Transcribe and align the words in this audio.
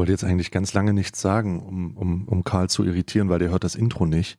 Ich 0.00 0.02
wollte 0.02 0.12
jetzt 0.12 0.24
eigentlich 0.24 0.50
ganz 0.50 0.72
lange 0.72 0.94
nichts 0.94 1.20
sagen, 1.20 1.60
um, 1.60 1.94
um, 1.94 2.26
um 2.26 2.42
Karl 2.42 2.70
zu 2.70 2.84
irritieren, 2.84 3.28
weil 3.28 3.38
der 3.38 3.50
hört 3.50 3.64
das 3.64 3.74
Intro 3.74 4.06
nicht. 4.06 4.38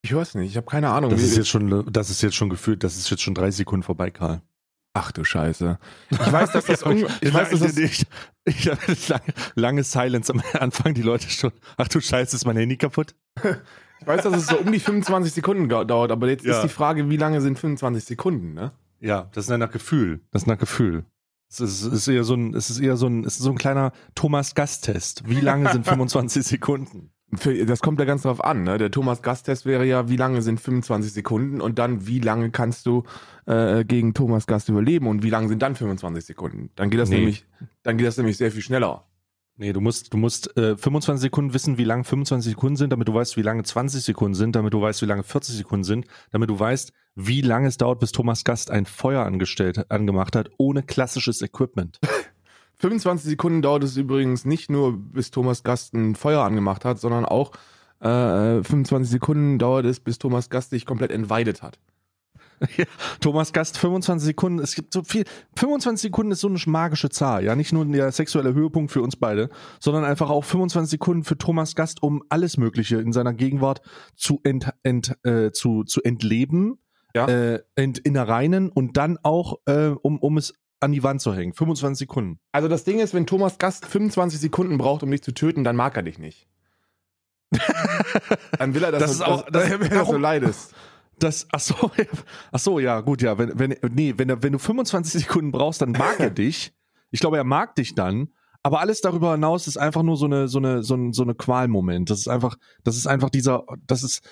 Ich 0.00 0.12
höre 0.12 0.22
es 0.22 0.34
nicht, 0.34 0.48
ich 0.52 0.56
habe 0.56 0.64
keine 0.66 0.88
Ahnung. 0.88 1.10
Das 1.10 1.20
ist 1.20 1.36
jetzt 1.36 1.50
schon, 1.50 1.84
das 1.92 2.08
ist 2.08 2.22
jetzt 2.22 2.34
schon 2.34 2.48
gefühlt, 2.48 2.82
das 2.82 2.96
ist 2.96 3.10
jetzt 3.10 3.20
schon 3.20 3.34
drei 3.34 3.50
Sekunden 3.50 3.82
vorbei, 3.82 4.10
Karl. 4.10 4.40
Ach 4.94 5.12
du 5.12 5.22
Scheiße. 5.22 5.78
Ich 6.10 6.32
weiß, 6.32 6.52
dass 6.52 6.64
das, 6.64 6.82
un- 6.82 7.04
ich 7.20 7.34
weiß, 7.34 7.50
dass 7.50 7.60
das 7.60 7.76
ich, 7.76 8.06
ich 8.46 8.68
habe 8.70 8.80
lange, 9.08 9.22
lange 9.54 9.84
Silence 9.84 10.32
am 10.32 10.42
Anfang, 10.58 10.94
die 10.94 11.02
Leute 11.02 11.28
schon, 11.28 11.52
ach 11.76 11.88
du 11.88 12.00
Scheiße, 12.00 12.34
ist 12.34 12.46
mein 12.46 12.56
Handy 12.56 12.78
kaputt? 12.78 13.14
Ich 14.00 14.06
weiß, 14.08 14.22
dass 14.22 14.34
es 14.34 14.46
so 14.46 14.56
um 14.58 14.72
die 14.72 14.80
25 14.80 15.32
Sekunden 15.34 15.68
dauert, 15.68 16.10
aber 16.10 16.26
jetzt 16.28 16.44
Ja. 16.46 16.56
ist 16.56 16.62
die 16.62 16.68
Frage, 16.74 17.08
wie 17.10 17.18
lange 17.18 17.40
sind 17.42 17.58
25 17.58 18.02
Sekunden, 18.04 18.54
ne? 18.54 18.72
Ja, 18.98 19.28
das 19.34 19.44
ist 19.48 19.56
nach 19.56 19.70
Gefühl. 19.70 20.20
Das 20.32 20.42
ist 20.42 20.46
nach 20.48 20.58
Gefühl. 20.58 21.04
Es 21.52 21.60
ist, 21.60 21.82
es 21.84 21.92
ist 21.92 22.08
eher 22.08 22.24
so 22.24 22.34
ein, 22.34 22.54
es 22.54 22.70
ist 22.70 22.80
eher 22.80 22.96
so 22.96 23.06
ein, 23.06 23.24
es 23.24 23.36
ist 23.36 23.42
so 23.42 23.50
ein 23.50 23.58
kleiner 23.58 23.92
Thomas 24.14 24.54
Gast-Test. 24.54 25.24
Wie 25.28 25.40
lange 25.40 25.70
sind 25.70 25.84
25 25.86 26.42
Sekunden? 26.44 27.10
Das 27.66 27.80
kommt 27.80 27.98
ja 27.98 28.04
ganz 28.04 28.22
drauf 28.22 28.44
an, 28.44 28.62
ne? 28.62 28.76
Der 28.76 28.90
Thomas 28.90 29.22
Gast-Test 29.22 29.64
wäre 29.64 29.86
ja, 29.86 30.08
wie 30.10 30.16
lange 30.16 30.42
sind 30.42 30.60
25 30.60 31.12
Sekunden 31.12 31.60
und 31.62 31.78
dann, 31.78 32.06
wie 32.06 32.20
lange 32.20 32.50
kannst 32.50 32.84
du 32.86 33.04
äh, 33.46 33.84
gegen 33.84 34.12
Thomas 34.12 34.46
Gast 34.46 34.68
überleben 34.68 35.06
und 35.06 35.22
wie 35.22 35.30
lange 35.30 35.48
sind 35.48 35.62
dann 35.62 35.74
25 35.74 36.24
Sekunden? 36.26 36.70
Dann 36.76 36.90
geht 36.90 37.00
das 37.00 37.08
Nee. 37.08 37.16
nämlich, 37.18 37.46
dann 37.82 37.96
geht 37.96 38.06
das 38.06 38.18
nämlich 38.18 38.36
sehr 38.36 38.52
viel 38.52 38.60
schneller. 38.60 39.06
Nee, 39.56 39.72
du 39.72 39.80
musst, 39.80 40.12
du 40.12 40.18
musst 40.18 40.56
äh, 40.58 40.76
25 40.76 41.22
Sekunden 41.22 41.54
wissen, 41.54 41.78
wie 41.78 41.84
lang 41.84 42.04
25 42.04 42.50
Sekunden 42.52 42.76
sind, 42.76 42.90
damit 42.92 43.08
du 43.08 43.14
weißt, 43.14 43.36
wie 43.36 43.42
lange 43.42 43.62
20 43.62 44.02
Sekunden 44.02 44.34
sind, 44.34 44.56
damit 44.56 44.72
du 44.74 44.80
weißt, 44.80 45.00
wie 45.02 45.06
lange 45.06 45.22
40 45.22 45.56
Sekunden 45.56 45.84
sind, 45.84 46.06
damit 46.32 46.50
du 46.50 46.58
weißt, 46.58 46.92
wie 47.14 47.40
lange 47.40 47.68
es 47.68 47.76
dauert, 47.76 48.00
bis 48.00 48.12
Thomas 48.12 48.44
Gast 48.44 48.70
ein 48.70 48.86
Feuer 48.86 49.24
angestellt, 49.24 49.90
angemacht 49.90 50.36
hat, 50.36 50.50
ohne 50.58 50.82
klassisches 50.82 51.42
Equipment. 51.42 51.98
25 52.76 53.30
Sekunden 53.30 53.62
dauert 53.62 53.84
es 53.84 53.96
übrigens 53.96 54.44
nicht 54.44 54.70
nur, 54.70 54.96
bis 54.96 55.30
Thomas 55.30 55.62
Gast 55.62 55.94
ein 55.94 56.16
Feuer 56.16 56.42
angemacht 56.42 56.84
hat, 56.84 56.98
sondern 56.98 57.24
auch 57.24 57.52
äh, 58.00 58.62
25 58.62 59.08
Sekunden 59.08 59.58
dauert 59.58 59.86
es, 59.86 60.00
bis 60.00 60.18
Thomas 60.18 60.50
Gast 60.50 60.72
dich 60.72 60.84
komplett 60.84 61.12
entweidet 61.12 61.62
hat. 61.62 61.78
Thomas 63.20 63.52
Gast, 63.52 63.78
25 63.78 64.26
Sekunden, 64.26 64.58
es 64.58 64.74
gibt 64.74 64.92
so 64.92 65.02
viel, 65.02 65.24
25 65.56 66.02
Sekunden 66.02 66.32
ist 66.32 66.40
so 66.40 66.48
eine 66.48 66.58
magische 66.66 67.10
Zahl, 67.10 67.44
ja, 67.44 67.54
nicht 67.56 67.72
nur 67.72 67.84
der 67.84 68.12
sexuelle 68.12 68.54
Höhepunkt 68.54 68.92
für 68.92 69.02
uns 69.02 69.16
beide, 69.16 69.50
sondern 69.80 70.04
einfach 70.04 70.30
auch 70.30 70.44
25 70.44 70.90
Sekunden 70.90 71.24
für 71.24 71.38
Thomas 71.38 71.74
Gast, 71.74 72.02
um 72.02 72.22
alles 72.28 72.56
Mögliche 72.56 72.96
in 72.96 73.12
seiner 73.12 73.32
Gegenwart 73.32 73.80
zu, 74.16 74.40
ent, 74.44 74.70
ent, 74.82 75.16
äh, 75.24 75.50
zu, 75.52 75.84
zu 75.84 76.02
entleben, 76.02 76.78
Ja. 77.14 77.26
äh, 77.26 77.62
entinnereinen 77.74 78.70
und 78.70 78.96
dann 78.96 79.18
auch, 79.22 79.58
äh, 79.66 79.88
um, 79.88 80.18
um 80.18 80.38
es 80.38 80.54
an 80.80 80.92
die 80.92 81.02
Wand 81.02 81.20
zu 81.20 81.34
hängen. 81.34 81.52
25 81.52 81.98
Sekunden. 82.08 82.38
Also 82.52 82.68
das 82.68 82.84
Ding 82.84 82.98
ist, 83.00 83.14
wenn 83.14 83.26
Thomas 83.26 83.58
Gast 83.58 83.86
25 83.86 84.40
Sekunden 84.40 84.78
braucht, 84.78 85.02
um 85.02 85.10
dich 85.10 85.22
zu 85.22 85.32
töten, 85.32 85.62
dann 85.64 85.76
mag 85.76 85.96
er 85.96 86.02
dich 86.02 86.18
nicht. 86.18 86.48
dann 88.58 88.74
will 88.74 88.82
er, 88.84 88.92
dass 88.92 89.00
Das 89.02 89.18
du, 89.18 89.24
auch- 89.24 89.42
dass, 89.50 89.68
das- 89.68 89.80
will, 89.80 89.88
dass 89.88 90.08
du 90.08 90.16
leidest. 90.18 90.74
Das, 91.18 91.46
ach 91.52 91.60
so, 91.60 91.90
ach 92.52 92.58
so, 92.58 92.78
ja, 92.80 93.00
gut, 93.00 93.22
ja, 93.22 93.38
wenn, 93.38 93.58
wenn, 93.58 93.76
nee, 93.94 94.14
wenn, 94.16 94.42
wenn 94.42 94.52
du 94.52 94.58
25 94.58 95.22
Sekunden 95.24 95.52
brauchst, 95.52 95.80
dann 95.82 95.92
mag 95.92 96.18
er 96.18 96.30
dich. 96.30 96.72
Ich 97.10 97.20
glaube, 97.20 97.36
er 97.36 97.44
mag 97.44 97.74
dich 97.76 97.94
dann. 97.94 98.32
Aber 98.62 98.80
alles 98.80 99.00
darüber 99.00 99.32
hinaus 99.32 99.66
ist 99.66 99.76
einfach 99.76 100.02
nur 100.02 100.16
so 100.16 100.26
eine, 100.26 100.46
so 100.46 100.58
eine, 100.58 100.82
so 100.82 100.94
ein, 100.94 101.12
so 101.12 101.22
eine 101.22 101.34
Qualmoment. 101.34 102.10
Das 102.10 102.20
ist 102.20 102.28
einfach, 102.28 102.56
das 102.84 102.96
ist 102.96 103.06
einfach 103.06 103.30
dieser, 103.30 103.64
das 103.86 104.04
ist, 104.04 104.22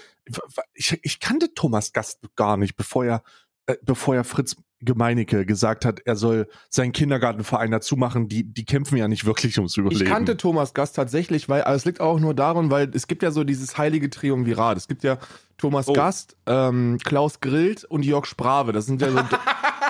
ich, 0.72 0.98
ich 1.02 1.18
kannte 1.18 1.52
Thomas 1.54 1.92
Gast 1.92 2.20
gar 2.36 2.56
nicht, 2.56 2.76
bevor 2.76 3.04
er, 3.04 3.22
äh, 3.66 3.76
bevor 3.82 4.14
er 4.14 4.24
Fritz 4.24 4.56
Gemeinecke 4.82 5.44
gesagt 5.44 5.84
hat, 5.84 6.00
er 6.06 6.16
soll 6.16 6.48
seinen 6.70 6.92
Kindergartenverein 6.92 7.70
dazu 7.70 7.96
machen. 7.96 8.28
Die, 8.28 8.44
die 8.44 8.64
kämpfen 8.64 8.96
ja 8.96 9.08
nicht 9.08 9.26
wirklich 9.26 9.58
ums 9.58 9.76
Überleben. 9.76 10.02
Ich 10.02 10.08
kannte 10.08 10.36
Thomas 10.36 10.72
Gast 10.72 10.96
tatsächlich, 10.96 11.48
weil 11.48 11.62
aber 11.64 11.74
es 11.74 11.84
liegt 11.84 12.00
auch 12.00 12.18
nur 12.18 12.32
daran, 12.32 12.70
weil 12.70 12.90
es 12.94 13.06
gibt 13.06 13.22
ja 13.22 13.30
so 13.30 13.44
dieses 13.44 13.76
heilige 13.76 14.08
Triumvirat. 14.08 14.78
Es 14.78 14.88
gibt 14.88 15.02
ja 15.02 15.18
Thomas 15.58 15.88
Oh. 15.88 15.92
Gast, 15.92 16.36
ähm, 16.46 16.98
Klaus 17.04 17.40
Grillt 17.40 17.84
und 17.84 18.04
Jörg 18.04 18.24
Sprave. 18.24 18.72
Das 18.72 18.86
sind 18.86 19.02
ja 19.02 19.10
so, 19.10 19.20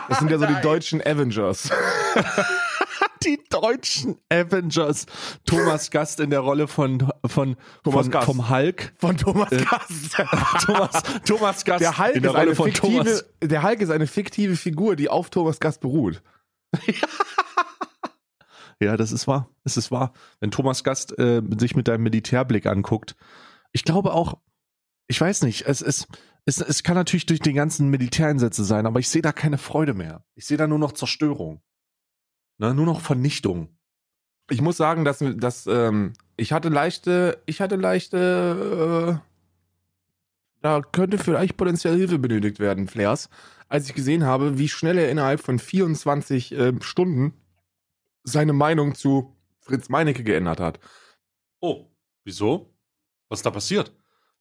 das 0.08 0.18
sind 0.18 0.30
ja 0.30 0.38
so 0.38 0.46
die 0.46 0.60
deutschen 0.62 1.00
Avengers. 1.00 1.70
die 3.24 3.38
deutschen 3.50 4.16
Avengers. 4.30 5.06
Thomas 5.44 5.90
Gast 5.90 6.20
in 6.20 6.30
der 6.30 6.40
Rolle 6.40 6.68
von, 6.68 7.10
von, 7.26 7.56
Thomas 7.84 8.04
von 8.06 8.10
Gast. 8.10 8.26
vom 8.26 8.50
Hulk. 8.50 8.92
Von 8.98 9.16
Thomas 9.16 9.52
Äh, 9.52 9.64
Gast. 9.64 10.16
Thomas, 10.66 11.02
Thomas 11.24 11.64
Gast 11.64 11.80
Der 11.82 11.98
Hulk, 11.98 12.16
in 12.16 12.22
der 12.22 12.30
ist 12.32 12.36
eine 12.36 12.44
Rolle 12.46 12.56
von 12.56 12.66
fiktive, 12.72 12.92
Thomas. 13.04 13.24
der 13.42 13.62
Hulk 13.62 13.80
ist 13.80 13.90
eine 13.90 14.06
fiktive 14.06 14.56
Figur, 14.56 14.96
die 14.96 15.08
auf 15.08 15.30
Thomas 15.30 15.60
Gast 15.60 15.80
beruht. 15.80 16.22
Ja, 18.82 18.96
das 18.96 19.12
ist 19.12 19.26
wahr. 19.28 19.50
Das 19.62 19.76
ist 19.76 19.90
wahr. 19.90 20.14
Wenn 20.40 20.50
Thomas 20.50 20.82
Gast 20.84 21.18
äh, 21.18 21.42
sich 21.58 21.76
mit 21.76 21.86
deinem 21.86 22.02
Militärblick 22.02 22.64
anguckt, 22.64 23.14
ich 23.72 23.84
glaube 23.84 24.14
auch, 24.14 24.38
ich 25.06 25.20
weiß 25.20 25.42
nicht, 25.42 25.66
es, 25.66 25.82
es, 25.82 26.08
es, 26.46 26.62
es 26.62 26.82
kann 26.82 26.94
natürlich 26.94 27.26
durch 27.26 27.40
die 27.40 27.52
ganzen 27.52 27.88
Militäreinsätze 27.90 28.64
sein, 28.64 28.86
aber 28.86 28.98
ich 28.98 29.10
sehe 29.10 29.20
da 29.20 29.32
keine 29.32 29.58
Freude 29.58 29.92
mehr. 29.92 30.24
Ich 30.34 30.46
sehe 30.46 30.56
da 30.56 30.66
nur 30.66 30.78
noch 30.78 30.92
Zerstörung. 30.92 31.60
Ne, 32.60 32.74
nur 32.74 32.84
noch 32.84 33.00
Vernichtung. 33.00 33.68
Ich 34.50 34.60
muss 34.60 34.76
sagen, 34.76 35.04
dass, 35.04 35.24
dass 35.36 35.66
ähm, 35.66 36.12
ich 36.36 36.52
hatte 36.52 36.68
leichte, 36.68 37.40
ich 37.46 37.60
hatte 37.62 37.76
leichte, 37.76 39.18
äh, 39.18 39.26
da 40.60 40.82
könnte 40.82 41.16
vielleicht 41.18 41.56
potenziell 41.56 41.96
Hilfe 41.96 42.18
benötigt 42.18 42.58
werden, 42.58 42.86
Flares, 42.86 43.30
als 43.68 43.88
ich 43.88 43.94
gesehen 43.94 44.24
habe, 44.24 44.58
wie 44.58 44.68
schnell 44.68 44.98
er 44.98 45.10
innerhalb 45.10 45.40
von 45.40 45.58
24 45.58 46.52
ähm, 46.52 46.82
Stunden 46.82 47.32
seine 48.24 48.52
Meinung 48.52 48.94
zu 48.94 49.34
Fritz 49.60 49.88
Meinecke 49.88 50.22
geändert 50.22 50.60
hat. 50.60 50.80
Oh, 51.60 51.86
wieso? 52.24 52.74
Was 53.30 53.38
ist 53.38 53.46
da 53.46 53.50
passiert? 53.50 53.92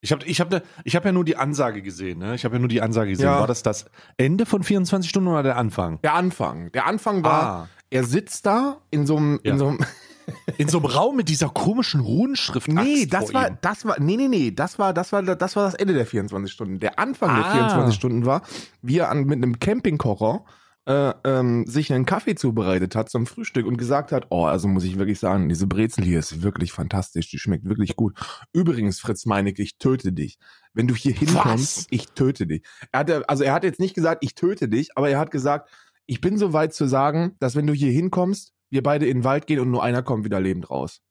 Ich 0.02 0.12
habe 0.12 0.26
ich 0.26 0.42
hab, 0.42 0.50
ne- 0.52 0.64
ich 0.84 0.96
hab 0.96 1.06
ja 1.06 1.12
nur 1.12 1.24
die 1.26 1.36
Ansage 1.38 1.82
gesehen. 1.82 2.20
Ne? 2.20 2.36
Ich 2.36 2.44
habe 2.46 2.56
ja 2.56 2.60
nur 2.60 2.70
die 2.70 2.82
Ansage 2.82 3.12
gesehen. 3.12 3.26
Ja. 3.28 3.40
War 3.40 3.48
das 3.48 3.64
das 3.64 3.86
Ende 4.18 4.46
von 4.46 4.64
24 4.64 5.10
Stunden 5.10 5.30
oder 5.30 5.44
der 5.44 5.58
Anfang? 5.58 6.02
Der 6.02 6.16
Anfang. 6.16 6.72
Der 6.72 6.86
Anfang 6.88 7.24
war, 7.24 7.44
Ah, 7.44 7.70
er 7.90 8.04
sitzt 8.04 8.46
da 8.46 8.82
in 8.92 9.06
so 9.06 9.18
einem, 9.18 9.40
Ja. 9.44 9.54
in 9.54 9.60
so 9.60 9.68
einem, 9.68 9.80
in 10.58 10.68
so 10.68 10.78
einem 10.78 10.86
Raum 10.86 11.16
mit 11.16 11.30
dieser 11.30 11.50
komischen 11.50 12.02
Runenschrift. 12.02 12.68
nee, 12.68 13.06
das 13.06 13.34
war, 13.34 13.50
ihm. 13.50 13.58
das 13.62 13.86
war, 13.86 14.00
nee, 14.00 14.16
nee, 14.18 14.28
nee, 14.28 14.52
das 14.52 14.78
war, 14.80 14.94
das 14.94 15.12
war, 15.12 15.24
das 15.24 15.56
war 15.56 15.64
das 15.66 15.74
Ende 15.76 15.94
der 15.94 16.06
24 16.06 16.52
Stunden. 16.54 16.80
Der 16.80 17.00
Anfang 17.00 17.36
der 17.36 17.46
Ah. 17.46 17.52
24 17.54 17.96
Stunden 17.96 18.26
war, 18.26 18.44
wie 18.82 18.98
er 19.00 19.10
an, 19.10 19.24
mit 19.26 19.38
einem 19.38 19.60
Campingkocher 19.60 20.46
äh, 20.86 21.14
ähm, 21.24 21.66
sich 21.68 21.92
einen 21.94 22.06
Kaffee 22.06 22.34
zubereitet 22.36 22.96
hat 22.96 23.10
zum 23.10 23.28
Frühstück 23.28 23.68
und 23.68 23.78
gesagt 23.78 24.12
hat, 24.12 24.28
oh, 24.30 24.46
also 24.46 24.68
muss 24.68 24.84
ich 24.86 24.98
wirklich 24.98 25.20
sagen, 25.20 25.48
diese 25.50 25.68
Brezel 25.68 26.04
hier 26.04 26.18
ist 26.20 26.42
wirklich 26.42 26.72
fantastisch, 26.72 27.30
die 27.30 27.38
schmeckt 27.38 27.66
wirklich 27.66 27.96
gut. 27.96 28.18
Übrigens, 28.54 29.00
Fritz 29.00 29.26
Meinecke, 29.26 29.62
ich 29.62 29.78
töte 29.78 30.12
dich. 30.14 30.38
Wenn 30.74 30.88
du 30.88 30.96
hier 30.96 31.14
hinkommst, 31.14 31.78
Was? 31.78 31.88
ich 31.92 32.08
töte 32.10 32.48
dich. 32.48 32.64
Er 32.92 33.02
hat, 33.02 33.30
also 33.30 33.44
er 33.44 33.54
hat 33.54 33.64
jetzt 33.66 33.80
nicht 33.80 33.94
gesagt, 33.94 34.24
ich 34.24 34.34
töte 34.36 34.68
dich, 34.70 34.90
aber 34.96 35.10
er 35.10 35.20
hat 35.20 35.30
gesagt, 35.32 35.70
ich 36.10 36.22
bin 36.22 36.40
so 36.40 36.54
weit 36.54 36.74
zu 36.74 36.88
sagen, 36.88 37.36
dass 37.40 37.56
wenn 37.56 37.68
du 37.68 37.74
hier 37.74 37.92
hinkommst, 37.92 38.54
wir 38.72 38.82
beide 38.82 39.08
in 39.08 39.20
den 39.20 39.24
Wald 39.24 39.46
gehen 39.46 39.60
und 39.60 39.70
nur 39.70 39.84
einer 39.84 40.02
kommt 40.02 40.26
wieder 40.26 40.40
lebend 40.40 40.70
raus. 40.70 41.02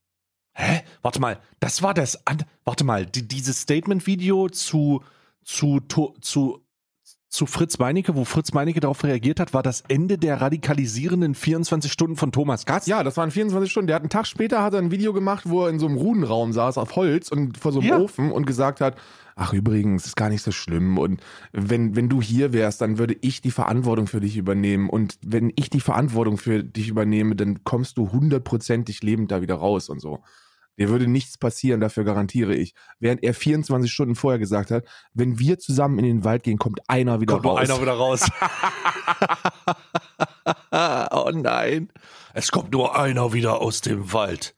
Hä? 0.54 0.82
Warte 1.02 1.20
mal, 1.20 1.40
das 1.60 1.82
war 1.82 1.94
das. 1.94 2.26
An 2.26 2.44
Warte 2.64 2.82
mal, 2.82 3.06
die, 3.06 3.26
dieses 3.26 3.60
Statement-Video 3.60 4.48
zu, 4.48 5.04
zu, 5.44 5.80
zu, 6.20 6.66
zu 7.28 7.44
Fritz 7.46 7.78
Meinecke, 7.78 8.16
wo 8.16 8.24
Fritz 8.24 8.52
Meinecke 8.52 8.80
darauf 8.80 9.04
reagiert 9.04 9.38
hat, 9.38 9.52
war 9.52 9.62
das 9.62 9.82
Ende 9.88 10.16
der 10.16 10.40
radikalisierenden 10.40 11.34
24 11.34 11.92
Stunden 11.92 12.16
von 12.16 12.32
Thomas 12.32 12.64
Gast. 12.64 12.86
Ja, 12.86 13.02
das 13.02 13.16
waren 13.18 13.30
24 13.30 13.70
Stunden. 13.70 13.86
Der 13.86 13.96
hat 13.96 14.02
einen 14.02 14.10
Tag 14.10 14.26
später 14.26 14.62
hat 14.62 14.72
er 14.72 14.80
ein 14.80 14.90
Video 14.90 15.12
gemacht, 15.12 15.44
wo 15.46 15.64
er 15.64 15.70
in 15.70 15.78
so 15.78 15.86
einem 15.86 15.96
Rudenraum 15.96 16.52
saß 16.52 16.78
auf 16.78 16.96
Holz 16.96 17.30
und 17.30 17.58
vor 17.58 17.72
so 17.72 17.80
einem 17.80 17.88
Ja. 17.88 17.98
Ofen 17.98 18.32
und 18.32 18.46
gesagt 18.46 18.80
hat, 18.80 18.96
ach 19.36 19.52
übrigens, 19.52 20.06
ist 20.06 20.16
gar 20.16 20.30
nicht 20.30 20.42
so 20.42 20.52
schlimm 20.52 20.98
und 20.98 21.20
wenn, 21.52 21.94
wenn 21.94 22.08
du 22.08 22.22
hier 22.22 22.52
wärst, 22.52 22.80
dann 22.80 22.98
würde 22.98 23.16
ich 23.20 23.40
die 23.40 23.50
Verantwortung 23.50 24.06
für 24.06 24.20
dich 24.20 24.36
übernehmen 24.36 24.88
und 24.88 25.18
wenn 25.24 25.52
ich 25.54 25.70
die 25.70 25.80
Verantwortung 25.80 26.38
für 26.38 26.64
dich 26.64 26.88
übernehme, 26.88 27.36
dann 27.36 27.62
kommst 27.62 27.98
du 27.98 28.10
hundertprozentig 28.10 29.02
lebend 29.02 29.30
da 29.30 29.42
wieder 29.42 29.56
raus 29.56 29.90
und 29.90 30.00
so. 30.00 30.22
Dir 30.78 30.88
würde 30.88 31.08
nichts 31.08 31.38
passieren, 31.38 31.80
dafür 31.80 32.04
garantiere 32.04 32.54
ich. 32.54 32.72
Während 33.00 33.22
er 33.24 33.34
24 33.34 33.90
Stunden 33.90 34.14
vorher 34.14 34.38
gesagt 34.38 34.70
hat, 34.70 34.84
wenn 35.12 35.38
wir 35.38 35.58
zusammen 35.58 35.98
in 35.98 36.04
den 36.04 36.24
Wald 36.24 36.44
gehen, 36.44 36.58
kommt 36.58 36.80
einer 36.88 37.20
wieder 37.20 37.34
Kommt 37.34 37.44
nur 37.44 37.58
raus. 37.58 37.68
einer 37.68 37.80
wieder 37.80 37.92
raus. 37.94 38.26
oh 41.10 41.30
nein. 41.34 41.90
Es 42.32 42.50
kommt 42.50 42.72
nur 42.72 42.96
einer 42.98 43.32
wieder 43.32 43.60
aus 43.60 43.80
dem 43.80 44.12
Wald. 44.12 44.54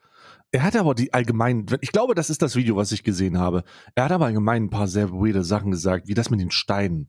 Er 0.52 0.62
hat 0.62 0.76
aber 0.76 0.94
die 0.94 1.14
allgemeinen, 1.14 1.66
ich 1.80 1.92
glaube, 1.92 2.14
das 2.14 2.28
ist 2.28 2.42
das 2.42 2.56
Video, 2.56 2.76
was 2.76 2.92
ich 2.92 3.04
gesehen 3.04 3.38
habe. 3.38 3.62
Er 3.94 4.04
hat 4.04 4.12
aber 4.12 4.26
allgemein 4.26 4.64
ein 4.64 4.70
paar 4.70 4.88
sehr 4.88 5.12
weirde 5.12 5.44
Sachen 5.44 5.70
gesagt, 5.70 6.08
wie 6.08 6.14
das 6.14 6.28
mit 6.28 6.40
den 6.40 6.50
Steinen. 6.50 7.08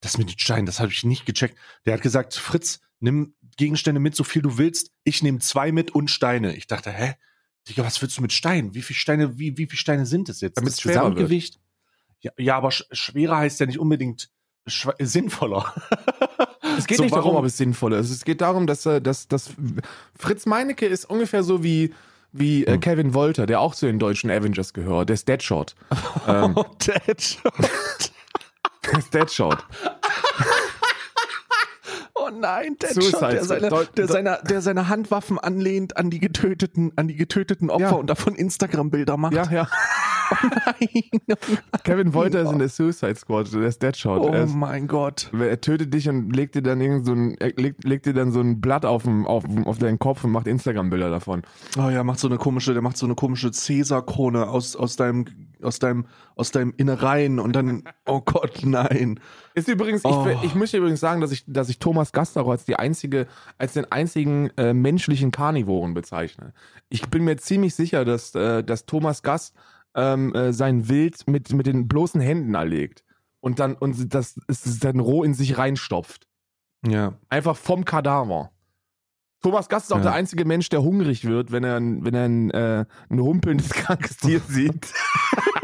Das 0.00 0.16
mit 0.16 0.30
den 0.30 0.38
Steinen, 0.38 0.66
das 0.66 0.80
habe 0.80 0.90
ich 0.90 1.04
nicht 1.04 1.26
gecheckt. 1.26 1.56
Der 1.84 1.94
hat 1.94 2.02
gesagt, 2.02 2.34
Fritz, 2.34 2.80
nimm 3.00 3.34
Gegenstände 3.56 4.00
mit, 4.00 4.14
so 4.14 4.24
viel 4.24 4.42
du 4.42 4.56
willst. 4.56 4.90
Ich 5.04 5.22
nehme 5.22 5.40
zwei 5.40 5.70
mit 5.70 5.90
und 5.90 6.10
Steine. 6.10 6.54
Ich 6.56 6.66
dachte, 6.66 6.90
hä? 6.90 7.14
Digga, 7.68 7.84
was 7.84 8.00
willst 8.00 8.16
du 8.16 8.22
mit 8.22 8.32
Steinen? 8.32 8.74
Wie 8.74 8.82
viele 8.82 8.96
Steine, 8.96 9.38
wie, 9.38 9.56
wie 9.58 9.66
viele 9.66 9.76
Steine 9.78 10.06
sind 10.06 10.28
es 10.28 10.40
jetzt? 10.40 10.56
Damit 10.56 10.72
das. 10.72 10.82
Gesamtgewicht? 10.82 11.58
Ja, 12.20 12.32
ja, 12.38 12.56
aber 12.56 12.70
sch 12.70 12.84
schwerer 12.92 13.36
heißt 13.38 13.60
ja 13.60 13.66
nicht 13.66 13.78
unbedingt 13.78 14.30
sinnvoller. 14.98 15.72
Es 16.76 16.86
geht 16.86 16.98
So, 16.98 17.04
nicht 17.04 17.14
darum, 17.14 17.26
warum- 17.32 17.36
ob 17.40 17.44
es 17.46 17.56
sinnvoll 17.56 17.92
ist. 17.94 18.10
Es 18.10 18.24
geht 18.24 18.40
darum, 18.40 18.66
dass, 18.66 18.84
äh, 18.86 19.00
dass, 19.00 19.28
dass 19.28 19.50
Fritz 20.18 20.44
Meinecke 20.46 20.86
ist 20.86 21.04
ungefähr 21.08 21.42
so 21.42 21.62
wie, 21.62 21.94
wie 22.32 22.64
äh, 22.64 22.72
Hm. 22.74 22.80
Kevin 22.80 23.14
Wolter, 23.14 23.46
der 23.46 23.60
auch 23.60 23.74
zu 23.74 23.86
den 23.86 23.98
deutschen 23.98 24.30
Avengers 24.30 24.72
gehört, 24.74 25.08
der 25.08 25.14
ist 25.14 25.26
Deadshot. 25.28 25.74
ähm, 26.26 26.52
Oh, 26.56 26.64
Deadshot. 26.86 27.52
der 28.92 28.98
ist 28.98 29.14
Deadshot. 29.14 29.58
Oh 32.28 32.38
nein, 32.38 32.76
Deadshot, 32.80 33.20
der 33.22 33.44
seine, 33.44 33.70
der, 33.96 34.08
seine, 34.08 34.38
der 34.48 34.60
seine 34.60 34.88
Handwaffen 34.88 35.38
anlehnt 35.38 35.96
an 35.96 36.10
die 36.10 36.18
getöteten, 36.18 36.92
an 36.96 37.08
die 37.08 37.16
getöteten 37.16 37.70
Opfer 37.70 37.86
Ja. 37.90 37.92
und 37.92 38.08
davon 38.08 38.34
Instagram-Bilder 38.34 39.16
macht. 39.16 39.34
Ja, 39.34 39.44
ja. 39.50 39.68
Nein. 40.66 41.36
Kevin 41.84 42.14
Wolter 42.14 42.42
ist 42.42 42.52
in 42.52 42.58
der 42.58 42.68
Suicide 42.68 43.14
Squad, 43.16 43.52
der 43.52 43.62
ist 43.62 43.82
Deadshot. 43.82 44.20
Oh 44.20 44.32
ist, 44.32 44.54
mein 44.54 44.86
Gott. 44.86 45.30
er 45.32 45.60
tötet 45.60 45.92
dich 45.94 46.08
und 46.08 46.34
legt 46.34 46.54
dir 46.54 46.62
dann 46.62 46.80
irgend 46.80 47.06
so 47.06 47.12
ein, 47.12 47.36
legt, 47.56 47.84
legt 47.84 48.06
dir 48.06 48.14
dann 48.14 48.32
so 48.32 48.40
ein 48.40 48.60
Blatt 48.60 48.84
auf, 48.84 49.04
dem, 49.04 49.26
auf, 49.26 49.44
auf 49.64 49.78
deinen 49.78 49.98
Kopf 49.98 50.24
und 50.24 50.30
macht 50.30 50.46
Instagram-Bilder 50.46 51.10
davon. 51.10 51.42
Oh 51.78 51.88
ja, 51.88 52.04
macht 52.04 52.18
so 52.18 52.28
eine 52.28 52.36
komische, 52.38 52.72
der 52.72 52.82
macht 52.82 52.96
so 52.96 53.06
eine 53.06 53.14
komische 53.14 53.50
Cäsar-Krone 53.50 54.48
aus, 54.48 54.76
aus 54.76 54.96
deinem, 54.96 55.26
aus 55.62 55.78
deinem, 55.78 56.06
aus 56.36 56.50
deinem 56.50 56.72
Innereien 56.76 57.38
und 57.38 57.54
dann, 57.54 57.84
oh 58.06 58.20
Gott, 58.20 58.60
nein. 58.64 59.20
Ist 59.54 59.68
übrigens, 59.68 60.02
Oh. 60.04 60.26
ich, 60.28 60.44
ich 60.44 60.54
möchte 60.54 60.76
übrigens 60.76 61.00
sagen, 61.00 61.20
dass 61.20 61.32
ich, 61.32 61.44
dass 61.46 61.68
ich 61.68 61.78
Thomas 61.78 62.12
Gasterow 62.12 62.50
als 62.50 62.64
die 62.64 62.76
einzige, 62.76 63.26
als 63.58 63.72
den 63.72 63.90
einzigen 63.90 64.50
äh, 64.56 64.72
menschlichen 64.72 65.32
Karnivoren 65.32 65.94
bezeichne. 65.94 66.52
Ich 66.88 67.08
bin 67.08 67.24
mir 67.24 67.36
ziemlich 67.36 67.74
sicher, 67.74 68.04
dass, 68.04 68.34
äh, 68.34 68.62
dass 68.62 68.86
Thomas 68.86 69.22
Gast 69.22 69.54
ähm, 69.94 70.34
äh, 70.34 70.52
sein 70.52 70.88
Wild 70.88 71.26
mit, 71.28 71.52
mit 71.52 71.66
den 71.66 71.88
bloßen 71.88 72.20
Händen 72.20 72.54
erlegt 72.54 73.04
und 73.40 73.58
dann 73.58 73.74
und 73.74 74.12
das 74.14 74.36
ist 74.48 74.84
dann 74.84 75.00
roh 75.00 75.22
in 75.24 75.34
sich 75.34 75.58
reinstopft. 75.58 76.26
Ja. 76.86 77.14
Einfach 77.28 77.56
vom 77.56 77.84
Kadaver. 77.84 78.50
Thomas 79.42 79.68
Gast 79.68 79.86
ist 79.86 79.92
auch 79.92 79.98
Ja. 79.98 80.02
der 80.04 80.12
einzige 80.14 80.44
Mensch, 80.44 80.68
der 80.68 80.82
hungrig 80.82 81.24
wird, 81.24 81.52
wenn 81.52 81.62
er, 81.64 81.76
ein- 81.76 82.04
wenn 82.04 82.14
er 82.14 82.24
ein, 82.24 82.50
äh, 82.50 82.84
ein 83.08 83.20
humpelndes 83.20 83.68
krankes 83.70 84.16
Tier 84.16 84.40
sieht. 84.40 84.92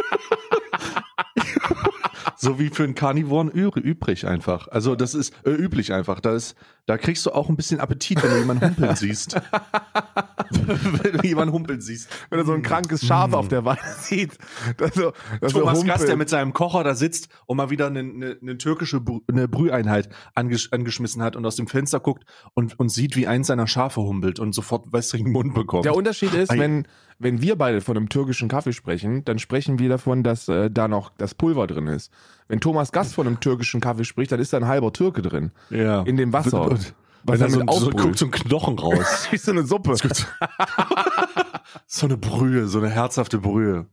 So 2.45 2.59
wie 2.59 2.69
für 2.69 2.85
einen 2.85 2.95
Karnivoren 2.95 3.49
übrig 3.51 4.27
einfach. 4.27 4.69
Also 4.69 4.95
das 4.97 5.15
ist 5.15 5.35
äh, 5.47 5.51
üblich 5.51 5.93
einfach. 5.93 6.21
Da, 6.21 6.35
ist, 6.35 6.57
da 6.85 6.99
kriegst 6.99 7.25
du 7.25 7.31
auch 7.31 7.49
ein 7.49 7.57
bisschen 7.57 7.81
Appetit, 7.81 8.23
wenn 8.23 8.31
du 8.31 8.39
jemanden 8.39 8.69
humpeln 8.69 8.97
siehst. 8.97 9.35
wenn 10.51 11.17
du 11.17 11.27
jemanden 11.27 11.55
humpeln 11.55 11.81
siehst. 11.81 12.09
wenn 12.29 12.39
er 12.39 12.45
so 12.45 12.53
ein 12.53 12.63
krankes 12.63 13.07
Schaf 13.07 13.33
auf 13.33 13.49
der 13.49 13.65
Weide 13.65 13.81
sieht. 13.99 14.37
Das 14.77 14.95
so, 14.95 15.13
das 15.41 15.53
so 15.53 15.61
Thomas 15.61 15.85
Gast, 15.85 16.07
der 16.07 16.17
mit 16.17 16.29
seinem 16.29 16.53
Kocher 16.53 16.85
da 16.85 16.95
sitzt 16.95 17.29
und 17.47 17.57
mal 17.57 17.71
wieder 17.71 17.87
eine, 17.87 18.01
eine, 18.01 18.37
eine 18.41 18.59
türkische 18.59 19.01
Brü 19.01 19.21
eine 19.27 19.49
Brüheinheit 19.49 20.11
angesch 20.35 20.69
angeschmissen 20.71 21.23
hat 21.23 21.37
und 21.37 21.47
aus 21.47 21.57
dem 21.57 21.67
Fenster 21.67 21.99
guckt 21.99 22.25
und, 22.53 22.79
und 22.79 22.91
sieht, 22.91 23.17
wie 23.17 23.27
eins 23.27 23.47
seiner 23.47 23.67
Schafe 23.67 24.03
humpelt 24.03 24.39
und 24.39 24.55
sofort 24.55 24.93
wässrigen 24.93 25.33
Mund 25.33 25.55
bekommt. 25.55 25.87
Der 25.87 25.97
Unterschied 25.97 26.35
ist, 26.35 26.53
wenn, 26.53 26.87
wenn 27.25 27.43
wir 27.43 27.57
beide 27.57 27.81
von 27.81 27.97
einem 27.97 28.09
türkischen 28.09 28.49
Kaffee 28.49 28.73
sprechen, 28.73 29.25
dann 29.25 29.39
sprechen 29.41 29.79
wir 29.81 29.89
davon, 29.89 30.23
dass 30.23 30.47
äh, 30.49 30.71
da 30.71 30.87
noch 30.87 31.11
das 31.19 31.35
Pulver 31.35 31.67
drin 31.67 31.87
ist. 31.89 32.13
Wenn 32.47 32.61
Thomas 32.61 32.93
Gast 32.93 33.15
von 33.15 33.27
einem 33.27 33.41
türkischen 33.41 33.81
Kaffee 33.81 34.05
spricht, 34.05 34.31
dann 34.31 34.39
ist 34.41 34.53
da 34.53 34.59
ein 34.59 34.67
halber 34.67 34.93
Türke 34.93 35.23
drin. 35.23 35.51
ja. 35.71 36.03
In 36.03 36.17
dem 36.17 36.33
Wasser. 36.33 36.71
Was 36.71 36.93
wenn 37.27 37.39
da 37.41 37.45
er 37.47 37.51
so, 37.51 37.59
mit 37.61 37.73
so, 37.75 37.91
guckt 37.91 38.19
so 38.19 38.27
ein 38.27 38.31
Knochen 38.31 38.79
raus. 38.79 39.29
Wie 39.31 39.39
so 39.39 39.51
eine 39.51 39.65
Suppe. 39.65 39.97
so 41.87 42.07
eine 42.07 42.17
Brühe, 42.17 42.67
so 42.67 42.79
eine 42.79 42.91
herzhafte 42.91 43.39
Brühe. 43.39 43.87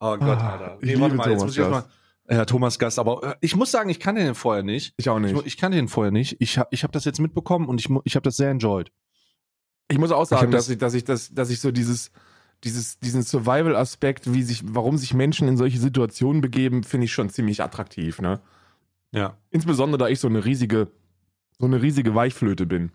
Oh 0.00 0.16
Gott, 0.16 0.38
Ah, 0.38 0.52
Alter. 0.52 0.78
ich 0.80 0.88
liebe 0.96 1.08
Thomas 1.08 1.26
muss 1.44 1.50
ich 1.52 1.58
Gast. 1.58 1.70
mal. 1.70 1.84
Ja, 2.28 2.44
Thomas 2.44 2.78
Gast, 2.78 2.98
aber 2.98 3.22
äh, 3.22 3.34
ich 3.40 3.54
muss 3.56 3.70
sagen, 3.70 3.88
ich 3.90 4.00
kannte 4.00 4.22
den 4.22 4.34
vorher 4.34 4.62
nicht. 4.62 4.94
Ich 4.96 5.08
auch 5.08 5.16
Ich, 5.18 5.22
nicht. 5.22 5.34
mu- 5.34 5.42
ich 5.44 5.56
kannte 5.58 5.76
den 5.76 5.88
vorher 5.88 6.10
nicht. 6.12 6.36
Ich 6.40 6.58
habe 6.58 6.68
ich 6.72 6.82
hab 6.84 6.92
das 6.92 7.04
jetzt 7.04 7.20
mitbekommen 7.20 7.66
und 7.68 7.80
ich, 7.80 7.88
ich 8.04 8.16
habe 8.16 8.22
das 8.24 8.36
sehr 8.36 8.50
enjoyed. 8.50 8.90
Ich 9.88 9.98
muss 9.98 10.10
auch 10.12 10.22
Ich 10.24 10.28
sagen, 10.28 10.50
das- 10.50 10.66
dass 10.66 10.70
ich, 10.72 10.78
dass 10.78 10.94
ich 10.94 11.04
das, 11.04 11.32
dass 11.34 11.50
ich 11.50 11.60
so 11.60 11.70
dieses, 11.70 12.10
dieses, 12.64 12.98
diesen 13.00 13.22
Survival-Aspekt, 13.22 14.32
wie 14.32 14.42
sich, 14.42 14.62
warum 14.64 14.96
sich 14.96 15.14
Menschen 15.14 15.48
in 15.48 15.56
solche 15.56 15.78
Situationen 15.78 16.40
begeben, 16.40 16.84
finde 16.84 17.06
ich 17.06 17.12
schon 17.12 17.30
ziemlich 17.30 17.62
attraktiv, 17.62 18.20
ne? 18.20 18.40
Ja. 19.10 19.36
Insbesondere 19.50 19.98
da 19.98 20.08
ich 20.08 20.20
so 20.20 20.28
eine 20.28 20.44
riesige, 20.44 20.90
so 21.58 21.66
eine 21.66 21.82
riesige 21.82 22.14
Weichflöte 22.14 22.66
bin. 22.66 22.92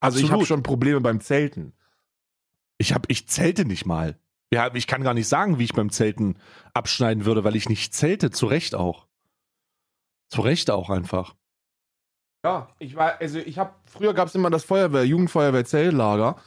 Also 0.00 0.18
ich 0.18 0.24
habe 0.24 0.34
Absolut. 0.34 0.48
schon 0.48 0.62
Probleme 0.62 1.00
beim 1.00 1.20
Zelten. 1.20 1.72
Ich 2.78 2.94
habe, 2.94 3.04
ich 3.08 3.28
zelte 3.28 3.64
nicht 3.64 3.86
mal. 3.86 4.18
Ja, 4.52 4.74
ich 4.74 4.86
kann 4.86 5.02
gar 5.02 5.14
nicht 5.14 5.28
sagen, 5.28 5.58
wie 5.58 5.64
ich 5.64 5.74
beim 5.74 5.90
Zelten 5.90 6.36
abschneiden 6.74 7.24
würde, 7.24 7.44
weil 7.44 7.56
ich 7.56 7.68
nicht 7.68 7.94
zelte. 7.94 8.30
Zu 8.30 8.46
Recht 8.46 8.74
auch. 8.74 9.06
Zu 10.28 10.40
Recht 10.40 10.70
auch 10.70 10.90
einfach. 10.90 11.34
Ja, 12.44 12.74
ich 12.78 12.96
war, 12.96 13.20
also 13.20 13.38
ich 13.38 13.58
habe, 13.58 13.74
früher 13.84 14.14
gab 14.14 14.28
es 14.28 14.34
immer 14.34 14.50
das 14.50 14.64
Feuerwehr, 14.64 15.04
Jugendfeuerwehr 15.04 15.64
Zelllager 15.64 16.40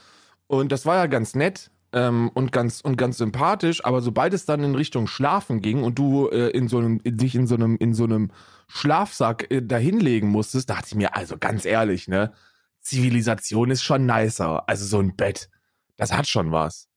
und 0.48 0.72
das 0.72 0.86
war 0.86 0.96
ja 0.96 1.06
ganz 1.06 1.34
nett 1.34 1.70
ähm, 1.94 2.30
und 2.34 2.50
ganz 2.50 2.80
und 2.80 2.96
ganz 2.96 3.18
sympathisch, 3.18 3.84
aber 3.84 4.02
sobald 4.02 4.34
es 4.34 4.44
dann 4.44 4.64
in 4.64 4.74
Richtung 4.74 5.06
Schlafen 5.06 5.60
ging 5.62 5.84
und 5.84 5.96
du 5.96 6.28
äh, 6.28 6.48
in 6.48 6.66
so 6.66 6.78
einem, 6.78 7.00
dich 7.04 7.36
in 7.36 7.46
so 7.46 7.54
einem, 7.54 7.76
in 7.76 7.94
so 7.94 8.04
einem 8.04 8.32
Schlafsack 8.66 9.50
äh, 9.50 9.62
dahinlegen 9.62 10.28
musstest, 10.28 10.68
dachte 10.68 10.88
ich 10.88 10.94
mir, 10.96 11.16
also 11.16 11.38
ganz 11.38 11.64
ehrlich, 11.64 12.08
ne, 12.08 12.32
Zivilisation 12.80 13.70
ist 13.70 13.84
schon 13.84 14.06
nicer. 14.06 14.68
Also 14.68 14.84
so 14.84 14.98
ein 14.98 15.14
Bett, 15.14 15.48
das 15.96 16.12
hat 16.12 16.26
schon 16.26 16.50
was. 16.50 16.88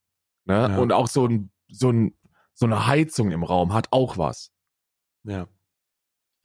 Ne? 0.46 0.56
Ja. 0.56 0.78
Und 0.78 0.92
auch 0.92 1.08
so 1.08 1.28
ein, 1.28 1.52
so 1.70 1.92
ein, 1.92 2.18
so 2.54 2.66
eine 2.66 2.88
Heizung 2.88 3.30
im 3.30 3.44
Raum 3.44 3.74
hat 3.74 3.90
auch 3.92 4.18
was. 4.18 4.52
Ja. 5.24 5.48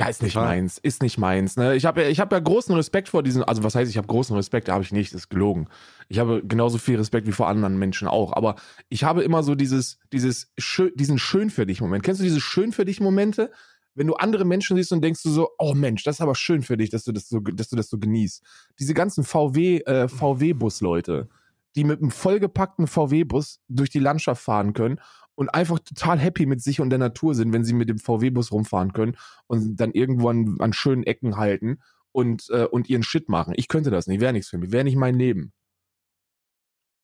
Ja, 0.02 0.10
ist 0.10 0.22
nicht 0.22 0.34
Total. 0.34 0.48
meins, 0.48 0.78
ist 0.78 1.02
nicht 1.02 1.18
meins. 1.18 1.56
Ne? 1.56 1.76
Ich 1.76 1.84
habe 1.84 2.02
ja, 2.02 2.08
ich 2.08 2.20
hab 2.20 2.32
ja 2.32 2.38
großen 2.38 2.74
Respekt 2.74 3.08
vor 3.08 3.22
diesen, 3.22 3.42
also 3.44 3.62
was 3.62 3.74
heißt, 3.74 3.90
ich 3.90 3.96
habe 3.96 4.06
großen 4.06 4.34
Respekt, 4.34 4.68
habe 4.68 4.82
ich 4.82 4.92
nicht, 4.92 5.12
ist 5.12 5.28
gelogen. 5.28 5.68
Ich 6.08 6.18
habe 6.18 6.42
genauso 6.44 6.78
viel 6.78 6.96
Respekt 6.96 7.26
wie 7.26 7.32
vor 7.32 7.48
anderen 7.48 7.78
Menschen 7.78 8.08
auch, 8.08 8.32
aber 8.32 8.56
ich 8.88 9.04
habe 9.04 9.22
immer 9.22 9.42
so 9.42 9.54
dieses, 9.54 9.98
dieses, 10.12 10.52
schön, 10.58 10.90
diesen 10.94 11.18
schön 11.18 11.50
für 11.50 11.66
dich 11.66 11.80
Moment. 11.80 12.02
Kennst 12.02 12.20
du 12.20 12.24
diese 12.24 12.40
schön 12.40 12.72
für 12.72 12.84
dich 12.84 13.00
Momente? 13.00 13.50
Wenn 13.94 14.06
du 14.06 14.14
andere 14.14 14.44
Menschen 14.44 14.76
siehst 14.76 14.92
und 14.92 15.02
denkst 15.02 15.22
du 15.22 15.30
so, 15.30 15.50
oh 15.58 15.74
Mensch, 15.74 16.02
das 16.02 16.16
ist 16.16 16.20
aber 16.20 16.34
schön 16.34 16.62
für 16.62 16.76
dich, 16.76 16.90
dass 16.90 17.04
du 17.04 17.12
das 17.12 17.28
so, 17.28 17.40
dass 17.40 17.68
du 17.68 17.76
das 17.76 17.88
so 17.88 17.98
genießt. 17.98 18.42
Diese 18.78 18.94
ganzen 18.94 19.22
VW, 19.22 19.78
äh, 19.80 20.08
VW-Bus-Leute, 20.08 21.28
die 21.76 21.84
mit 21.84 22.00
einem 22.00 22.10
vollgepackten 22.10 22.86
VW-Bus 22.86 23.60
durch 23.68 23.90
die 23.90 23.98
Landschaft 23.98 24.42
fahren 24.42 24.72
können 24.72 24.98
und 25.34 25.48
einfach 25.48 25.78
total 25.78 26.18
happy 26.18 26.46
mit 26.46 26.62
sich 26.62 26.80
und 26.80 26.90
der 26.90 26.98
Natur 26.98 27.34
sind, 27.34 27.52
wenn 27.52 27.64
sie 27.64 27.72
mit 27.72 27.88
dem 27.88 27.98
VW-Bus 27.98 28.52
rumfahren 28.52 28.92
können 28.92 29.16
und 29.46 29.76
dann 29.76 29.92
irgendwo 29.92 30.28
an, 30.28 30.72
schönen 30.72 31.04
Ecken 31.04 31.36
halten 31.36 31.80
und, 32.12 32.48
äh, 32.50 32.64
und 32.64 32.88
ihren 32.88 33.02
Shit 33.02 33.28
machen. 33.28 33.54
Ich 33.56 33.68
könnte 33.68 33.90
das 33.90 34.06
nicht, 34.06 34.20
wäre 34.20 34.32
nichts 34.32 34.50
für 34.50 34.58
mich, 34.58 34.72
wäre 34.72 34.84
nicht 34.84 34.96
mein 34.96 35.14
Leben. 35.14 35.52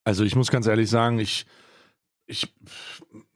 Also 0.04 0.24
ich 0.24 0.36
muss 0.36 0.50
ganz 0.50 0.66
ehrlich 0.66 0.88
sagen, 0.88 1.18
ich, 1.18 1.46
ich, 2.26 2.54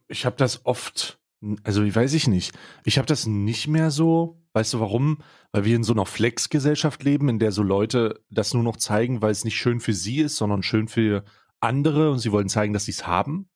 ich 0.08 0.26
habe 0.26 0.36
das 0.36 0.64
oft, 0.64 1.20
also 1.64 1.82
ich 1.82 1.94
weiß 1.94 2.12
ich 2.14 2.28
nicht, 2.28 2.56
ich 2.84 2.98
habe 2.98 3.06
das 3.06 3.26
nicht 3.26 3.68
mehr 3.68 3.90
so, 3.90 4.40
weißt 4.52 4.74
du 4.74 4.80
warum? 4.80 5.18
Weil 5.52 5.64
wir 5.64 5.76
in 5.76 5.84
so 5.84 5.92
einer 5.92 6.06
Flex-Gesellschaft 6.06 7.02
leben, 7.02 7.28
in 7.28 7.38
der 7.38 7.52
so 7.52 7.62
Leute 7.62 8.22
das 8.30 8.54
nur 8.54 8.62
noch 8.62 8.76
zeigen, 8.76 9.22
weil 9.22 9.32
es 9.32 9.44
nicht 9.44 9.56
schön 9.56 9.80
für 9.80 9.94
sie 9.94 10.20
ist, 10.20 10.36
sondern 10.36 10.62
schön 10.62 10.88
für 10.88 11.24
andere 11.60 12.10
und 12.10 12.18
sie 12.18 12.32
wollen 12.32 12.48
zeigen, 12.48 12.72
dass 12.72 12.86
sie 12.86 12.92
es 12.92 13.06
haben. 13.06 13.48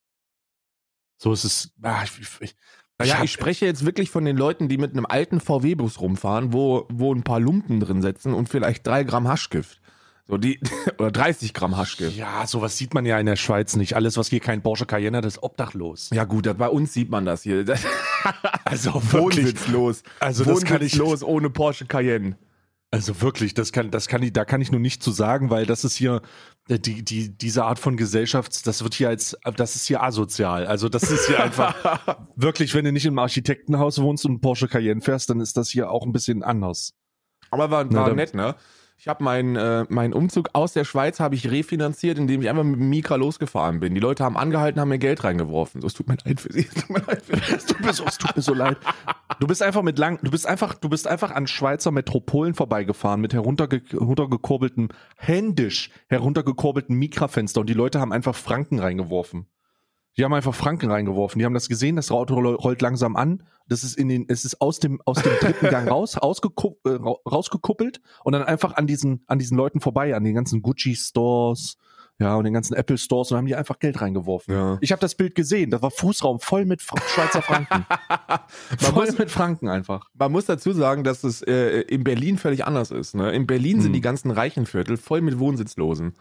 So 1.18 1.32
ist 1.32 1.44
es. 1.44 1.70
Ah, 1.82 2.02
ich, 2.04 2.12
ich, 2.40 2.56
Naja, 2.98 3.16
hab- 3.18 3.24
ich 3.24 3.32
spreche 3.32 3.66
jetzt 3.66 3.84
wirklich 3.84 4.10
von 4.10 4.24
den 4.24 4.36
Leuten, 4.36 4.68
die 4.68 4.78
mit 4.78 4.92
einem 4.92 5.06
alten 5.06 5.40
VW-Bus 5.40 6.00
rumfahren, 6.00 6.52
wo, 6.52 6.86
wo 6.90 7.14
ein 7.14 7.22
paar 7.22 7.40
Lumpen 7.40 7.80
drin 7.80 8.02
sitzen 8.02 8.34
und 8.34 8.48
vielleicht 8.48 8.86
drei 8.86 9.02
Gramm 9.04 9.28
Haschgift. 9.28 9.80
So 10.28 10.38
die, 10.38 10.58
oder 10.98 11.12
30 11.12 11.54
Gramm 11.54 11.76
Haschgift. 11.76 12.16
Ja, 12.16 12.46
sowas 12.46 12.76
sieht 12.76 12.94
man 12.94 13.06
ja 13.06 13.18
in 13.20 13.26
der 13.26 13.36
Schweiz 13.36 13.76
nicht. 13.76 13.94
Alles, 13.94 14.16
was 14.16 14.28
hier 14.28 14.40
kein 14.40 14.60
Porsche 14.62 14.84
Cayenne 14.84 15.18
hat, 15.18 15.24
ist 15.24 15.42
obdachlos. 15.42 16.10
Ja 16.12 16.24
gut, 16.24 16.52
bei 16.58 16.68
uns 16.68 16.92
sieht 16.92 17.10
man 17.10 17.24
das 17.24 17.42
hier. 17.42 17.64
Also 18.64 18.94
wirklich. 18.94 19.44
wohnsitzlos. 19.44 20.02
Also 20.18 20.42
das 20.44 20.64
kann 20.64 20.82
ich, 20.82 20.98
Wohnsitzlos 20.98 21.22
ohne 21.22 21.48
Porsche 21.48 21.86
Cayenne. 21.86 22.36
Also 22.96 23.20
wirklich, 23.20 23.52
das 23.52 23.72
kann, 23.72 23.90
das 23.90 24.08
kann 24.08 24.22
ich, 24.22 24.32
da 24.32 24.44
kann 24.46 24.62
ich 24.62 24.70
nur 24.72 24.80
nicht 24.80 25.02
zu 25.02 25.10
sagen, 25.10 25.50
weil 25.50 25.66
das 25.66 25.84
ist 25.84 25.96
hier, 25.96 26.22
äh, 26.68 26.78
die, 26.78 27.04
die, 27.04 27.36
diese 27.36 27.64
Art 27.64 27.78
von 27.78 27.96
Gesellschaft, 27.98 28.66
das 28.66 28.82
wird 28.82 28.94
hier 28.94 29.08
als, 29.10 29.36
das 29.56 29.76
ist 29.76 29.86
hier 29.86 30.02
asozial. 30.02 30.66
Also 30.66 30.88
das 30.88 31.10
ist 31.10 31.26
hier 31.26 31.42
einfach, 31.42 31.74
wirklich, 32.36 32.74
wenn 32.74 32.86
du 32.86 32.92
nicht 32.92 33.04
im 33.04 33.18
Architektenhaus 33.18 34.00
wohnst 34.00 34.24
und 34.24 34.40
Porsche 34.40 34.66
Cayenne 34.66 35.02
fährst, 35.02 35.28
dann 35.28 35.40
ist 35.40 35.58
das 35.58 35.68
hier 35.68 35.90
auch 35.90 36.06
ein 36.06 36.12
bisschen 36.12 36.42
anders. 36.42 36.94
Aber 37.50 37.70
war, 37.70 37.84
Na, 37.84 38.00
war 38.00 38.06
dann- 38.08 38.16
nett, 38.16 38.34
ne? 38.34 38.54
Ich 38.98 39.08
habe 39.08 39.22
meinen 39.22 39.56
äh, 39.56 39.84
meinen 39.90 40.14
Umzug 40.14 40.48
aus 40.54 40.72
der 40.72 40.84
Schweiz 40.84 41.20
habe 41.20 41.34
ich 41.34 41.50
refinanziert, 41.50 42.18
indem 42.18 42.40
ich 42.40 42.48
einfach 42.48 42.64
mit 42.64 42.80
dem 42.80 42.88
Mika 42.88 43.16
losgefahren 43.16 43.78
bin. 43.78 43.94
Die 43.94 44.00
Leute 44.00 44.24
haben 44.24 44.38
angehalten, 44.38 44.80
haben 44.80 44.88
mir 44.88 44.98
Geld 44.98 45.22
reingeworfen. 45.22 45.82
So, 45.82 45.86
es 45.86 45.94
tut 45.94 46.08
mir 46.08 46.16
leid 46.24 46.40
für 46.40 46.52
sie. 46.52 46.66
Es 46.74 46.74
tut 46.74 46.90
mir 46.90 47.02
leid 47.06 47.22
für 47.22 47.36
sie. 47.36 47.54
Es 47.54 47.66
tut 47.66 47.80
mir 47.80 47.92
so, 47.92 48.04
es 48.04 48.16
tut 48.16 48.34
mir 48.34 48.42
so 48.42 48.54
leid. 48.54 48.78
Du 49.38 49.46
bist 49.46 49.62
einfach 49.62 49.82
mit 49.82 49.98
lang, 49.98 50.18
du 50.22 50.30
bist 50.30 50.46
einfach, 50.46 50.74
du 50.74 50.88
bist 50.88 51.06
einfach 51.06 51.30
an 51.30 51.46
Schweizer 51.46 51.90
Metropolen 51.90 52.54
vorbeigefahren 52.54 53.20
mit 53.20 53.34
herunterge 53.34 53.82
heruntergekurbelten, 53.90 54.88
händisch 55.16 55.90
heruntergekurbelten 56.08 56.96
Mikrafenster 56.96 57.60
und 57.60 57.68
die 57.68 57.74
Leute 57.74 58.00
haben 58.00 58.12
einfach 58.12 58.34
Franken 58.34 58.78
reingeworfen. 58.78 59.46
Die 60.16 60.24
haben 60.24 60.32
einfach 60.34 60.54
Franken 60.54 60.90
reingeworfen. 60.90 61.38
Die 61.38 61.44
haben 61.44 61.54
das 61.54 61.68
gesehen, 61.68 61.96
das 61.96 62.10
Auto 62.10 62.34
roll- 62.34 62.54
rollt 62.54 62.80
langsam 62.82 63.16
an. 63.16 63.42
Das 63.68 63.84
ist 63.84 63.98
in 63.98 64.08
den, 64.08 64.24
es 64.28 64.44
ist 64.44 64.60
aus 64.60 64.78
dem, 64.80 65.00
aus 65.04 65.22
dem 65.22 65.32
dritten 65.40 65.68
Gang 65.68 65.90
raus, 65.90 66.16
ausgekupp, 66.18 66.78
äh, 66.86 66.90
ra- 66.90 67.16
rausgekuppelt 67.30 68.00
und 68.24 68.32
dann 68.32 68.42
einfach 68.44 68.76
an 68.76 68.86
diesen, 68.86 69.22
an 69.26 69.38
diesen 69.38 69.56
Leuten 69.56 69.80
vorbei, 69.80 70.14
an 70.14 70.24
den 70.24 70.34
ganzen 70.34 70.62
Gucci-Stores, 70.62 71.76
ja, 72.18 72.34
und 72.34 72.44
den 72.44 72.54
ganzen 72.54 72.72
Apple 72.74 72.96
Stores 72.96 73.30
und 73.30 73.36
haben 73.36 73.46
die 73.46 73.54
einfach 73.56 73.78
Geld 73.78 74.00
reingeworfen. 74.00 74.54
Ja. 74.54 74.78
Ich 74.80 74.90
habe 74.90 75.00
das 75.00 75.14
Bild 75.16 75.34
gesehen, 75.34 75.70
das 75.70 75.82
war 75.82 75.90
Fußraum 75.90 76.40
voll 76.40 76.64
mit 76.64 76.80
Fra 76.80 76.96
Schweizer 77.08 77.42
Franken. 77.42 77.84
Man 78.28 78.38
voll 78.78 79.04
muss, 79.06 79.18
mit 79.18 79.30
Franken 79.30 79.68
einfach. 79.68 80.08
man 80.14 80.32
muss 80.32 80.46
dazu 80.46 80.72
sagen, 80.72 81.04
dass 81.04 81.24
es 81.24 81.42
äh, 81.42 81.80
in 81.82 82.04
Berlin 82.04 82.38
völlig 82.38 82.64
anders 82.64 82.90
ist. 82.90 83.14
Ne? 83.14 83.32
In 83.32 83.46
Berlin 83.46 83.80
sind 83.82 83.88
Hm. 83.90 83.92
die 83.94 84.00
ganzen 84.00 84.30
reichen 84.30 84.64
Viertel 84.64 84.96
voll 84.96 85.20
mit 85.20 85.38
Wohnsitzlosen. 85.38 86.14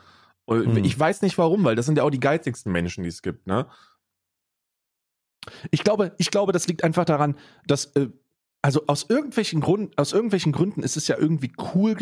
Und 0.46 0.76
Hm. 0.76 0.84
Ich 0.84 0.98
weiß 0.98 1.22
nicht 1.22 1.38
warum, 1.38 1.64
weil 1.64 1.76
das 1.76 1.86
sind 1.86 1.98
ja 1.98 2.04
auch 2.04 2.10
die 2.10 2.20
geizigsten 2.20 2.72
Menschen, 2.72 3.04
die 3.04 3.10
es 3.10 3.22
gibt. 3.22 3.48
Ne? 3.48 3.68
Ich 5.72 5.84
glaube, 5.84 6.14
ich 6.18 6.32
glaube, 6.32 6.52
das 6.52 6.68
liegt 6.68 6.84
einfach 6.84 7.06
daran, 7.06 7.36
dass 7.68 7.86
äh, 7.96 8.10
also 8.62 8.84
aus 8.88 9.06
irgendwelchen 9.08 9.62
Gründen, 9.62 9.92
aus 9.96 10.12
irgendwelchen 10.12 10.52
Gründen 10.52 10.82
ist 10.82 10.98
es 10.98 11.08
ja 11.08 11.18
irgendwie 11.20 11.52
cool 11.76 11.96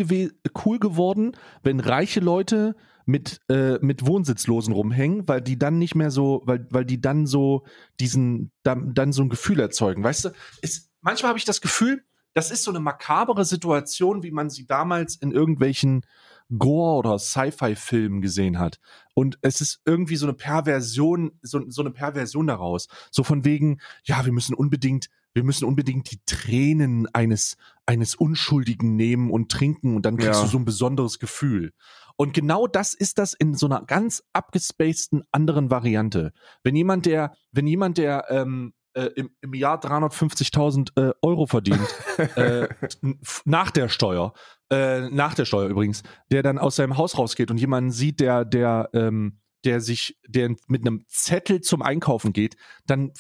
cool 0.64 0.80
geworden, 0.80 1.36
wenn 1.62 1.82
reiche 1.82 2.22
Leute 2.22 2.78
mit 3.06 3.42
äh, 3.50 3.80
mit 3.82 4.06
Wohnsitzlosen 4.06 4.74
rumhängen, 4.74 5.28
weil 5.28 5.42
die 5.42 5.60
dann 5.60 5.78
nicht 5.78 5.96
mehr 5.96 6.10
so, 6.10 6.42
weil 6.46 6.66
weil 6.70 6.86
die 6.86 7.02
dann 7.02 7.26
so 7.26 7.66
diesen 8.00 8.52
dann, 8.64 8.94
dann 8.94 9.12
so 9.12 9.24
ein 9.24 9.30
Gefühl 9.30 9.60
erzeugen, 9.60 10.06
weißt 10.06 10.26
du? 10.26 10.30
Ist, 10.62 10.90
manchmal 11.02 11.30
habe 11.30 11.40
ich 11.40 11.44
das 11.44 11.60
Gefühl, 11.60 12.02
das 12.34 12.50
ist 12.50 12.64
so 12.64 12.72
eine 12.72 12.80
makabere 12.80 13.44
Situation, 13.44 14.24
wie 14.24 14.32
man 14.32 14.50
sie 14.50 14.66
damals 14.66 15.18
in 15.18 15.32
irgendwelchen 15.32 16.06
Gore- 16.58 16.98
oder 16.98 17.20
Sci-Fi-Filmen 17.20 18.22
gesehen 18.22 18.60
hat. 18.60 18.80
Und 19.14 19.38
es 19.42 19.62
ist 19.62 19.82
irgendwie 19.86 20.16
so 20.16 20.26
eine 20.26 20.34
Perversion, 20.34 21.32
so, 21.42 21.62
so 21.70 21.82
eine 21.82 21.92
Perversion 21.92 22.48
daraus. 22.48 22.88
So 23.12 23.24
von 23.24 23.46
wegen, 23.46 23.80
ja, 24.04 24.26
wir 24.26 24.32
müssen 24.32 24.54
unbedingt, 24.54 25.10
wir 25.34 25.44
müssen 25.44 25.66
unbedingt 25.66 26.12
die 26.12 26.20
Tränen 26.26 27.08
eines, 27.14 27.58
eines 27.86 28.16
Unschuldigen 28.16 28.96
nehmen 28.96 29.32
und 29.32 29.52
trinken 29.52 29.96
und 29.96 30.06
dann 30.06 30.18
kriegst 30.18 30.40
Ja. 30.40 30.46
du 30.46 30.52
so 30.52 30.58
ein 30.58 30.66
besonderes 30.66 31.20
Gefühl. 31.20 31.74
Und 32.16 32.34
genau 32.34 32.68
das 32.68 32.94
ist 32.94 33.18
das 33.18 33.34
in 33.34 33.56
so 33.56 33.66
einer 33.66 33.84
ganz 33.84 34.24
abgespaceden 34.34 35.24
anderen 35.32 35.72
Variante. 35.72 36.32
Wenn 36.64 36.76
jemand, 36.76 37.06
der, 37.08 37.34
wenn 37.52 37.66
jemand, 37.66 37.98
der 37.98 38.26
ähm, 38.30 38.74
äh, 38.94 39.06
im, 39.16 39.32
im 39.42 39.54
Jahr 39.56 39.80
350.000 39.80 40.92
äh, 41.02 41.14
Euro 41.24 41.48
verdient, 41.48 41.88
äh, 42.36 42.68
nach 43.46 43.72
der 43.72 43.90
Steuer, 43.90 44.34
äh, 44.74 45.10
nach 45.10 45.36
der 45.36 45.46
Steuer 45.46 45.70
übrigens, 45.70 46.04
der 46.32 46.42
dann 46.44 46.58
aus 46.58 46.76
seinem 46.76 46.98
Haus 46.98 47.18
rausgeht 47.18 47.52
und 47.52 47.58
jemanden 47.60 47.92
sieht, 47.92 48.20
der, 48.20 48.44
der, 48.44 48.90
ähm, 48.94 49.40
der 49.64 49.82
sich, 49.82 50.20
der 50.28 50.56
mit 50.68 50.82
einem 50.82 51.04
Zettel 51.08 51.62
zum 51.62 51.82
Einkaufen 51.82 52.34
geht, 52.34 52.56
dann 52.88 53.12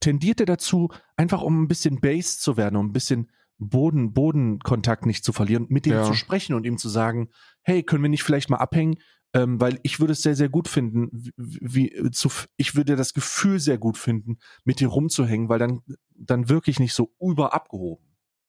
tendiert 0.00 0.40
er 0.40 0.46
dazu, 0.46 0.88
einfach 1.16 1.42
um 1.42 1.62
ein 1.62 1.68
bisschen 1.68 2.00
Base 2.00 2.38
zu 2.38 2.56
werden, 2.56 2.76
um 2.76 2.86
ein 2.86 2.92
bisschen 2.92 3.30
Boden, 3.58 4.12
Bodenkontakt 4.12 5.06
nicht 5.06 5.24
zu 5.24 5.32
verlieren, 5.32 5.66
mit 5.68 5.86
dem 5.86 5.92
Ja. 5.94 6.02
zu 6.02 6.14
sprechen 6.14 6.54
und 6.54 6.66
ihm 6.66 6.76
zu 6.76 6.88
sagen, 6.88 7.30
hey, 7.62 7.82
können 7.82 8.02
wir 8.02 8.10
nicht 8.10 8.22
vielleicht 8.22 8.50
mal 8.50 8.58
abhängen? 8.58 8.96
Ähm, 9.32 9.60
weil 9.60 9.80
ich 9.82 9.98
würde 9.98 10.12
es 10.12 10.22
sehr, 10.22 10.36
sehr 10.36 10.48
gut 10.48 10.68
finden, 10.68 11.10
wie, 11.36 11.92
wie 12.00 12.10
zu, 12.10 12.30
ich 12.56 12.74
würde 12.74 12.96
das 12.96 13.12
Gefühl 13.12 13.58
sehr 13.58 13.78
gut 13.78 13.98
finden, 13.98 14.38
mit 14.64 14.80
dir 14.80 14.88
rumzuhängen, 14.88 15.48
weil 15.48 15.58
dann, 15.58 15.80
dann 16.14 16.48
wirklich 16.48 16.78
nicht 16.78 16.94
so 16.94 17.14
überabgehoben. 17.20 18.05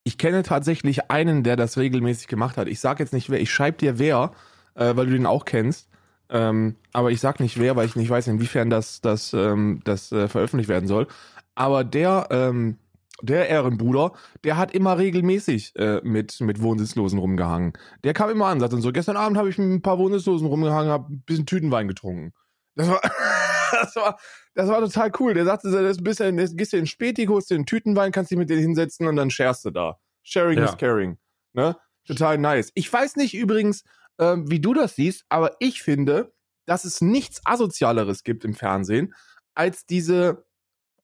Ich 0.07 0.17
kenne 0.17 0.41
tatsächlich 0.41 1.11
einen, 1.11 1.43
der 1.43 1.57
das 1.57 1.77
regelmäßig 1.77 2.29
gemacht 2.29 2.55
hat. 2.55 2.69
Ich 2.69 2.79
sag 2.79 3.01
jetzt 3.01 3.11
nicht 3.11 3.29
wer, 3.29 3.41
ich 3.41 3.51
schreib 3.51 3.77
dir 3.79 3.99
wer, 3.99 4.31
äh, 4.75 4.95
weil 4.95 5.07
du 5.07 5.11
den 5.11 5.25
auch 5.25 5.43
kennst. 5.43 5.89
Ähm, 6.29 6.77
aber 6.93 7.11
ich 7.11 7.19
sag 7.19 7.41
nicht 7.41 7.59
wer, 7.59 7.75
weil 7.75 7.87
ich 7.87 7.97
nicht 7.97 8.09
weiß, 8.09 8.27
inwiefern 8.27 8.69
das, 8.69 9.01
das, 9.01 9.33
ähm, 9.33 9.81
das 9.83 10.13
äh, 10.13 10.29
veröffentlicht 10.29 10.69
werden 10.69 10.87
soll. 10.87 11.07
Aber 11.55 11.83
der, 11.83 12.27
ähm, 12.31 12.77
der 13.21 13.49
Ehrenbruder, 13.49 14.13
der 14.45 14.55
hat 14.55 14.73
immer 14.73 14.97
regelmäßig 14.97 15.75
äh, 15.75 15.99
mit, 16.05 16.39
mit 16.39 16.61
Wohnsitzlosen 16.61 17.19
rumgehangen. 17.19 17.73
Der 18.05 18.13
kam 18.13 18.29
immer 18.29 18.45
an, 18.45 18.61
sagte 18.61 18.77
dann 18.77 18.81
so, 18.81 18.93
gestern 18.93 19.17
Abend 19.17 19.37
habe 19.37 19.49
ich 19.49 19.57
mit 19.57 19.69
ein 19.69 19.81
paar 19.81 19.99
Wohnsitzlosen 19.99 20.47
rumgehangen, 20.47 20.89
habe 20.89 21.11
ein 21.11 21.23
bisschen 21.25 21.45
Tütenwein 21.45 21.89
getrunken. 21.89 22.31
Das 22.75 22.87
war, 22.87 23.01
das 23.71 23.95
war, 23.95 24.19
das 24.53 24.67
war 24.69 24.79
total 24.81 25.11
cool. 25.19 25.33
Der 25.33 25.45
sagte, 25.45 25.69
das 25.71 25.97
bist 26.03 26.19
du, 26.19 26.33
das 26.33 26.55
gehst 26.55 26.73
du 26.73 26.77
in 26.77 26.87
Späti, 26.87 27.25
holst 27.25 27.49
dir 27.49 27.55
einen 27.55 27.65
Tütenwein, 27.65 28.11
kannst 28.11 28.31
dich 28.31 28.37
mit 28.37 28.49
denen 28.49 28.61
hinsetzen 28.61 29.07
und 29.07 29.15
dann 29.15 29.29
sharest 29.29 29.65
du 29.65 29.71
da. 29.71 29.99
Sharing 30.23 30.57
Ja. 30.59 30.65
is 30.65 30.77
caring. 30.77 31.17
Ne? 31.53 31.75
Total 32.05 32.37
nice. 32.37 32.71
Ich 32.73 32.91
weiß 32.91 33.15
nicht 33.17 33.33
übrigens, 33.33 33.83
ähm, 34.19 34.49
wie 34.49 34.59
du 34.59 34.73
das 34.73 34.95
siehst, 34.95 35.25
aber 35.29 35.55
ich 35.59 35.81
finde, 35.83 36.33
dass 36.65 36.85
es 36.85 37.01
nichts 37.01 37.41
Asozialeres 37.45 38.23
gibt 38.23 38.43
im 38.45 38.53
Fernsehen, 38.53 39.13
als 39.55 39.85
diese 39.85 40.45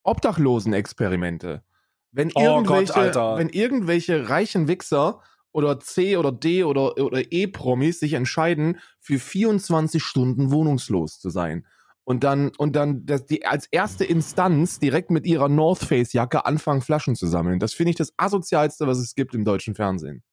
Obdachlosen-Experimente. 0.04 1.64
Wenn 2.12 2.32
Oh 2.36 2.42
irgendwelche, 2.42 2.94
Gott, 2.94 3.02
Alter. 3.02 3.38
wenn 3.38 3.50
irgendwelche 3.50 4.30
reichen 4.30 4.68
Wichser 4.68 5.22
oder 5.52 5.80
C 5.80 6.18
oder 6.18 6.32
D 6.32 6.64
oder, 6.64 6.98
oder 6.98 7.32
E-Promis 7.32 8.00
sich 8.00 8.14
entscheiden, 8.14 8.80
für 9.00 9.20
24 9.20 10.04
Stunden 10.04 10.52
wohnungslos 10.52 11.20
zu 11.20 11.30
sein. 11.30 11.66
Und 12.06 12.24
dann, 12.24 12.52
und 12.58 12.76
dann 12.76 13.06
das, 13.06 13.26
die, 13.26 13.46
als 13.46 13.68
erste 13.72 14.04
Instanz 14.04 14.80
direkt 14.80 15.10
mit 15.10 15.26
ihrer 15.26 15.48
North 15.48 15.80
Face 15.80 16.12
Jacke 16.14 16.46
anfangen, 16.46 16.82
Flaschen 16.82 17.16
zu 17.16 17.28
sammeln. 17.28 17.60
Das 17.60 17.74
finde 17.74 17.92
ich 17.92 17.96
das 17.96 18.14
asozialste, 18.18 18.88
was 18.88 18.98
es 18.98 19.16
gibt 19.16 19.34
im 19.34 19.46
deutschen 19.46 19.74
Fernsehen. 19.74 20.24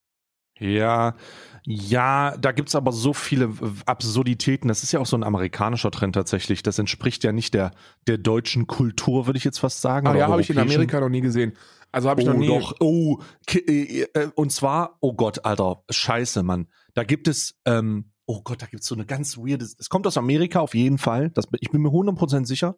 Ja, 0.61 1.17
ja, 1.65 2.37
da 2.37 2.53
gibt's 2.53 2.75
aber 2.75 2.93
so 2.93 3.15
viele 3.15 3.51
Absurditäten. 3.87 4.69
Das 4.69 4.83
ist 4.83 4.93
ja 4.93 5.01
auch 5.01 5.07
so 5.07 5.17
ein 5.17 5.25
amerikanischer 5.25 5.91
Trend 5.91 6.15
tatsächlich. 6.15 6.63
Das 6.63 6.79
entspricht 6.79 7.25
ja 7.25 7.33
nicht 7.33 7.55
der, 7.55 7.71
der 8.07 8.19
deutschen 8.19 8.67
Kultur, 8.67 9.27
würde 9.27 9.39
ich 9.39 9.45
jetzt 9.45 9.59
fast 9.59 9.81
sagen. 9.81 10.07
Ach 10.07 10.11
oder 10.11 10.21
ja, 10.21 10.29
habe 10.29 10.43
ich 10.43 10.51
in. 10.51 10.59
Amerika 10.59 11.01
noch 11.01 11.09
nie 11.09 11.23
gesehen. 11.23 11.55
Also 11.93 12.11
habe 12.11 12.21
ich 12.21 12.29
oh, 12.29 12.33
noch 12.33 12.39
nie. 12.39 12.47
doch. 12.47 12.75
Oh, 12.81 13.21
äh, 13.51 14.03
äh, 14.13 14.31
und 14.35 14.53
zwar, 14.53 14.99
oh 15.01 15.15
Gott, 15.15 15.45
Alter, 15.47 15.83
scheiße, 15.89 16.43
Mann. 16.43 16.69
Da 16.93 17.05
gibt 17.05 17.27
es, 17.27 17.59
ähm, 17.65 18.13
oh 18.31 18.43
Gott, 18.45 18.63
da 18.63 18.67
gibt's 18.67 18.87
so 18.87 18.95
eine 18.95 19.05
ganz 19.05 19.37
weirde, 19.39 19.65
es 19.65 19.89
kommt 19.89 20.07
aus 20.07 20.17
Amerika 20.17 20.61
auf 20.61 20.75
jeden 20.75 20.99
Fall, 20.99 21.31
das, 21.31 21.49
ich 21.59 21.71
bin 21.71 21.83
mir 21.83 21.89
100% 21.89 22.47
sicher. 22.47 22.77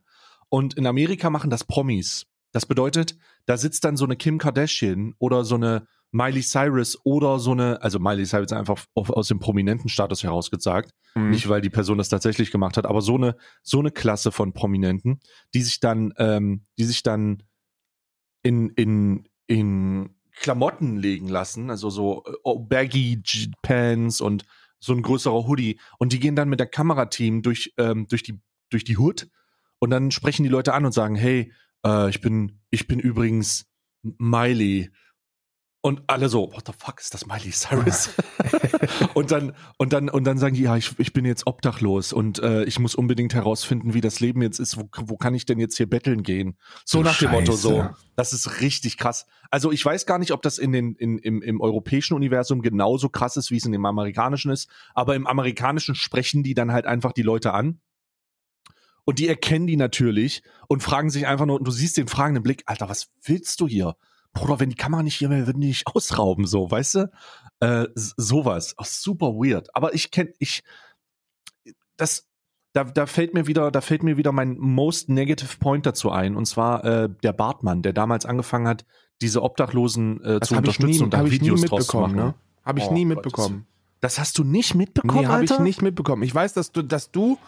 Und 0.49 0.75
in 0.75 0.87
Amerika 0.87 1.28
machen 1.28 1.50
das 1.50 1.64
Promis. 1.64 2.26
Das 2.52 2.64
bedeutet, 2.64 3.18
da 3.47 3.59
sitzt 3.59 3.85
dann 3.85 3.99
so 3.99 4.04
eine 4.04 4.16
Kim 4.16 4.38
Kardashian 4.38 5.14
oder 5.18 5.44
so 5.44 5.54
eine 5.56 5.87
Miley 6.11 6.42
Cyrus 6.42 6.99
oder 7.04 7.38
so 7.38 7.52
eine, 7.52 7.82
also 7.82 7.99
Miley 7.99 8.25
Cyrus 8.25 8.52
einfach 8.52 8.85
auf, 8.94 9.11
aus 9.11 9.28
dem 9.28 9.40
prominenten 9.40 9.88
Status 9.88 10.23
herausgesagt, 10.23 10.92
Hm. 11.14 11.30
nicht 11.30 11.49
weil 11.50 11.61
die 11.61 11.71
Person 11.71 11.99
das 11.99 12.09
tatsächlich 12.09 12.50
gemacht 12.50 12.78
hat, 12.78 12.87
aber 12.87 13.02
so 13.02 13.16
eine 13.16 13.37
so 13.62 13.78
eine 13.78 13.90
Klasse 13.90 14.32
von 14.32 14.54
Prominenten, 14.54 15.21
die 15.54 15.62
sich 15.62 15.80
dann 15.80 16.14
ähm, 16.16 16.64
die 16.78 16.85
sich 16.85 17.02
dann 17.02 17.42
in 18.42 18.71
in 18.71 19.28
in 19.47 20.14
Klamotten 20.35 20.97
legen 20.97 21.28
lassen, 21.28 21.68
also 21.71 21.90
so 21.90 22.25
äh, 22.26 22.32
oh, 22.42 22.59
baggy 22.59 23.23
Pants 23.62 24.23
und 24.23 24.44
so 24.82 24.92
ein 24.92 25.02
größerer 25.02 25.46
Hoodie. 25.46 25.78
Und 25.98 26.12
die 26.12 26.20
gehen 26.20 26.36
dann 26.36 26.48
mit 26.48 26.60
der 26.60 26.66
Kamerateam 26.66 27.42
durch 27.42 27.72
ähm, 27.78 28.06
durch 28.08 28.22
die 28.22 28.40
durch 28.68 28.84
die 28.84 28.98
Hood. 28.98 29.28
Und 29.78 29.90
dann 29.90 30.10
sprechen 30.10 30.42
die 30.42 30.48
Leute 30.48 30.74
an 30.74 30.84
und 30.84 30.92
sagen, 30.92 31.14
hey, 31.14 31.52
äh, 31.86 32.10
ich 32.10 32.20
bin 32.20 32.60
ich 32.70 32.88
bin 32.88 32.98
übrigens 32.98 33.66
Miley 34.02 34.90
und 35.84 36.00
alle 36.06 36.28
so, 36.28 36.52
what 36.52 36.62
the 36.66 36.72
fuck 36.78 37.00
ist 37.00 37.12
das 37.12 37.26
Miley 37.26 37.50
Cyrus? 37.50 38.10
und 39.14 39.32
dann 39.32 39.52
und 39.78 39.92
dann 39.92 40.08
und 40.08 40.22
dann 40.24 40.38
sagen 40.38 40.54
die, 40.54 40.62
ja, 40.62 40.76
ich, 40.76 40.96
ich 40.98 41.12
bin 41.12 41.24
jetzt 41.24 41.44
obdachlos 41.48 42.12
und 42.12 42.38
äh, 42.38 42.62
ich 42.64 42.78
muss 42.78 42.94
unbedingt 42.94 43.34
herausfinden, 43.34 43.92
wie 43.92 44.00
das 44.00 44.20
Leben 44.20 44.42
jetzt 44.42 44.60
ist. 44.60 44.76
Wo, 44.76 44.88
wo 44.96 45.16
kann 45.16 45.34
ich 45.34 45.44
denn 45.44 45.58
jetzt 45.58 45.76
hier 45.76 45.90
betteln 45.90 46.22
gehen? 46.22 46.56
So 46.84 46.98
Du 46.98 47.04
nach 47.04 47.18
dem 47.18 47.32
Motto 47.32 47.52
so. 47.54 47.80
Scheiße. 47.80 47.94
Das 48.14 48.32
ist 48.32 48.60
richtig 48.60 48.96
krass. 48.96 49.26
Also 49.50 49.72
ich 49.72 49.84
weiß 49.84 50.06
gar 50.06 50.20
nicht, 50.20 50.30
ob 50.30 50.40
das 50.42 50.58
in 50.58 50.70
den 50.70 50.94
in, 50.94 51.18
im, 51.18 51.42
im 51.42 51.60
europäischen 51.60 52.14
Universum 52.14 52.62
genauso 52.62 53.08
krass 53.08 53.36
ist, 53.36 53.50
wie 53.50 53.56
es 53.56 53.66
in 53.66 53.72
dem 53.72 53.84
amerikanischen 53.84 54.52
ist. 54.52 54.70
Aber 54.94 55.16
im 55.16 55.26
amerikanischen 55.26 55.96
sprechen 55.96 56.44
die 56.44 56.54
dann 56.54 56.70
halt 56.70 56.86
einfach 56.86 57.10
die 57.10 57.22
Leute 57.22 57.54
an. 57.54 57.80
Und 59.04 59.18
die 59.18 59.26
erkennen 59.26 59.66
die 59.66 59.76
natürlich 59.76 60.44
und 60.68 60.84
fragen 60.84 61.10
sich 61.10 61.26
einfach 61.26 61.46
nur, 61.46 61.58
und 61.58 61.66
du 61.66 61.72
siehst 61.72 61.96
den 61.96 62.06
fragenden 62.06 62.44
Blick, 62.44 62.62
Alter, 62.66 62.88
was 62.88 63.10
willst 63.24 63.60
du 63.60 63.66
hier? 63.66 63.96
Bruder, 64.32 64.60
wenn 64.60 64.70
die 64.70 64.76
Kamera 64.76 65.02
nicht 65.02 65.16
hier 65.16 65.30
wäre, 65.30 65.46
würden 65.46 65.60
die 65.60 65.68
dich 65.68 65.86
ausrauben, 65.94 66.46
so, 66.46 66.70
weißt 66.70 66.94
du? 66.94 67.10
Äh, 67.60 67.86
sowas. 67.94 68.74
Auch 68.78 68.86
super 68.86 69.34
weird. 69.34 69.74
Aber 69.74 69.94
ich 69.94 70.10
kenn, 70.10 70.32
ich, 70.38 70.62
das, 71.96 72.26
da, 72.72 72.84
da 72.84 73.06
fällt 73.06 73.34
mir 73.34 73.46
wieder, 73.46 73.70
da 73.70 73.80
fällt 73.80 74.02
mir 74.02 74.16
wieder 74.16 74.32
mein 74.32 74.58
most 74.58 75.08
negative 75.08 75.58
point 75.58 75.86
dazu 75.86 76.10
ein. 76.10 76.36
Und 76.36 76.46
zwar 76.46 76.84
äh, 76.84 77.08
der 77.22 77.32
Bartmann, 77.32 77.82
der 77.82 77.92
damals 77.92 78.24
angefangen 78.26 78.66
hat, 78.66 78.84
diese 79.20 79.42
Obdachlosen 79.42 80.22
äh, 80.24 80.40
zu 80.40 80.42
ich 80.42 80.50
nie, 80.50 80.56
unterstützen 80.58 81.04
und 81.04 81.14
da 81.14 81.30
Videos 81.30 81.60
draus 81.60 81.86
zu 81.86 81.96
mitbekommen, 81.98 82.16
machen. 82.16 82.26
ne? 82.28 82.34
Habe 82.64 82.78
ich 82.80 82.86
Oh 82.86 82.92
nie 82.92 83.04
Gott, 83.04 83.16
mitbekommen. 83.16 83.66
Das 84.00 84.18
hast 84.18 84.38
du 84.38 84.44
nicht 84.44 84.74
mitbekommen, 84.74 85.20
Nee, 85.20 85.26
habe 85.26 85.44
ich 85.44 85.58
nicht 85.60 85.82
mitbekommen. 85.82 86.22
Ich 86.24 86.34
weiß, 86.34 86.54
dass 86.54 86.72
du, 86.72 86.82
dass 86.82 87.12
du, 87.12 87.38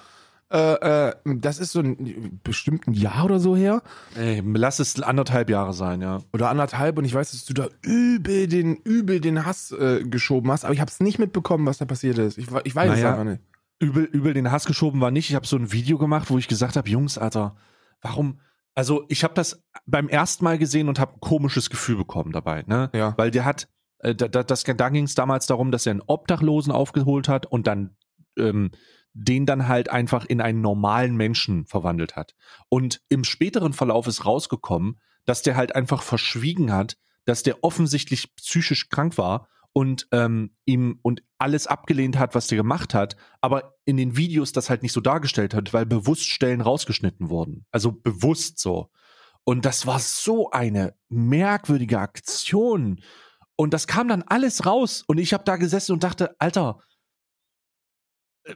äh, 0.51 1.09
äh, 1.09 1.15
das 1.25 1.59
ist 1.59 1.73
so 1.73 1.81
ein 1.81 2.41
bestimmt 2.45 2.87
ein 2.87 2.93
Jahr 2.93 3.25
oder 3.25 3.41
so 3.41 3.57
her 3.57 3.83
Ey, 4.17 4.43
lass 4.45 4.79
es 4.79 5.01
anderthalb 5.01 5.51
Jahre 5.51 5.73
sein, 5.73 6.01
ja. 6.03 6.21
oder 6.33 6.51
anderthalb 6.51 6.99
und 6.99 7.05
ich 7.05 7.15
weiß, 7.15 7.33
dass 7.33 7.45
du 7.45 7.55
da 7.55 7.69
übel 7.83 8.47
den, 8.47 8.77
übel 8.77 9.21
den 9.21 9.47
Hass 9.47 9.73
äh, 9.73 10.05
geschoben 10.05 10.51
hast, 10.53 10.65
aber 10.65 10.75
ich 10.75 10.81
habe 10.81 10.91
es 10.91 11.01
nicht 11.01 11.19
mitbekommen, 11.19 11.67
was 11.67 11.79
da 11.79 11.87
passiert 11.87 12.19
ist. 12.19 12.39
Ich, 12.39 12.49
ich 12.65 12.75
weiß 12.77 12.91
es 12.91 12.97
Naja. 12.97 13.11
einfach 13.13 13.25
nicht. 13.25 13.43
übel, 13.81 14.05
übel 14.05 14.35
den 14.35 14.53
Hass 14.53 14.67
geschoben 14.67 15.01
war 15.01 15.11
nicht. 15.11 15.31
Ich 15.31 15.35
habe 15.35 15.47
so 15.47 15.57
ein 15.57 15.73
Video 15.73 15.99
gemacht, 15.99 16.31
wo 16.31 16.39
ich 16.39 16.47
gesagt 16.49 16.77
habe, 16.77 16.89
Jungs, 16.89 17.19
Alter, 17.19 17.57
warum? 18.03 18.39
Also 18.75 19.05
ich 19.09 19.25
habe 19.25 19.35
das 19.35 19.63
beim 19.87 20.09
ersten 20.09 20.45
Mal 20.45 20.59
gesehen 20.59 20.89
und 20.89 20.99
habe 20.99 21.15
ein 21.15 21.21
komisches 21.21 21.71
Gefühl 21.71 21.97
bekommen 21.97 22.33
dabei, 22.33 22.65
ne? 22.67 22.91
Ja. 22.93 23.15
Weil 23.17 23.31
der 23.31 23.45
hat, 23.45 23.69
äh, 23.99 24.15
da, 24.15 24.29
da, 24.29 24.43
das, 24.43 24.65
da 24.65 24.89
ging 24.89 25.05
es 25.05 25.15
damals 25.15 25.47
darum, 25.47 25.71
dass 25.71 25.87
er 25.87 25.93
einen 25.93 26.03
Obdachlosen 26.07 26.73
aufgeholt 26.73 27.29
hat 27.29 27.47
und 27.47 27.67
dann 27.67 27.97
ähm, 28.37 28.73
den 29.15 29.47
dann 29.47 29.69
halt 29.69 29.89
einfach 29.89 30.25
in 30.25 30.41
einen 30.41 30.61
normalen 30.61 31.17
Menschen 31.17 31.67
verwandelt 31.67 32.17
hat. 32.17 32.35
Und 32.69 33.01
im 33.09 33.25
späteren 33.25 33.73
Verlauf 33.73 34.07
ist 34.07 34.27
rausgekommen, 34.27 35.01
dass 35.25 35.43
der 35.43 35.57
halt 35.57 35.75
einfach 35.75 36.03
verschwiegen 36.03 36.73
hat, 36.73 36.97
dass 37.25 37.43
der 37.43 37.65
offensichtlich 37.65 38.35
psychisch 38.37 38.89
krank 38.89 39.17
war 39.17 39.49
und 39.73 40.09
ähm, 40.13 40.55
ihm 40.67 40.99
und 41.03 41.23
alles 41.39 41.67
abgelehnt 41.67 42.19
hat, 42.19 42.35
was 42.35 42.49
der 42.49 42.57
gemacht 42.57 42.93
hat, 42.93 43.17
aber 43.41 43.77
in 43.85 43.97
den 43.97 44.17
Videos 44.17 44.53
das 44.53 44.69
halt 44.69 44.83
nicht 44.83 44.93
so 44.93 45.01
dargestellt 45.01 45.55
hat, 45.55 45.73
weil 45.73 45.87
bewusst 45.87 46.29
Stellen 46.29 46.61
rausgeschnitten 46.61 47.31
wurden. 47.31 47.67
Also 47.71 47.93
bewusst 47.93 48.59
so. 48.59 48.91
Und 49.45 49.65
das 49.65 49.87
war 49.87 49.99
so 49.99 50.51
eine 50.51 50.95
merkwürdige 51.09 51.99
Aktion. 51.99 53.01
Und 53.57 53.75
das 53.75 53.87
kam 53.87 54.09
dann 54.09 54.23
alles 54.23 54.67
raus. 54.67 55.05
Und 55.07 55.19
ich 55.19 55.33
habe 55.35 55.45
da 55.45 55.57
gesessen 55.57 55.93
und 55.93 56.03
dachte, 56.03 56.35
Alter, 56.39 56.81
äh, 58.45 58.55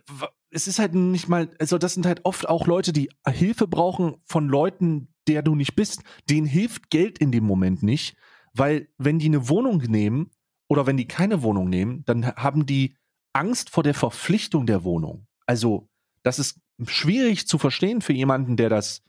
es 0.50 0.66
ist 0.66 0.78
halt 0.78 0.94
nicht 0.94 1.28
mal, 1.28 1.50
also 1.58 1.78
das 1.78 1.94
sind 1.94 2.06
halt 2.06 2.24
oft 2.24 2.48
auch 2.48 2.66
Leute, 2.66 2.92
die 2.92 3.10
Hilfe 3.26 3.66
brauchen 3.66 4.16
von 4.24 4.48
Leuten, 4.48 5.12
der 5.26 5.42
du 5.42 5.54
nicht 5.54 5.76
bist. 5.76 6.02
Denen 6.28 6.46
hilft 6.46 6.90
Geld 6.90 7.18
in 7.18 7.32
dem 7.32 7.44
Moment 7.44 7.82
nicht, 7.82 8.16
weil 8.54 8.88
wenn 8.96 9.18
die 9.18 9.26
eine 9.26 9.48
Wohnung 9.48 9.78
nehmen 9.78 10.30
oder 10.68 10.86
wenn 10.86 10.96
die 10.96 11.08
keine 11.08 11.42
Wohnung 11.42 11.68
nehmen, 11.68 12.04
dann 12.06 12.26
haben 12.26 12.66
die 12.66 12.96
Angst 13.32 13.70
vor 13.70 13.82
der 13.82 13.94
Verpflichtung 13.94 14.66
der 14.66 14.84
Wohnung. 14.84 15.26
Also 15.46 15.88
das 16.22 16.38
ist 16.38 16.60
schwierig 16.86 17.46
zu 17.46 17.58
verstehen 17.58 18.00
für 18.00 18.12
jemanden, 18.12 18.56
der 18.56 18.68
das 18.68 19.02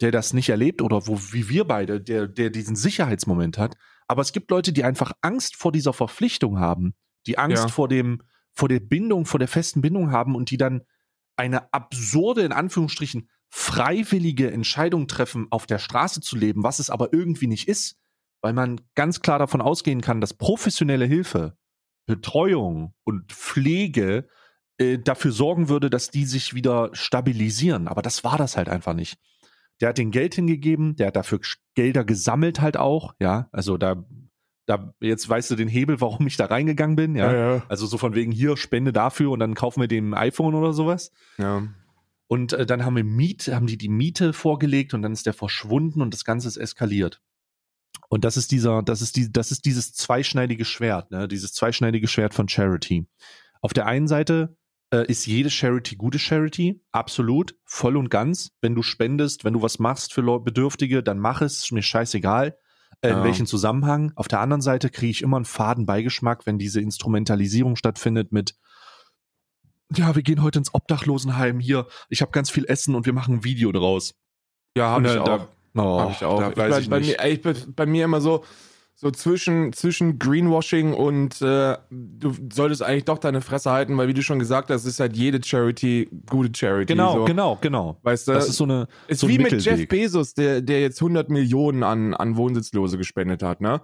der 0.00 0.10
das 0.10 0.32
nicht 0.32 0.48
erlebt 0.48 0.82
oder 0.82 1.06
wo, 1.06 1.18
wie 1.32 1.48
wir 1.48 1.64
beide, 1.64 2.00
der, 2.00 2.26
der 2.26 2.50
diesen 2.50 2.76
Sicherheitsmoment 2.76 3.58
hat. 3.58 3.76
Aber 4.06 4.22
es 4.22 4.32
gibt 4.32 4.50
Leute, 4.50 4.72
die 4.72 4.84
einfach 4.84 5.12
Angst 5.20 5.56
vor 5.56 5.72
dieser 5.72 5.92
Verpflichtung 5.92 6.58
haben, 6.58 6.94
die 7.26 7.38
Angst 7.38 7.64
ja. 7.64 7.68
vor 7.68 7.88
dem, 7.88 8.22
vor 8.54 8.68
der 8.68 8.80
Bindung, 8.80 9.26
vor 9.26 9.38
der 9.38 9.48
festen 9.48 9.80
Bindung 9.80 10.10
haben 10.10 10.34
und 10.34 10.50
die 10.50 10.56
dann 10.56 10.82
eine 11.36 11.72
absurde, 11.72 12.42
in 12.42 12.52
Anführungsstrichen, 12.52 13.28
freiwillige 13.50 14.50
Entscheidung 14.50 15.08
treffen, 15.08 15.46
auf 15.50 15.66
der 15.66 15.78
Straße 15.78 16.20
zu 16.20 16.36
leben, 16.36 16.62
was 16.62 16.78
es 16.78 16.90
aber 16.90 17.12
irgendwie 17.12 17.46
nicht 17.46 17.68
ist, 17.68 17.96
weil 18.40 18.52
man 18.52 18.80
ganz 18.94 19.20
klar 19.20 19.38
davon 19.38 19.60
ausgehen 19.60 20.00
kann, 20.00 20.20
dass 20.20 20.34
professionelle 20.34 21.06
Hilfe, 21.06 21.56
Betreuung 22.06 22.94
und 23.04 23.32
Pflege 23.32 24.28
äh, 24.78 24.98
dafür 24.98 25.32
sorgen 25.32 25.68
würde, 25.68 25.90
dass 25.90 26.10
die 26.10 26.26
sich 26.26 26.54
wieder 26.54 26.90
stabilisieren. 26.92 27.88
Aber 27.88 28.02
das 28.02 28.24
war 28.24 28.38
das 28.38 28.56
halt 28.56 28.68
einfach 28.68 28.94
nicht 28.94 29.18
der 29.80 29.88
hat 29.90 29.98
den 29.98 30.10
Geld 30.10 30.34
hingegeben, 30.34 30.96
der 30.96 31.08
hat 31.08 31.16
dafür 31.16 31.40
Gelder 31.74 32.04
gesammelt 32.04 32.60
halt 32.60 32.76
auch, 32.76 33.14
ja, 33.20 33.48
also 33.52 33.76
da, 33.76 34.04
da, 34.66 34.94
jetzt 35.00 35.28
weißt 35.28 35.50
du 35.50 35.56
den 35.56 35.68
Hebel, 35.68 36.00
warum 36.00 36.26
ich 36.26 36.36
da 36.36 36.46
reingegangen 36.46 36.96
bin, 36.96 37.16
ja, 37.16 37.32
ja, 37.32 37.54
ja. 37.56 37.62
also 37.68 37.86
so 37.86 37.98
von 37.98 38.14
wegen 38.14 38.32
hier, 38.32 38.56
Spende 38.56 38.92
dafür 38.92 39.30
und 39.30 39.40
dann 39.40 39.54
kaufen 39.54 39.80
wir 39.80 39.88
dem 39.88 40.14
iPhone 40.14 40.54
oder 40.54 40.72
sowas. 40.72 41.12
Ja. 41.38 41.68
Und 42.26 42.52
äh, 42.54 42.66
dann 42.66 42.84
haben 42.84 42.96
wir 42.96 43.04
Miet, 43.04 43.48
haben 43.48 43.66
die 43.66 43.76
die 43.76 43.88
Miete 43.88 44.32
vorgelegt 44.32 44.94
und 44.94 45.02
dann 45.02 45.12
ist 45.12 45.26
der 45.26 45.34
verschwunden 45.34 46.00
und 46.00 46.14
das 46.14 46.24
Ganze 46.24 46.48
ist 46.48 46.56
eskaliert. 46.56 47.20
Und 48.08 48.24
das 48.24 48.36
ist 48.36 48.50
dieser, 48.50 48.82
das 48.82 49.02
ist 49.02 49.16
die, 49.16 49.30
das 49.30 49.50
ist 49.50 49.64
dieses 49.64 49.92
zweischneidige 49.92 50.64
Schwert, 50.64 51.10
ne, 51.10 51.28
dieses 51.28 51.52
zweischneidige 51.52 52.08
Schwert 52.08 52.34
von 52.34 52.48
Charity. 52.48 53.06
Auf 53.60 53.72
der 53.72 53.86
einen 53.86 54.08
Seite 54.08 54.56
äh, 54.90 55.06
ist 55.06 55.26
jede 55.26 55.50
Charity 55.50 55.96
gute 55.96 56.18
Charity, 56.18 56.82
absolut, 56.92 57.56
voll 57.64 57.96
und 57.96 58.10
ganz. 58.10 58.52
Wenn 58.60 58.74
du 58.74 58.82
spendest, 58.82 59.44
wenn 59.44 59.54
du 59.54 59.62
was 59.62 59.78
machst 59.78 60.14
für 60.14 60.40
Bedürftige, 60.40 61.02
dann 61.02 61.18
mach 61.18 61.42
es, 61.42 61.70
mir 61.70 61.82
scheißegal, 61.82 62.56
in 63.10 63.16
ja. 63.18 63.24
welchem 63.24 63.46
Zusammenhang. 63.46 64.12
Auf 64.16 64.28
der 64.28 64.40
anderen 64.40 64.60
Seite 64.60 64.90
kriege 64.90 65.10
ich 65.10 65.22
immer 65.22 65.36
einen 65.36 65.44
faden 65.44 65.86
Beigeschmack, 65.86 66.46
wenn 66.46 66.58
diese 66.58 66.80
Instrumentalisierung 66.80 67.76
stattfindet 67.76 68.32
mit 68.32 68.54
ja, 69.94 70.14
wir 70.14 70.22
gehen 70.22 70.42
heute 70.42 70.58
ins 70.58 70.74
Obdachlosenheim 70.74 71.60
hier, 71.60 71.86
ich 72.08 72.22
habe 72.22 72.32
ganz 72.32 72.50
viel 72.50 72.64
Essen 72.64 72.94
und 72.94 73.06
wir 73.06 73.12
machen 73.12 73.36
ein 73.36 73.44
Video 73.44 73.70
draus. 73.70 74.14
Ja, 74.76 74.88
habe 74.88 75.06
ich, 75.06 75.12
da, 75.12 75.48
oh, 75.76 76.00
hab 76.00 76.10
ich 76.10 76.24
auch. 76.24 76.40
Da, 76.40 76.56
weiß 76.56 76.78
ich, 76.78 76.90
bei, 76.90 76.98
nicht. 76.98 77.20
Mir, 77.20 77.52
ich, 77.52 77.66
bei 77.76 77.86
mir 77.86 78.04
immer 78.06 78.20
so, 78.20 78.44
so 78.96 79.10
zwischen, 79.10 79.72
zwischen 79.72 80.18
Greenwashing 80.18 80.94
und 80.94 81.42
äh, 81.42 81.76
du 81.90 82.32
solltest 82.52 82.82
eigentlich 82.82 83.04
doch 83.04 83.18
deine 83.18 83.40
Fresse 83.40 83.70
halten, 83.70 83.96
weil 83.98 84.06
wie 84.06 84.14
du 84.14 84.22
schon 84.22 84.38
gesagt 84.38 84.70
hast, 84.70 84.84
ist 84.84 85.00
halt 85.00 85.16
jede 85.16 85.42
Charity 85.42 86.08
gute 86.30 86.56
Charity. 86.56 86.92
Genau, 86.92 87.18
so. 87.18 87.24
genau, 87.24 87.58
genau. 87.60 87.98
Weißt 88.02 88.28
du, 88.28 88.32
das 88.32 88.48
ist 88.48 88.56
so 88.56 88.64
eine 88.64 88.86
ist 89.08 89.20
so 89.20 89.28
wie 89.28 89.38
mit 89.38 89.60
Jeff 89.64 89.88
Bezos, 89.88 90.34
der 90.34 90.62
der 90.62 90.80
jetzt 90.80 91.00
100 91.00 91.28
Millionen 91.28 91.82
an 91.82 92.14
an 92.14 92.36
Wohnsitzlose 92.36 92.96
gespendet 92.96 93.42
hat, 93.42 93.60
ne? 93.60 93.80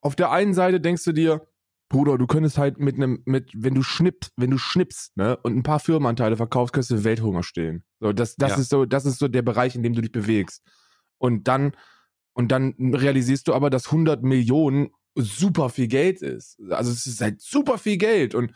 Auf 0.00 0.14
der 0.14 0.30
einen 0.30 0.54
Seite 0.54 0.80
denkst 0.80 1.04
du 1.04 1.12
dir, 1.12 1.46
Bruder, 1.90 2.16
du 2.16 2.28
könntest 2.28 2.56
halt 2.56 2.78
mit 2.78 2.94
einem 2.94 3.22
mit 3.26 3.50
wenn 3.54 3.74
du 3.74 3.82
schnippst, 3.82 4.32
wenn 4.36 4.52
du 4.52 4.58
schnippst, 4.58 5.16
ne, 5.16 5.36
und 5.38 5.56
ein 5.56 5.64
paar 5.64 5.80
Firmenanteile 5.80 6.36
verkaufst, 6.36 6.72
könntest 6.72 6.92
du 6.92 7.02
Welthunger 7.02 7.42
stehlen. 7.42 7.82
So, 7.98 8.12
das 8.12 8.36
das 8.36 8.52
ja. 8.52 8.58
ist 8.58 8.70
so 8.70 8.84
das 8.84 9.06
ist 9.06 9.18
so 9.18 9.26
der 9.26 9.42
Bereich, 9.42 9.74
in 9.74 9.82
dem 9.82 9.92
du 9.92 10.00
dich 10.00 10.12
bewegst. 10.12 10.62
Und 11.18 11.48
dann 11.48 11.72
und 12.32 12.52
dann 12.52 12.74
realisierst 12.78 13.48
du 13.48 13.54
aber, 13.54 13.70
dass 13.70 13.86
100 13.86 14.22
Millionen 14.22 14.90
super 15.16 15.68
viel 15.68 15.88
Geld 15.88 16.22
ist. 16.22 16.60
Also 16.70 16.90
es 16.92 17.06
ist 17.06 17.20
halt 17.20 17.40
super 17.40 17.78
viel 17.78 17.96
Geld 17.96 18.34
und 18.34 18.52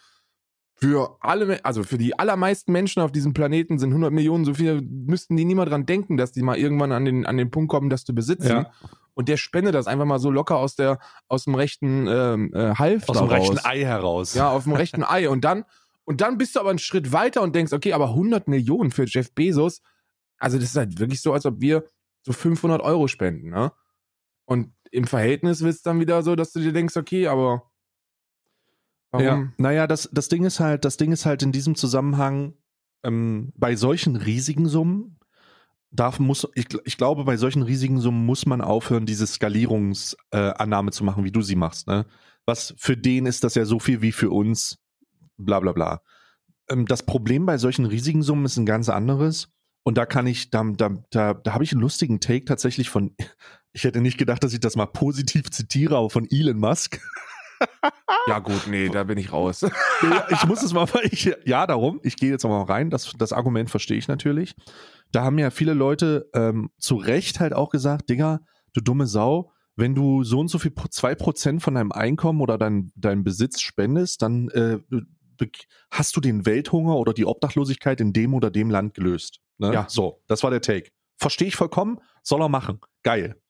für 0.76 1.16
alle, 1.20 1.64
also 1.64 1.84
für 1.84 1.98
die 1.98 2.18
allermeisten 2.18 2.72
Menschen 2.72 3.00
auf 3.00 3.12
diesem 3.12 3.32
Planeten 3.32 3.78
sind 3.78 3.90
100 3.90 4.12
Millionen 4.12 4.44
so 4.44 4.54
viel, 4.54 4.82
müssten 4.82 5.36
die 5.36 5.44
niemand 5.44 5.70
dran 5.70 5.86
denken, 5.86 6.16
dass 6.16 6.32
die 6.32 6.42
mal 6.42 6.58
irgendwann 6.58 6.92
an 6.92 7.04
den, 7.04 7.26
an 7.26 7.36
den 7.36 7.50
Punkt 7.50 7.70
kommen, 7.70 7.90
das 7.90 8.04
zu 8.04 8.14
besitzen. 8.14 8.48
Ja. 8.48 8.70
Und 9.14 9.28
der 9.28 9.36
spendet 9.36 9.74
das 9.74 9.86
einfach 9.86 10.04
mal 10.04 10.18
so 10.18 10.30
locker 10.30 10.56
aus 10.56 10.74
der, 10.74 10.98
aus 11.28 11.44
dem 11.44 11.54
rechten 11.54 12.06
ähm, 12.08 12.52
äh, 12.52 12.74
Half 12.74 13.08
Aus 13.08 13.18
dem 13.18 13.28
rechten 13.28 13.58
Ei 13.62 13.84
heraus. 13.84 14.34
Ja, 14.34 14.50
auf 14.50 14.64
dem 14.64 14.72
rechten 14.72 15.04
Ei. 15.08 15.28
Und 15.28 15.44
dann, 15.44 15.64
und 16.04 16.20
dann 16.20 16.36
bist 16.36 16.56
du 16.56 16.60
aber 16.60 16.70
einen 16.70 16.80
Schritt 16.80 17.12
weiter 17.12 17.42
und 17.42 17.54
denkst, 17.54 17.72
okay, 17.72 17.92
aber 17.92 18.08
100 18.08 18.48
Millionen 18.48 18.90
für 18.90 19.04
Jeff 19.04 19.32
Bezos, 19.32 19.80
also 20.38 20.58
das 20.58 20.70
ist 20.70 20.76
halt 20.76 20.98
wirklich 20.98 21.22
so, 21.22 21.32
als 21.32 21.46
ob 21.46 21.60
wir 21.60 21.84
so 22.24 22.32
500 22.32 22.80
Euro 22.82 23.06
spenden, 23.06 23.50
ne? 23.50 23.72
Und 24.46 24.74
im 24.90 25.06
Verhältnis 25.06 25.62
wird 25.62 25.74
es 25.74 25.82
dann 25.82 26.00
wieder 26.00 26.22
so, 26.22 26.36
dass 26.36 26.52
du 26.52 26.60
dir 26.60 26.72
denkst, 26.72 26.96
okay, 26.96 27.26
aber 27.28 27.70
warum? 29.10 29.26
Ja, 29.26 29.52
naja, 29.56 29.86
das, 29.86 30.08
das 30.12 30.28
Ding 30.28 30.44
ist 30.44 30.60
halt, 30.60 30.84
das 30.84 30.96
Ding 30.96 31.12
ist 31.12 31.26
halt 31.26 31.42
in 31.42 31.52
diesem 31.52 31.74
Zusammenhang, 31.74 32.54
ähm, 33.02 33.52
bei 33.56 33.76
solchen 33.76 34.16
riesigen 34.16 34.68
Summen, 34.68 35.18
darf, 35.90 36.18
muss, 36.18 36.46
ich, 36.54 36.66
ich 36.84 36.96
glaube, 36.96 37.24
bei 37.24 37.36
solchen 37.36 37.62
riesigen 37.62 38.00
Summen 38.00 38.26
muss 38.26 38.46
man 38.46 38.60
aufhören, 38.60 39.06
diese 39.06 39.26
Skalierungsannahme 39.26 40.88
äh, 40.88 40.92
zu 40.92 41.04
machen, 41.04 41.24
wie 41.24 41.32
du 41.32 41.42
sie 41.42 41.56
machst, 41.56 41.86
ne? 41.86 42.06
Was 42.46 42.74
für 42.76 42.96
den 42.96 43.24
ist 43.24 43.42
das 43.42 43.54
ja 43.54 43.64
so 43.64 43.78
viel 43.78 44.02
wie 44.02 44.12
für 44.12 44.30
uns, 44.30 44.78
bla 45.38 45.60
bla 45.60 45.72
bla. 45.72 46.02
Ähm, 46.68 46.86
das 46.86 47.04
Problem 47.04 47.46
bei 47.46 47.58
solchen 47.58 47.86
riesigen 47.86 48.22
Summen 48.22 48.44
ist 48.44 48.56
ein 48.56 48.66
ganz 48.66 48.88
anderes. 48.88 49.53
Und 49.84 49.98
da 49.98 50.06
kann 50.06 50.26
ich, 50.26 50.50
da, 50.50 50.64
da, 50.64 50.90
da, 51.10 51.34
da 51.34 51.52
habe 51.52 51.62
ich 51.62 51.72
einen 51.72 51.82
lustigen 51.82 52.18
Take 52.18 52.46
tatsächlich 52.46 52.88
von, 52.88 53.14
ich 53.72 53.84
hätte 53.84 54.00
nicht 54.00 54.18
gedacht, 54.18 54.42
dass 54.42 54.54
ich 54.54 54.60
das 54.60 54.76
mal 54.76 54.86
positiv 54.86 55.50
zitiere, 55.50 55.96
aber 55.96 56.10
von 56.10 56.26
Elon 56.30 56.58
Musk. 56.58 57.00
ja, 58.26 58.38
gut, 58.38 58.66
nee, 58.66 58.88
da 58.88 59.04
bin 59.04 59.18
ich 59.18 59.30
raus. 59.30 59.62
ich 60.30 60.44
muss 60.46 60.62
es 60.62 60.72
mal, 60.72 60.88
ich, 61.04 61.36
ja, 61.44 61.66
darum, 61.66 62.00
ich 62.02 62.16
gehe 62.16 62.30
jetzt 62.30 62.44
mal 62.44 62.62
rein, 62.62 62.88
das, 62.88 63.12
das 63.18 63.34
Argument 63.34 63.68
verstehe 63.70 63.98
ich 63.98 64.08
natürlich. 64.08 64.56
Da 65.12 65.22
haben 65.22 65.38
ja 65.38 65.50
viele 65.50 65.74
Leute 65.74 66.30
ähm, 66.34 66.70
zu 66.78 66.96
Recht 66.96 67.38
halt 67.38 67.52
auch 67.52 67.68
gesagt, 67.68 68.08
Digga, 68.08 68.40
du 68.72 68.80
dumme 68.80 69.06
Sau, 69.06 69.52
wenn 69.76 69.94
du 69.94 70.24
so 70.24 70.40
und 70.40 70.48
so 70.48 70.58
viel, 70.58 70.72
zwei 70.90 71.14
Prozent 71.14 71.62
von 71.62 71.74
deinem 71.74 71.92
Einkommen 71.92 72.40
oder 72.40 72.56
dein, 72.56 72.90
deinem 72.96 73.22
Besitz 73.22 73.60
spendest, 73.60 74.22
dann 74.22 74.48
äh, 74.48 74.78
hast 75.90 76.16
du 76.16 76.20
den 76.20 76.46
Welthunger 76.46 76.96
oder 76.96 77.12
die 77.12 77.26
Obdachlosigkeit 77.26 78.00
in 78.00 78.12
dem 78.12 78.34
oder 78.34 78.50
dem 78.50 78.70
Land 78.70 78.94
gelöst. 78.94 79.40
Ne? 79.58 79.72
Ja. 79.72 79.86
So, 79.88 80.22
das 80.26 80.42
war 80.42 80.50
der 80.50 80.60
Take. 80.60 80.90
Verstehe 81.16 81.48
ich 81.48 81.56
vollkommen, 81.56 81.98
soll 82.22 82.42
er 82.42 82.48
machen. 82.48 82.80
Geil. 83.02 83.40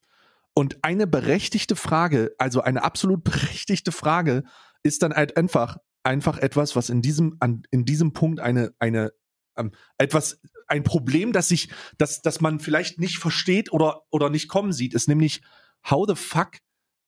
Und 0.55 0.79
eine 0.83 1.07
berechtigte 1.07 1.77
Frage, 1.77 2.35
also 2.39 2.61
eine 2.61 2.85
absolut 2.85 3.25
berechtigte 3.25 3.93
Frage, 3.93 4.45
ist 4.83 5.03
dann 5.03 5.15
halt 5.15 5.37
einfach, 5.37 5.79
einfach 6.03 6.39
etwas, 6.39 6.77
was 6.77 6.91
in 6.91 7.03
diesem, 7.03 7.37
an, 7.41 7.63
in 7.71 7.85
diesem 7.85 8.13
Punkt 8.13 8.41
eine, 8.41 8.73
eine, 8.79 9.13
ähm, 9.57 9.73
etwas, 9.99 10.41
ein 10.69 10.85
Problem, 10.85 11.33
das 11.33 11.49
sich, 11.49 11.71
das, 11.99 12.23
das 12.23 12.41
man 12.41 12.61
vielleicht 12.61 12.99
nicht 12.99 13.19
versteht 13.19 13.73
oder, 13.73 14.03
oder 14.11 14.31
nicht 14.31 14.49
kommen 14.49 14.73
sieht, 14.73 14.95
ist 14.95 15.09
nämlich, 15.09 15.43
how 15.89 16.07
the 16.09 16.15
fuck, 16.15 16.59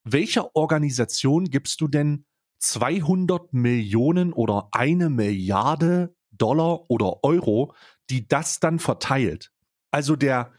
welcher 0.05 0.55
Organisation 0.55 1.47
gibst 1.47 1.81
du 1.81 1.89
denn 1.89 2.27
200 2.59 3.53
Millionen 3.53 4.33
oder 4.33 4.69
eine 4.73 5.11
Milliarde 5.11 6.15
Dollar 6.33 6.91
oder 6.91 7.25
Euro, 7.25 7.75
die 8.11 8.29
das 8.29 8.61
dann 8.61 8.79
verteilt. 8.79 9.53
Also 9.91 10.17
der, 10.17 10.53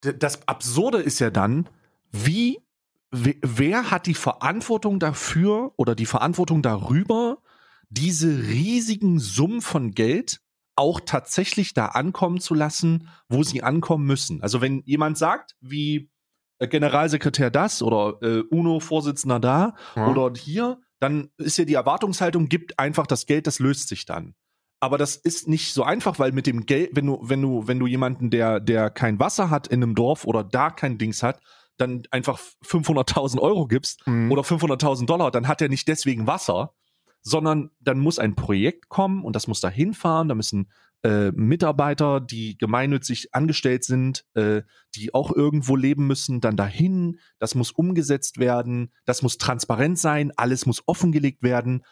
das 0.00 0.46
Absurde 0.46 0.98
ist 0.98 1.18
ja 1.18 1.30
dann, 1.30 1.68
wie, 2.10 2.60
wer 3.10 3.90
hat 3.90 4.06
die 4.06 4.14
Verantwortung 4.14 5.00
dafür 5.00 5.72
oder 5.76 5.94
die 5.94 6.06
Verantwortung 6.06 6.62
darüber, 6.62 7.38
diese 7.90 8.28
riesigen 8.28 9.18
Summen 9.18 9.62
von 9.62 9.92
Geld 9.92 10.40
auch 10.76 11.00
tatsächlich 11.00 11.74
da 11.74 11.86
ankommen 11.86 12.38
zu 12.38 12.54
lassen, 12.54 13.08
wo 13.28 13.42
sie 13.42 13.62
ankommen 13.62 14.06
müssen. 14.06 14.42
Also 14.42 14.60
wenn 14.60 14.82
jemand 14.84 15.18
sagt, 15.18 15.56
wie 15.60 16.08
Generalsekretär 16.66 17.50
das 17.50 17.82
oder 17.82 18.18
äh, 18.22 18.40
UNO-Vorsitzender 18.50 19.38
da 19.38 19.74
ja. 19.94 20.08
oder 20.08 20.32
hier, 20.38 20.78
dann 21.00 21.30
ist 21.36 21.58
ja 21.58 21.64
die 21.64 21.74
Erwartungshaltung, 21.74 22.48
gibt 22.48 22.78
einfach 22.78 23.06
das 23.06 23.26
Geld, 23.26 23.46
das 23.46 23.58
löst 23.60 23.88
sich 23.88 24.04
dann. 24.04 24.34
Aber 24.80 24.98
das 24.98 25.16
ist 25.16 25.48
nicht 25.48 25.74
so 25.74 25.82
einfach, 25.82 26.18
weil 26.18 26.32
mit 26.32 26.46
dem 26.46 26.66
Geld, 26.66 26.90
wenn 26.94 27.06
du, 27.06 27.18
wenn 27.22 27.42
du, 27.42 27.66
wenn 27.66 27.78
du 27.78 27.86
jemanden, 27.86 28.30
der, 28.30 28.60
der 28.60 28.90
kein 28.90 29.18
Wasser 29.18 29.50
hat 29.50 29.66
in 29.66 29.82
einem 29.82 29.94
Dorf 29.94 30.24
oder 30.24 30.44
da 30.44 30.70
kein 30.70 30.98
Dings 30.98 31.22
hat, 31.22 31.40
dann 31.78 32.02
einfach 32.10 32.38
500.000 32.64 33.40
Euro 33.40 33.66
gibst 33.66 34.06
Mhm. 34.06 34.30
oder 34.30 34.42
500.000 34.42 35.06
Dollar, 35.06 35.30
dann 35.30 35.48
hat 35.48 35.60
er 35.62 35.68
nicht 35.68 35.86
deswegen 35.88 36.26
Wasser, 36.26 36.74
sondern 37.22 37.70
dann 37.80 37.98
muss 37.98 38.18
ein 38.18 38.34
Projekt 38.34 38.88
kommen 38.88 39.24
und 39.24 39.34
das 39.34 39.46
muss 39.46 39.60
da 39.60 39.68
hinfahren, 39.68 40.28
da 40.28 40.34
müssen 40.34 40.70
äh, 41.02 41.30
Mitarbeiter, 41.32 42.20
die 42.20 42.58
gemeinnützig 42.58 43.34
angestellt 43.34 43.84
sind, 43.84 44.24
äh, 44.34 44.62
die 44.94 45.14
auch 45.14 45.30
irgendwo 45.30 45.76
leben 45.76 46.06
müssen, 46.06 46.40
dann 46.40 46.56
dahin, 46.56 47.20
das 47.38 47.54
muss 47.54 47.70
umgesetzt 47.70 48.38
werden, 48.38 48.92
das 49.04 49.22
muss 49.22 49.38
transparent 49.38 49.98
sein, 49.98 50.32
alles 50.36 50.66
muss 50.66 50.82
offengelegt 50.86 51.42
werden. 51.42 51.84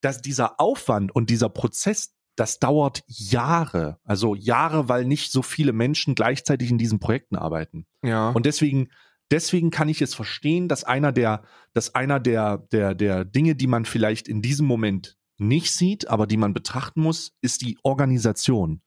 Dass 0.00 0.20
dieser 0.20 0.60
Aufwand 0.60 1.14
und 1.14 1.30
dieser 1.30 1.48
Prozess, 1.48 2.14
das 2.36 2.58
dauert 2.58 3.02
Jahre, 3.06 3.98
also 4.04 4.34
Jahre, 4.34 4.88
weil 4.88 5.06
nicht 5.06 5.32
so 5.32 5.40
viele 5.40 5.72
Menschen 5.72 6.14
gleichzeitig 6.14 6.70
in 6.70 6.78
diesen 6.78 6.98
Projekten 6.98 7.36
arbeiten. 7.36 7.86
Ja. 8.02 8.30
Und 8.30 8.44
deswegen, 8.44 8.88
deswegen 9.30 9.70
kann 9.70 9.88
ich 9.88 10.02
es 10.02 10.14
verstehen, 10.14 10.68
dass 10.68 10.84
einer 10.84 11.12
der, 11.12 11.44
dass 11.72 11.94
einer 11.94 12.20
der, 12.20 12.58
der, 12.72 12.94
der 12.94 13.24
Dinge, 13.24 13.54
die 13.54 13.68
man 13.68 13.86
vielleicht 13.86 14.28
in 14.28 14.42
diesem 14.42 14.66
Moment 14.66 15.16
nicht 15.38 15.72
sieht, 15.72 16.08
aber 16.08 16.26
die 16.26 16.36
man 16.36 16.54
betrachten 16.54 17.00
muss, 17.00 17.36
ist 17.40 17.62
die 17.62 17.78
Organisation. 17.82 18.82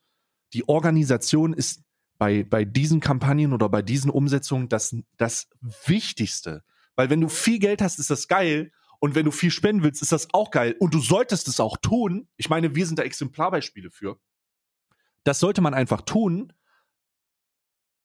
Die 0.54 0.68
Organisation 0.68 1.54
ist 1.54 1.84
bei, 2.18 2.44
bei 2.44 2.66
diesen 2.66 3.00
Kampagnen 3.00 3.54
oder 3.54 3.70
bei 3.70 3.82
diesen 3.82 4.10
Umsetzungen 4.10 4.70
das, 4.70 4.96
das 5.18 5.50
Wichtigste. 5.86 6.64
Weil 6.96 7.10
wenn 7.10 7.22
du 7.22 7.30
viel 7.30 7.60
Geld 7.60 7.82
hast, 7.82 8.00
ist 8.00 8.10
das 8.10 8.28
geil. 8.28 8.72
Und 9.00 9.14
wenn 9.14 9.26
du 9.26 9.32
viel 9.32 9.52
spenden 9.52 9.84
willst, 9.84 10.02
ist 10.02 10.12
das 10.12 10.34
auch 10.34 10.50
geil. 10.50 10.76
Und 10.80 10.94
du 10.94 11.00
solltest 11.00 11.48
es 11.48 11.60
auch 11.60 11.78
tun. 11.78 12.28
Ich 12.38 12.50
meine, 12.50 12.76
wir 12.76 12.86
sind 12.86 12.98
da 12.98 13.04
Exemplarbeispiele 13.04 13.92
für. 13.92 14.20
Das 15.24 15.40
sollte 15.40 15.62
man 15.62 15.76
einfach 15.76 16.02
tun. 16.02 16.54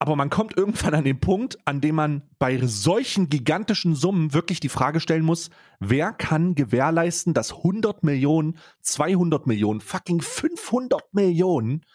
Aber 0.03 0.17
man 0.17 0.29
kommt 0.29 0.57
irgendwann 0.57 0.95
an 0.95 1.05
den 1.05 1.21
Punkt, 1.21 1.59
an 1.63 1.79
dem 1.79 1.95
man 1.95 2.23
bei 2.37 2.59
solchen 2.67 3.29
gigantischen 3.29 3.95
Summen 3.95 4.33
wirklich 4.33 4.59
die 4.59 4.67
Frage 4.67 4.99
stellen 4.99 5.23
muss, 5.23 5.49
wer 5.79 6.11
kann 6.11 6.55
gewährleisten, 6.55 7.33
dass 7.33 7.53
100 7.53 8.03
Millionen, 8.03 8.57
200 8.81 9.47
Millionen, 9.47 9.79
fucking 9.79 10.19
500 10.19 11.13
Millionen 11.13 11.85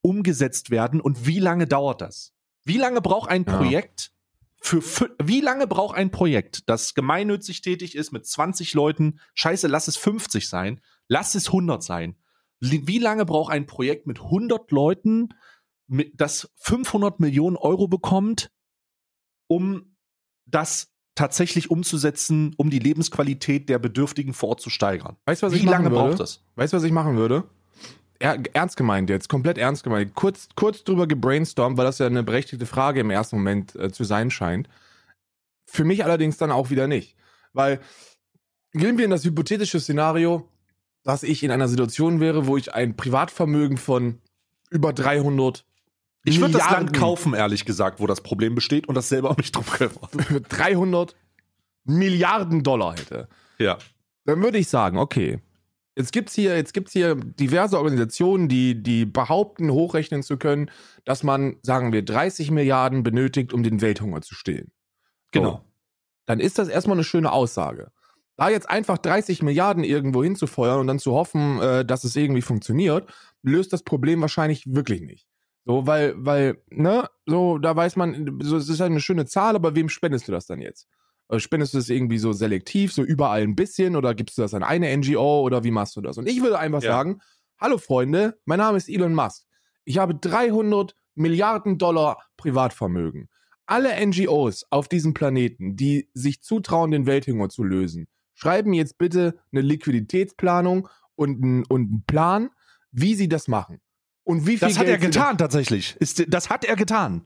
umgesetzt 0.00 0.70
werden 0.70 1.00
und 1.00 1.26
wie 1.26 1.40
lange 1.40 1.66
dauert 1.66 2.02
das? 2.02 2.32
Wie 2.64 2.76
lange 2.76 3.00
braucht 3.00 3.28
ein. 3.30 3.44
Projekt 3.44 4.12
für, 4.62 4.78
fü- 4.78 5.10
wie 5.20 5.40
lange 5.40 5.66
braucht 5.66 5.96
ein 5.96 6.12
Projekt, 6.12 6.68
das 6.70 6.94
gemeinnützig 6.94 7.62
tätig 7.62 7.96
ist 7.96 8.12
mit 8.12 8.24
20 8.26 8.74
Leuten, 8.74 9.18
scheiße, 9.34 9.66
lass 9.66 9.88
es 9.88 9.96
50 9.96 10.48
sein, 10.48 10.80
lass 11.08 11.34
es 11.34 11.48
100 11.48 11.82
sein. 11.82 12.14
Wie 12.60 12.98
lange 12.98 13.24
braucht 13.26 13.52
ein 13.52 13.66
Projekt 13.66 14.06
mit 14.06 14.20
100 14.20 14.70
Leuten, 14.70 15.30
das 15.88 16.50
500 16.56 17.20
Millionen 17.20 17.56
Euro 17.56 17.88
bekommt, 17.88 18.50
um 19.48 19.96
das 20.46 20.92
tatsächlich 21.14 21.70
umzusetzen, 21.70 22.54
um 22.56 22.70
die 22.70 22.78
Lebensqualität 22.78 23.68
der 23.68 23.78
Bedürftigen 23.78 24.34
vor 24.34 24.50
Ort 24.50 24.60
zu 24.60 24.70
steigern? 24.70 25.16
Weißt 25.26 25.42
du, 25.42 25.46
was 25.46 25.54
Wie 25.54 25.58
ich 25.58 25.64
machen 25.64 25.84
lange 25.84 25.90
würde? 25.90 26.08
braucht 26.08 26.20
das? 26.20 26.42
Weißt 26.56 26.72
du, 26.72 26.76
was 26.76 26.84
ich 26.84 26.92
machen 26.92 27.16
würde? 27.16 27.44
Er, 28.18 28.38
ernst 28.54 28.76
gemeint 28.76 29.10
jetzt, 29.10 29.28
komplett 29.28 29.58
ernst 29.58 29.84
gemeint. 29.84 30.14
Kurz, 30.14 30.48
kurz 30.54 30.84
drüber 30.84 31.06
gebrainstormt, 31.06 31.76
weil 31.76 31.84
das 31.84 31.98
ja 31.98 32.06
eine 32.06 32.22
berechtigte 32.22 32.66
Frage 32.66 33.00
im 33.00 33.10
ersten 33.10 33.36
Moment 33.36 33.74
äh, 33.76 33.90
zu 33.92 34.04
sein 34.04 34.30
scheint. 34.30 34.68
Für 35.66 35.84
mich 35.84 36.04
allerdings 36.04 36.36
dann 36.38 36.50
auch 36.50 36.70
wieder 36.70 36.86
nicht. 36.86 37.16
Weil, 37.52 37.80
gehen 38.72 38.98
wir 38.98 39.04
in 39.04 39.10
das 39.10 39.24
hypothetische 39.24 39.80
Szenario, 39.80 40.48
dass 41.02 41.22
ich 41.22 41.42
in 41.42 41.50
einer 41.50 41.68
Situation 41.68 42.20
wäre, 42.20 42.46
wo 42.46 42.56
ich 42.56 42.74
ein 42.74 42.96
Privatvermögen 42.96 43.76
von 43.76 44.20
über 44.70 44.92
300 44.92 45.64
Ich 46.26 46.40
würde 46.40 46.54
das 46.54 46.70
Land 46.70 46.92
kaufen, 46.92 47.34
ehrlich 47.34 47.64
gesagt, 47.64 48.00
wo 48.00 48.06
das 48.06 48.20
Problem 48.20 48.54
besteht 48.54 48.88
und 48.88 48.94
das 48.94 49.08
selber 49.08 49.30
auch 49.30 49.36
nicht 49.36 49.52
drum 49.56 49.66
kümmern. 49.66 50.44
300 50.48 51.14
Milliarden 51.84 52.62
Dollar 52.62 52.96
hätte. 52.98 53.28
Ja. 53.58 53.78
dann 54.24 54.42
würde 54.42 54.58
ich 54.58 54.68
sagen, 54.68 54.98
okay, 54.98 55.40
jetzt 55.96 56.12
gibt's 56.12 56.34
hier, 56.34 56.56
jetzt 56.56 56.74
gibt's 56.74 56.92
hier 56.92 57.14
diverse 57.14 57.78
Organisationen, 57.78 58.48
die, 58.48 58.82
die 58.82 59.06
behaupten, 59.06 59.70
hochrechnen 59.70 60.22
zu 60.22 60.36
können, 60.36 60.70
dass 61.04 61.22
man, 61.22 61.56
sagen 61.62 61.92
wir, 61.92 62.04
30 62.04 62.50
Milliarden 62.50 63.02
benötigt, 63.02 63.52
um 63.52 63.62
den 63.62 63.80
Welthunger 63.80 64.20
zu 64.20 64.34
stillen. 64.34 64.72
Genau. 65.32 65.64
Dann 66.26 66.40
ist 66.40 66.58
das 66.58 66.68
erstmal 66.68 66.96
eine 66.96 67.04
schöne 67.04 67.32
Aussage. 67.32 67.92
Da 68.36 68.50
jetzt 68.50 68.68
einfach 68.68 68.98
30 68.98 69.42
Milliarden 69.42 69.84
irgendwo 69.84 70.22
hinzufeuern 70.22 70.80
und 70.80 70.86
dann 70.88 70.98
zu 70.98 71.12
hoffen, 71.12 71.60
äh, 71.60 71.84
dass 71.84 72.04
es 72.04 72.16
irgendwie 72.16 72.42
funktioniert, 72.42 73.08
löst 73.42 73.72
das 73.72 73.82
Problem 73.82 74.20
wahrscheinlich 74.20 74.64
wirklich 74.66 75.00
nicht. 75.00 75.26
So, 75.66 75.86
weil, 75.86 76.14
weil, 76.16 76.62
ne, 76.70 77.08
so, 77.26 77.58
da 77.58 77.74
weiß 77.74 77.96
man, 77.96 78.38
so, 78.40 78.56
es 78.56 78.68
ist 78.68 78.78
halt 78.80 78.92
eine 78.92 79.00
schöne 79.00 79.26
Zahl, 79.26 79.56
aber 79.56 79.74
wem 79.74 79.88
spendest 79.88 80.28
du 80.28 80.32
das 80.32 80.46
dann 80.46 80.60
jetzt? 80.60 80.86
Äh, 81.28 81.40
Spendest 81.40 81.74
du 81.74 81.78
das 81.78 81.88
irgendwie 81.88 82.18
so 82.18 82.32
selektiv, 82.32 82.92
so 82.92 83.02
überall 83.02 83.42
ein 83.42 83.56
bisschen 83.56 83.96
oder 83.96 84.14
gibst 84.14 84.38
du 84.38 84.42
das 84.42 84.54
an 84.54 84.62
eine 84.62 84.96
NGO 84.96 85.40
oder 85.40 85.64
wie 85.64 85.72
machst 85.72 85.96
du 85.96 86.00
das? 86.00 86.18
Und 86.18 86.28
ich 86.28 86.40
würde 86.40 86.58
einfach 86.60 86.82
Ja. 86.82 86.92
sagen, 86.92 87.20
hallo 87.58 87.78
Freunde, 87.78 88.38
mein 88.44 88.58
Name 88.58 88.78
ist 88.78 88.88
Elon 88.88 89.12
Musk. 89.14 89.44
Ich 89.84 89.98
habe 89.98 90.14
300 90.14 90.94
Milliarden 91.16 91.78
Dollar 91.78 92.18
Privatvermögen. 92.36 93.28
Alle 93.66 93.90
NGOs 94.06 94.66
auf 94.70 94.86
diesem 94.86 95.14
Planeten, 95.14 95.74
die 95.76 96.08
sich 96.14 96.42
zutrauen, 96.42 96.92
den 96.92 97.06
Welthunger 97.06 97.48
zu 97.48 97.64
lösen, 97.64 98.06
schreiben 98.34 98.72
jetzt 98.72 98.98
bitte 98.98 99.40
eine 99.50 99.62
Liquiditätsplanung 99.62 100.88
und 101.16 101.42
einen 101.42 101.64
und 101.64 101.80
einen 101.88 102.04
Plan, 102.06 102.50
wie 102.92 103.14
sie 103.16 103.28
das 103.28 103.48
machen. 103.48 103.80
Und 104.26 104.46
wie 104.46 104.58
viel 104.58 104.68
Das 104.68 104.76
hat 104.78 104.86
er 104.86 104.98
Geld 104.98 105.12
getan, 105.14 105.38
tatsächlich. 105.38 105.94
Ist, 106.00 106.24
das 106.28 106.50
hat 106.50 106.64
er 106.64 106.74
getan. 106.76 107.22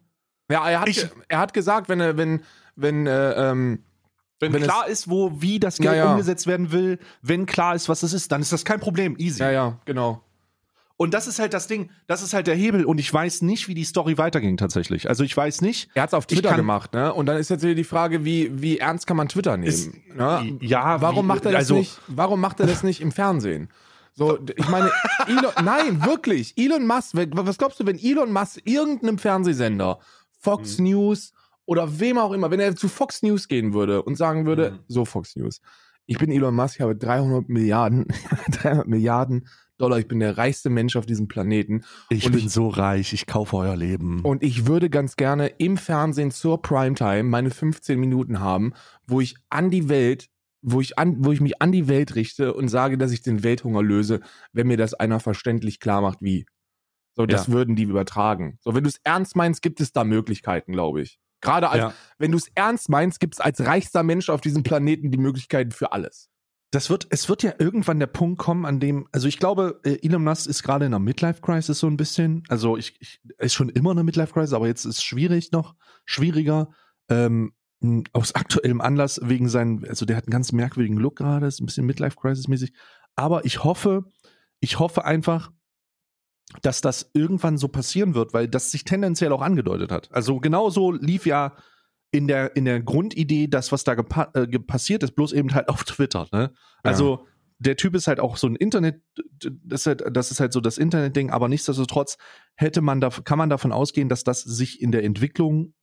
ja, 0.50 0.68
er 0.68 0.80
hat, 0.82 0.88
Ich- 0.88 1.08
er 1.28 1.38
hat 1.38 1.54
gesagt, 1.54 1.88
wenn 1.88 1.98
er, 2.00 2.16
wenn, 2.18 2.42
wenn, 2.76 3.06
äh, 3.06 3.50
ähm, 3.50 3.82
Wenn, 4.42 4.54
Wenn 4.54 4.62
es- 4.62 4.68
klar 4.68 4.86
ist, 4.88 5.08
wo, 5.10 5.32
wie 5.42 5.58
das 5.60 5.76
Geld 5.76 5.96
Ja, 5.96 6.04
ja. 6.04 6.10
umgesetzt 6.12 6.46
werden 6.46 6.72
will, 6.72 6.98
wenn 7.20 7.44
klar 7.44 7.74
ist, 7.74 7.88
was 7.90 8.02
es 8.02 8.14
ist, 8.14 8.32
dann 8.32 8.40
ist 8.40 8.52
das 8.52 8.64
kein 8.64 8.80
Problem. 8.80 9.14
Easy. 9.18 9.40
ja, 9.42 9.50
ja, 9.50 9.78
genau. 9.84 10.22
Und 10.96 11.12
das 11.14 11.26
ist 11.26 11.38
halt 11.38 11.52
das 11.54 11.66
Ding, 11.66 11.90
das 12.06 12.22
ist 12.22 12.32
halt 12.34 12.46
der 12.46 12.54
Hebel 12.54 12.84
und 12.86 12.98
ich 13.00 13.12
weiß 13.12 13.42
nicht, 13.42 13.68
wie 13.68 13.74
die 13.74 13.84
Story 13.84 14.16
weiterging 14.18 14.56
tatsächlich. 14.58 15.08
Also 15.10 15.24
ich 15.24 15.34
weiß 15.36 15.60
nicht. 15.62 15.90
Er 15.94 16.02
hat 16.04 16.10
es 16.10 16.14
auf 16.14 16.26
Twitter 16.26 16.48
kann- 16.50 16.56
gemacht, 16.58 16.92
ne? 16.94 17.12
Und 17.14 17.26
dann 17.26 17.36
ist 17.38 17.48
jetzt 17.50 17.62
wieder 17.62 17.74
die 17.74 17.84
Frage, 17.84 18.24
wie, 18.24 18.62
wie 18.62 18.78
ernst 18.78 19.06
kann 19.06 19.16
man 19.18 19.28
Twitter 19.28 19.56
nehmen? 19.58 19.68
Ist- 19.68 19.92
ne? 20.14 20.58
Ja, 20.60 21.00
Warum 21.02 21.24
wie- 21.24 21.28
macht 21.28 21.44
er 21.46 21.52
das 21.52 21.58
also, 21.60 21.74
nicht? 21.76 21.98
Warum 22.06 22.40
macht 22.40 22.60
er 22.60 22.66
das 22.66 22.82
nicht 22.82 23.00
im 23.02 23.12
Fernsehen? 23.12 23.68
So, 24.14 24.38
ich 24.56 24.68
meine, 24.68 24.90
Elon, 25.26 25.52
nein, 25.64 26.04
wirklich. 26.04 26.54
Elon 26.56 26.86
Musk, 26.86 27.14
was 27.14 27.58
glaubst 27.58 27.80
du, 27.80 27.86
wenn 27.86 27.98
Elon 27.98 28.32
Musk 28.32 28.60
irgendeinem 28.64 29.18
Fernsehsender, 29.18 29.98
Fox 30.38 30.78
Mhm. 30.78 30.84
News 30.84 31.32
oder 31.66 32.00
wem 32.00 32.18
auch 32.18 32.32
immer, 32.32 32.50
wenn 32.50 32.60
er 32.60 32.74
zu 32.76 32.88
Fox 32.88 33.22
News 33.22 33.46
gehen 33.48 33.72
würde 33.72 34.02
und 34.02 34.16
sagen 34.16 34.46
würde, 34.46 34.72
Mhm. 34.72 34.78
so 34.88 35.04
Fox 35.04 35.36
News, 35.36 35.60
ich 36.06 36.18
bin 36.18 36.30
Elon 36.30 36.54
Musk, 36.54 36.76
ich 36.76 36.80
habe 36.80 36.96
300 36.96 37.48
Milliarden, 37.48 38.06
300 38.50 38.88
Milliarden 38.88 39.46
Dollar, 39.78 39.98
ich 39.98 40.08
bin 40.08 40.18
der 40.20 40.36
reichste 40.36 40.68
Mensch 40.68 40.96
auf 40.96 41.06
diesem 41.06 41.26
Planeten 41.28 41.84
Ich 42.10 42.26
Und 42.26 42.32
bin 42.32 42.46
ich- 42.46 42.50
so 42.52 42.68
reich, 42.68 43.12
ich 43.14 43.26
kaufe 43.26 43.56
euer 43.56 43.76
Leben. 43.76 44.20
und 44.22 44.42
ich 44.42 44.66
würde 44.66 44.90
ganz 44.90 45.16
gerne 45.16 45.46
im 45.58 45.76
Fernsehen 45.76 46.30
zur 46.32 46.60
Primetime 46.60 47.22
meine 47.22 47.50
15 47.50 47.98
Minuten 48.00 48.40
haben, 48.40 48.72
wo 49.06 49.20
ich 49.20 49.36
an 49.50 49.70
die 49.70 49.88
Welt, 49.88 50.28
wo 50.62 50.80
ich 50.80 50.98
an, 50.98 51.16
wo 51.24 51.32
ich 51.32 51.40
mich 51.40 51.60
an 51.62 51.72
die 51.72 51.88
Welt 51.88 52.14
richte 52.14 52.52
und 52.54 52.68
sage, 52.68 52.98
dass 52.98 53.12
ich 53.12 53.22
den 53.22 53.42
Welthunger 53.42 53.82
löse, 53.82 54.20
wenn 54.52 54.66
mir 54.66 54.76
das 54.76 54.94
einer 54.94 55.20
verständlich 55.20 55.80
klar 55.80 56.00
macht, 56.02 56.22
wie. 56.22 56.46
So, 57.16 57.26
das 57.26 57.48
Ja. 57.48 57.52
würden 57.52 57.76
die 57.76 57.82
übertragen. 57.84 58.58
So, 58.60 58.74
wenn 58.74 58.84
du 58.84 58.88
es 58.88 59.00
ernst 59.04 59.36
meinst, 59.36 59.62
gibt 59.62 59.80
es 59.80 59.92
da 59.92 60.04
Möglichkeiten, 60.04 60.72
glaube 60.72 61.02
ich. 61.02 61.18
Gerade 61.40 61.70
als, 61.70 61.78
Ja. 61.80 61.94
wenn 62.18 62.30
du 62.32 62.38
es 62.38 62.48
ernst 62.54 62.88
meinst, 62.88 63.18
gibt 63.20 63.34
es 63.34 63.40
als 63.40 63.60
reichster 63.64 64.02
Mensch 64.02 64.28
auf 64.28 64.40
diesem 64.40 64.62
Planeten 64.62 65.10
die 65.10 65.18
Möglichkeiten 65.18 65.70
für 65.70 65.92
alles. 65.92 66.28
Das 66.72 66.88
wird, 66.88 67.08
es 67.10 67.28
wird 67.28 67.42
ja 67.42 67.52
irgendwann 67.58 67.98
der 67.98 68.06
Punkt 68.06 68.38
kommen, 68.38 68.64
an 68.64 68.78
dem, 68.78 69.08
also 69.10 69.26
ich 69.26 69.38
glaube, 69.38 69.80
äh, 69.82 69.98
Elon 70.06 70.22
Musk 70.22 70.48
ist 70.48 70.62
gerade 70.62 70.84
in 70.84 70.92
einer 70.94 71.00
Midlife-Crisis 71.02 71.80
so 71.80 71.88
ein 71.88 71.96
bisschen. 71.96 72.44
Also 72.48 72.76
ich, 72.76 72.96
ich 73.00 73.20
ist 73.38 73.54
schon 73.54 73.70
immer 73.70 73.90
eine 73.90 74.04
Midlife-Crisis, 74.04 74.52
aber 74.52 74.68
jetzt 74.68 74.84
ist 74.84 74.98
es 74.98 75.02
schwierig 75.02 75.50
noch, 75.50 75.74
schwieriger. 76.04 76.70
Ähm, 77.08 77.54
aus 78.12 78.34
aktuellem 78.34 78.80
Anlass 78.80 79.20
wegen 79.22 79.48
seinen, 79.48 79.86
also 79.86 80.04
der 80.04 80.16
hat 80.16 80.24
einen 80.24 80.32
ganz 80.32 80.52
merkwürdigen 80.52 80.98
Look 80.98 81.16
gerade, 81.16 81.46
ist 81.46 81.60
ein 81.60 81.66
bisschen 81.66 81.86
Midlife-Crisis-mäßig. 81.86 82.72
Aber 83.16 83.44
ich 83.44 83.64
hoffe, 83.64 84.04
ich 84.60 84.78
hoffe 84.78 85.04
einfach, 85.04 85.50
dass 86.62 86.80
das 86.80 87.10
irgendwann 87.14 87.58
so 87.58 87.68
passieren 87.68 88.14
wird, 88.14 88.34
weil 88.34 88.48
das 88.48 88.70
sich 88.70 88.84
tendenziell 88.84 89.32
auch 89.32 89.42
angedeutet 89.42 89.92
hat. 89.92 90.12
Also 90.12 90.40
genauso 90.40 90.92
lief 90.92 91.24
ja 91.26 91.54
in 92.10 92.26
der, 92.26 92.56
in 92.56 92.64
der 92.64 92.80
Grundidee 92.80 93.46
das, 93.46 93.72
was 93.72 93.84
da 93.84 93.92
äh, 93.92 94.58
passiert 94.58 95.02
ist, 95.02 95.12
bloß 95.12 95.32
eben 95.32 95.54
halt 95.54 95.68
auf 95.68 95.84
Twitter. 95.84 96.26
Ne? 96.32 96.52
Also 96.82 97.26
der 97.60 97.76
Typ 97.76 97.94
ist 97.94 98.08
halt 98.08 98.20
auch 98.20 98.36
so 98.36 98.46
ein 98.48 98.56
Internet, 98.56 99.02
das 99.38 99.82
ist 99.82 99.86
halt, 99.86 100.02
das 100.12 100.30
ist 100.30 100.40
halt 100.40 100.52
so 100.52 100.60
das 100.60 100.78
Internet-Ding, 100.78 101.30
aber 101.30 101.48
nichtsdestotrotz 101.48 102.16
hätte 102.56 102.80
man 102.80 103.00
da, 103.00 103.10
kann 103.10 103.38
man 103.38 103.50
davon 103.50 103.70
ausgehen, 103.70 104.08
dass 104.08 104.24
das 104.24 104.42
sich 104.42 104.80
in 104.80 104.92
der 104.92 105.04
Entwicklung 105.04 105.74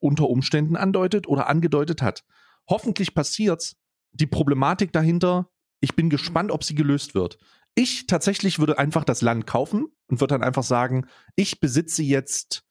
unter 0.00 0.28
Umständen 0.28 0.76
andeutet 0.76 1.26
oder 1.26 1.48
angedeutet 1.48 2.02
hat. 2.02 2.24
Hoffentlich 2.68 3.14
passiert's. 3.14 3.76
Die 4.12 4.26
Problematik 4.26 4.92
dahinter 4.92 5.48
Ich 5.80 5.96
bin 5.96 6.10
gespannt, 6.10 6.50
ob 6.52 6.62
sie 6.62 6.74
gelöst 6.74 7.14
wird. 7.14 7.38
Ich 7.74 8.06
tatsächlich 8.06 8.58
würde 8.58 8.78
einfach 8.78 9.04
das 9.04 9.22
Land 9.22 9.46
kaufen 9.46 9.86
und 10.06 10.20
würde 10.20 10.34
dann 10.34 10.42
einfach 10.42 10.62
sagen, 10.62 11.06
ich 11.34 11.60
besitze 11.60 12.02
jetzt 12.02 12.64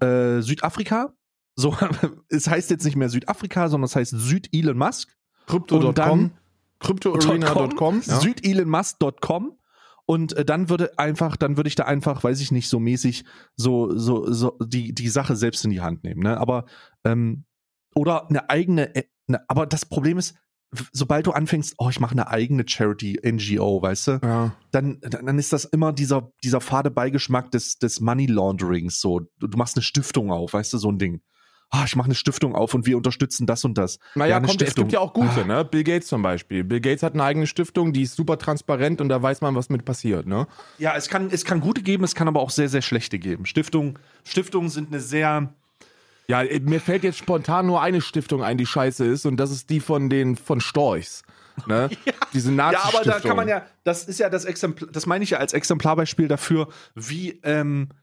äh, 0.00 0.40
Südafrika. 0.40 1.14
So, 1.56 1.76
es 2.28 2.48
heißt 2.48 2.70
jetzt 2.70 2.84
nicht 2.84 2.96
mehr 2.96 3.08
Südafrika, 3.08 3.68
sondern 3.68 3.86
es 3.86 3.96
heißt 3.96 4.14
Süd-Elon 4.16 4.78
Musk. 4.78 5.16
Crypto.com. 5.46 6.32
Cryptoarena.com. 6.80 8.02
Ja. 8.06 8.20
Süd-elonmusk.com. 8.20 9.58
Und 10.06 10.34
äh, 10.36 10.44
dann 10.44 10.68
würde 10.68 10.98
einfach, 10.98 11.36
dann 11.36 11.56
würde 11.56 11.68
ich 11.68 11.76
da 11.76 11.84
einfach, 11.84 12.22
weiß 12.22 12.40
ich 12.40 12.52
nicht, 12.52 12.68
so 12.68 12.78
mäßig 12.78 13.24
so, 13.56 13.96
so, 13.96 14.30
so 14.30 14.56
die, 14.62 14.94
die 14.94 15.08
Sache 15.08 15.36
selbst 15.36 15.64
in 15.64 15.70
die 15.70 15.80
Hand 15.80 16.04
nehmen. 16.04 16.22
Ne? 16.22 16.38
Aber 16.38 16.66
ähm, 17.04 17.44
oder 17.94 18.28
eine 18.28 18.50
eigene, 18.50 18.94
äh, 18.94 19.04
ne, 19.28 19.40
aber 19.48 19.66
das 19.66 19.86
Problem 19.86 20.18
ist, 20.18 20.34
sobald 20.92 21.26
du 21.26 21.30
anfängst, 21.32 21.74
oh, 21.78 21.88
ich 21.88 22.00
mache 22.00 22.12
eine 22.12 22.28
eigene 22.28 22.64
Charity 22.66 23.20
NGO, 23.24 23.80
weißt 23.80 24.08
du, 24.08 24.20
Ja. 24.22 24.56
dann, 24.72 24.98
dann 25.00 25.38
ist 25.38 25.52
das 25.52 25.64
immer 25.64 25.92
dieser, 25.92 26.32
dieser 26.42 26.60
fade 26.60 26.90
Beigeschmack 26.90 27.50
des, 27.50 27.78
des 27.78 28.00
Money 28.00 28.26
Launderings. 28.26 29.00
So, 29.00 29.20
du, 29.38 29.46
du 29.46 29.56
machst 29.56 29.76
eine 29.76 29.82
Stiftung 29.82 30.30
auf, 30.32 30.52
weißt 30.52 30.72
du, 30.72 30.78
so 30.78 30.90
ein 30.90 30.98
Ding. 30.98 31.22
Ah, 31.76 31.82
ich 31.86 31.96
mache 31.96 32.04
eine 32.06 32.14
Stiftung 32.14 32.54
auf 32.54 32.72
und 32.74 32.86
wir 32.86 32.96
unterstützen 32.96 33.46
das 33.46 33.64
und 33.64 33.76
das. 33.76 33.98
Naja, 34.14 34.36
eine 34.36 34.46
kommt, 34.46 34.62
es 34.62 34.68
Stiftung. 34.68 34.84
gibt 34.84 34.92
ja 34.92 35.00
auch 35.00 35.12
gute, 35.12 35.42
Ah. 35.42 35.44
ne? 35.44 35.64
Bill 35.64 35.82
Gates 35.82 36.06
zum 36.06 36.22
Beispiel. 36.22 36.62
Bill 36.62 36.80
Gates 36.80 37.02
hat 37.02 37.14
eine 37.14 37.24
eigene 37.24 37.48
Stiftung, 37.48 37.92
die 37.92 38.02
ist 38.02 38.14
super 38.14 38.38
transparent 38.38 39.00
und 39.00 39.08
da 39.08 39.20
weiß 39.20 39.40
man, 39.40 39.56
was 39.56 39.70
mit 39.70 39.84
passiert, 39.84 40.26
ne? 40.26 40.46
Ja, 40.78 40.94
es 40.94 41.08
kann, 41.08 41.30
es 41.32 41.44
kann 41.44 41.60
gute 41.60 41.82
geben, 41.82 42.04
es 42.04 42.14
kann 42.14 42.28
aber 42.28 42.40
auch 42.40 42.50
sehr, 42.50 42.68
sehr 42.68 42.82
schlechte 42.82 43.18
geben. 43.18 43.44
Stiftungen, 43.46 43.98
Stiftungen 44.24 44.68
sind 44.70 44.88
eine 44.92 45.00
sehr, 45.00 45.52
Ja, 46.28 46.42
äh, 46.42 46.60
mir 46.60 46.80
fällt 46.80 47.02
jetzt 47.02 47.18
spontan 47.18 47.66
nur 47.66 47.82
eine 47.82 48.00
Stiftung 48.00 48.44
ein, 48.44 48.56
die 48.56 48.66
scheiße 48.66 49.04
ist 49.04 49.26
und 49.26 49.36
das 49.36 49.50
ist 49.50 49.68
die 49.70 49.80
von 49.80 50.08
den 50.08 50.36
von 50.36 50.60
Storchs. 50.60 51.22
Ne? 51.66 51.90
Diese 52.32 52.50
nazi 52.52 52.74
Ja, 52.76 52.84
aber 52.84 53.04
da 53.04 53.20
kann 53.20 53.36
man 53.36 53.48
ja, 53.48 53.62
das 53.84 54.04
ist 54.04 54.20
ja 54.20 54.28
das 54.30 54.44
Exemplar, 54.44 54.88
das 54.90 55.06
meine 55.06 55.24
ich 55.24 55.30
ja 55.30 55.38
als 55.38 55.52
Exemplarbeispiel 55.52 56.28
dafür, 56.28 56.68
wie, 56.94 57.40
ähm, 57.42 57.88
äh, 57.90 57.94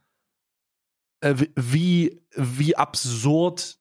wie- 1.22 1.52
wie, 1.56 2.22
wie 2.36 2.76
absurd 2.76 3.78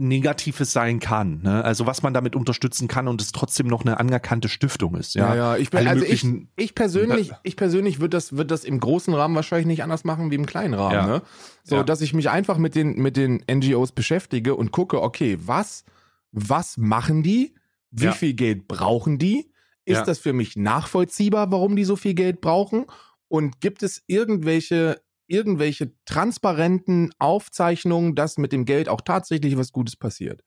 Negatives 0.00 0.72
sein 0.72 1.00
kann. 1.00 1.42
Ne? 1.42 1.64
Also 1.64 1.84
was 1.86 2.02
man 2.02 2.14
damit 2.14 2.36
unterstützen 2.36 2.86
kann 2.86 3.08
und 3.08 3.20
es 3.20 3.32
trotzdem 3.32 3.66
noch 3.66 3.80
eine 3.84 3.98
anerkannte 3.98 4.48
Stiftung 4.48 4.94
ist. 4.94 5.14
Ja, 5.16 5.30
Ja, 5.30 5.34
ja, 5.34 5.56
ich, 5.56 5.70
bin, 5.70 5.88
also 5.88 6.04
ich, 6.04 6.24
ich 6.56 6.74
persönlich, 6.76 7.32
ich 7.42 7.56
persönlich 7.56 7.98
würde 7.98 8.16
das, 8.16 8.36
würd 8.36 8.50
das 8.52 8.62
im 8.64 8.78
großen 8.78 9.12
Rahmen 9.12 9.34
wahrscheinlich 9.34 9.66
nicht 9.66 9.82
anders 9.82 10.04
machen 10.04 10.30
wie 10.30 10.36
im 10.36 10.46
kleinen 10.46 10.74
Rahmen. 10.74 10.94
Ja. 10.94 11.06
Ne? 11.06 11.22
So, 11.64 11.76
Ja. 11.76 11.82
dass 11.82 12.00
ich 12.00 12.14
mich 12.14 12.30
einfach 12.30 12.58
mit 12.58 12.76
den, 12.76 12.94
mit 12.96 13.16
den 13.16 13.42
NGOs 13.50 13.90
beschäftige 13.90 14.54
und 14.54 14.70
gucke, 14.70 15.02
okay, 15.02 15.36
was, 15.44 15.84
was 16.30 16.76
machen 16.76 17.24
die? 17.24 17.56
Wie 17.90 18.04
Ja. 18.04 18.12
viel 18.12 18.34
Geld 18.34 18.68
brauchen 18.68 19.18
die? 19.18 19.50
Ist 19.84 20.04
das 20.04 20.18
für 20.20 20.34
mich 20.34 20.54
nachvollziehbar, 20.54 21.50
warum 21.50 21.74
die 21.74 21.84
so 21.84 21.96
viel 21.96 22.12
Geld 22.14 22.40
brauchen? 22.42 22.84
Und 23.26 23.60
gibt 23.60 23.82
es 23.82 24.02
irgendwelche, 24.06 25.00
irgendwelche 25.28 25.92
transparenten 26.04 27.12
Aufzeichnungen, 27.18 28.14
dass 28.14 28.38
mit 28.38 28.52
dem 28.52 28.64
Geld 28.64 28.88
auch 28.88 29.00
tatsächlich 29.02 29.56
was 29.56 29.72
Gutes 29.72 29.96
passiert? 29.96 30.42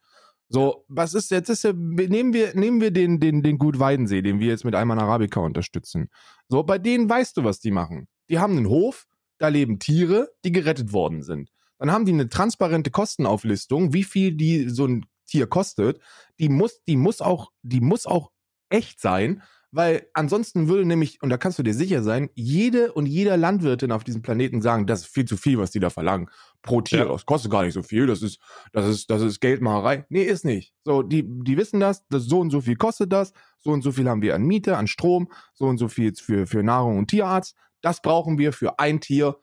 So, 0.49 0.83
was 0.89 1.13
ist 1.13 1.31
jetzt 1.31 1.47
ist 1.47 1.63
ja, 1.63 1.71
nehmen 1.71 2.33
wir 2.33 2.53
nehmen 2.55 2.81
wir 2.81 2.91
den 2.91 3.21
den 3.21 3.41
den 3.41 3.57
Gut 3.57 3.79
Weidensee, 3.79 4.21
den 4.21 4.41
wir 4.41 4.47
jetzt 4.47 4.65
mit 4.65 4.75
Ayman 4.75 4.99
Arabica 4.99 5.39
unterstützen. 5.39 6.09
So, 6.49 6.63
bei 6.63 6.77
denen 6.77 7.09
weißt 7.09 7.37
du, 7.37 7.45
was 7.45 7.61
die 7.61 7.71
machen. 7.71 8.09
Die 8.29 8.39
haben 8.39 8.57
einen 8.57 8.67
Hof, 8.67 9.07
da 9.37 9.47
leben 9.47 9.79
Tiere, 9.79 10.29
die 10.43 10.51
gerettet 10.51 10.91
worden 10.91 11.23
sind. 11.23 11.51
Dann 11.79 11.91
haben 11.91 12.05
die 12.05 12.11
eine 12.11 12.27
transparente 12.27 12.91
Kostenauflistung, 12.91 13.93
wie 13.93 14.03
viel 14.03 14.35
die 14.35 14.67
so 14.67 14.85
ein 14.85 15.05
Tier 15.25 15.47
kostet. 15.47 16.01
Die 16.37 16.49
muss 16.49 16.83
die 16.83 16.97
muss 16.97 17.21
auch 17.21 17.51
die 17.61 17.79
muss 17.79 18.05
auch 18.05 18.31
echt 18.67 18.99
sein, 18.99 19.41
weil 19.71 20.07
ansonsten 20.13 20.67
würde 20.67 20.85
nämlich 20.85 21.21
und 21.21 21.29
da 21.29 21.37
kannst 21.37 21.57
du 21.57 21.63
dir 21.63 21.73
sicher 21.73 22.03
sein, 22.03 22.29
jede 22.35 22.91
und 22.93 23.05
jeder 23.05 23.37
Landwirtin 23.37 23.91
auf 23.91 24.03
diesem 24.03 24.21
Planeten 24.21 24.61
sagen, 24.61 24.85
das 24.85 25.01
ist 25.01 25.13
viel 25.13 25.25
zu 25.25 25.37
viel, 25.37 25.57
was 25.57 25.71
die 25.71 25.79
da 25.79 25.89
verlangen 25.89 26.29
pro 26.61 26.81
Tier. 26.81 26.99
Ja. 26.99 27.05
Das 27.05 27.25
kostet 27.25 27.51
gar 27.51 27.63
nicht 27.63 27.73
so 27.73 27.81
viel, 27.81 28.05
das 28.07 28.21
ist 28.21 28.39
das 28.73 28.87
ist, 28.87 29.09
das 29.09 29.21
ist 29.21 29.39
Geldmacherei. 29.39 30.05
Nee, 30.09 30.23
ist 30.23 30.45
nicht. 30.45 30.73
So, 30.83 31.03
die, 31.03 31.23
die 31.25 31.57
wissen 31.57 31.79
das, 31.79 32.05
das 32.09 32.23
so 32.25 32.39
und 32.39 32.49
so 32.51 32.61
viel 32.61 32.75
kostet 32.75 33.11
das, 33.13 33.33
so 33.59 33.71
und 33.71 33.81
so 33.81 33.91
viel 33.91 34.09
haben 34.09 34.21
wir 34.21 34.35
an 34.35 34.43
Miete, 34.43 34.77
an 34.77 34.87
Strom, 34.87 35.31
so 35.53 35.65
und 35.65 35.77
so 35.77 35.87
viel 35.87 36.13
für, 36.15 36.47
für 36.47 36.63
Nahrung 36.63 36.97
und 36.97 37.07
Tierarzt. 37.07 37.55
Das 37.81 38.01
brauchen 38.01 38.37
wir 38.37 38.53
für 38.53 38.77
ein 38.79 38.99
Tier. 39.01 39.37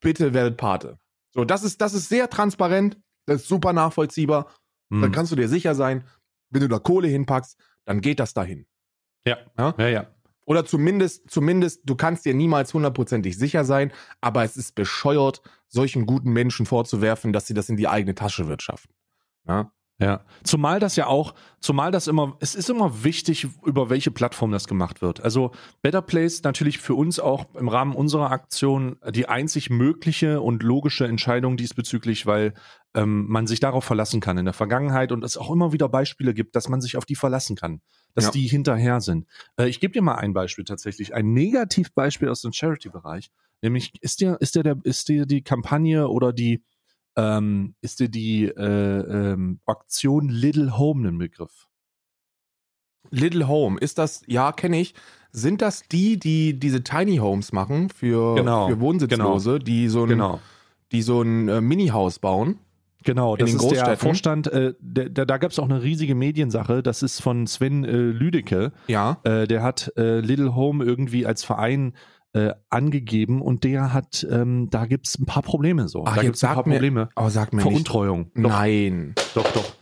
Bitte 0.00 0.34
werdet 0.34 0.56
Pate. 0.56 0.98
So, 1.30 1.44
das 1.44 1.62
ist, 1.62 1.80
das 1.80 1.94
ist 1.94 2.08
sehr 2.08 2.30
transparent, 2.30 2.98
das 3.26 3.42
ist 3.42 3.48
super 3.48 3.72
nachvollziehbar. 3.72 4.50
Dann 4.90 5.02
Hm. 5.02 5.12
kannst 5.12 5.30
du 5.30 5.36
dir 5.36 5.48
sicher 5.48 5.74
sein, 5.74 6.04
wenn 6.50 6.62
du 6.62 6.68
da 6.68 6.78
Kohle 6.78 7.08
hinpackst, 7.08 7.58
dann 7.84 8.00
geht 8.00 8.18
das 8.18 8.32
dahin. 8.32 8.66
Ja. 9.26 9.38
Ja? 9.58 9.74
ja, 9.78 9.88
ja. 9.88 10.06
Oder 10.44 10.64
zumindest, 10.64 11.30
zumindest, 11.30 11.82
du 11.84 11.94
kannst 11.94 12.24
dir 12.24 12.32
niemals 12.32 12.72
hundertprozentig 12.72 13.36
sicher 13.36 13.64
sein, 13.64 13.92
aber 14.22 14.44
es 14.44 14.56
ist 14.56 14.74
bescheuert, 14.74 15.42
solchen 15.68 16.06
guten 16.06 16.30
Menschen 16.30 16.64
vorzuwerfen, 16.64 17.34
dass 17.34 17.46
sie 17.46 17.52
das 17.52 17.68
in 17.68 17.76
die 17.76 17.86
eigene 17.86 18.14
Tasche 18.14 18.48
wirtschaften. 18.48 18.94
Ja? 19.46 19.70
Ja, 20.00 20.20
zumal 20.44 20.78
das 20.78 20.94
ja 20.94 21.08
auch, 21.08 21.34
zumal 21.58 21.90
das 21.90 22.06
immer, 22.06 22.36
es 22.38 22.54
ist 22.54 22.70
immer 22.70 23.02
wichtig, 23.02 23.48
über 23.64 23.90
welche 23.90 24.12
Plattform 24.12 24.52
das 24.52 24.68
gemacht 24.68 25.02
wird. 25.02 25.20
Also 25.20 25.50
Better 25.82 26.02
Place 26.02 26.44
natürlich 26.44 26.78
für 26.78 26.94
uns 26.94 27.18
auch 27.18 27.52
im 27.56 27.68
Rahmen 27.68 27.96
unserer 27.96 28.30
Aktion 28.30 28.96
die 29.10 29.28
einzig 29.28 29.70
mögliche 29.70 30.40
und 30.40 30.62
logische 30.62 31.04
Entscheidung 31.04 31.56
diesbezüglich, 31.56 32.26
weil 32.26 32.54
ähm, 32.94 33.26
man 33.26 33.48
sich 33.48 33.58
darauf 33.58 33.84
verlassen 33.84 34.20
kann 34.20 34.38
in 34.38 34.44
der 34.44 34.54
Vergangenheit 34.54 35.10
und 35.10 35.24
es 35.24 35.36
auch 35.36 35.50
immer 35.50 35.72
wieder 35.72 35.88
Beispiele 35.88 36.32
gibt, 36.32 36.54
dass 36.54 36.68
man 36.68 36.80
sich 36.80 36.96
auf 36.96 37.04
die 37.04 37.16
verlassen 37.16 37.56
kann, 37.56 37.80
dass 38.14 38.26
Ja. 38.26 38.30
die 38.32 38.46
hinterher 38.46 39.00
sind. 39.00 39.26
Äh, 39.56 39.68
ich 39.68 39.80
gebe 39.80 39.92
dir 39.92 40.02
mal 40.02 40.16
ein 40.16 40.32
Beispiel 40.32 40.64
tatsächlich, 40.64 41.14
ein 41.14 41.32
Negativbeispiel 41.32 42.28
aus 42.28 42.42
dem 42.42 42.52
Charity-Bereich. 42.52 43.30
Nämlich 43.62 43.92
ist 44.00 44.20
dir, 44.20 44.36
ist 44.40 44.54
dir 44.54 44.62
der, 44.62 44.78
ist 44.84 45.08
dir 45.08 45.26
die 45.26 45.42
Kampagne 45.42 46.08
oder 46.08 46.32
die 46.32 46.62
ähm, 47.16 47.74
ist 47.80 47.98
dir 47.98 48.08
die 48.08 48.44
äh, 48.44 48.52
ähm, 49.32 49.58
Aktion 49.66 50.28
Little 50.28 50.78
Home 50.78 51.08
ein 51.08 51.18
Begriff? 51.18 51.66
Little 53.10 53.48
Home, 53.48 53.78
ist 53.80 53.98
das, 53.98 54.22
ja, 54.26 54.52
kenne 54.52 54.80
ich. 54.80 54.94
Sind 55.32 55.62
das 55.62 55.82
die, 55.90 56.18
die 56.18 56.58
diese 56.58 56.82
Tiny 56.84 57.16
Homes 57.16 57.52
machen 57.52 57.90
für, 57.90 58.34
Genau, 58.36 58.68
für 58.68 58.80
Wohnsitzlose, 58.80 59.58
die 59.58 59.88
so 59.88 60.04
ein, 60.04 60.38
die 60.92 61.02
so 61.02 61.22
ein 61.22 61.48
äh, 61.48 61.60
Mini-Haus 61.60 62.18
bauen? 62.18 62.58
Genau, 63.04 63.36
das 63.36 63.50
den 63.50 63.60
ist 63.60 63.70
der? 63.70 63.96
Vorstand, 63.96 64.48
äh, 64.48 64.74
der, 64.80 65.08
der, 65.08 65.24
da 65.26 65.38
gab 65.38 65.50
es 65.52 65.58
auch 65.58 65.64
eine 65.68 65.82
riesige 65.82 66.14
Mediensache, 66.14 66.82
das 66.82 67.02
ist 67.02 67.20
von 67.22 67.46
Sven 67.46 67.84
äh, 67.84 67.92
Lüdecke, 67.96 68.72
Ja. 68.88 69.18
äh, 69.24 69.46
der 69.46 69.62
hat 69.62 69.92
äh, 69.96 70.20
Little 70.20 70.54
Home 70.56 70.84
irgendwie 70.84 71.24
als 71.24 71.44
Verein 71.44 71.94
äh, 72.34 72.52
angegeben 72.70 73.40
und 73.40 73.64
der 73.64 73.92
hat, 73.94 74.26
ähm, 74.30 74.68
da 74.70 74.86
gibt 74.86 75.06
es 75.06 75.18
ein 75.18 75.26
paar 75.26 75.42
Probleme 75.42 75.88
so. 75.88 76.04
Ach, 76.06 76.16
da 76.16 76.22
gibt 76.22 76.36
es 76.36 76.44
ein 76.44 76.54
paar 76.54 76.66
mir- 76.66 76.74
Probleme. 76.74 77.08
Aber 77.14 77.30
sag 77.30 77.52
mir 77.52 77.58
nicht. 77.62 77.68
Veruntreuung. 77.68 78.30
Doch, 78.34 78.50
Nein. 78.50 79.14
doch, 79.34 79.50
doch. 79.52 79.76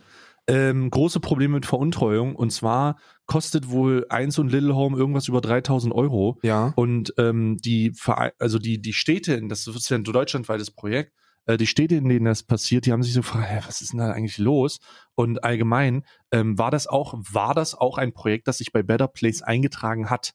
Ähm, 0.49 0.89
große 0.89 1.19
Probleme 1.19 1.55
mit 1.55 1.65
Veruntreuung 1.65 2.33
und 2.33 2.51
zwar 2.51 2.95
kostet 3.25 3.69
wohl 3.69 4.05
eins 4.07 4.39
und 4.39 4.49
Little 4.49 4.75
Home 4.75 4.95
irgendwas 4.97 5.27
über 5.27 5.41
3000 5.41 5.93
Euro. 5.93 6.39
Ja. 6.41 6.71
Und 6.77 7.13
ähm, 7.17 7.57
die 7.57 7.91
Verei 7.93 8.31
also 8.39 8.57
die, 8.59 8.81
die 8.81 8.93
Städte, 8.93 9.41
das 9.49 9.67
ist 9.67 9.89
ja 9.89 9.97
ein 9.97 10.05
deutschlandweites 10.05 10.71
Projekt, 10.71 11.11
äh, 11.47 11.57
die 11.57 11.67
Städte, 11.67 11.95
in 11.95 12.07
denen 12.07 12.25
das 12.25 12.43
passiert, 12.43 12.85
die 12.85 12.91
haben 12.91 13.01
sich 13.01 13.13
so 13.13 13.21
gefragt, 13.21 13.49
hä, 13.49 13.61
was 13.65 13.81
ist 13.81 13.93
denn 13.93 13.99
da 13.99 14.11
eigentlich 14.11 14.37
los? 14.37 14.79
Und 15.15 15.43
allgemein 15.43 16.03
ähm, 16.31 16.57
war 16.57 16.71
das 16.71 16.87
auch, 16.87 17.15
war 17.17 17.55
das 17.55 17.73
auch 17.73 17.97
ein 17.97 18.13
Projekt, 18.13 18.47
das 18.47 18.59
sich 18.59 18.71
bei 18.71 18.83
Better 18.83 19.07
Place 19.07 19.41
eingetragen 19.41 20.09
hat. 20.09 20.33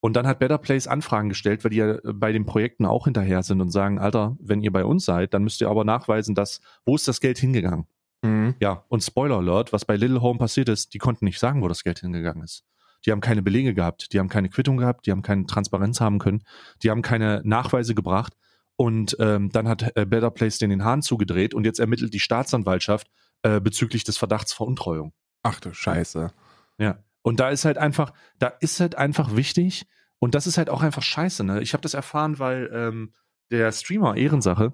Und 0.00 0.16
dann 0.16 0.26
hat 0.26 0.38
Better 0.38 0.58
Place 0.58 0.86
Anfragen 0.86 1.30
gestellt, 1.30 1.64
weil 1.64 1.70
die 1.70 1.78
ja 1.78 1.98
bei 2.04 2.30
den 2.30 2.44
Projekten 2.44 2.84
auch 2.84 3.04
hinterher 3.06 3.42
sind 3.42 3.62
und 3.62 3.70
sagen, 3.70 3.98
Alter, 3.98 4.36
wenn 4.38 4.60
ihr 4.60 4.70
bei 4.70 4.84
uns 4.84 5.06
seid, 5.06 5.32
dann 5.32 5.42
müsst 5.42 5.62
ihr 5.62 5.70
aber 5.70 5.84
nachweisen, 5.84 6.34
dass, 6.34 6.60
wo 6.84 6.94
ist 6.94 7.08
das 7.08 7.20
Geld 7.20 7.38
hingegangen? 7.38 7.86
Mhm. 8.22 8.54
Ja, 8.60 8.84
und 8.88 9.02
Spoiler 9.02 9.38
Alert, 9.38 9.72
was 9.72 9.86
bei 9.86 9.96
Little 9.96 10.20
Home 10.20 10.38
passiert 10.38 10.68
ist, 10.68 10.92
die 10.92 10.98
konnten 10.98 11.24
nicht 11.24 11.38
sagen, 11.38 11.62
wo 11.62 11.68
das 11.68 11.84
Geld 11.84 12.00
hingegangen 12.00 12.42
ist. 12.42 12.64
Die 13.06 13.12
haben 13.12 13.20
keine 13.20 13.42
Belege 13.42 13.72
gehabt, 13.72 14.12
die 14.12 14.18
haben 14.18 14.28
keine 14.28 14.50
Quittung 14.50 14.76
gehabt, 14.76 15.06
die 15.06 15.10
haben 15.10 15.22
keine 15.22 15.46
Transparenz 15.46 16.00
haben 16.00 16.18
können, 16.18 16.42
die 16.82 16.90
haben 16.90 17.02
keine 17.02 17.40
Nachweise 17.44 17.94
gebracht. 17.94 18.34
Und 18.76 19.16
ähm, 19.20 19.50
dann 19.50 19.68
hat 19.68 19.96
äh, 19.96 20.04
Better 20.04 20.30
Place 20.30 20.58
den 20.58 20.70
den 20.70 20.84
Hahn 20.84 21.02
zugedreht 21.02 21.54
und 21.54 21.64
jetzt 21.64 21.78
ermittelt 21.78 22.12
die 22.12 22.20
Staatsanwaltschaft 22.20 23.08
äh, 23.42 23.60
bezüglich 23.60 24.04
des 24.04 24.18
Verdachts 24.18 24.52
Veruntreuung. 24.52 25.12
Ach 25.42 25.60
du 25.60 25.72
Scheiße. 25.72 26.32
Ja. 26.78 26.98
Und 27.22 27.40
da 27.40 27.50
ist 27.50 27.64
halt 27.64 27.78
einfach, 27.78 28.12
da 28.38 28.48
ist 28.48 28.80
halt 28.80 28.96
einfach 28.96 29.36
wichtig, 29.36 29.86
und 30.24 30.34
das 30.34 30.46
ist 30.46 30.56
halt 30.56 30.70
auch 30.70 30.82
einfach 30.82 31.02
scheiße, 31.02 31.44
ne? 31.44 31.60
Ich 31.60 31.74
habe 31.74 31.82
das 31.82 31.92
erfahren, 31.92 32.38
weil 32.38 32.70
ähm, 32.72 33.12
der 33.50 33.70
Streamer 33.72 34.16
Ehrensache, 34.16 34.72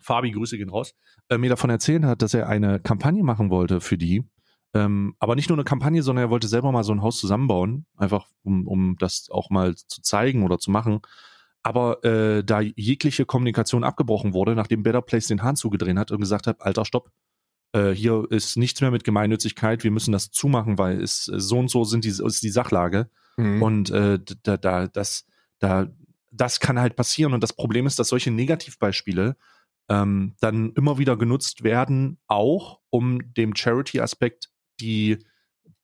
Fabi, 0.00 0.30
Grüße 0.30 0.56
gehen 0.56 0.70
raus, 0.70 0.94
äh, 1.28 1.38
mir 1.38 1.50
davon 1.50 1.70
erzählt 1.70 2.04
hat, 2.04 2.22
dass 2.22 2.34
er 2.34 2.48
eine 2.48 2.78
Kampagne 2.78 3.24
machen 3.24 3.50
wollte 3.50 3.80
für 3.80 3.98
die. 3.98 4.24
Ähm, 4.72 5.16
aber 5.18 5.34
nicht 5.34 5.48
nur 5.48 5.58
eine 5.58 5.64
Kampagne, 5.64 6.04
sondern 6.04 6.26
er 6.26 6.30
wollte 6.30 6.46
selber 6.46 6.70
mal 6.70 6.84
so 6.84 6.92
ein 6.92 7.02
Haus 7.02 7.18
zusammenbauen, 7.18 7.86
einfach 7.96 8.28
um, 8.44 8.68
um 8.68 8.96
das 8.98 9.28
auch 9.30 9.50
mal 9.50 9.74
zu 9.74 10.02
zeigen 10.02 10.44
oder 10.44 10.58
zu 10.58 10.70
machen. 10.70 11.00
Aber 11.62 12.02
äh, 12.04 12.42
da 12.42 12.60
jegliche 12.60 13.26
Kommunikation 13.26 13.84
abgebrochen 13.84 14.32
wurde, 14.32 14.54
nachdem 14.54 14.82
Better 14.82 15.02
Place 15.02 15.26
den 15.26 15.42
Hahn 15.42 15.56
zugedreht 15.56 15.96
hat 15.96 16.10
und 16.10 16.20
gesagt 16.20 16.46
hat, 16.46 16.60
alter, 16.62 16.84
stopp, 16.84 17.10
äh, 17.72 17.90
hier 17.90 18.26
ist 18.30 18.56
nichts 18.56 18.80
mehr 18.80 18.90
mit 18.90 19.04
Gemeinnützigkeit, 19.04 19.84
wir 19.84 19.90
müssen 19.90 20.12
das 20.12 20.30
zumachen, 20.30 20.78
weil 20.78 21.02
es 21.02 21.28
äh, 21.28 21.38
so 21.38 21.58
und 21.58 21.70
so 21.70 21.84
sind 21.84 22.04
die, 22.04 22.08
ist 22.08 22.42
die 22.42 22.48
Sachlage, 22.50 23.10
Mhm. 23.40 23.62
Und 23.62 23.90
äh, 23.90 24.18
da, 24.42 24.56
da, 24.56 24.86
das, 24.86 25.26
da, 25.58 25.88
das 26.30 26.60
kann 26.60 26.78
halt 26.78 26.96
passieren. 26.96 27.32
Und 27.32 27.42
das 27.42 27.52
Problem 27.52 27.86
ist, 27.86 27.98
dass 27.98 28.08
solche 28.08 28.30
Negativbeispiele 28.30 29.36
ähm, 29.88 30.34
dann 30.40 30.72
immer 30.72 30.98
wieder 30.98 31.16
genutzt 31.16 31.64
werden, 31.64 32.18
auch 32.26 32.80
um 32.90 33.32
dem 33.34 33.56
Charity-Aspekt 33.56 34.50
die 34.80 35.18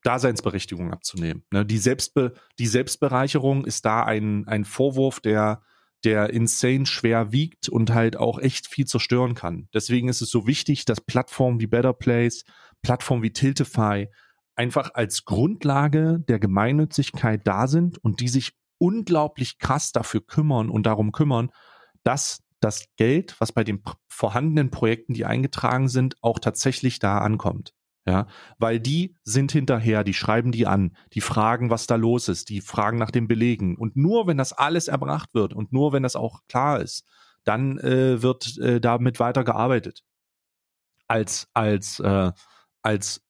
Daseinsberechtigung 0.06 0.92
abzunehmen. 0.92 1.44
Ne? 1.50 1.66
Die, 1.66 1.78
Selbstbe 1.78 2.34
die 2.58 2.66
Selbstbereicherung 2.66 3.64
ist 3.64 3.84
da 3.84 4.04
ein, 4.04 4.46
ein 4.46 4.64
Vorwurf, 4.64 5.20
der, 5.20 5.62
der 6.04 6.30
insane 6.30 6.86
schwer 6.86 7.32
wiegt 7.32 7.68
und 7.68 7.92
halt 7.92 8.16
auch 8.16 8.38
echt 8.38 8.68
viel 8.68 8.86
zerstören 8.86 9.34
kann. 9.34 9.68
Deswegen 9.74 10.08
ist 10.08 10.22
es 10.22 10.30
so 10.30 10.46
wichtig, 10.46 10.84
dass 10.84 11.00
Plattformen 11.00 11.60
wie 11.60 11.66
Better 11.66 11.92
Place, 11.92 12.44
Plattformen 12.82 13.22
wie 13.22 13.32
Tiltify 13.32 14.08
einfach 14.54 14.90
als 14.94 15.24
Grundlage 15.24 16.20
der 16.28 16.38
Gemeinnützigkeit 16.38 17.46
da 17.46 17.66
sind 17.66 17.98
und 17.98 18.20
die 18.20 18.28
sich 18.28 18.52
unglaublich 18.78 19.58
krass 19.58 19.92
dafür 19.92 20.24
kümmern 20.24 20.70
und 20.70 20.84
darum 20.86 21.12
kümmern, 21.12 21.50
dass 22.04 22.42
das 22.60 22.86
Geld, 22.96 23.36
was 23.38 23.52
bei 23.52 23.64
den 23.64 23.82
vorhandenen 24.08 24.70
Projekten, 24.70 25.14
die 25.14 25.24
eingetragen 25.24 25.88
sind, 25.88 26.16
auch 26.22 26.38
tatsächlich 26.38 26.98
da 26.98 27.18
ankommt. 27.18 27.74
Ja, 28.08 28.28
weil 28.58 28.78
die 28.78 29.16
sind 29.24 29.50
hinterher, 29.50 30.04
die 30.04 30.14
schreiben 30.14 30.52
die 30.52 30.68
an, 30.68 30.96
die 31.12 31.20
fragen, 31.20 31.70
was 31.70 31.88
da 31.88 31.96
los 31.96 32.28
ist, 32.28 32.48
die 32.50 32.60
fragen 32.60 32.98
nach 32.98 33.10
den 33.10 33.26
Belegen. 33.26 33.76
Und 33.76 33.96
nur 33.96 34.28
wenn 34.28 34.38
das 34.38 34.52
alles 34.52 34.86
erbracht 34.86 35.34
wird 35.34 35.52
und 35.52 35.72
nur 35.72 35.92
wenn 35.92 36.04
das 36.04 36.14
auch 36.14 36.42
klar 36.48 36.80
ist, 36.80 37.04
dann 37.42 37.78
äh, 37.78 38.22
wird 38.22 38.58
äh, 38.58 38.80
damit 38.80 39.18
weitergearbeitet. 39.18 40.04
Als, 41.08 41.48
als, 41.52 41.98
äh, 41.98 42.30
als 42.82 43.25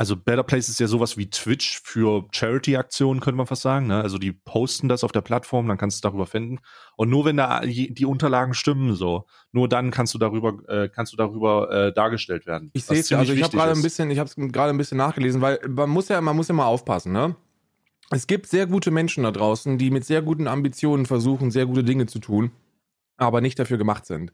also 0.00 0.16
Better 0.16 0.42
Place 0.42 0.70
ist 0.70 0.80
ja 0.80 0.86
sowas 0.86 1.18
wie 1.18 1.28
Twitch 1.28 1.82
für 1.84 2.26
Charity-Aktionen, 2.32 3.20
könnte 3.20 3.36
man 3.36 3.46
fast 3.46 3.60
sagen. 3.60 3.88
Ne? 3.88 4.00
Also 4.00 4.16
die 4.16 4.32
posten 4.32 4.88
das 4.88 5.04
auf 5.04 5.12
der 5.12 5.20
Plattform, 5.20 5.68
dann 5.68 5.76
kannst 5.76 6.02
du 6.02 6.08
darüber 6.08 6.24
finden. 6.24 6.60
Und 6.96 7.10
nur 7.10 7.26
wenn 7.26 7.36
da 7.36 7.60
die 7.60 8.06
Unterlagen 8.06 8.54
stimmen, 8.54 8.94
so, 8.94 9.26
nur 9.52 9.68
dann 9.68 9.90
kannst 9.90 10.14
du 10.14 10.18
darüber, 10.18 10.54
äh, 10.70 10.88
kannst 10.88 11.12
du 11.12 11.18
darüber 11.18 11.70
äh, 11.70 11.92
dargestellt 11.92 12.46
werden. 12.46 12.70
Ich 12.72 12.86
sehe 12.86 13.00
es, 13.00 13.12
also 13.12 13.34
ich 13.34 13.42
habe 13.42 13.54
gerade 13.54 13.72
ein 13.72 13.82
bisschen, 13.82 14.10
ich 14.10 14.18
habe 14.18 14.26
es 14.26 14.36
gerade 14.36 14.70
ein 14.70 14.78
bisschen 14.78 14.96
nachgelesen, 14.96 15.42
weil 15.42 15.60
man 15.68 15.90
muss 15.90 16.08
ja, 16.08 16.18
man 16.22 16.34
muss 16.34 16.48
ja 16.48 16.54
mal 16.54 16.64
aufpassen, 16.64 17.12
ne? 17.12 17.36
Es 18.08 18.26
gibt 18.26 18.46
sehr 18.46 18.66
gute 18.66 18.90
Menschen 18.90 19.24
da 19.24 19.32
draußen, 19.32 19.76
die 19.76 19.90
mit 19.90 20.06
sehr 20.06 20.22
guten 20.22 20.48
Ambitionen 20.48 21.04
versuchen, 21.04 21.50
sehr 21.50 21.66
gute 21.66 21.84
Dinge 21.84 22.06
zu 22.06 22.20
tun, 22.20 22.52
aber 23.18 23.42
nicht 23.42 23.58
dafür 23.58 23.76
gemacht 23.76 24.06
sind. 24.06 24.32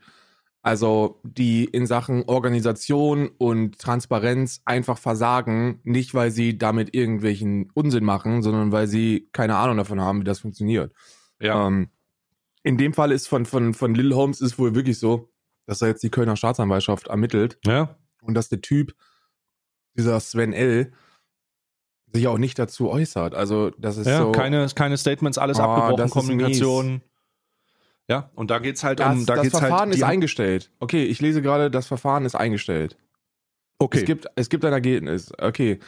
Also 0.66 1.20
die 1.22 1.64
in 1.64 1.86
Sachen 1.86 2.24
Organisation 2.24 3.28
und 3.38 3.78
Transparenz 3.78 4.62
einfach 4.64 4.98
versagen, 4.98 5.78
nicht 5.84 6.12
weil 6.12 6.32
sie 6.32 6.58
damit 6.58 6.92
irgendwelchen 6.92 7.70
Unsinn 7.74 8.02
machen, 8.02 8.42
sondern 8.42 8.72
weil 8.72 8.88
sie 8.88 9.28
keine 9.30 9.54
Ahnung 9.58 9.76
davon 9.76 10.00
haben, 10.00 10.22
wie 10.22 10.24
das 10.24 10.40
funktioniert. 10.40 10.92
Ja. 11.38 11.68
Ähm, 11.68 11.90
in 12.64 12.78
dem 12.78 12.94
Fall 12.94 13.12
ist 13.12 13.28
von, 13.28 13.46
von, 13.46 13.74
von 13.74 13.94
Lil 13.94 14.12
Holmes 14.12 14.40
ist 14.40 14.58
wohl 14.58 14.74
wirklich 14.74 14.98
so, 14.98 15.30
dass 15.66 15.82
er 15.82 15.86
jetzt 15.86 16.02
die 16.02 16.10
Kölner 16.10 16.34
Staatsanwaltschaft 16.34 17.06
ermittelt. 17.06 17.60
Ja. 17.64 17.96
Und 18.20 18.34
dass 18.34 18.48
der 18.48 18.60
Typ, 18.60 18.92
dieser 19.96 20.18
Sven 20.18 20.52
L., 20.52 20.92
sich 22.12 22.26
auch 22.26 22.38
nicht 22.38 22.58
dazu 22.58 22.90
äußert. 22.90 23.36
Also 23.36 23.70
das 23.78 23.98
ist 23.98 24.08
ja, 24.08 24.18
so. 24.18 24.32
Keine, 24.32 24.66
keine 24.74 24.96
Statements, 24.96 25.38
alles 25.38 25.60
oh, 25.60 25.62
abgebrochen, 25.62 26.10
Kommunikation. 26.10 27.02
Ja, 28.08 28.30
und 28.34 28.50
da 28.50 28.58
geht's 28.58 28.84
halt 28.84 29.00
das, 29.00 29.14
um. 29.14 29.26
Da 29.26 29.34
das 29.34 29.42
geht's 29.44 29.54
halt 29.54 29.68
Verfahren 29.68 29.88
halt 29.88 29.98
ist 29.98 30.04
eingestellt. 30.04 30.70
Okay, 30.78 31.04
ich 31.04 31.20
lese 31.20 31.42
gerade, 31.42 31.70
das 31.70 31.86
Verfahren 31.86 32.24
ist 32.24 32.34
eingestellt. 32.34 32.96
Okay. 33.78 33.98
Es 33.98 34.04
gibt, 34.04 34.26
es 34.36 34.48
gibt 34.48 34.64
ein 34.64 34.72
Ergebnis. 34.72 35.32
Okay. 35.38 35.80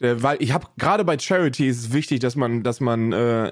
Der, 0.00 0.22
weil 0.22 0.36
ich 0.40 0.52
habe 0.52 0.66
gerade 0.78 1.04
bei 1.04 1.18
Charity 1.18 1.68
ist 1.68 1.78
es 1.78 1.92
wichtig, 1.92 2.20
dass 2.20 2.36
man, 2.36 2.62
dass 2.62 2.80
man, 2.80 3.12
äh, 3.12 3.50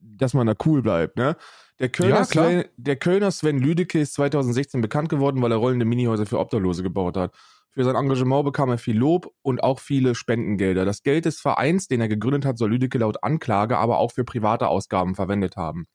dass 0.00 0.34
man 0.34 0.46
da 0.46 0.54
cool 0.64 0.82
bleibt, 0.82 1.16
ne? 1.16 1.36
Der 1.78 1.88
Kölner, 1.88 2.16
ja, 2.16 2.24
Sven, 2.24 2.64
der 2.76 2.96
Kölner 2.96 3.30
Sven 3.30 3.58
Lüdecke 3.58 4.00
ist 4.00 4.14
2016 4.14 4.80
bekannt 4.80 5.08
geworden, 5.08 5.40
weil 5.42 5.52
er 5.52 5.58
rollende 5.58 5.84
Minihäuser 5.84 6.26
für 6.26 6.40
Obdachlose 6.40 6.82
gebaut 6.82 7.16
hat. 7.16 7.34
Für 7.70 7.84
sein 7.84 7.94
Engagement 7.94 8.44
bekam 8.44 8.70
er 8.70 8.78
viel 8.78 8.96
Lob 8.98 9.32
und 9.42 9.62
auch 9.62 9.78
viele 9.78 10.16
Spendengelder. 10.16 10.84
Das 10.84 11.04
Geld 11.04 11.24
des 11.24 11.38
Vereins, 11.38 11.86
den 11.86 12.00
er 12.00 12.08
gegründet 12.08 12.44
hat, 12.44 12.58
soll 12.58 12.70
Lüdecke 12.70 12.98
laut 12.98 13.22
Anklage 13.22 13.78
aber 13.78 13.98
auch 13.98 14.10
für 14.12 14.24
private 14.24 14.66
Ausgaben 14.66 15.14
verwendet 15.14 15.56
haben. 15.56 15.86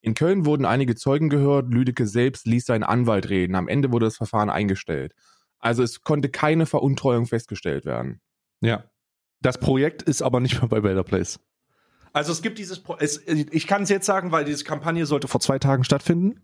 In 0.00 0.14
Köln 0.14 0.46
wurden 0.46 0.64
einige 0.64 0.94
Zeugen 0.94 1.28
gehört, 1.28 1.72
Lüdecke 1.72 2.06
selbst 2.06 2.46
ließ 2.46 2.64
seinen 2.64 2.84
Anwalt 2.84 3.28
reden. 3.28 3.54
Am 3.54 3.68
Ende 3.68 3.90
wurde 3.92 4.06
das 4.06 4.16
Verfahren 4.16 4.50
eingestellt. 4.50 5.14
Also 5.58 5.82
es 5.82 6.02
konnte 6.02 6.28
keine 6.28 6.66
Veruntreuung 6.66 7.26
festgestellt 7.26 7.84
werden. 7.84 8.20
Ja. 8.60 8.84
Das 9.40 9.58
Projekt 9.58 10.02
ist 10.02 10.22
aber 10.22 10.40
nicht 10.40 10.60
mehr 10.60 10.68
bei 10.68 10.80
Better 10.80 11.02
Place. 11.02 11.40
Also 12.12 12.32
es 12.32 12.40
gibt 12.40 12.58
dieses, 12.58 12.82
Pro 12.82 12.96
es, 12.98 13.20
ich 13.26 13.66
kann 13.66 13.82
es 13.82 13.90
jetzt 13.90 14.06
sagen, 14.06 14.32
weil 14.32 14.44
diese 14.46 14.64
Kampagne 14.64 15.04
sollte 15.04 15.28
vor 15.28 15.40
zwei 15.40 15.58
Tagen 15.58 15.84
stattfinden. 15.84 16.40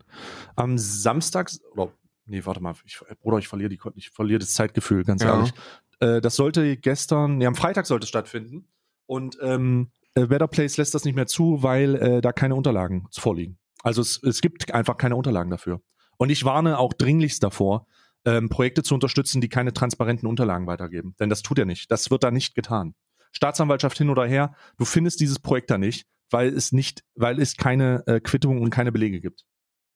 Am 0.55 0.77
Samstag, 0.77 1.49
oder, 1.71 1.91
nee, 2.25 2.45
warte 2.45 2.61
mal, 2.61 2.75
ich, 2.85 2.99
Bruder, 3.21 3.39
ich 3.39 3.47
verliere 3.47 3.69
die, 3.69 3.79
ich 3.95 4.11
verliere 4.11 4.39
das 4.39 4.53
Zeitgefühl, 4.53 5.03
ganz 5.03 5.23
ja. 5.23 5.35
ehrlich. 5.35 5.53
Äh, 5.99 6.21
das 6.21 6.35
sollte 6.35 6.77
gestern, 6.77 7.37
nee, 7.37 7.47
am 7.47 7.55
Freitag 7.55 7.87
sollte 7.87 8.03
es 8.03 8.09
stattfinden. 8.09 8.67
Und 9.07 9.37
ähm, 9.41 9.89
äh, 10.15 10.27
Better 10.27 10.47
Place 10.47 10.77
lässt 10.77 10.93
das 10.93 11.05
nicht 11.05 11.15
mehr 11.15 11.27
zu, 11.27 11.63
weil 11.63 11.95
äh, 11.95 12.21
da 12.21 12.31
keine 12.31 12.55
Unterlagen 12.55 13.07
vorliegen. 13.11 13.57
Also 13.83 14.01
es, 14.01 14.21
es 14.23 14.41
gibt 14.41 14.73
einfach 14.73 14.97
keine 14.97 15.15
Unterlagen 15.15 15.51
dafür. 15.51 15.81
Und 16.17 16.29
ich 16.29 16.45
warne 16.45 16.77
auch 16.79 16.93
dringlichst 16.93 17.43
davor, 17.43 17.87
ähm, 18.25 18.49
Projekte 18.49 18.83
zu 18.83 18.93
unterstützen, 18.93 19.41
die 19.41 19.49
keine 19.49 19.73
transparenten 19.73 20.27
Unterlagen 20.27 20.67
weitergeben. 20.67 21.15
Denn 21.19 21.29
das 21.29 21.41
tut 21.41 21.59
er 21.59 21.65
nicht. 21.65 21.91
Das 21.91 22.09
wird 22.11 22.23
da 22.23 22.31
nicht 22.31 22.55
getan. 22.55 22.95
Staatsanwaltschaft 23.33 23.97
hin 23.97 24.09
oder 24.09 24.25
her, 24.25 24.55
du 24.77 24.85
findest 24.85 25.19
dieses 25.19 25.39
Projekt 25.39 25.71
da 25.71 25.77
nicht, 25.77 26.07
weil 26.29 26.49
es 26.49 26.71
nicht, 26.71 27.03
weil 27.15 27.41
es 27.41 27.57
keine 27.57 28.03
äh, 28.07 28.19
Quittung 28.19 28.61
und 28.61 28.69
keine 28.69 28.91
Belege 28.91 29.19
gibt. 29.19 29.43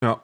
Ja. 0.04 0.24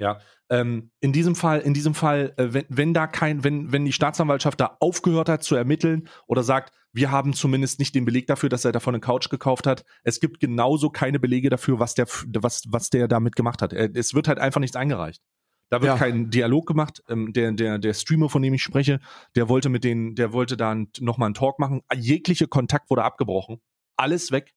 Ja, 0.00 0.18
ähm, 0.48 0.90
in 1.00 1.12
diesem 1.12 1.34
Fall, 1.34 1.60
in 1.60 1.74
diesem 1.74 1.94
Fall, 1.94 2.32
äh, 2.36 2.52
wenn, 2.52 2.64
wenn 2.68 2.94
da 2.94 3.06
kein, 3.06 3.44
wenn, 3.44 3.70
wenn 3.70 3.84
die 3.84 3.92
Staatsanwaltschaft 3.92 4.58
da 4.60 4.76
aufgehört 4.80 5.28
hat 5.28 5.44
zu 5.44 5.54
ermitteln 5.54 6.08
oder 6.26 6.42
sagt, 6.42 6.72
wir 6.92 7.10
haben 7.10 7.34
zumindest 7.34 7.78
nicht 7.78 7.94
den 7.94 8.04
Beleg 8.04 8.26
dafür, 8.26 8.48
dass 8.48 8.64
er 8.64 8.72
davon 8.72 8.94
eine 8.94 9.00
Couch 9.00 9.28
gekauft 9.28 9.66
hat. 9.66 9.84
Es 10.02 10.18
gibt 10.18 10.40
genauso 10.40 10.90
keine 10.90 11.20
Belege 11.20 11.50
dafür, 11.50 11.78
was 11.78 11.94
der, 11.94 12.06
was, 12.08 12.64
was 12.68 12.90
der 12.90 13.06
damit 13.06 13.36
gemacht 13.36 13.62
hat. 13.62 13.72
Es 13.72 14.14
wird 14.14 14.26
halt 14.26 14.38
einfach 14.38 14.60
nichts 14.60 14.74
eingereicht. 14.74 15.22
Da 15.70 15.80
wird 15.80 15.92
ja. 15.92 15.96
kein 15.98 16.30
Dialog 16.30 16.66
gemacht. 16.66 17.02
Ähm, 17.08 17.32
der, 17.32 17.52
der, 17.52 17.78
der 17.78 17.94
Streamer, 17.94 18.28
von 18.28 18.42
dem 18.42 18.54
ich 18.54 18.62
spreche, 18.62 18.98
der 19.36 19.48
wollte 19.48 19.68
mit 19.68 19.84
denen, 19.84 20.16
der 20.16 20.32
wollte 20.32 20.56
da 20.56 20.74
nochmal 20.98 21.26
einen 21.26 21.34
Talk 21.34 21.60
machen. 21.60 21.82
Jegliche 21.94 22.48
Kontakt 22.48 22.90
wurde 22.90 23.04
abgebrochen. 23.04 23.60
Alles 23.96 24.32
weg. 24.32 24.52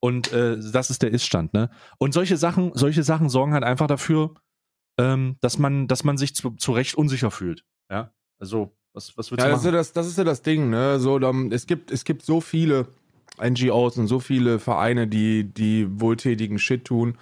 Und 0.00 0.32
äh, 0.32 0.56
das 0.72 0.90
ist 0.90 1.02
der 1.02 1.10
Iststand, 1.10 1.52
ne? 1.52 1.68
Und 1.98 2.14
solche 2.14 2.36
Sachen, 2.36 2.70
solche 2.74 3.02
Sachen 3.02 3.28
sorgen 3.28 3.52
halt 3.52 3.64
einfach 3.64 3.86
dafür, 3.86 4.34
ähm, 5.00 5.36
dass 5.40 5.58
man, 5.58 5.88
dass 5.88 6.04
man 6.04 6.16
sich 6.16 6.34
zu, 6.34 6.50
zu 6.52 6.72
Recht 6.72 6.94
unsicher 6.94 7.30
fühlt. 7.30 7.64
Ja, 7.90 8.12
also 8.38 8.72
was, 8.92 9.16
was 9.16 9.30
würdest 9.30 9.46
ja, 9.46 9.50
du 9.50 9.52
machen? 9.52 9.52
Das 9.52 9.60
ist, 9.60 9.64
ja 9.66 9.72
das, 9.72 9.92
das 9.92 10.06
ist 10.06 10.18
ja 10.18 10.24
das 10.24 10.42
Ding, 10.42 10.70
ne? 10.70 10.98
So, 10.98 11.18
dann, 11.18 11.52
es 11.52 11.66
gibt, 11.66 11.90
es 11.90 12.04
gibt 12.04 12.22
so 12.22 12.40
viele 12.40 12.88
NGOs 13.40 13.98
und 13.98 14.06
so 14.06 14.20
viele 14.20 14.58
Vereine, 14.58 15.06
die, 15.06 15.44
die 15.44 15.86
wohltätigen 16.00 16.58
Shit 16.58 16.84
tun 16.84 17.16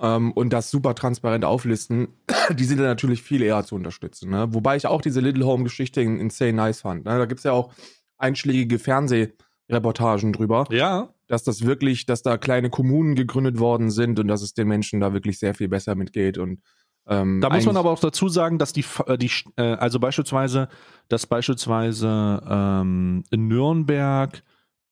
ähm, 0.00 0.32
und 0.32 0.52
das 0.52 0.70
super 0.70 0.94
transparent 0.94 1.44
auflisten, 1.44 2.08
die 2.50 2.64
sind 2.64 2.78
dann 2.78 2.86
natürlich 2.86 3.22
viel 3.22 3.42
eher 3.42 3.64
zu 3.64 3.74
unterstützen. 3.74 4.30
Ne? 4.30 4.46
Wobei 4.54 4.76
ich 4.76 4.86
auch 4.86 5.02
diese 5.02 5.20
Little 5.20 5.44
Home-Geschichte 5.46 6.00
insane 6.00 6.52
nice 6.52 6.80
fand. 6.80 7.04
Ne? 7.04 7.18
Da 7.18 7.26
gibt's 7.26 7.44
ja 7.44 7.52
auch 7.52 7.72
einschlägige 8.16 8.78
Fernsehreportagen 8.78 10.32
drüber. 10.32 10.66
Ja. 10.70 11.12
Dass 11.26 11.44
das 11.44 11.66
wirklich, 11.66 12.06
dass 12.06 12.22
da 12.22 12.38
kleine 12.38 12.70
Kommunen 12.70 13.14
gegründet 13.14 13.58
worden 13.58 13.90
sind 13.90 14.18
und 14.18 14.28
dass 14.28 14.40
es 14.42 14.54
den 14.54 14.68
Menschen 14.68 15.00
da 15.00 15.12
wirklich 15.12 15.38
sehr 15.38 15.54
viel 15.54 15.68
besser 15.68 15.94
mitgeht 15.94 16.38
und 16.38 16.62
ähm, 17.08 17.40
da 17.40 17.48
muss 17.48 17.64
man 17.64 17.76
aber 17.76 17.90
auch 17.90 18.00
dazu 18.00 18.28
sagen, 18.28 18.58
dass 18.58 18.72
die, 18.72 18.84
äh, 19.06 19.16
die 19.16 19.30
äh, 19.56 19.62
also 19.74 19.98
beispielsweise, 19.98 20.68
dass 21.08 21.26
beispielsweise 21.26 22.42
ähm, 22.46 23.24
in 23.30 23.48
Nürnberg 23.48 24.42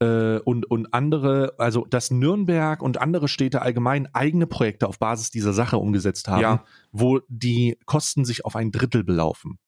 äh, 0.00 0.38
und, 0.38 0.70
und 0.70 0.94
andere, 0.94 1.54
also 1.58 1.84
dass 1.84 2.10
Nürnberg 2.10 2.80
und 2.82 2.98
andere 2.98 3.28
Städte 3.28 3.60
allgemein 3.60 4.12
eigene 4.14 4.46
Projekte 4.46 4.88
auf 4.88 4.98
Basis 4.98 5.30
dieser 5.30 5.52
Sache 5.52 5.76
umgesetzt 5.76 6.28
haben, 6.28 6.40
ja. 6.40 6.64
wo 6.90 7.20
die 7.28 7.78
Kosten 7.84 8.24
sich 8.24 8.46
auf 8.46 8.56
ein 8.56 8.72
Drittel 8.72 9.04
belaufen. 9.04 9.58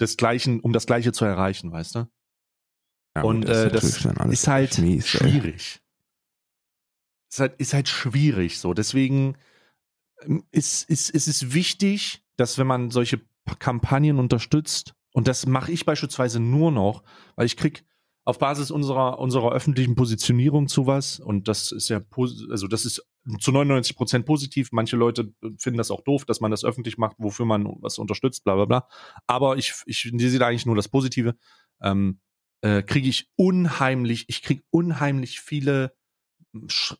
Des 0.00 0.16
gleichen, 0.16 0.58
um 0.58 0.72
das 0.72 0.86
Gleiche 0.86 1.12
zu 1.12 1.24
erreichen, 1.24 1.70
weißt 1.70 1.94
du? 1.94 2.06
Ja, 3.16 3.22
und 3.22 3.42
das, 3.42 3.66
äh, 3.66 3.70
das 3.70 3.84
ist 3.84 4.48
halt 4.48 4.78
mies, 4.78 5.06
schwierig. 5.06 5.80
Ist 7.30 7.38
halt, 7.38 7.54
ist 7.60 7.74
halt 7.74 7.88
schwierig 7.88 8.58
so. 8.58 8.74
Deswegen 8.74 9.36
ist, 10.50 10.88
ist, 10.88 11.10
ist 11.10 11.28
es 11.28 11.52
wichtig, 11.52 12.22
dass 12.36 12.58
wenn 12.58 12.66
man 12.66 12.90
solche 12.90 13.20
Kampagnen 13.58 14.18
unterstützt, 14.18 14.94
und 15.12 15.28
das 15.28 15.46
mache 15.46 15.70
ich 15.70 15.84
beispielsweise 15.84 16.40
nur 16.40 16.72
noch, 16.72 17.04
weil 17.36 17.46
ich 17.46 17.56
krieg 17.56 17.84
auf 18.24 18.38
Basis 18.38 18.70
unserer, 18.70 19.18
unserer 19.18 19.52
öffentlichen 19.52 19.94
Positionierung 19.94 20.66
zu 20.66 20.86
was, 20.86 21.20
und 21.20 21.46
das 21.46 21.72
ist 21.72 21.88
ja, 21.88 22.00
also 22.50 22.66
das 22.66 22.84
ist 22.84 23.06
zu 23.38 23.52
99 23.52 23.96
Prozent 23.96 24.26
positiv. 24.26 24.70
Manche 24.72 24.96
Leute 24.96 25.32
finden 25.58 25.78
das 25.78 25.90
auch 25.90 26.02
doof, 26.02 26.24
dass 26.24 26.40
man 26.40 26.50
das 26.50 26.64
öffentlich 26.64 26.98
macht, 26.98 27.16
wofür 27.18 27.46
man 27.46 27.66
was 27.80 27.98
unterstützt, 27.98 28.44
bla 28.44 28.54
bla 28.54 28.64
bla. 28.64 28.88
Aber 29.26 29.56
ich, 29.56 29.72
ich 29.86 30.12
sehe 30.14 30.38
da 30.38 30.48
eigentlich 30.48 30.66
nur 30.66 30.76
das 30.76 30.88
Positive. 30.88 31.34
Ähm, 31.80 32.20
äh, 32.60 32.82
kriege 32.82 33.08
ich 33.08 33.30
unheimlich, 33.36 34.24
ich 34.28 34.42
kriege 34.42 34.62
unheimlich 34.70 35.40
viele 35.40 35.94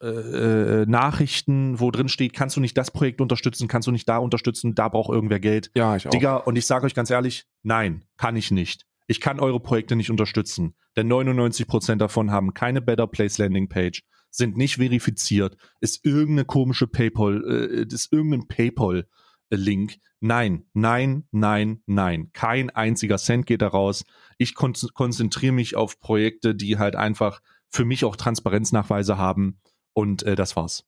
äh, 0.03 0.07
äh, 0.07 0.87
Nachrichten, 0.87 1.79
wo 1.79 1.91
drin 1.91 2.09
steht, 2.09 2.33
kannst 2.33 2.57
du 2.57 2.61
nicht 2.61 2.77
das 2.77 2.91
Projekt 2.91 3.21
unterstützen, 3.21 3.69
kannst 3.69 3.87
du 3.87 3.93
nicht 3.93 4.09
da 4.09 4.19
unterstützen, 4.19 4.75
da 4.75 4.89
braucht 4.89 5.13
irgendwer 5.13 5.41
Geld. 5.41 5.71
Ja, 5.75 5.97
ich 5.97 6.07
auch. 6.07 6.11
Digga, 6.11 6.37
und 6.37 6.57
ich 6.57 6.67
sage 6.67 6.87
euch 6.87 6.95
ganz 6.95 7.11
ehrlich, 7.11 7.47
nein, 7.63 8.05
kann 8.17 8.37
ich 8.37 8.51
nicht. 8.51 8.87
Ich 9.07 9.21
kann 9.21 9.39
eure 9.39 9.61
Projekte 9.61 9.97
nicht 9.97 10.11
unterstützen, 10.11 10.75
denn 10.97 11.13
99% 11.13 11.97
davon 11.97 12.31
haben 12.31 12.55
keine 12.55 12.81
Better 12.81 13.07
Place 13.07 13.39
Landing 13.39 13.69
Page, 13.69 14.03
sind 14.31 14.57
nicht 14.57 14.77
verifiziert, 14.77 15.57
ist 15.81 16.05
irgendeine 16.05 16.47
komische 16.47 16.87
PayPal, 16.87 17.45
äh, 17.47 17.95
ist 17.95 18.13
irgendein 18.13 18.49
PayPal 18.49 19.07
Link. 19.51 19.99
Nein, 20.21 20.65
nein, 20.73 21.25
nein, 21.33 21.83
nein. 21.87 22.31
Kein 22.33 22.71
einziger 22.71 23.19
Cent 23.19 23.47
geht 23.47 23.61
daraus. 23.63 24.05
Ich 24.39 24.55
kon 24.55 24.73
konzentriere 24.95 25.53
mich 25.53 25.77
auf 25.77 26.01
Projekte, 26.01 26.55
die 26.55 26.79
halt 26.79 26.97
einfach 26.97 27.41
für 27.75 27.85
mich 27.85 28.05
auch 28.05 28.17
Transparenznachweise 28.17 29.19
haben 29.19 29.61
und 29.93 30.23
äh, 30.23 30.37
das 30.37 30.57
war's. 30.57 30.85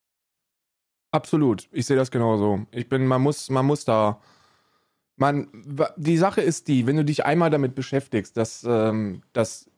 Absolut. 1.10 1.68
Ich 1.72 1.86
sehe 1.86 1.96
das 1.96 2.10
genauso. 2.10 2.66
Ich 2.72 2.88
bin, 2.88 3.06
man 3.06 3.22
muss, 3.22 3.50
man 3.50 3.66
muss 3.66 3.84
da 3.84 4.20
man, 5.16 5.48
die 5.96 6.16
Sache 6.16 6.42
ist 6.42 6.68
die, 6.68 6.86
wenn 6.86 6.96
du 6.96 7.04
dich 7.04 7.24
einmal 7.24 7.50
damit 7.50 7.74
beschäftigst, 7.74 8.36
dass, 8.36 8.64
ähm, 8.68 9.22
dass 9.32 9.70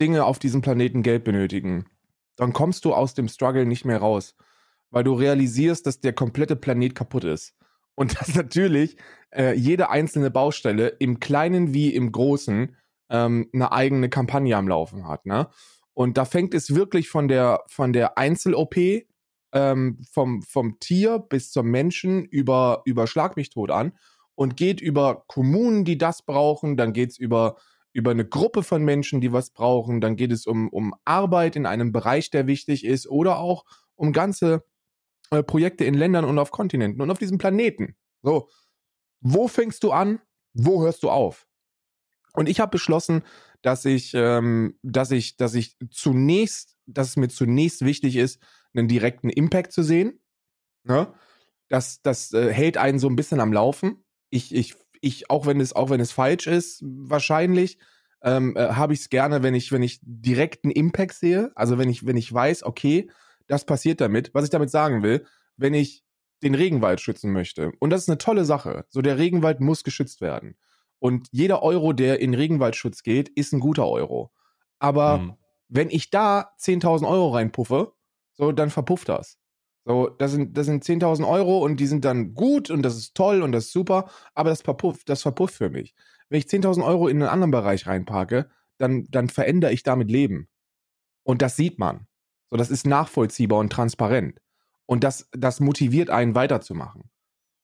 Dinge 0.00 0.24
auf 0.24 0.38
diesem 0.38 0.62
Planeten 0.62 1.02
Geld 1.02 1.24
benötigen, 1.24 1.86
dann 2.36 2.52
kommst 2.52 2.84
du 2.84 2.94
aus 2.94 3.14
dem 3.14 3.28
Struggle 3.28 3.66
nicht 3.66 3.84
mehr 3.84 3.98
raus, 3.98 4.34
weil 4.90 5.04
du 5.04 5.14
realisierst, 5.14 5.86
dass 5.86 6.00
der 6.00 6.12
komplette 6.12 6.56
Planet 6.56 6.94
kaputt 6.94 7.24
ist. 7.24 7.54
Und 7.94 8.14
dass 8.20 8.34
natürlich 8.34 8.96
äh, 9.30 9.54
jede 9.54 9.90
einzelne 9.90 10.30
Baustelle 10.30 10.88
im 10.88 11.20
Kleinen 11.20 11.74
wie 11.74 11.94
im 11.94 12.10
Großen 12.10 12.74
ähm, 13.10 13.48
eine 13.52 13.72
eigene 13.72 14.08
Kampagne 14.08 14.56
am 14.56 14.68
Laufen 14.68 15.06
hat. 15.06 15.26
Ne? 15.26 15.48
Und 15.94 16.18
da 16.18 16.24
fängt 16.24 16.54
es 16.54 16.74
wirklich 16.74 17.08
von 17.08 17.28
der, 17.28 17.62
von 17.68 17.92
der 17.92 18.18
Einzel-OP, 18.18 18.76
ähm, 19.52 19.98
vom, 20.10 20.42
vom 20.42 20.78
Tier 20.80 21.20
bis 21.20 21.52
zum 21.52 21.70
Menschen 21.70 22.24
über, 22.24 22.82
über 22.84 23.06
Schlag 23.06 23.36
mich 23.36 23.50
tot 23.50 23.70
an 23.70 23.96
und 24.34 24.56
geht 24.56 24.80
über 24.80 25.24
Kommunen, 25.28 25.84
die 25.84 25.96
das 25.96 26.22
brauchen, 26.22 26.76
dann 26.76 26.92
geht 26.92 27.10
es 27.10 27.18
über, 27.18 27.56
über 27.92 28.10
eine 28.10 28.26
Gruppe 28.26 28.64
von 28.64 28.84
Menschen, 28.84 29.20
die 29.20 29.32
was 29.32 29.50
brauchen, 29.50 30.00
dann 30.00 30.16
geht 30.16 30.32
es 30.32 30.46
um, 30.46 30.68
um 30.68 30.94
Arbeit 31.04 31.54
in 31.54 31.66
einem 31.66 31.92
Bereich, 31.92 32.30
der 32.30 32.48
wichtig 32.48 32.84
ist 32.84 33.06
oder 33.06 33.38
auch 33.38 33.64
um 33.94 34.12
ganze 34.12 34.64
äh, 35.30 35.44
Projekte 35.44 35.84
in 35.84 35.94
Ländern 35.94 36.24
und 36.24 36.38
auf 36.40 36.50
Kontinenten 36.50 37.00
und 37.00 37.10
auf 37.12 37.18
diesem 37.18 37.38
Planeten. 37.38 37.94
So, 38.22 38.48
wo 39.20 39.46
fängst 39.46 39.84
du 39.84 39.92
an? 39.92 40.20
Wo 40.52 40.82
hörst 40.82 41.04
du 41.04 41.10
auf? 41.10 41.46
Und 42.32 42.48
ich 42.48 42.58
habe 42.58 42.70
beschlossen, 42.70 43.22
dass 43.64 43.84
ich, 43.84 44.12
ähm, 44.14 44.78
dass 44.82 45.10
ich, 45.10 45.36
dass 45.36 45.54
ich 45.54 45.76
zunächst, 45.90 46.76
dass 46.86 47.08
es 47.08 47.16
mir 47.16 47.28
zunächst 47.28 47.84
wichtig 47.84 48.16
ist, 48.16 48.40
einen 48.74 48.88
direkten 48.88 49.30
Impact 49.30 49.72
zu 49.72 49.82
sehen. 49.82 50.20
Ne? 50.84 51.12
Das, 51.68 52.02
das 52.02 52.32
äh, 52.32 52.52
hält 52.52 52.76
einen 52.76 52.98
so 52.98 53.08
ein 53.08 53.16
bisschen 53.16 53.40
am 53.40 53.52
Laufen 53.52 54.04
ich, 54.34 54.54
ich, 54.54 54.74
ich, 55.00 55.30
auch 55.30 55.46
wenn 55.46 55.60
es, 55.60 55.72
auch 55.72 55.90
wenn 55.90 56.00
es 56.00 56.12
falsch 56.12 56.46
ist, 56.48 56.82
wahrscheinlich, 56.84 57.78
ähm, 58.22 58.56
äh, 58.56 58.70
habe 58.70 58.92
ich 58.92 59.00
es 59.00 59.08
gerne, 59.08 59.42
wenn 59.42 59.54
ich, 59.54 59.70
wenn 59.70 59.82
ich 59.82 60.00
direkten 60.02 60.70
Impact 60.70 61.14
sehe. 61.14 61.52
Also 61.54 61.78
wenn 61.78 61.88
ich, 61.88 62.04
wenn 62.04 62.16
ich 62.16 62.32
weiß, 62.32 62.64
okay, 62.64 63.08
das 63.46 63.64
passiert 63.64 64.00
damit. 64.00 64.34
Was 64.34 64.44
ich 64.44 64.50
damit 64.50 64.70
sagen 64.70 65.02
will, 65.02 65.24
wenn 65.56 65.74
ich 65.74 66.02
den 66.42 66.54
Regenwald 66.54 67.00
schützen 67.00 67.32
möchte. 67.32 67.72
Und 67.78 67.90
das 67.90 68.02
ist 68.02 68.08
eine 68.08 68.18
tolle 68.18 68.44
Sache. 68.44 68.86
So, 68.88 69.02
der 69.02 69.18
Regenwald 69.18 69.60
muss 69.60 69.84
geschützt 69.84 70.20
werden. 70.20 70.56
Und 71.04 71.28
jeder 71.32 71.62
Euro, 71.62 71.92
der 71.92 72.20
in 72.20 72.32
Regenwaldschutz 72.32 73.02
geht, 73.02 73.28
ist 73.28 73.52
ein 73.52 73.60
guter 73.60 73.86
Euro. 73.86 74.32
Aber 74.78 75.18
mhm. 75.18 75.34
wenn 75.68 75.90
ich 75.90 76.08
da 76.08 76.54
10.000 76.58 77.06
Euro 77.06 77.34
reinpuffe, 77.34 77.92
so, 78.32 78.52
dann 78.52 78.70
verpufft 78.70 79.10
das. 79.10 79.38
So, 79.84 80.08
das 80.08 80.32
sind, 80.32 80.56
das 80.56 80.64
sind 80.64 80.82
10.000 80.82 81.28
Euro 81.28 81.58
und 81.58 81.78
die 81.78 81.88
sind 81.88 82.06
dann 82.06 82.32
gut 82.32 82.70
und 82.70 82.80
das 82.80 82.96
ist 82.96 83.14
toll 83.14 83.42
und 83.42 83.52
das 83.52 83.66
ist 83.66 83.72
super, 83.72 84.08
aber 84.32 84.48
das 84.48 84.62
verpufft, 84.62 85.10
das 85.10 85.20
verpufft 85.20 85.56
für 85.56 85.68
mich. 85.68 85.94
Wenn 86.30 86.38
ich 86.38 86.46
10.000 86.46 86.82
Euro 86.82 87.06
in 87.08 87.20
einen 87.20 87.30
anderen 87.30 87.50
Bereich 87.50 87.86
reinparke, 87.86 88.48
dann, 88.78 89.04
dann 89.10 89.28
verändere 89.28 89.74
ich 89.74 89.82
damit 89.82 90.10
Leben. 90.10 90.48
Und 91.22 91.42
das 91.42 91.54
sieht 91.54 91.78
man. 91.78 92.06
So, 92.48 92.56
das 92.56 92.70
ist 92.70 92.86
nachvollziehbar 92.86 93.58
und 93.58 93.70
transparent. 93.70 94.40
Und 94.86 95.04
das, 95.04 95.28
das 95.32 95.60
motiviert 95.60 96.08
einen 96.08 96.34
weiterzumachen. 96.34 97.10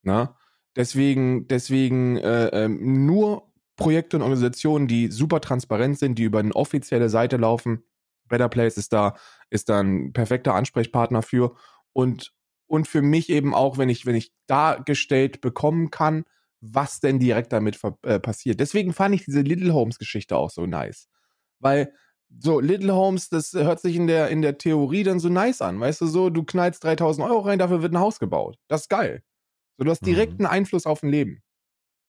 Ne? 0.02 0.34
Deswegen, 0.76 1.48
deswegen 1.48 2.16
äh, 2.18 2.64
äh, 2.64 2.68
nur 2.68 3.50
Projekte 3.76 4.16
und 4.16 4.22
Organisationen, 4.22 4.86
die 4.86 5.08
super 5.08 5.40
transparent 5.40 5.98
sind, 5.98 6.18
die 6.18 6.24
über 6.24 6.38
eine 6.38 6.54
offizielle 6.54 7.08
Seite 7.08 7.36
laufen. 7.36 7.82
Better 8.28 8.48
Place 8.48 8.76
ist 8.76 8.92
da, 8.92 9.16
ist 9.48 9.68
da 9.68 9.80
ein 9.80 10.12
perfekter 10.12 10.54
Ansprechpartner 10.54 11.22
für 11.22 11.56
und, 11.92 12.32
und 12.66 12.86
für 12.86 13.02
mich 13.02 13.30
eben 13.30 13.54
auch, 13.54 13.78
wenn 13.78 13.88
ich, 13.88 14.06
wenn 14.06 14.14
ich 14.14 14.32
dargestellt 14.46 15.40
bekommen 15.40 15.90
kann, 15.90 16.24
was 16.60 17.00
denn 17.00 17.18
direkt 17.18 17.52
damit 17.52 17.80
äh, 18.02 18.20
passiert. 18.20 18.60
Deswegen 18.60 18.92
fand 18.92 19.14
ich 19.14 19.24
diese 19.24 19.40
Little 19.40 19.72
Homes 19.72 19.98
Geschichte 19.98 20.36
auch 20.36 20.50
so 20.50 20.66
nice. 20.66 21.08
Weil 21.58 21.92
so 22.38 22.60
Little 22.60 22.94
Homes, 22.94 23.28
das 23.28 23.52
hört 23.54 23.80
sich 23.80 23.96
in 23.96 24.06
der, 24.06 24.28
in 24.28 24.42
der 24.42 24.58
Theorie 24.58 25.02
dann 25.02 25.18
so 25.20 25.28
nice 25.28 25.62
an. 25.62 25.80
Weißt 25.80 26.00
du, 26.00 26.06
so, 26.06 26.30
du 26.30 26.44
knallst 26.44 26.84
3000 26.84 27.26
Euro 27.26 27.40
rein, 27.40 27.58
dafür 27.58 27.82
wird 27.82 27.92
ein 27.92 27.98
Haus 27.98 28.20
gebaut. 28.20 28.56
Das 28.68 28.82
ist 28.82 28.88
geil. 28.88 29.22
So, 29.80 29.84
du 29.84 29.90
hast 29.92 30.04
direkten 30.04 30.42
mhm. 30.42 30.50
Einfluss 30.50 30.84
auf 30.84 31.02
ein 31.02 31.08
Leben. 31.08 31.42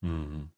Mhm. 0.01 0.51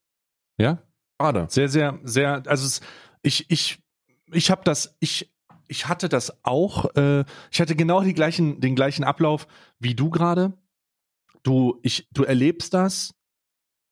Ja. 0.57 0.81
Schade. 1.21 1.45
Sehr, 1.47 1.69
sehr, 1.69 1.99
sehr, 2.03 2.41
also 2.47 2.65
es, 2.65 2.81
ich, 3.21 3.51
ich, 3.51 3.83
ich 4.31 4.49
habe 4.49 4.63
das, 4.63 4.97
ich 4.99 5.31
ich 5.67 5.87
hatte 5.87 6.09
das 6.09 6.43
auch. 6.43 6.93
Äh, 6.95 7.23
ich 7.51 7.61
hatte 7.61 7.75
genau 7.75 8.01
die 8.01 8.13
gleichen, 8.13 8.59
den 8.61 8.75
gleichen 8.75 9.03
Ablauf 9.03 9.47
wie 9.77 9.93
du 9.93 10.09
gerade. 10.09 10.53
Du, 11.43 11.79
ich, 11.83 12.07
du 12.11 12.23
erlebst 12.23 12.73
das 12.73 13.13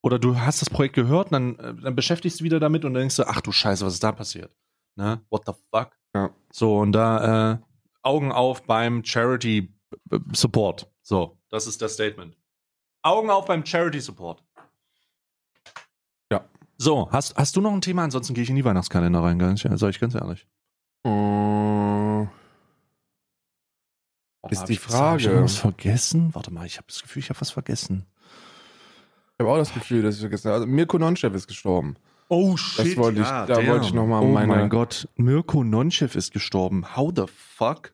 oder 0.02 0.18
du 0.18 0.40
hast 0.40 0.62
das 0.62 0.72
Projekt 0.72 0.96
gehört, 0.96 1.32
dann, 1.32 1.60
äh, 1.60 1.76
dann 1.76 1.96
beschäftigst 1.96 2.40
du 2.40 2.44
wieder 2.44 2.60
damit 2.60 2.86
und 2.86 2.96
dann 2.96 3.02
denkst 3.02 3.18
du, 3.18 3.28
ach 3.28 3.42
du 3.42 3.52
Scheiße, 3.52 3.86
was 3.86 3.94
ist 3.94 4.04
da 4.04 4.12
passiert? 4.12 4.52
Ne? 4.96 5.22
What 5.30 5.44
the 5.46 5.54
fuck? 5.70 5.92
Ja. 6.16 6.36
So, 6.52 6.80
und 6.80 6.92
da 6.92 7.54
äh, 7.54 7.58
Augen 8.02 8.32
auf 8.32 8.64
beim 8.64 9.04
Charity 9.04 9.74
Support. 10.34 10.92
So, 11.04 11.38
das 11.50 11.68
ist 11.68 11.82
das 11.84 11.94
Statement. 11.94 12.36
Augen 13.04 13.30
auf 13.30 13.46
beim 13.46 13.66
Charity 13.66 14.00
Support. 14.00 14.44
Ja. 16.32 16.46
So, 16.78 17.10
hast, 17.12 17.36
hast 17.36 17.56
du 17.56 17.62
noch 17.62 17.74
ein 17.74 17.82
Thema? 17.82 18.04
Ansonsten 18.04 18.34
gehe 18.34 18.44
ich 18.44 18.50
in 18.50 18.56
die 18.56 18.66
Weihnachtskalender 18.66 19.24
rein, 19.24 19.40
ganz, 19.40 19.64
ich 19.64 20.00
ganz 20.00 20.16
ehrlich. 20.16 20.48
Äh, 21.04 22.28
ist 24.50 24.66
die 24.66 24.78
Frage. 24.78 25.30
Habe 25.30 25.38
ich 25.38 25.44
was 25.44 25.58
vergessen? 25.58 26.34
Warte 26.34 26.52
mal, 26.52 26.66
ich 26.66 26.78
habe 26.78 26.88
das 26.88 27.02
Gefühl, 27.02 27.22
ich 27.22 27.30
habe 27.30 27.42
was 27.42 27.52
vergessen. 27.52 28.06
Ich 29.38 29.44
habe 29.44 29.52
auch 29.52 29.58
das 29.58 29.74
Gefühl, 29.74 30.04
dass 30.04 30.16
ich 30.16 30.22
vergessen 30.22 30.50
habe. 30.50 30.56
Also 30.62 30.68
Mirko 30.68 30.98
Nonchev 30.98 31.36
ist 31.36 31.48
gestorben. 31.48 31.96
Oh 32.28 32.56
shit. 32.56 32.86
Das 32.86 32.98
wollte 32.98 33.22
ich, 33.22 33.28
ja, 33.28 33.46
da 33.46 33.66
wollte 33.68 33.88
ich 33.88 33.94
nochmal 33.94 34.24
oh 34.24 34.28
meine. 34.28 34.54
Oh 34.54 34.56
mein 34.56 34.70
Gott, 34.70 35.08
Mirko 35.16 35.64
Nonchev 35.64 36.16
ist 36.16 36.32
gestorben. 36.32 36.96
How 36.96 37.12
the 37.16 37.26
fuck? 37.28 37.94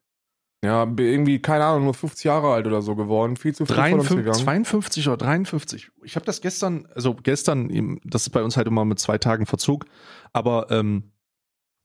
Ja, 0.64 0.92
irgendwie, 0.98 1.40
keine 1.40 1.66
Ahnung, 1.66 1.84
nur 1.84 1.94
50 1.94 2.24
Jahre 2.24 2.52
alt 2.52 2.66
oder 2.66 2.82
so 2.82 2.96
geworden. 2.96 3.36
Viel 3.36 3.54
zu 3.54 3.66
früh 3.66 3.76
53, 3.76 4.44
52 4.44 5.08
oder 5.08 5.18
53. 5.18 5.92
Ich 6.04 6.16
habe 6.16 6.26
das 6.26 6.42
gestern, 6.42 6.88
also 6.96 7.14
gestern, 7.14 8.00
das 8.04 8.24
ist 8.24 8.32
bei 8.32 8.42
uns 8.42 8.58
halt 8.58 8.68
immer 8.68 8.84
mit 8.84 8.98
zwei 8.98 9.20
Tagen 9.20 9.46
Verzug, 9.46 9.86
aber 10.34 10.72
ähm, 10.72 11.12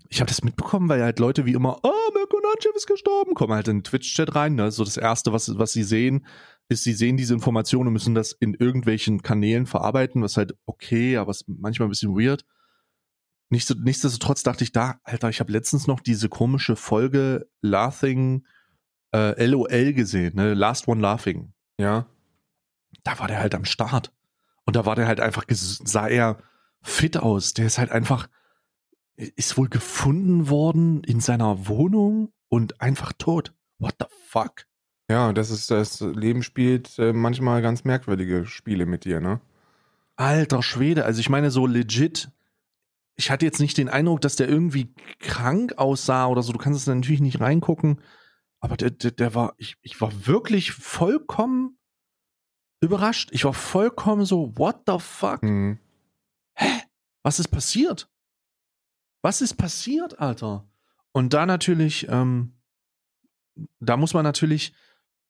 ich 0.09 0.20
habe 0.20 0.29
das 0.29 0.43
mitbekommen, 0.43 0.89
weil 0.89 1.03
halt 1.03 1.18
Leute 1.18 1.45
wie 1.45 1.53
immer, 1.53 1.81
oh, 1.83 2.12
Mirko 2.14 2.39
Nonchev 2.43 2.75
ist 2.77 2.87
gestorben, 2.87 3.35
kommen 3.35 3.53
halt 3.55 3.68
in 3.68 3.79
den 3.79 3.85
Twitch-Chat 3.85 4.35
rein. 4.35 4.55
Ne? 4.55 4.70
So 4.70 4.85
das 4.85 4.97
Erste, 4.97 5.33
was, 5.33 5.59
was 5.59 5.73
sie 5.73 5.85
sehen, 5.85 6.27
ist, 6.68 6.85
sie 6.85 6.93
sehen 6.93 7.16
diese 7.16 7.35
Informationen 7.35 7.89
und 7.89 7.93
müssen 7.95 8.14
das 8.14 8.33
in 8.33 8.55
irgendwelchen 8.55 9.23
Kanälen 9.23 9.66
verarbeiten, 9.66 10.23
was 10.23 10.37
halt 10.37 10.55
okay, 10.66 11.16
aber 11.18 11.31
ist 11.31 11.45
manchmal 11.47 11.89
ein 11.89 11.91
bisschen 11.91 12.14
weird. 12.14 12.45
nichtsdestotrotz 13.51 14.43
dachte 14.43 14.64
ich 14.64 14.73
da, 14.73 14.99
Alter, 15.05 15.29
ich 15.29 15.41
habe 15.41 15.53
letztens 15.53 15.87
noch 15.87 16.01
diese 16.01 16.29
komische 16.29 16.77
Folge 16.77 17.49
Laughing 17.61 18.45
äh, 19.13 19.45
LOL 19.45 19.93
gesehen, 19.93 20.37
ne? 20.37 20.55
Last 20.55 20.89
One 20.89 21.01
Laughing. 21.01 21.53
Ja. 21.79 22.07
Da 23.05 23.19
war 23.19 23.29
der 23.29 23.41
halt 23.41 23.55
am 23.55 23.65
Start. 23.65 24.13
Und 24.65 24.77
da 24.77 24.87
war 24.87 24.95
der 24.95 25.07
halt 25.07 25.21
einfach, 25.21 25.45
sah 25.49 26.09
er 26.09 26.39
fit 26.83 27.17
aus. 27.17 27.55
Der 27.55 27.67
ist 27.67 27.79
halt 27.79 27.91
einfach, 27.91 28.29
ist 29.17 29.57
wohl 29.57 29.69
gefunden 29.69 30.49
worden 30.49 31.03
in 31.05 31.21
seiner 31.21 31.67
Wohnung 31.69 32.33
und 32.49 32.81
einfach 32.81 33.13
tot. 33.13 33.53
What 33.79 33.97
the 33.99 34.07
fuck? 34.27 34.67
Ja, 35.11 35.33
das 35.33 35.51
ist 35.51 35.71
das 35.71 36.01
Leben 36.01 36.43
spielt 36.43 36.99
äh, 36.99 37.13
manchmal 37.13 37.61
ganz 37.61 37.85
merkwürdige 37.85 38.47
Spiele 38.47 38.87
mit 38.87 39.05
dir, 39.05 39.21
ne? 39.21 39.41
Alter 40.17 40.63
Schwede, 40.63 41.05
also 41.05 41.21
ich 41.21 41.29
meine 41.29 41.51
so 41.51 41.67
legit. 41.67 42.31
Ich 43.17 43.31
hatte 43.31 43.45
jetzt 43.45 43.61
nicht 43.61 43.77
den 43.77 43.89
Eindruck, 43.89 44.21
dass 44.21 44.37
der 44.37 44.49
irgendwie 44.49 44.95
krank 45.19 45.75
aussah 45.77 46.27
oder 46.27 46.43
so. 46.43 46.53
Du 46.53 46.59
kannst 46.59 46.81
es 46.81 46.87
natürlich 46.87 47.21
nicht 47.21 47.41
reingucken, 47.41 48.01
aber 48.63 48.77
der, 48.77 48.91
der, 48.91 49.11
der 49.11 49.35
war, 49.35 49.55
ich, 49.59 49.77
ich 49.83 50.01
war 50.01 50.27
wirklich 50.27 50.73
vollkommen 50.73 51.79
überrascht. 52.81 53.31
Ich 53.33 53.45
war 53.45 53.53
vollkommen 53.53 54.25
so, 54.25 54.57
what 54.57 54.83
the 54.87 54.99
fuck? 54.99 55.43
Mhm. 55.43 55.79
Hä? 56.55 56.83
Was 57.23 57.41
ist 57.41 57.49
passiert? 57.49 58.09
Was 59.21 59.43
ist 59.43 59.55
passiert, 59.55 60.21
Alter? 60.21 60.69
Und 61.13 61.35
da 61.35 61.45
natürlich, 61.45 62.07
ähm, 62.09 62.55
da 63.81 63.97
muss 63.97 64.15
man 64.15 64.25
natürlich 64.25 64.73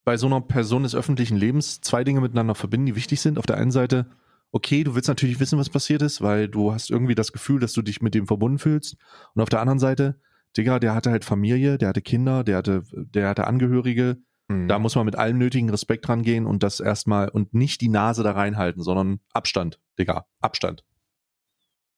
bei 0.05 0.16
so 0.16 0.26
einer 0.26 0.41
Person 0.41 0.83
des 0.83 0.95
öffentlichen 0.95 1.37
Lebens 1.37 1.80
zwei 1.80 2.05
Dinge 2.05 2.20
miteinander 2.20 2.55
verbinden, 2.55 2.87
die 2.87 2.97
wichtig 2.97 3.20
sind. 3.20 3.39
Auf 3.39 3.47
der 3.47 3.57
einen 3.57 3.70
Seite, 3.70 4.11
okay, 4.51 4.85
du 4.85 4.95
willst 4.95 5.09
natürlich 5.09 5.41
wissen, 5.41 5.59
was 5.59 5.70
passiert 5.70 6.03
ist, 6.03 6.20
weil 6.20 6.49
du 6.49 6.72
hast 6.72 6.91
irgendwie 6.91 7.14
das 7.14 7.33
Gefühl, 7.33 7.61
dass 7.61 7.72
du 7.72 7.80
dich 7.80 8.03
mit 8.03 8.14
dem 8.14 8.26
verbunden 8.26 8.59
fühlst. 8.59 8.97
Und 9.35 9.43
auf 9.43 9.49
der 9.49 9.61
anderen 9.61 9.78
Seite, 9.78 10.20
Digga, 10.57 10.78
der 10.78 10.94
hatte 10.94 11.11
halt 11.11 11.24
Familie, 11.24 11.78
der 11.78 11.88
hatte 11.88 12.03
Kinder, 12.03 12.44
der 12.44 12.59
hatte, 12.59 12.82
der 12.92 13.28
hatte 13.28 13.46
Angehörige. 13.46 14.18
Mhm. 14.48 14.68
Da 14.68 14.78
muss 14.78 14.94
man 14.96 15.07
mit 15.07 15.16
allem 15.16 15.38
nötigen 15.38 15.70
Respekt 15.70 16.07
dran 16.07 16.22
gehen 16.22 16.46
und 16.46 16.62
das 16.62 16.80
erstmal 16.80 17.28
und 17.28 17.55
nicht 17.55 17.80
die 17.80 17.88
Nase 17.88 18.22
da 18.22 18.32
reinhalten, 18.32 18.82
sondern 18.82 19.20
Abstand, 19.32 19.80
Digga, 19.98 20.26
Abstand. 20.40 20.84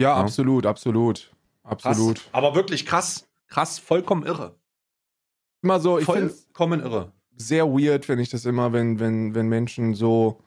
ja, 0.00 0.08
Ja. 0.10 0.16
absolut, 0.16 0.66
absolut. 0.66 1.30
Absolut. 1.62 2.16
Krass. 2.16 2.28
Aber 2.32 2.54
wirklich 2.54 2.84
krass, 2.84 3.26
krass, 3.48 3.78
vollkommen 3.78 4.24
irre. 4.26 4.54
Immer 5.62 5.80
so, 5.80 5.98
ich 5.98 6.04
finde 6.04 6.28
Vollkommen 6.28 6.80
irre. 6.80 7.12
sehr 7.36 7.66
weird, 7.66 8.04
finde 8.04 8.22
ich 8.22 8.28
das 8.28 8.44
immer, 8.44 8.72
wenn, 8.74 9.00
wenn, 9.00 9.34
wenn 9.34 9.48
Menschen 9.48 9.94
so, 9.94 10.42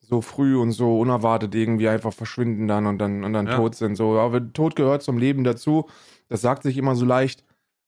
so 0.00 0.22
früh 0.22 0.56
und 0.56 0.72
so 0.72 0.98
unerwartet 0.98 1.54
irgendwie 1.54 1.88
einfach 1.90 2.14
verschwinden 2.14 2.66
dann 2.66 2.86
und 2.86 2.96
dann, 2.98 3.24
und 3.24 3.34
dann 3.34 3.46
Ja. 3.46 3.56
tot 3.56 3.74
sind. 3.74 3.94
So, 3.96 4.18
aber 4.18 4.52
Tod 4.54 4.74
gehört 4.74 5.02
zum 5.02 5.18
Leben 5.18 5.44
dazu. 5.44 5.86
Das 6.28 6.40
sagt 6.40 6.62
sich 6.62 6.76
immer 6.76 6.94
so 6.94 7.04
leicht. 7.04 7.44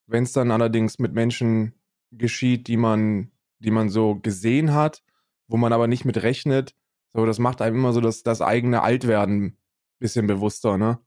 Wenn 0.06 0.24
es 0.24 0.32
dann 0.32 0.50
allerdings 0.50 0.98
mit 0.98 1.12
Menschen 1.12 1.74
geschieht, 2.10 2.66
die 2.66 2.76
man, 2.76 3.30
die 3.58 3.70
man 3.70 3.88
so 3.88 4.16
gesehen 4.16 4.74
hat, 4.74 5.02
wo 5.46 5.56
man 5.56 5.72
aber 5.72 5.86
nicht 5.86 6.04
mit 6.04 6.22
rechnet, 6.22 6.74
so, 7.12 7.26
das 7.26 7.38
macht 7.38 7.60
einem 7.62 7.76
immer 7.76 7.92
so 7.92 8.00
das, 8.00 8.22
das 8.22 8.40
eigene 8.40 8.82
Altwerden 8.82 9.42
ein 9.44 9.56
bisschen 9.98 10.26
bewusster, 10.26 10.78
ne? 10.78 10.98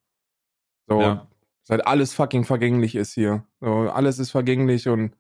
So, 0.88 1.00
Ja. 1.02 1.28
halt 1.70 1.88
alles 1.88 2.14
fucking 2.14 2.44
vergänglich 2.44 2.96
ist 2.96 3.14
hier. 3.14 3.46
So, 3.62 3.90
alles 3.90 4.20
ist 4.20 4.32
vergänglich 4.32 4.88
und 4.90 5.16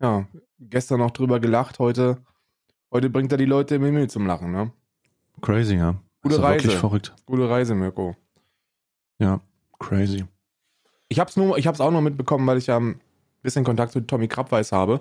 ja, 0.00 0.26
gestern 0.58 1.00
noch 1.00 1.10
drüber 1.10 1.40
gelacht, 1.40 1.78
heute, 1.78 2.22
heute 2.90 3.10
bringt 3.10 3.32
er 3.32 3.38
die 3.38 3.44
Leute 3.44 3.74
im 3.74 3.84
Himmel 3.84 4.08
zum 4.08 4.26
Lachen, 4.26 4.50
ne? 4.52 4.72
Crazy, 5.42 5.76
ja. 5.76 6.00
Gute 6.22 6.36
doch 6.36 6.42
wirklich 6.42 6.68
Reise. 6.68 6.78
verrückt. 6.78 7.14
Gute 7.26 7.48
Reise, 7.48 7.74
Mirko. 7.74 8.16
Ja, 9.18 9.40
crazy. 9.78 10.24
Ich 11.10 11.18
hab's 11.18 11.36
nur, 11.36 11.58
ich 11.58 11.66
hab's 11.66 11.80
auch 11.80 11.90
noch 11.90 12.00
mitbekommen, 12.00 12.46
weil 12.46 12.56
ich 12.56 12.68
ja 12.68 12.78
ein 12.78 13.00
bisschen 13.42 13.64
Kontakt 13.64 13.92
zu 13.92 14.00
Tommy 14.00 14.28
Krabweis 14.28 14.70
habe, 14.70 15.00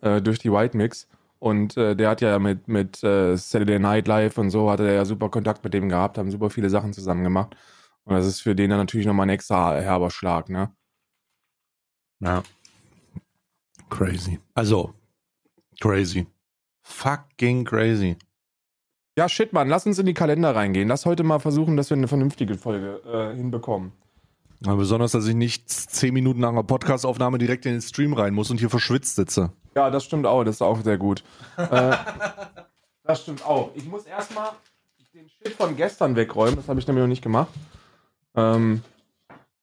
äh, 0.00 0.22
durch 0.22 0.38
die 0.38 0.50
White 0.50 0.76
Mix. 0.76 1.06
Und 1.38 1.76
äh, 1.76 1.94
der 1.94 2.08
hat 2.08 2.22
ja 2.22 2.38
mit, 2.38 2.66
mit 2.66 3.04
äh, 3.04 3.36
Saturday 3.36 3.78
Night 3.78 4.08
Live 4.08 4.38
und 4.38 4.50
so, 4.50 4.70
hatte 4.70 4.88
er 4.88 4.94
ja 4.94 5.04
super 5.04 5.28
Kontakt 5.28 5.62
mit 5.62 5.74
dem 5.74 5.88
gehabt, 5.88 6.18
haben 6.18 6.30
super 6.30 6.50
viele 6.50 6.70
Sachen 6.70 6.92
zusammen 6.94 7.24
gemacht. 7.24 7.56
Und 8.04 8.14
das 8.14 8.26
ist 8.26 8.40
für 8.40 8.54
den 8.54 8.70
dann 8.70 8.78
natürlich 8.78 9.06
nochmal 9.06 9.26
ein 9.26 9.30
extra 9.30 9.74
herber 9.76 10.10
Schlag, 10.10 10.48
ne? 10.48 10.70
Ja. 12.20 12.42
Crazy. 13.90 14.38
Also, 14.54 14.94
crazy. 15.80 16.26
Fucking 16.82 17.64
crazy. 17.64 18.16
Ja, 19.18 19.28
shit, 19.28 19.52
Mann, 19.52 19.68
lass 19.68 19.84
uns 19.84 19.98
in 19.98 20.06
die 20.06 20.14
Kalender 20.14 20.54
reingehen. 20.54 20.88
Lass 20.88 21.04
heute 21.04 21.22
mal 21.22 21.38
versuchen, 21.38 21.76
dass 21.76 21.90
wir 21.90 21.96
eine 21.96 22.08
vernünftige 22.08 22.56
Folge 22.56 23.02
äh, 23.04 23.36
hinbekommen. 23.36 23.92
Besonders, 24.60 25.12
dass 25.12 25.26
ich 25.26 25.34
nicht 25.34 25.70
zehn 25.70 26.12
Minuten 26.12 26.40
nach 26.40 26.50
einer 26.50 26.62
Podcastaufnahme 26.62 27.38
direkt 27.38 27.64
in 27.64 27.72
den 27.72 27.80
Stream 27.80 28.12
rein 28.12 28.34
muss 28.34 28.50
und 28.50 28.58
hier 28.58 28.68
verschwitzt 28.68 29.16
sitze. 29.16 29.52
Ja, 29.74 29.90
das 29.90 30.04
stimmt 30.04 30.26
auch, 30.26 30.44
das 30.44 30.56
ist 30.56 30.62
auch 30.62 30.82
sehr 30.82 30.98
gut. 30.98 31.24
äh, 31.56 31.96
das 33.04 33.22
stimmt 33.22 33.44
auch. 33.46 33.70
Ich 33.74 33.86
muss 33.86 34.04
erstmal 34.04 34.50
den 35.14 35.28
Shit 35.28 35.54
von 35.54 35.76
gestern 35.76 36.14
wegräumen, 36.14 36.56
das 36.56 36.68
habe 36.68 36.78
ich 36.78 36.86
nämlich 36.86 37.02
noch 37.02 37.08
nicht 37.08 37.22
gemacht. 37.22 37.48
Ähm, 38.34 38.82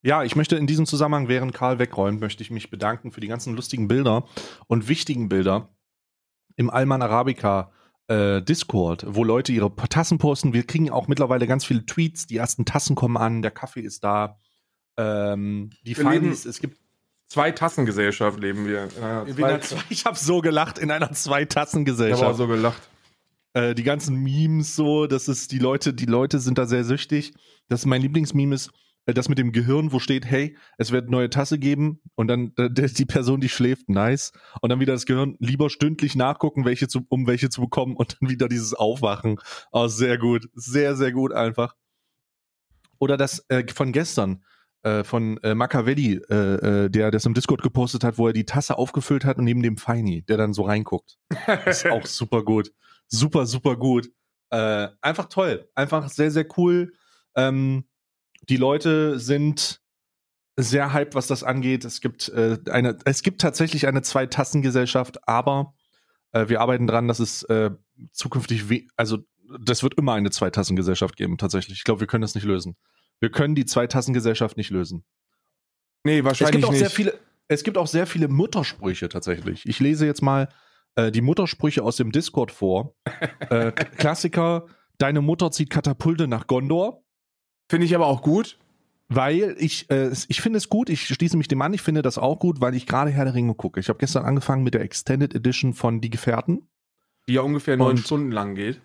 Ja, 0.01 0.23
ich 0.23 0.35
möchte 0.35 0.55
in 0.55 0.67
diesem 0.67 0.85
Zusammenhang, 0.85 1.27
während 1.27 1.53
Karl 1.53 1.79
wegräumt, 1.79 2.19
möchte 2.19 2.41
ich 2.41 2.51
mich 2.51 2.69
bedanken 2.69 3.11
für 3.11 3.21
die 3.21 3.27
ganzen 3.27 3.55
lustigen 3.55 3.87
Bilder 3.87 4.25
und 4.67 4.87
wichtigen 4.87 5.29
Bilder 5.29 5.69
im 6.55 6.69
Alman 6.69 7.01
Arabica 7.01 7.71
äh, 8.07 8.41
Discord, 8.41 9.05
wo 9.07 9.23
Leute 9.23 9.51
ihre 9.51 9.73
Tassen 9.75 10.17
posten. 10.17 10.53
Wir 10.53 10.63
kriegen 10.63 10.89
auch 10.89 11.07
mittlerweile 11.07 11.45
ganz 11.45 11.65
viele 11.65 11.85
Tweets. 11.85 12.25
Die 12.25 12.37
ersten 12.37 12.65
Tassen 12.65 12.95
kommen 12.95 13.17
an, 13.17 13.41
der 13.41 13.51
Kaffee 13.51 13.81
ist 13.81 14.03
da. 14.03 14.39
Ähm, 14.97 15.69
die 15.83 15.95
Feindis, 15.95 16.45
es 16.45 16.59
gibt 16.59 16.77
zwei 17.27 17.51
Tassengesellschaft 17.51 18.39
leben 18.39 18.65
wir. 18.67 18.89
In 18.97 19.03
einer 19.03 19.27
in 19.27 19.43
einer 19.43 19.61
zwei, 19.61 19.81
ich 19.89 20.05
habe 20.05 20.17
so 20.17 20.41
gelacht 20.41 20.79
in 20.79 20.89
einer 20.91 21.05
ich 21.05 21.09
habe 21.09 21.15
Zwei-Tassen-Gesellschaft. 21.15 22.23
auch 22.23 22.35
so 22.35 22.47
gelacht. 22.47 22.81
äh, 23.53 23.75
die 23.75 23.83
ganzen 23.83 24.17
Memes 24.17 24.75
so, 24.75 25.07
das 25.07 25.27
ist 25.27 25.51
die 25.51 25.59
Leute, 25.59 25.93
die 25.93 26.05
Leute 26.05 26.39
sind 26.39 26.57
da 26.57 26.65
sehr 26.65 26.83
süchtig. 26.83 27.33
Das 27.69 27.81
ist 27.81 27.85
mein 27.85 28.01
Lieblingsmeme 28.01 28.55
ist 28.55 28.71
äh, 29.05 29.13
das 29.13 29.29
mit 29.29 29.37
dem 29.37 29.51
Gehirn, 29.51 29.91
wo 29.91 29.99
steht, 29.99 30.25
hey, 30.25 30.57
es 30.77 30.91
wird 30.91 31.09
neue 31.09 31.29
Tasse 31.29 31.59
geben 31.59 32.01
und 32.15 32.27
dann 32.27 32.53
die 32.57 33.05
Person, 33.05 33.39
die 33.39 33.49
schläft, 33.49 33.89
nice 33.89 34.31
und 34.61 34.69
dann 34.69 34.79
wieder 34.79 34.93
das 34.93 35.05
Gehirn 35.05 35.35
lieber 35.39 35.69
stündlich 35.69 36.15
nachgucken, 36.15 36.65
welche 36.65 36.87
zu, 36.87 37.05
um 37.09 37.27
welche 37.27 37.49
zu 37.49 37.61
bekommen 37.61 37.95
und 37.95 38.17
dann 38.19 38.29
wieder 38.29 38.47
dieses 38.47 38.73
Aufwachen. 38.73 39.39
Oh, 39.71 39.87
sehr 39.87 40.17
gut, 40.17 40.49
sehr 40.55 40.95
sehr 40.95 41.11
gut 41.11 41.33
einfach. 41.33 41.75
Oder 42.99 43.15
das 43.17 43.45
äh, 43.49 43.63
von 43.71 43.91
gestern 43.91 44.43
äh, 44.83 45.03
von 45.03 45.37
äh, 45.43 45.55
Machiavelli, 45.55 46.21
äh, 46.29 46.85
äh, 46.85 46.89
der 46.89 47.11
das 47.11 47.25
im 47.25 47.33
Discord 47.33 47.61
gepostet 47.61 48.03
hat, 48.03 48.17
wo 48.17 48.27
er 48.27 48.33
die 48.33 48.45
Tasse 48.45 48.77
aufgefüllt 48.77 49.25
hat 49.25 49.37
und 49.37 49.43
neben 49.43 49.63
dem 49.63 49.77
Feini, 49.77 50.21
der 50.23 50.37
dann 50.37 50.53
so 50.53 50.63
reinguckt. 50.63 51.17
ist 51.65 51.87
auch 51.87 52.05
super 52.05 52.43
gut. 52.43 52.71
Super, 53.07 53.45
super 53.45 53.75
gut. 53.75 54.09
Äh, 54.49 54.89
einfach 55.01 55.25
toll. 55.25 55.67
Einfach 55.75 56.09
sehr, 56.09 56.31
sehr 56.31 56.45
cool. 56.57 56.93
Ähm, 57.35 57.85
die 58.49 58.57
Leute 58.57 59.19
sind 59.19 59.81
sehr 60.57 60.93
hyped, 60.93 61.15
was 61.15 61.27
das 61.27 61.43
angeht. 61.43 61.85
Es 61.85 62.01
gibt 62.01 62.31
eine, 62.33 62.97
es 63.05 63.21
gibt 63.21 63.41
tatsächlich 63.41 63.85
eine 63.85 64.01
Zwei-Tassen-Gesellschaft, 64.01 65.27
aber 65.27 65.75
wir 66.31 66.61
arbeiten 66.61 66.87
dran, 66.87 67.07
dass 67.07 67.19
es 67.19 67.45
zukünftig, 68.11 68.87
also 68.95 69.19
das 69.59 69.83
wird 69.83 69.95
immer 69.95 70.13
eine 70.13 70.31
Zwei-Tassen-Gesellschaft 70.31 71.15
geben, 71.15 71.37
tatsächlich. 71.37 71.77
Ich 71.77 71.83
glaube, 71.83 71.99
wir 71.99 72.07
können 72.07 72.23
das 72.23 72.33
nicht 72.33 72.45
lösen. 72.45 72.75
Wir 73.19 73.29
können 73.31 73.55
die 73.55 73.65
Zwei-Tassen-Gesellschaft 73.65 74.57
nicht 74.57 74.69
lösen. 74.69 75.03
Nee, 76.03 76.19
Es 76.19 76.25
wahrscheinlich 76.25 76.55
gibt 76.57 76.65
auch 76.65 76.71
nicht. 76.71 76.79
sehr 76.79 76.89
viele, 76.89 77.19
es 77.47 77.63
gibt 77.63 77.77
auch 77.77 77.87
sehr 77.87 78.07
viele 78.07 78.27
Muttersprüche 78.27 79.09
tatsächlich. 79.09 79.63
Ich 79.65 79.79
lese 79.79 80.05
jetzt 80.05 80.21
mal 80.21 80.49
äh, 80.95 81.11
die 81.11 81.21
Muttersprüche 81.21 81.83
aus 81.83 81.95
dem 81.97 82.11
Discord 82.11 82.51
vor. 82.51 82.95
äh, 83.49 83.71
Klassiker: 83.71 84.65
Deine 84.97 85.21
Mutter 85.21 85.51
zieht 85.51 85.69
Katapulte 85.69 86.27
nach 86.27 86.47
Gondor. 86.47 87.03
Finde 87.69 87.85
ich 87.85 87.95
aber 87.95 88.07
auch 88.07 88.21
gut. 88.21 88.57
Weil 89.09 89.55
ich, 89.57 89.89
äh, 89.89 90.05
es- 90.07 90.25
ich 90.29 90.41
finde 90.41 90.57
es 90.57 90.67
gut, 90.67 90.89
ich 90.89 91.07
schließe 91.07 91.37
mich 91.37 91.47
dem 91.47 91.61
an, 91.61 91.73
ich 91.73 91.81
finde 91.81 92.01
das 92.01 92.17
auch 92.17 92.39
gut, 92.39 92.59
weil 92.59 92.75
ich 92.75 92.85
gerade 92.85 93.09
Herr 93.09 93.23
der 93.23 93.33
Ringe 93.35 93.55
gucke. 93.55 93.79
Ich 93.79 93.87
habe 93.87 93.99
gestern 93.99 94.25
angefangen 94.25 94.63
mit 94.63 94.73
der 94.73 94.81
Extended 94.81 95.33
Edition 95.33 95.73
von 95.73 96.01
Die 96.01 96.09
Gefährten. 96.09 96.67
Die 97.29 97.33
ja 97.33 97.41
ungefähr 97.41 97.77
neun 97.77 97.91
Und- 97.91 97.99
Stunden 97.99 98.31
lang 98.31 98.55
geht. 98.55 98.81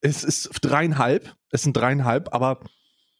Es 0.00 0.24
ist 0.24 0.50
dreieinhalb, 0.62 1.34
es 1.50 1.62
sind 1.62 1.74
dreieinhalb, 1.76 2.32
aber 2.34 2.60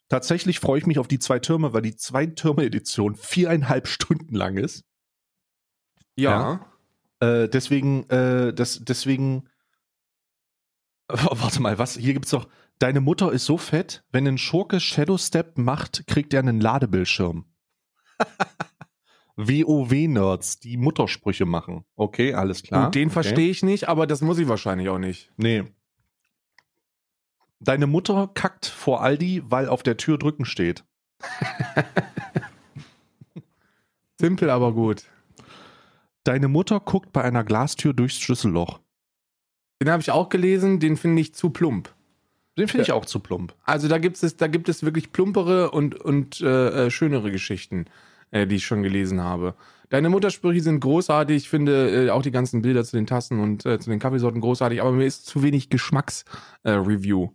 tatsächlich 0.09 0.61
freue 0.61 0.79
ich 0.79 0.87
mich 0.87 0.99
auf 0.99 1.09
die 1.09 1.19
zwei 1.19 1.39
Türme, 1.39 1.73
weil 1.73 1.83
die 1.83 1.97
zwei 1.97 2.27
Türme-Edition 2.27 3.17
viereinhalb 3.17 3.89
Stunden 3.89 4.35
lang 4.35 4.57
ist. 4.57 4.85
Ja. 6.17 6.67
Äh, 7.21 7.49
deswegen, 7.49 8.09
äh, 8.11 8.53
das, 8.53 8.81
deswegen. 8.85 9.49
Warte 11.09 11.61
mal, 11.61 11.79
was? 11.79 11.97
Hier 11.97 12.15
gibt's 12.15 12.31
doch. 12.31 12.49
Deine 12.79 13.01
Mutter 13.01 13.31
ist 13.33 13.45
so 13.45 13.57
fett, 13.57 14.05
wenn 14.11 14.27
ein 14.27 14.39
Schurke 14.39 14.81
Shadow 14.81 15.17
Step 15.17 15.59
macht, 15.59 16.07
kriegt 16.07 16.35
er 16.35 16.41
einen 16.41 16.61
Ladebildschirm. 16.61 17.45
WoW-Nerds, 19.37 20.61
die 20.61 20.77
Muttersprüche 20.77 21.45
machen. 21.45 21.85
Okay, 21.97 22.35
alles 22.35 22.63
klar. 22.63 22.87
Gut, 22.87 22.95
den 22.95 23.09
okay. 23.09 23.13
verstehe 23.13 23.51
ich 23.51 23.63
nicht, 23.63 23.89
aber 23.89 24.07
das 24.07 24.23
muss 24.23 24.39
ich 24.39 24.49
wahrscheinlich 24.49 24.89
auch 24.89 24.99
nicht. 24.99 25.31
Nee. 25.37 25.65
Deine 27.65 27.87
Mutter 27.87 28.31
kackt 28.35 28.67
vor 28.67 29.03
Aldi, 29.03 29.43
weil 29.47 29.69
auf 29.69 29.83
der 29.83 29.97
Tür 29.97 30.19
drücken 30.19 30.45
steht. 30.45 30.85
Simpel, 34.21 34.51
aber 34.51 34.73
gut. 34.73 35.05
Deine 36.25 36.49
Mutter 36.49 36.79
guckt 36.81 37.13
bei 37.13 37.23
einer 37.23 37.43
Glastür 37.43 37.95
durchs 37.95 38.21
Schlüsselloch. 38.21 38.81
Den 39.81 39.91
habe 39.91 40.03
ich 40.03 40.11
auch 40.11 40.29
gelesen, 40.29 40.79
den 40.79 40.97
finde 40.97 41.23
ich 41.23 41.35
zu 41.35 41.51
plump. 41.51 41.95
Den 42.59 42.69
finde 42.69 42.85
ich 42.85 42.93
auch 42.93 43.07
zu 43.07 43.19
plump. 43.19 43.55
Also 43.65 43.89
da 43.89 43.99
gibt 43.99 44.23
es, 44.23 44.37
da 44.37 44.47
gibt 44.47 44.69
es 44.69 44.83
wirklich 44.85 45.13
plumpere 45.13 45.71
und, 45.71 45.95
und 45.95 46.41
äh, 46.43 46.87
äh, 46.87 46.91
schönere 46.91 47.31
Geschichten, 47.31 47.87
äh, 48.31 48.47
die 48.47 48.57
ich 48.57 48.67
schon 48.67 48.83
gelesen 48.83 49.23
habe. 49.23 49.55
Deine 49.89 50.11
Muttersprüche 50.11 50.63
sind 50.63 50.81
großartig. 50.81 51.37
Ich 51.37 51.49
finde 51.49 52.07
äh, 52.07 52.11
auch 52.11 52.23
die 52.23 52.31
ganzen 52.31 52.63
Bilder 52.63 52.85
zu 52.85 52.97
den 52.97 53.07
Tassen 53.07 53.41
und 53.41 53.65
äh, 53.65 53.79
zu 53.81 53.91
den 53.91 53.99
Kaffeesorten 53.99 54.41
großartig, 54.41 54.83
aber 54.83 54.93
mir 54.93 55.07
ist 55.07 55.27
zu 55.27 55.43
wenig 55.43 55.71
Geschmacks-Review. 55.71 57.31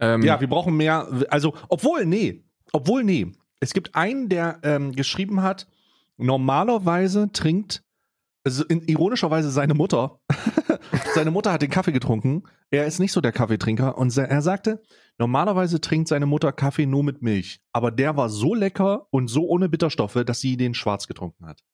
Ähm, 0.00 0.22
Ja, 0.22 0.40
wir 0.40 0.48
brauchen 0.48 0.76
mehr. 0.76 1.08
Also, 1.30 1.54
obwohl, 1.68 2.06
nee. 2.06 2.44
Obwohl, 2.72 3.04
nee. 3.04 3.32
Es 3.60 3.72
gibt 3.72 3.94
einen, 3.94 4.28
der 4.28 4.58
ähm, 4.62 4.92
geschrieben 4.92 5.42
hat, 5.42 5.66
normalerweise 6.16 7.30
trinkt 7.32 7.82
also 8.44 8.64
in, 8.64 8.82
ironischerweise 8.82 9.50
seine 9.50 9.74
Mutter, 9.74 10.20
seine 11.14 11.30
Mutter 11.30 11.52
hat 11.52 11.62
den 11.62 11.70
Kaffee 11.70 11.92
getrunken. 11.92 12.44
Er 12.70 12.86
ist 12.86 12.98
nicht 12.98 13.12
so 13.12 13.20
der 13.20 13.32
Kaffeetrinker 13.32 13.96
und 13.96 14.16
er 14.16 14.42
sagte, 14.42 14.82
normalerweise 15.18 15.80
trinkt 15.80 16.08
seine 16.08 16.26
Mutter 16.26 16.52
Kaffee 16.52 16.86
nur 16.86 17.02
mit 17.02 17.22
Milch, 17.22 17.60
aber 17.72 17.90
der 17.90 18.16
war 18.16 18.28
so 18.28 18.54
lecker 18.54 19.06
und 19.10 19.28
so 19.28 19.48
ohne 19.48 19.68
Bitterstoffe, 19.68 20.22
dass 20.26 20.40
sie 20.40 20.56
den 20.56 20.74
schwarz 20.74 21.06
getrunken 21.06 21.46
hat. 21.46 21.64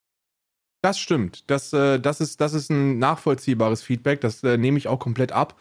Das 0.82 0.98
stimmt. 0.98 1.50
Das, 1.50 1.72
äh, 1.72 1.98
das, 1.98 2.20
ist, 2.20 2.40
das 2.40 2.54
ist 2.54 2.70
ein 2.70 2.98
nachvollziehbares 2.98 3.82
Feedback. 3.82 4.22
Das 4.22 4.42
äh, 4.42 4.56
nehme 4.56 4.78
ich 4.78 4.88
auch 4.88 4.98
komplett 4.98 5.30
ab. 5.30 5.60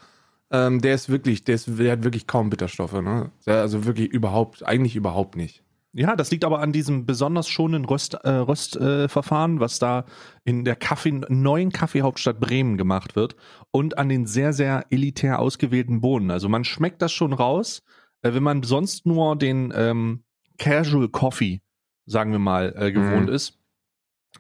Ähm, 0.52 0.82
der 0.82 0.96
ist 0.96 1.10
wirklich, 1.10 1.44
der, 1.44 1.56
ist, 1.56 1.68
der 1.80 1.92
hat 1.92 2.04
wirklich 2.04 2.28
kaum 2.28 2.50
Bitterstoffe. 2.50 2.94
Ne? 2.94 3.32
Also 3.46 3.86
wirklich 3.86 4.10
überhaupt, 4.10 4.66
eigentlich 4.66 4.96
überhaupt 4.96 5.36
nicht. 5.36 5.64
Ja, 5.92 6.16
das 6.16 6.30
liegt 6.30 6.46
aber 6.46 6.60
an 6.60 6.72
diesem 6.72 7.08
besonders 7.08 7.48
schonenden 7.50 7.86
Röst, 7.86 8.14
äh, 8.14 8.30
Röstverfahren, 8.30 9.58
äh, 9.58 9.60
was 9.60 9.80
da 9.80 10.06
in 10.44 10.64
der 10.64 10.76
Kaffee, 10.76 11.22
neuen 11.30 11.72
Kaffeehauptstadt 11.72 12.40
Bremen 12.40 12.78
gemacht 12.78 13.16
wird 13.16 13.36
und 13.72 13.98
an 13.98 14.08
den 14.08 14.28
sehr, 14.28 14.54
sehr 14.54 14.86
elitär 14.92 15.40
ausgewählten 15.40 16.00
Bohnen. 16.00 16.30
Also 16.30 16.48
man 16.48 16.64
schmeckt 16.64 17.02
das 17.02 17.12
schon 17.12 17.34
raus, 17.34 17.82
äh, 18.22 18.34
wenn 18.34 18.44
man 18.44 18.62
sonst 18.62 19.08
nur 19.08 19.36
den 19.36 19.74
ähm, 19.76 20.24
Casual 20.60 21.10
Coffee, 21.10 21.62
sagen 22.06 22.32
wir 22.32 22.40
mal, 22.40 22.74
äh, 22.78 22.92
gewohnt 22.92 23.28
mhm. 23.28 23.34
ist, 23.34 23.58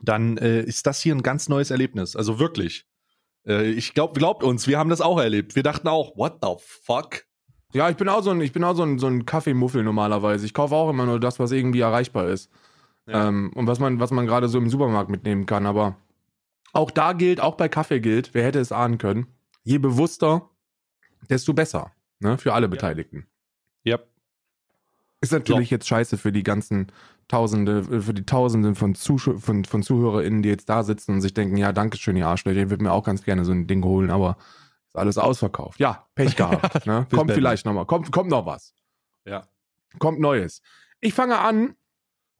dann 0.03 0.37
äh, 0.37 0.61
ist 0.61 0.85
das 0.85 1.01
hier 1.01 1.15
ein 1.15 1.23
ganz 1.23 1.49
neues 1.49 1.71
Erlebnis. 1.71 2.15
Also 2.15 2.37
wirklich. 2.37 2.85
Äh, 3.45 3.69
ich 3.71 3.93
glaube, 3.93 4.17
glaubt 4.17 4.43
uns, 4.43 4.67
wir 4.67 4.77
haben 4.77 4.89
das 4.89 5.01
auch 5.01 5.19
erlebt. 5.19 5.55
Wir 5.55 5.63
dachten 5.63 5.87
auch, 5.87 6.15
what 6.17 6.39
the 6.41 6.55
fuck? 6.57 7.25
Ja, 7.73 7.89
ich 7.89 7.97
bin 7.97 8.09
auch 8.09 8.23
so 8.23 8.31
ein, 8.31 8.41
ich 8.41 8.51
bin 8.51 8.63
auch 8.63 8.75
so 8.75 8.83
ein, 8.83 8.97
so 8.97 9.07
ein 9.07 9.25
Kaffeemuffel 9.25 9.83
normalerweise. 9.83 10.45
Ich 10.45 10.53
kaufe 10.53 10.75
auch 10.75 10.89
immer 10.89 11.05
nur 11.05 11.19
das, 11.19 11.39
was 11.39 11.51
irgendwie 11.51 11.81
erreichbar 11.81 12.27
ist. 12.27 12.49
Ja. 13.07 13.27
Ähm, 13.27 13.51
und 13.55 13.67
was 13.67 13.79
man, 13.79 13.99
was 13.99 14.11
man 14.11 14.25
gerade 14.25 14.49
so 14.49 14.57
im 14.57 14.69
Supermarkt 14.69 15.09
mitnehmen 15.09 15.45
kann. 15.45 15.65
Aber 15.65 15.95
auch 16.73 16.91
da 16.91 17.13
gilt, 17.13 17.39
auch 17.39 17.55
bei 17.55 17.69
Kaffee 17.69 17.99
gilt, 17.99 18.33
wer 18.33 18.43
hätte 18.43 18.59
es 18.59 18.71
ahnen 18.71 18.97
können, 18.97 19.27
je 19.63 19.77
bewusster, 19.77 20.49
desto 21.29 21.53
besser. 21.53 21.91
Ne? 22.19 22.37
Für 22.37 22.53
alle 22.53 22.67
Beteiligten. 22.67 23.27
Ja. 23.83 23.97
Yep. 23.97 24.07
Ist 25.21 25.31
natürlich 25.31 25.69
so. 25.69 25.75
jetzt 25.75 25.87
scheiße 25.87 26.17
für 26.17 26.31
die 26.31 26.43
ganzen 26.43 26.91
Tausende, 27.29 28.01
für 28.01 28.13
die 28.13 28.25
Tausenden 28.25 28.75
von, 28.75 28.95
Zusch 28.95 29.29
von, 29.37 29.63
von 29.63 29.83
ZuhörerInnen, 29.83 30.41
die 30.41 30.49
jetzt 30.49 30.67
da 30.67 30.83
sitzen 30.83 31.13
und 31.13 31.21
sich 31.21 31.33
denken, 31.33 31.57
ja, 31.57 31.71
danke 31.71 31.95
schön, 31.97 32.17
ihr 32.17 32.27
Arschlöcher, 32.27 32.63
ich 32.63 32.69
würde 32.69 32.83
mir 32.83 32.91
auch 32.91 33.03
ganz 33.03 33.23
gerne 33.23 33.45
so 33.45 33.51
ein 33.51 33.67
Ding 33.67 33.83
holen, 33.83 34.09
aber 34.09 34.35
ist 34.87 34.95
alles 34.95 35.17
ausverkauft. 35.19 35.79
Ja, 35.79 36.07
Pech 36.15 36.35
gehabt. 36.35 36.85
ne? 36.87 37.05
Kommt 37.13 37.31
vielleicht 37.31 37.65
nochmal. 37.65 37.85
Kommt, 37.85 38.11
kommt 38.11 38.31
noch 38.31 38.47
was. 38.47 38.73
Ja. 39.25 39.43
Kommt 39.99 40.19
Neues. 40.19 40.63
Ich 40.99 41.13
fange 41.13 41.37
an 41.37 41.75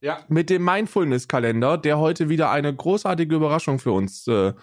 ja. 0.02 0.26
mit 0.28 0.50
dem 0.50 0.66
Mindfulness-Kalender, 0.66 1.78
der 1.78 2.00
heute 2.00 2.28
wieder 2.28 2.50
eine 2.50 2.76
großartige 2.76 3.36
Überraschung 3.36 3.78
für 3.78 3.92
uns 3.92 4.26
äh, 4.28 4.54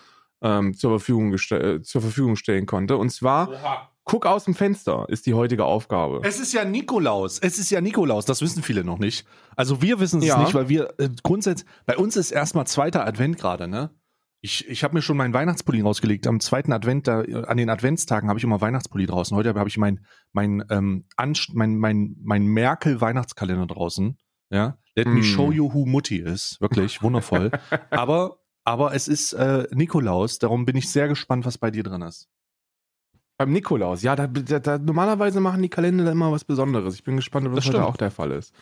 ähm, 0.42 0.74
zur, 0.74 0.98
Verfügung 0.98 1.32
äh, 1.34 1.82
zur 1.82 2.00
Verfügung 2.00 2.34
stellen 2.34 2.66
konnte. 2.66 2.96
Und 2.96 3.10
zwar 3.10 3.50
Oha. 3.50 3.90
Guck 4.06 4.24
aus 4.24 4.44
dem 4.44 4.54
Fenster 4.54 5.04
ist 5.08 5.26
die 5.26 5.34
heutige 5.34 5.64
Aufgabe. 5.64 6.20
Es 6.22 6.38
ist 6.38 6.52
ja 6.52 6.64
Nikolaus. 6.64 7.40
Es 7.40 7.58
ist 7.58 7.70
ja 7.70 7.80
Nikolaus. 7.80 8.24
Das 8.24 8.40
wissen 8.40 8.62
viele 8.62 8.84
noch 8.84 9.00
nicht. 9.00 9.26
Also 9.56 9.82
wir 9.82 9.98
wissen 9.98 10.20
es 10.20 10.28
ja. 10.28 10.38
nicht, 10.38 10.54
weil 10.54 10.68
wir 10.68 10.94
äh, 10.98 11.08
grundsätzlich, 11.24 11.68
bei 11.86 11.96
uns 11.96 12.16
ist 12.16 12.30
erstmal 12.30 12.68
zweiter 12.68 13.04
Advent 13.04 13.36
gerade, 13.36 13.66
ne? 13.66 13.90
Ich, 14.42 14.68
ich 14.68 14.84
habe 14.84 14.94
mir 14.94 15.02
schon 15.02 15.16
meinen 15.16 15.34
Weihnachtspulli 15.34 15.80
rausgelegt. 15.80 16.28
Am 16.28 16.38
zweiten 16.38 16.72
Advent, 16.72 17.08
da, 17.08 17.22
an 17.22 17.56
den 17.56 17.68
Adventstagen 17.68 18.28
habe 18.28 18.38
ich 18.38 18.44
immer 18.44 18.60
Weihnachtspulli 18.60 19.06
draußen. 19.06 19.36
Heute 19.36 19.52
habe 19.54 19.68
ich 19.68 19.76
mein, 19.76 20.06
mein, 20.32 20.62
ähm, 20.70 21.06
mein, 21.52 21.76
mein, 21.76 22.14
mein 22.22 22.46
Merkel-Weihnachtskalender 22.46 23.66
draußen. 23.66 24.16
Ja, 24.50 24.78
let 24.94 25.08
mm. 25.08 25.14
me 25.14 25.24
show 25.24 25.50
you 25.50 25.74
who 25.74 25.84
Mutti 25.84 26.18
ist. 26.18 26.60
Wirklich 26.60 27.02
wundervoll. 27.02 27.50
aber, 27.90 28.38
aber 28.62 28.94
es 28.94 29.08
ist 29.08 29.32
äh, 29.32 29.66
Nikolaus. 29.72 30.38
Darum 30.38 30.64
bin 30.64 30.76
ich 30.76 30.88
sehr 30.90 31.08
gespannt, 31.08 31.44
was 31.44 31.58
bei 31.58 31.72
dir 31.72 31.82
drin 31.82 32.02
ist. 32.02 32.28
Beim 33.38 33.52
Nikolaus, 33.52 34.02
ja, 34.02 34.16
da, 34.16 34.26
da, 34.26 34.58
da, 34.58 34.78
normalerweise 34.78 35.40
machen 35.40 35.60
die 35.60 35.68
Kalender 35.68 36.10
immer 36.10 36.32
was 36.32 36.44
Besonderes. 36.44 36.94
Ich 36.94 37.04
bin 37.04 37.16
gespannt, 37.16 37.46
ob 37.46 37.54
das, 37.54 37.64
das 37.64 37.74
heute 37.74 37.84
auch 37.84 37.96
der 37.96 38.10
Fall 38.10 38.30
ist. 38.30 38.54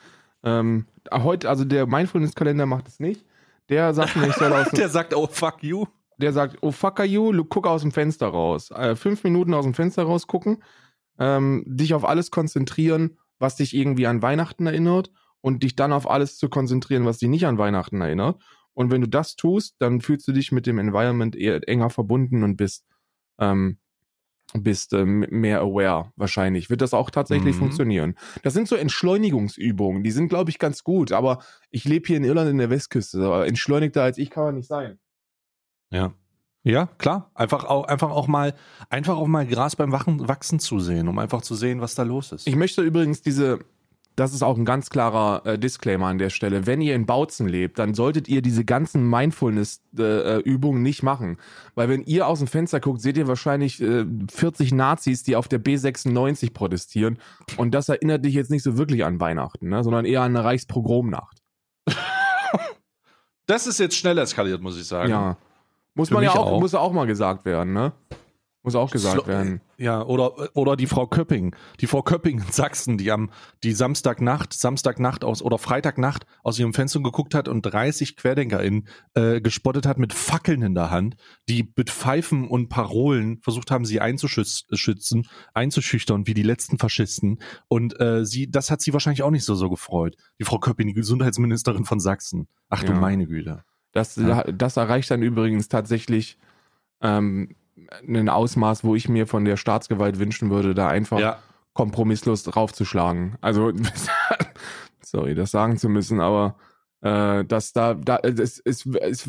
Ähm, 0.43 0.87
heute, 1.13 1.49
also 1.49 1.65
der 1.65 1.87
Mindfulness-Kalender 1.87 2.67
macht 2.67 2.89
es 2.89 2.99
nicht. 2.99 3.25
Der 3.69 3.95
sagt 3.95 4.17
mir, 4.17 4.29
ich 4.29 4.35
soll 4.35 4.53
aus 4.53 4.71
Der 4.73 4.89
sagt, 4.89 5.15
oh 5.15 5.27
fuck 5.27 5.63
you. 5.63 5.87
Der 6.19 6.33
sagt, 6.33 6.59
oh 6.61 6.71
fuck 6.71 7.01
you, 7.05 7.45
guck 7.49 7.67
aus 7.67 7.83
dem 7.83 7.93
Fenster 7.93 8.29
raus. 8.29 8.71
Äh, 8.71 8.97
fünf 8.97 9.25
Minuten 9.25 9.55
aus 9.55 9.65
dem 9.65 9.75
Fenster 9.75 10.03
rausgucken, 10.03 10.63
ähm, 11.19 11.65
dich 11.67 11.95
auf 11.95 12.05
alles 12.05 12.31
konzentrieren, 12.31 13.19
was 13.39 13.57
dich 13.57 13.75
irgendwie 13.75 14.07
an 14.07 14.23
Weihnachten 14.23 14.67
erinnert 14.67 15.11
und 15.41 15.63
dich 15.63 15.77
dann 15.77 15.93
auf 15.93 16.09
alles 16.09 16.37
zu 16.37 16.49
konzentrieren, 16.49 17.05
was 17.05 17.19
dich 17.19 17.29
nicht 17.29 17.47
an 17.47 17.59
Weihnachten 17.59 18.01
erinnert. 18.01 18.43
Und 18.75 18.91
wenn 18.91 19.01
du 19.01 19.09
das 19.09 19.37
tust, 19.37 19.77
dann 19.79 20.01
fühlst 20.01 20.27
du 20.27 20.33
dich 20.33 20.53
mit 20.53 20.67
dem 20.67 20.79
Environment 20.79 21.37
eher 21.37 21.67
enger 21.69 21.91
verbunden 21.91 22.43
und 22.43 22.57
bist, 22.57 22.85
ähm, 23.39 23.79
bist 24.55 24.93
ähm, 24.93 25.27
mehr 25.31 25.61
aware 25.61 26.13
wahrscheinlich. 26.17 26.71
Wird 26.71 26.81
das 26.81 26.95
auch 26.95 27.11
tatsächlich 27.11 27.57
mhm. 27.57 27.61
funktionieren. 27.61 28.15
Das 28.43 28.55
sind 28.55 28.69
so 28.69 28.77
Entschleunigungsübungen, 28.77 30.03
die 30.03 30.11
sind, 30.11 30.29
glaube 30.29 30.51
ich, 30.51 30.59
ganz 30.59 30.85
gut, 30.85 31.13
aber 31.13 31.39
ich 31.71 31.85
lebe 31.85 32.07
hier 32.07 32.17
in 32.17 32.25
Irland 32.25 32.51
in 32.51 32.59
der 32.59 32.71
Westküste, 32.71 33.25
aber 33.25 33.47
entschleunigter 33.47 34.03
als 34.03 34.19
ich 34.19 34.31
kann 34.31 34.45
man 34.45 34.55
nicht 34.55 34.69
sein. 34.69 34.99
Ja. 35.91 36.15
Ja, 36.67 36.87
klar. 36.87 37.31
Einfach 37.35 37.65
auch, 37.65 37.85
einfach 37.85 38.11
auch 38.11 38.27
mal, 38.27 38.55
einfach 38.89 39.17
auch 39.17 39.27
mal 39.27 39.47
Gras 39.47 39.77
beim 39.77 39.93
Wachen, 39.93 40.27
Wachsen 40.29 40.59
zu 40.59 40.81
sehen, 40.81 41.09
um 41.09 41.19
einfach 41.19 41.43
zu 41.43 41.55
sehen, 41.55 41.83
was 41.83 41.95
da 41.95 42.05
los 42.05 42.33
ist. 42.33 42.47
Ich 42.47 42.57
möchte 42.57 42.81
übrigens 42.81 43.21
diese, 43.21 43.59
das 44.17 44.33
ist 44.33 44.43
auch 44.43 44.57
ein 44.57 44.65
ganz 44.65 44.91
klarer 44.91 45.45
äh, 45.45 45.59
Disclaimer 45.59 46.07
an 46.07 46.19
der 46.19 46.31
Stelle. 46.31 46.67
Wenn 46.67 46.81
ihr 46.81 46.95
in 46.95 47.07
Bautzen 47.07 47.49
lebt, 47.49 47.79
dann 47.79 47.95
solltet 47.95 48.29
ihr 48.29 48.43
diese 48.43 48.65
ganzen 48.65 49.09
Mindfulness-Übungen 49.09 50.81
äh, 50.81 50.83
nicht 50.83 51.03
machen. 51.03 51.39
Weil 51.75 51.89
wenn 51.89 52.03
ihr 52.03 52.29
aus 52.29 52.39
dem 52.39 52.47
Fenster 52.49 52.79
guckt, 52.79 53.01
seht 53.01 53.17
ihr 53.17 53.27
wahrscheinlich 53.27 53.81
äh, 53.81 54.05
40 54.31 54.73
Nazis, 54.73 55.25
die 55.25 55.35
auf 55.35 55.49
der 55.49 55.63
B96 55.63 56.53
protestieren. 56.53 57.19
Und 57.57 57.75
das 57.75 57.89
erinnert 57.89 58.25
dich 58.25 58.35
jetzt 58.35 58.51
nicht 58.51 58.63
so 58.63 58.79
wirklich 58.79 59.05
an 59.05 59.19
Weihnachten, 59.21 59.69
ne? 59.69 59.83
sondern 59.83 60.05
eher 60.05 60.23
an 60.23 60.37
eine 60.37 60.45
Reichspogromnacht. 60.45 61.43
das 63.47 63.67
ist 63.67 63.81
jetzt 63.81 63.97
schnell 63.97 64.19
eskaliert, 64.19 64.63
muss 64.63 64.79
ich 64.79 64.87
sagen. 64.87 65.11
Ja. 65.11 65.37
Muss 65.95 66.09
Für 66.09 66.15
man 66.15 66.25
ja 66.25 66.33
auch, 66.33 66.53
auch, 66.53 66.61
muss 66.61 66.75
auch 66.75 66.93
mal 66.93 67.07
gesagt 67.07 67.45
werden, 67.45 67.73
ne? 67.73 67.93
Muss 68.65 68.77
auch 68.77 68.91
gesagt 68.91 69.15
Slo 69.17 69.27
werden. 69.27 69.61
Ja, 69.77 70.03
oder, 70.03 70.57
oder 70.57 70.75
die 70.75 70.87
Frau 70.87 71.07
Köpping. 71.07 71.55
Die 71.81 71.87
Frau 71.87 72.01
Köpping 72.01 72.39
in 72.39 72.51
Sachsen, 72.51 72.97
die 72.97 73.13
am, 73.13 73.31
die 73.63 73.73
Samstagnacht, 73.73 74.55
Samstagnacht 74.55 75.23
aus, 75.23 75.43
oder 75.43 75.59
Freitagnacht 75.59 76.25
aus 76.43 76.59
ihrem 76.59 76.73
Fenster 76.73 77.01
geguckt 77.01 77.35
hat 77.35 77.47
und 77.47 77.61
30 77.61 78.17
QuerdenkerInnen 78.17 78.89
äh, 79.13 79.43
gespottet 79.43 79.85
hat 79.85 79.99
mit 79.99 80.15
Fackeln 80.15 80.63
in 80.63 80.75
der 80.75 80.91
Hand, 80.91 81.17
die 81.47 81.71
mit 81.77 81.91
Pfeifen 81.91 82.49
und 82.49 82.71
Parolen 82.71 83.39
versucht 83.43 83.71
haben, 83.71 83.85
sie 83.85 84.01
einzuschützen, 84.01 85.29
einzuschüchtern, 85.53 86.27
wie 86.27 86.33
die 86.33 86.43
letzten 86.43 86.79
Faschisten. 86.79 87.41
Und 87.69 88.01
äh, 88.01 88.25
sie, 88.25 88.51
das 88.51 88.71
hat 88.71 88.81
sie 88.81 88.95
wahrscheinlich 88.95 89.25
auch 89.25 89.31
nicht 89.31 89.45
so, 89.45 89.55
so 89.55 89.69
gefreut. 89.69 90.17
Die 90.41 90.45
Frau 90.45 90.59
Köpping, 90.59 90.87
die 90.87 90.95
Gesundheitsministerin 90.95 91.85
von 91.85 92.01
Sachsen. 92.01 92.49
Ach 92.71 92.83
du 92.83 92.95
meine 92.95 93.27
Güte. 93.27 93.63
Das, 93.93 94.17
ja. 94.17 94.43
das 94.45 94.79
erreicht 94.79 95.11
dann 95.11 95.23
übrigens 95.23 95.69
tatsächlich 95.69 96.39
ähm, 97.03 97.55
ein 98.07 98.29
Ausmaß, 98.29 98.85
wo 98.85 98.95
ich 98.95 99.09
mir 99.09 99.27
von 99.27 99.45
der 99.45 99.57
Staatsgewalt 99.57 100.19
wünschen 100.19 100.51
würde, 100.51 100.75
da 100.75 100.89
einfach 100.89 101.19
ja. 101.19 101.39
kompromisslos 101.73 102.43
draufzuschlagen. 102.45 103.37
Also, 103.41 103.73
sorry, 105.03 105.35
das 105.35 105.51
sagen 105.51 105.77
zu 105.77 105.89
müssen, 105.89 106.21
aber 106.21 106.57
äh, 107.01 107.45
dass 107.45 107.73
da, 107.73 107.95
da 107.95 108.19
es 108.23 108.59
ist, 108.59 108.87
ist 108.87 109.29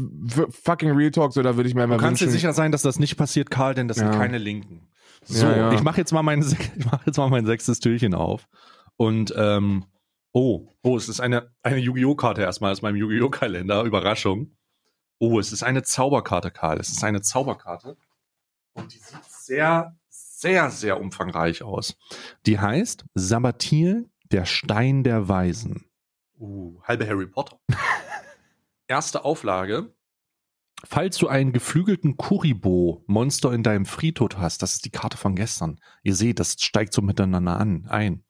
fucking 0.50 0.92
Real 0.92 1.12
Talk, 1.12 1.34
so 1.34 1.42
da 1.42 1.56
würde 1.58 1.68
ich 1.68 1.76
mir 1.76 1.84
immer 1.84 1.98
Du 1.98 2.02
kannst 2.02 2.22
wünschen. 2.22 2.34
dir 2.34 2.40
sicher 2.40 2.54
sein, 2.54 2.72
dass 2.72 2.84
das 2.84 3.00
nicht 3.00 3.18
passiert, 3.18 3.50
Karl, 3.50 3.74
denn 3.74 3.88
das 3.88 3.98
ja. 3.98 4.12
sind 4.12 4.20
keine 4.20 4.38
Linken. 4.38 4.88
So, 5.24 5.48
ja, 5.48 5.74
ich 5.74 5.82
mache 5.82 5.98
jetzt 5.98 6.14
mal 6.14 6.24
mein, 6.24 6.42
ich 6.78 6.86
mache 6.86 7.02
jetzt 7.06 7.18
mal 7.18 7.30
mein 7.30 7.46
sechstes 7.46 7.80
Türchen 7.80 8.14
auf 8.14 8.48
und 8.96 9.34
ähm, 9.36 9.86
oh, 10.32 10.68
oh, 10.84 10.96
es 10.96 11.10
ist 11.10 11.20
eine 11.20 11.52
eine 11.64 11.80
Yu-Gi-Oh 11.80 12.16
Karte 12.16 12.42
erstmal 12.42 12.72
aus 12.72 12.82
meinem 12.82 12.96
Yu-Gi-Oh 12.96 13.30
Kalender, 13.30 13.84
Überraschung. 13.84 14.56
Oh, 15.18 15.40
es 15.40 15.52
ist 15.52 15.64
eine 15.64 15.82
Zauberkarte, 15.84 16.52
Karl. 16.52 16.80
Es 16.80 16.90
ist 16.90 17.04
eine 17.04 17.22
Zauberkarte. 17.22 17.98
Und 18.76 18.94
die 18.94 18.98
sieht 18.98 19.24
sehr, 19.26 19.98
sehr, 20.10 20.70
sehr 20.70 21.00
umfangreich 21.00 21.64
aus. 21.64 21.98
Die 22.46 22.60
heißt 22.60 23.06
Sabbatil, 23.16 24.10
der 24.32 24.46
Stein 24.46 25.04
der 25.04 25.28
Weisen. 25.28 25.86
Uh, 26.38 26.82
halbe 26.84 27.08
Harry 27.08 27.26
Potter. 27.26 27.58
Erste 28.88 29.24
Auflage. 29.24 29.94
Falls 30.84 31.18
du 31.18 31.28
einen 31.28 31.54
geflügelten 31.54 32.18
Kuribo-Monster 32.18 33.54
in 33.54 33.64
deinem 33.64 33.86
Friedhof 33.86 34.38
hast, 34.38 34.62
das 34.62 34.74
ist 34.74 34.86
die 34.86 34.92
Karte 34.92 35.18
von 35.18 35.36
gestern. 35.36 35.80
Ihr 36.04 36.14
seht, 36.14 36.40
das 36.40 36.58
steigt 36.60 36.94
so 36.94 37.02
miteinander 37.02 37.58
an, 37.58 37.88
ein. 37.88 38.24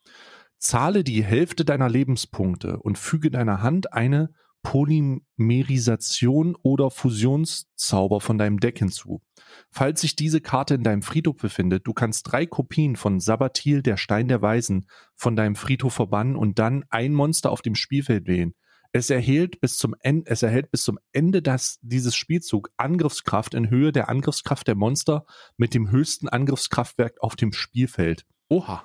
Zahle 0.60 1.04
die 1.04 1.24
Hälfte 1.24 1.66
deiner 1.66 1.90
Lebenspunkte 1.90 2.78
und 2.78 2.98
füge 2.98 3.32
deiner 3.32 3.62
Hand 3.62 3.94
eine 3.94 4.34
Polymerisation 4.66 6.58
oder 6.64 6.90
Fusionszauber 6.90 8.20
von 8.20 8.40
deinem 8.40 8.60
Deck 8.60 8.80
hinzu. 8.80 9.22
Falls 9.70 10.02
sich 10.02 10.16
diese 10.16 10.42
Karte 10.42 10.74
in 10.74 10.84
deinem 10.84 11.04
Friedhof 11.04 11.38
befindet, 11.38 11.86
du 11.86 11.94
kannst 11.94 12.32
drei 12.32 12.48
Kopien 12.48 12.96
von 12.96 13.20
Sabatil, 13.20 13.84
der 13.84 13.98
Stein 13.98 14.28
der 14.28 14.42
Weisen, 14.42 14.88
von 15.14 15.36
deinem 15.36 15.56
Friedhof 15.56 15.94
verbannen 15.94 16.36
und 16.36 16.58
dann 16.58 16.84
ein 16.90 17.14
Monster 17.14 17.52
auf 17.52 17.62
dem 17.62 17.76
Spielfeld 17.76 18.26
wählen. 18.26 18.56
es 18.92 19.12
erhält 19.12 19.62
bis 19.62 19.78
zum 19.78 19.94
Ende, 20.00 20.32
es 20.32 20.42
erhält 20.42 20.72
bis 20.72 20.84
zum 20.84 20.98
Ende 21.12 21.44
das, 21.44 21.78
dieses 21.84 22.16
Spielzug 22.16 22.72
Angriffskraft 22.78 23.54
in 23.54 23.70
Höhe 23.70 23.92
der 23.92 24.10
Angriffskraft 24.10 24.68
der 24.68 24.76
Monster 24.76 25.26
mit 25.58 25.76
dem 25.76 25.92
höchsten 25.92 26.28
Angriffskraftwerk 26.28 27.22
auf 27.22 27.36
dem 27.36 27.54
Spielfeld. 27.54 28.26
Oha. 28.50 28.84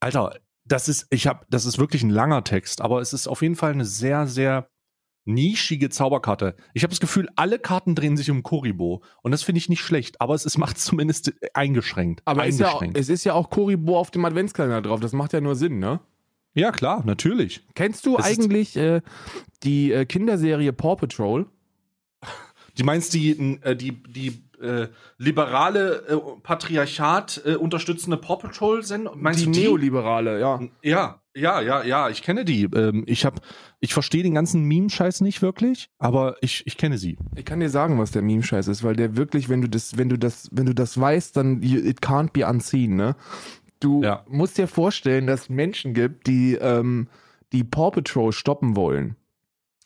Alter, 0.00 0.40
das 0.64 0.88
ist, 0.88 1.06
ich 1.10 1.28
habe, 1.28 1.46
das 1.50 1.66
ist 1.66 1.78
wirklich 1.78 2.02
ein 2.02 2.10
langer 2.10 2.42
Text, 2.42 2.80
aber 2.80 3.00
es 3.00 3.12
ist 3.12 3.28
auf 3.28 3.42
jeden 3.42 3.54
Fall 3.54 3.72
eine 3.72 3.84
sehr, 3.84 4.26
sehr 4.26 4.70
nischige 5.24 5.88
Zauberkarte. 5.88 6.54
Ich 6.74 6.82
habe 6.82 6.90
das 6.90 7.00
Gefühl, 7.00 7.28
alle 7.36 7.58
Karten 7.58 7.94
drehen 7.94 8.16
sich 8.16 8.30
um 8.30 8.42
Koribo 8.42 9.02
und 9.22 9.32
das 9.32 9.42
finde 9.42 9.58
ich 9.58 9.68
nicht 9.68 9.80
schlecht, 9.80 10.20
aber 10.20 10.34
es, 10.34 10.44
es 10.44 10.58
macht 10.58 10.78
zumindest 10.78 11.32
eingeschränkt. 11.54 12.22
Aber 12.26 12.46
ist 12.46 12.60
ja, 12.60 12.66
auch- 12.68 12.72
eingeschränkt. 12.82 12.98
es 12.98 13.08
ist 13.08 13.24
ja 13.24 13.32
auch 13.34 13.50
Koribo 13.50 13.98
auf 13.98 14.10
dem 14.10 14.24
Adventskalender 14.24 14.82
drauf. 14.82 15.00
Das 15.00 15.12
macht 15.12 15.32
ja 15.32 15.40
nur 15.40 15.56
Sinn, 15.56 15.78
ne? 15.78 16.00
ja, 16.56 16.70
klar, 16.70 17.02
natürlich. 17.04 17.66
Kennst 17.74 18.06
du 18.06 18.16
Es 18.16 18.28
ist- 18.30 18.38
eigentlich 18.38 18.76
äh, 18.76 19.00
die 19.64 19.90
äh, 19.92 20.04
Kinderserie 20.04 20.72
Paw 20.72 20.94
Patrol? 20.96 21.46
Du 22.76 22.84
meinst 22.84 23.12
die, 23.14 23.30
äh, 23.62 23.74
die, 23.74 23.92
die 24.02 24.43
äh, 24.60 24.88
liberale, 25.18 26.06
äh, 26.08 26.16
Patriarchat 26.42 27.42
äh, 27.44 27.54
unterstützende 27.56 28.16
Paw 28.16 28.36
Patrol 28.36 28.82
Sendung? 28.82 29.20
Meinst 29.20 29.40
die 29.40 29.44
du 29.46 29.50
die? 29.52 29.62
Neoliberale, 29.62 30.40
ja. 30.40 30.60
Ja, 30.82 31.20
ja, 31.36 31.60
ja, 31.60 31.82
ja, 31.82 32.08
ich 32.08 32.22
kenne 32.22 32.44
die. 32.44 32.64
Ähm, 32.64 33.02
ich 33.06 33.24
hab, 33.24 33.40
ich 33.80 33.92
verstehe 33.92 34.22
den 34.22 34.34
ganzen 34.34 34.62
Meme-Scheiß 34.64 35.20
nicht 35.20 35.42
wirklich, 35.42 35.88
aber 35.98 36.36
ich, 36.40 36.66
ich 36.66 36.76
kenne 36.76 36.96
sie. 36.98 37.16
Ich 37.34 37.44
kann 37.44 37.60
dir 37.60 37.70
sagen, 37.70 37.98
was 37.98 38.12
der 38.12 38.22
Meme-Scheiß 38.22 38.68
ist, 38.68 38.84
weil 38.84 38.94
der 38.96 39.16
wirklich, 39.16 39.48
wenn 39.48 39.60
du 39.60 39.68
das, 39.68 39.96
wenn 39.98 40.08
du 40.08 40.16
das, 40.18 40.48
wenn 40.52 40.66
du 40.66 40.74
das 40.74 40.98
weißt, 41.00 41.36
dann 41.36 41.60
you, 41.62 41.80
it 41.80 42.00
can't 42.00 42.30
be 42.32 42.46
unseen, 42.46 42.96
ne? 42.96 43.16
Du 43.80 44.02
Ja. 44.02 44.24
musst 44.28 44.56
dir 44.58 44.68
vorstellen, 44.68 45.26
dass 45.26 45.42
es 45.42 45.48
Menschen 45.48 45.92
gibt, 45.94 46.26
die 46.26 46.54
ähm, 46.54 47.08
die 47.52 47.64
Paw 47.64 47.90
Patrol 47.90 48.32
stoppen 48.32 48.76
wollen. 48.76 49.16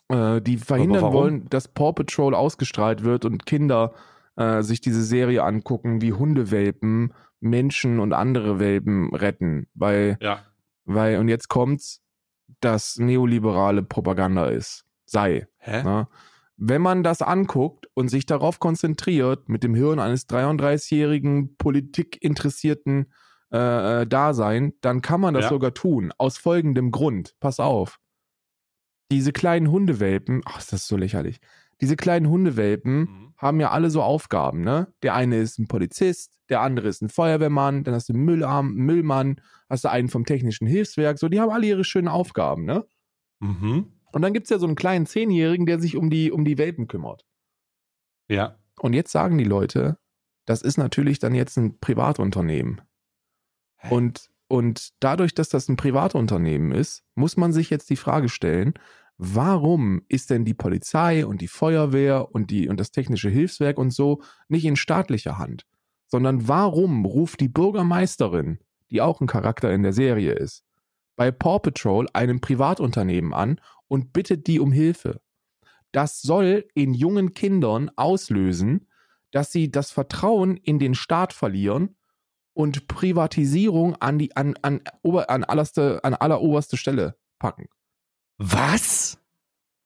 Äh, 0.09 0.41
die 0.41 0.57
verhindern 0.57 1.11
wollen, 1.13 1.49
dass 1.49 1.67
Paw 1.67 1.93
Patrol 1.93 2.33
ausgestrahlt 2.33 3.03
wird 3.03 3.25
und 3.25 3.45
Kinder 3.45 3.93
äh, 4.39 4.63
sich 4.63 4.81
diese 4.81 5.03
Serie 5.03 5.43
angucken, 5.43 6.01
wie 6.01 6.13
Hundewelpen 6.13 7.13
Menschen 7.41 7.99
und 7.99 8.13
andere 8.13 8.59
Welpen 8.59 9.13
retten. 9.13 9.67
Weil, 9.73 10.17
Ja. 10.21 10.39
weil, 10.85 11.17
und 11.19 11.27
jetzt 11.27 11.49
kommt's, 11.49 12.01
dass 12.61 12.97
neoliberale 12.97 13.83
Propaganda 13.83 14.47
ist. 14.47 14.85
Sei. 15.05 15.47
Hä? 15.57 15.83
Ne? 15.83 16.07
Wenn 16.57 16.81
man 16.81 17.03
das 17.03 17.21
anguckt 17.21 17.87
und 17.93 18.09
sich 18.09 18.25
darauf 18.25 18.59
konzentriert, 18.59 19.47
mit 19.49 19.63
dem 19.63 19.75
Hirn 19.75 19.99
eines 19.99 20.27
33-jährigen 20.27 21.55
politikinteressierten 21.57 23.11
äh, 23.51 24.01
äh, 24.01 24.07
Dasein, 24.07 24.73
dann 24.81 25.01
kann 25.01 25.21
man 25.21 25.33
das 25.33 25.45
Ja. 25.45 25.49
sogar 25.49 25.73
tun. 25.73 26.11
Aus 26.17 26.37
folgendem 26.37 26.91
Grund. 26.91 27.35
Pass 27.39 27.59
auf. 27.59 27.99
Diese 29.11 29.31
kleinen 29.31 29.71
Hundewelpen, 29.71 30.41
ach, 30.45 30.59
ist 30.59 30.71
das 30.73 30.87
so 30.87 30.97
lächerlich. 30.97 31.39
Diese 31.81 31.95
kleinen 31.95 32.29
Hundewelpen 32.29 32.99
Mhm. 32.99 33.33
haben 33.37 33.59
ja 33.59 33.71
alle 33.71 33.89
so 33.89 34.01
Aufgaben, 34.01 34.61
ne? 34.61 34.93
Der 35.03 35.13
eine 35.15 35.37
ist 35.37 35.59
ein 35.59 35.67
Polizist, 35.67 36.31
der 36.49 36.61
andere 36.61 36.87
ist 36.87 37.01
ein 37.01 37.09
Feuerwehrmann, 37.09 37.83
dann 37.83 37.93
hast 37.93 38.09
du 38.09 38.13
einen 38.13 38.25
Müllarm, 38.25 38.73
Müllmann, 38.73 39.39
hast 39.69 39.83
du 39.85 39.89
einen 39.89 40.09
vom 40.09 40.25
technischen 40.25 40.67
Hilfswerk, 40.67 41.19
so, 41.19 41.29
die 41.29 41.39
haben 41.39 41.51
alle 41.51 41.67
ihre 41.67 41.83
schönen 41.83 42.07
Aufgaben, 42.07 42.65
ne? 42.65 42.85
Mhm. 43.39 43.93
Und 44.11 44.21
dann 44.23 44.33
gibt's 44.33 44.49
ja 44.49 44.57
so 44.57 44.65
einen 44.65 44.75
kleinen 44.75 45.05
Zehnjährigen, 45.05 45.65
der 45.67 45.79
sich 45.79 45.95
um 45.95 46.09
die, 46.09 46.31
um 46.31 46.43
die 46.43 46.57
Welpen 46.57 46.87
kümmert. 46.87 47.25
Ja. 48.27 48.57
Und 48.79 48.93
jetzt 48.93 49.11
sagen 49.11 49.37
die 49.37 49.43
Leute, 49.43 49.97
das 50.45 50.61
ist 50.63 50.77
natürlich 50.77 51.19
dann 51.19 51.35
jetzt 51.35 51.57
ein 51.57 51.79
Privatunternehmen. 51.79 52.81
Hä? 53.77 53.93
Und, 53.93 54.29
und 54.47 54.89
dadurch, 54.99 55.35
dass 55.35 55.49
das 55.49 55.69
ein 55.69 55.75
Privatunternehmen 55.77 56.71
ist, 56.71 57.03
muss 57.13 57.37
man 57.37 57.53
sich 57.53 57.69
jetzt 57.69 57.89
die 57.91 57.95
Frage 57.95 58.29
stellen, 58.29 58.73
warum 59.19 60.01
ist 60.07 60.29
denn 60.29 60.45
die 60.45 60.53
Polizei 60.53 61.25
und 61.25 61.41
die 61.41 61.49
Feuerwehr 61.49 62.33
und, 62.33 62.49
die, 62.49 62.69
und 62.69 62.79
das 62.79 62.91
technische 62.91 63.29
Hilfswerk 63.29 63.77
und 63.77 63.91
so 63.91 64.21
nicht 64.47 64.65
in 64.65 64.77
staatlicher 64.77 65.37
Hand? 65.37 65.67
Sondern 66.07 66.47
warum 66.47 67.05
ruft 67.05 67.41
die 67.41 67.49
Bürgermeisterin, 67.49 68.59
die 68.89 69.01
auch 69.01 69.21
ein 69.21 69.27
Charakter 69.27 69.71
in 69.71 69.83
der 69.83 69.93
Serie 69.93 70.31
ist, 70.31 70.63
bei 71.17 71.31
Paw 71.31 71.59
Patrol 71.59 72.07
einem 72.13 72.39
Privatunternehmen 72.39 73.33
an 73.33 73.59
und 73.89 74.13
bittet 74.13 74.47
die 74.47 74.59
um 74.59 74.71
Hilfe? 74.71 75.21
Das 75.91 76.21
soll 76.21 76.65
in 76.73 76.93
jungen 76.93 77.33
Kindern 77.33 77.91
auslösen, 77.97 78.87
dass 79.31 79.51
sie 79.51 79.69
das 79.69 79.91
Vertrauen 79.91 80.55
in 80.55 80.79
den 80.79 80.95
Staat 80.95 81.33
verlieren 81.33 81.97
und 82.53 82.87
Privatisierung 82.87 83.95
an 83.95 84.17
die 84.17 84.35
an 84.35 84.55
an, 84.61 84.81
an 85.03 85.43
allerste 85.43 86.03
an 86.03 86.13
alleroberste 86.13 86.77
Stelle 86.77 87.15
packen. 87.37 87.67
Was? 88.39 89.19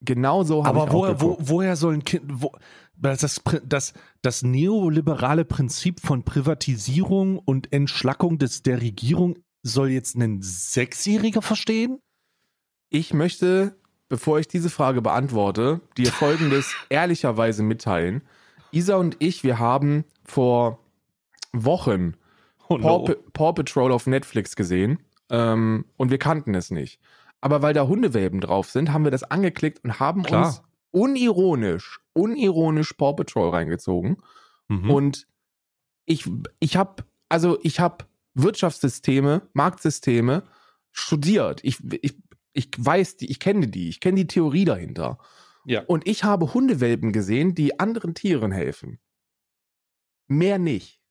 Genau 0.02 0.44
so 0.44 0.66
habe 0.66 0.78
ich 0.78 0.82
Aber 0.84 0.92
auch 0.92 0.94
woher, 0.94 1.22
wo, 1.22 1.38
woher 1.40 1.76
soll 1.76 1.94
ein 1.96 2.04
Kind, 2.04 2.24
wo, 2.28 2.52
das, 2.96 3.42
das, 3.66 3.94
das, 4.22 4.44
neoliberale 4.44 5.46
Prinzip 5.46 6.00
von 6.00 6.24
Privatisierung 6.24 7.40
und 7.40 7.72
Entschlackung 7.74 8.38
des, 8.38 8.64
der 8.64 8.82
Regierung 8.82 9.40
soll 9.64 9.90
jetzt 9.90 10.16
ein 10.16 10.42
Sechsjähriger 10.42 11.42
verstehen? 11.42 12.00
Ich 12.90 13.14
möchte, 13.14 13.76
bevor 14.10 14.40
ich 14.40 14.48
diese 14.48 14.70
Frage 14.70 15.02
beantworte, 15.02 15.82
dir 15.98 16.08
folgendes 16.12 16.76
ehrlicherweise 16.90 17.64
mitteilen. 17.64 18.22
Isa 18.72 18.96
und 18.96 19.16
ich, 19.20 19.44
wir 19.44 19.58
haben 19.60 20.04
vor 20.26 20.80
Wochen 21.54 22.16
Oh 22.68 22.78
Paw, 22.78 23.06
Pa- 23.06 23.16
Paw 23.34 23.54
Patrol 23.54 23.92
auf 23.92 24.06
Netflix 24.08 24.56
gesehen 24.56 25.00
ähm, 25.30 25.86
und 25.96 26.12
wir 26.12 26.18
kannten 26.18 26.56
es 26.56 26.72
nicht. 26.72 27.00
Aber 27.44 27.62
weil 27.62 27.74
da 27.74 27.90
Hundewelpen 27.90 28.40
drauf 28.40 28.70
sind, 28.70 28.94
haben 28.94 29.04
wir 29.04 29.12
das 29.12 29.24
angeklickt 29.24 29.84
und 29.84 30.00
haben 30.00 30.24
Klar. 30.24 30.46
uns 30.46 30.62
unironisch, 30.92 32.00
unironisch 32.14 32.94
Paw 32.94 33.12
Patrol 33.18 33.50
reingezogen. 33.50 34.16
Mhm. 34.70 34.90
Und 34.90 35.28
ich, 36.06 36.26
ich 36.62 36.78
habe, 36.78 37.04
also 37.28 37.60
ich 37.62 37.82
habe 37.82 38.06
Wirtschaftssysteme, 38.34 39.42
Marktsysteme 39.52 40.44
studiert. 40.94 41.60
Ich, 41.66 41.80
ich, 42.02 42.16
ich 42.54 42.70
weiß 42.78 43.18
die, 43.18 43.30
ich 43.30 43.42
kenne 43.42 43.68
die, 43.68 43.90
ich 43.90 44.00
kenne 44.00 44.16
die 44.16 44.28
Theorie 44.28 44.64
dahinter. 44.64 45.18
ja. 45.66 45.82
Und 45.82 46.08
ich 46.08 46.24
habe 46.24 46.54
Hundewelpen 46.54 47.12
gesehen, 47.12 47.56
die 47.56 47.78
anderen 47.78 48.14
Tieren 48.14 48.54
helfen. 48.54 49.00
Mehr 50.30 50.60
nicht. 50.60 51.02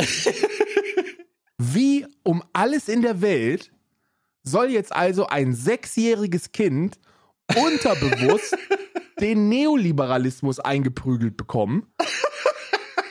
Wie 1.58 2.06
um 2.22 2.42
alles 2.54 2.88
in 2.88 3.02
der 3.02 3.20
Welt 3.20 3.73
soll 4.44 4.70
jetzt 4.70 4.94
also 4.94 5.26
ein 5.26 5.54
sechsjähriges 5.54 6.52
Kind 6.52 6.98
unterbewusst 7.56 8.56
den 9.20 9.48
Neoliberalismus 9.48 10.60
eingeprügelt 10.60 11.36
bekommen, 11.36 11.92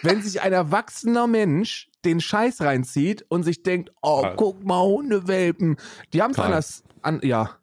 wenn 0.02 0.22
sich 0.22 0.42
ein 0.42 0.54
erwachsener 0.54 1.28
Mensch 1.28 1.90
den 2.06 2.20
Scheiß 2.20 2.62
reinzieht 2.62 3.26
und 3.30 3.44
sich 3.44 3.64
denkt, 3.64 3.92
oh, 4.02 4.22
Karl. 4.22 4.36
guck 4.36 4.64
mal, 4.64 4.82
Hundewelpen. 4.82 5.78
Die 6.14 6.22
haben 6.22 6.32
es 6.32 6.40
anders, 6.40 6.84
an, 7.02 7.20
ja. 7.24 7.58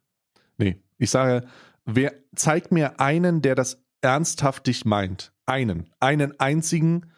Nee, 0.56 0.82
ich 0.98 1.10
sage, 1.10 1.46
wer 1.84 2.14
zeigt 2.34 2.72
mir 2.72 3.00
einen, 3.00 3.42
der 3.42 3.54
das 3.54 3.82
ernsthaftig 4.00 4.84
meint? 4.84 5.32
Einen. 5.46 5.90
Einen 6.00 6.38
einzigen. 6.40 7.12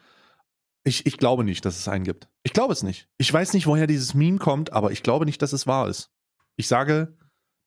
Ich, 0.83 1.05
ich 1.05 1.17
glaube 1.17 1.45
nicht, 1.45 1.63
dass 1.63 1.79
es 1.79 1.87
einen 1.87 2.03
gibt. 2.03 2.27
Ich 2.43 2.51
glaube 2.51 2.73
es 2.73 2.83
nicht. 2.83 3.07
Ich 3.17 3.31
weiß 3.31 3.53
nicht, 3.53 3.67
woher 3.67 3.87
dieses 3.87 4.13
Meme 4.13 4.37
kommt, 4.37 4.73
aber 4.73 4.91
ich 4.91 5.03
glaube 5.03 5.25
nicht, 5.25 5.41
dass 5.41 5.53
es 5.53 5.65
wahr 5.65 5.87
ist. 5.87 6.12
Ich 6.55 6.67
sage, 6.67 7.17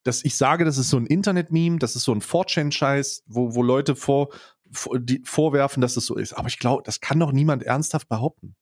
dass 0.05 0.25
ich 0.25 0.37
sage, 0.37 0.65
das 0.65 0.79
ist 0.79 0.91
so 0.91 0.97
ein 0.97 1.07
Internet-Meme, 1.07 1.79
das 1.79 1.97
ist 1.97 2.05
so 2.05 2.13
ein 2.13 2.23
4chan-Scheiß, 2.23 3.25
wo, 3.27 3.55
wo 3.55 3.63
Leute 3.63 3.97
vor, 3.97 4.29
vor, 4.71 4.99
die 4.99 5.23
vorwerfen, 5.25 5.81
dass 5.81 5.97
es 5.97 6.07
so 6.07 6.17
ist. 6.17 6.33
Aber 6.33 6.49
ich 6.49 6.59
glaube, 6.59 6.83
das 6.85 7.01
kann 7.01 7.19
doch 7.19 7.33
niemand 7.33 7.65
ernsthaft 7.65 8.09
behaupten. 8.09 8.55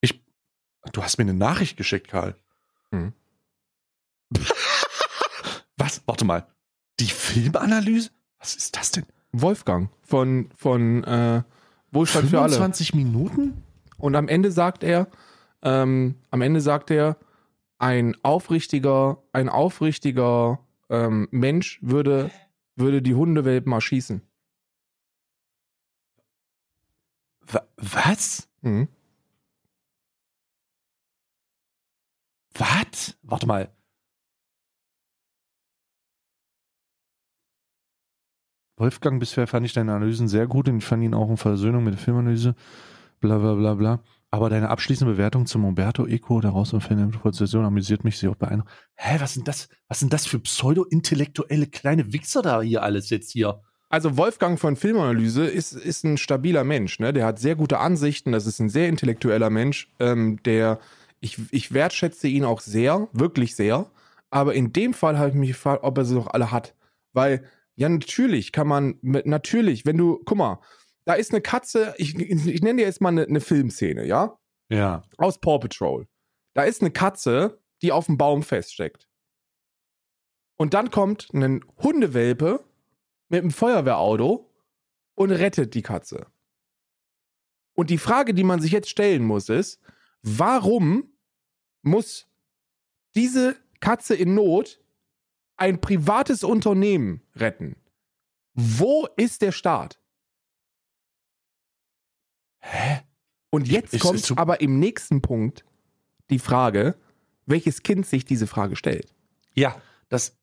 Ich, 0.00 0.22
du 0.92 1.02
hast 1.02 1.18
mir 1.18 1.22
eine 1.22 1.34
Nachricht 1.34 1.76
geschickt, 1.76 2.08
Karl. 2.08 2.36
Mhm. 2.90 3.14
Was? 5.76 6.02
Warte 6.06 6.24
mal. 6.24 6.46
Die 7.00 7.06
Filmanalyse? 7.06 8.10
Was 8.38 8.54
ist 8.54 8.76
das 8.76 8.92
denn? 8.92 9.06
Wolfgang 9.32 9.90
von, 10.02 10.50
von 10.54 11.04
äh, 11.04 11.42
Wohlstand 11.90 12.28
für 12.28 12.40
alle. 12.40 12.50
25 12.50 12.94
Minuten? 12.94 13.62
Und 13.96 14.16
am 14.16 14.28
Ende 14.28 14.52
sagt 14.52 14.84
er, 14.84 15.08
ähm, 15.62 16.16
am 16.30 16.42
Ende 16.42 16.60
sagt 16.60 16.90
er, 16.90 17.16
ein 17.82 18.14
aufrichtiger, 18.22 19.22
ein 19.32 19.48
aufrichtiger 19.48 20.60
ähm, 20.88 21.26
Mensch 21.32 21.80
würde, 21.82 22.30
würde 22.76 23.02
die 23.02 23.14
Hundewelpen 23.16 23.72
erschießen. 23.72 24.22
Wa- 27.52 27.66
Was? 27.76 28.48
Mhm. 28.62 28.88
Was? 32.54 33.16
Warte 33.22 33.46
mal. 33.46 33.70
Wolfgang, 38.76 39.20
bisher 39.20 39.46
fand 39.46 39.64
ich 39.66 39.72
deine 39.72 39.94
Analysen 39.94 40.28
sehr 40.28 40.46
gut 40.46 40.68
und 40.68 40.78
ich 40.78 40.84
fand 40.84 41.02
ihn 41.02 41.14
auch 41.14 41.28
in 41.30 41.36
Versöhnung 41.36 41.84
mit 41.84 41.94
der 41.94 42.00
Filmanalyse. 42.00 42.54
Bla 43.20 43.38
bla 43.38 43.54
bla 43.54 43.74
bla. 43.74 44.00
Aber 44.34 44.48
deine 44.48 44.70
abschließende 44.70 45.12
Bewertung 45.12 45.44
zum 45.44 45.66
Umberto 45.66 46.06
Eco 46.06 46.40
daraus 46.40 46.72
und 46.72 46.88
der 46.88 47.18
Prozession 47.18 47.66
amüsiert 47.66 48.02
mich 48.02 48.16
sehr 48.16 48.30
auch 48.30 48.36
beeindruckt. 48.36 48.72
Hä, 48.94 49.16
was 49.20 49.34
sind 49.34 49.46
das? 49.46 49.68
Was 49.88 50.00
sind 50.00 50.14
das 50.14 50.24
für 50.24 50.38
pseudo-intellektuelle 50.38 51.66
kleine 51.66 52.14
Wichser 52.14 52.40
da 52.40 52.62
hier 52.62 52.82
alles 52.82 53.10
jetzt 53.10 53.30
hier? 53.30 53.60
Also 53.90 54.16
Wolfgang 54.16 54.58
von 54.58 54.74
Filmanalyse 54.74 55.44
ist, 55.44 55.74
ist 55.74 56.04
ein 56.04 56.16
stabiler 56.16 56.64
Mensch, 56.64 56.98
ne? 56.98 57.12
Der 57.12 57.26
hat 57.26 57.40
sehr 57.40 57.56
gute 57.56 57.78
Ansichten, 57.78 58.32
das 58.32 58.46
ist 58.46 58.58
ein 58.58 58.70
sehr 58.70 58.88
intellektueller 58.88 59.50
Mensch, 59.50 59.92
ähm, 60.00 60.42
der 60.44 60.78
ich, 61.20 61.38
ich 61.50 61.74
wertschätze 61.74 62.26
ihn 62.26 62.44
auch 62.44 62.62
sehr, 62.62 63.08
wirklich 63.12 63.54
sehr. 63.54 63.90
Aber 64.30 64.54
in 64.54 64.72
dem 64.72 64.94
Fall 64.94 65.18
habe 65.18 65.28
ich 65.28 65.34
mich 65.34 65.50
gefragt, 65.50 65.84
ob 65.84 65.98
er 65.98 66.06
sie 66.06 66.14
doch 66.14 66.28
alle 66.28 66.50
hat. 66.50 66.74
Weil, 67.12 67.44
ja, 67.74 67.90
natürlich 67.90 68.50
kann 68.52 68.66
man, 68.66 68.94
natürlich, 69.02 69.84
wenn 69.84 69.98
du, 69.98 70.22
guck 70.24 70.38
mal, 70.38 70.58
da 71.04 71.14
ist 71.14 71.32
eine 71.32 71.40
Katze, 71.40 71.94
ich, 71.98 72.18
ich 72.18 72.62
nenne 72.62 72.80
dir 72.80 72.86
jetzt 72.86 73.00
mal 73.00 73.08
eine, 73.08 73.24
eine 73.24 73.40
Filmszene, 73.40 74.06
ja? 74.06 74.38
Ja. 74.68 75.02
Aus 75.18 75.40
Paw 75.40 75.58
Patrol. 75.58 76.06
Da 76.54 76.64
ist 76.64 76.80
eine 76.80 76.90
Katze, 76.90 77.60
die 77.82 77.92
auf 77.92 78.06
dem 78.06 78.18
Baum 78.18 78.42
feststeckt. 78.42 79.08
Und 80.56 80.74
dann 80.74 80.90
kommt 80.90 81.32
ein 81.34 81.64
Hundewelpe 81.82 82.64
mit 83.28 83.40
einem 83.40 83.50
Feuerwehrauto 83.50 84.50
und 85.14 85.30
rettet 85.30 85.74
die 85.74 85.82
Katze. 85.82 86.26
Und 87.74 87.90
die 87.90 87.98
Frage, 87.98 88.34
die 88.34 88.44
man 88.44 88.60
sich 88.60 88.72
jetzt 88.72 88.90
stellen 88.90 89.24
muss, 89.24 89.48
ist, 89.48 89.80
warum 90.22 91.12
muss 91.82 92.28
diese 93.14 93.56
Katze 93.80 94.14
in 94.14 94.34
Not 94.34 94.80
ein 95.56 95.80
privates 95.80 96.44
Unternehmen 96.44 97.22
retten? 97.34 97.76
Wo 98.54 99.08
ist 99.16 99.42
der 99.42 99.52
Staat? 99.52 100.01
Hä? 102.62 103.00
Und 103.50 103.68
jetzt 103.68 103.98
kommt 104.00 104.18
ich- 104.30 104.38
aber 104.38 104.60
im 104.60 104.78
nächsten 104.78 105.20
Punkt 105.20 105.64
die 106.30 106.38
Frage, 106.38 106.94
welches 107.44 107.82
Kind 107.82 108.06
sich 108.06 108.24
diese 108.24 108.46
Frage 108.46 108.76
stellt. 108.76 109.12
Ja, 109.54 109.76
das, 110.08 110.36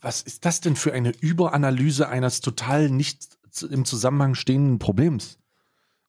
was 0.00 0.22
ist 0.22 0.44
das 0.44 0.60
denn 0.60 0.74
für 0.74 0.92
eine 0.92 1.12
Überanalyse 1.20 2.08
eines 2.08 2.40
total 2.40 2.88
nicht 2.90 3.38
im 3.70 3.84
Zusammenhang 3.84 4.34
stehenden 4.34 4.78
Problems? 4.78 5.38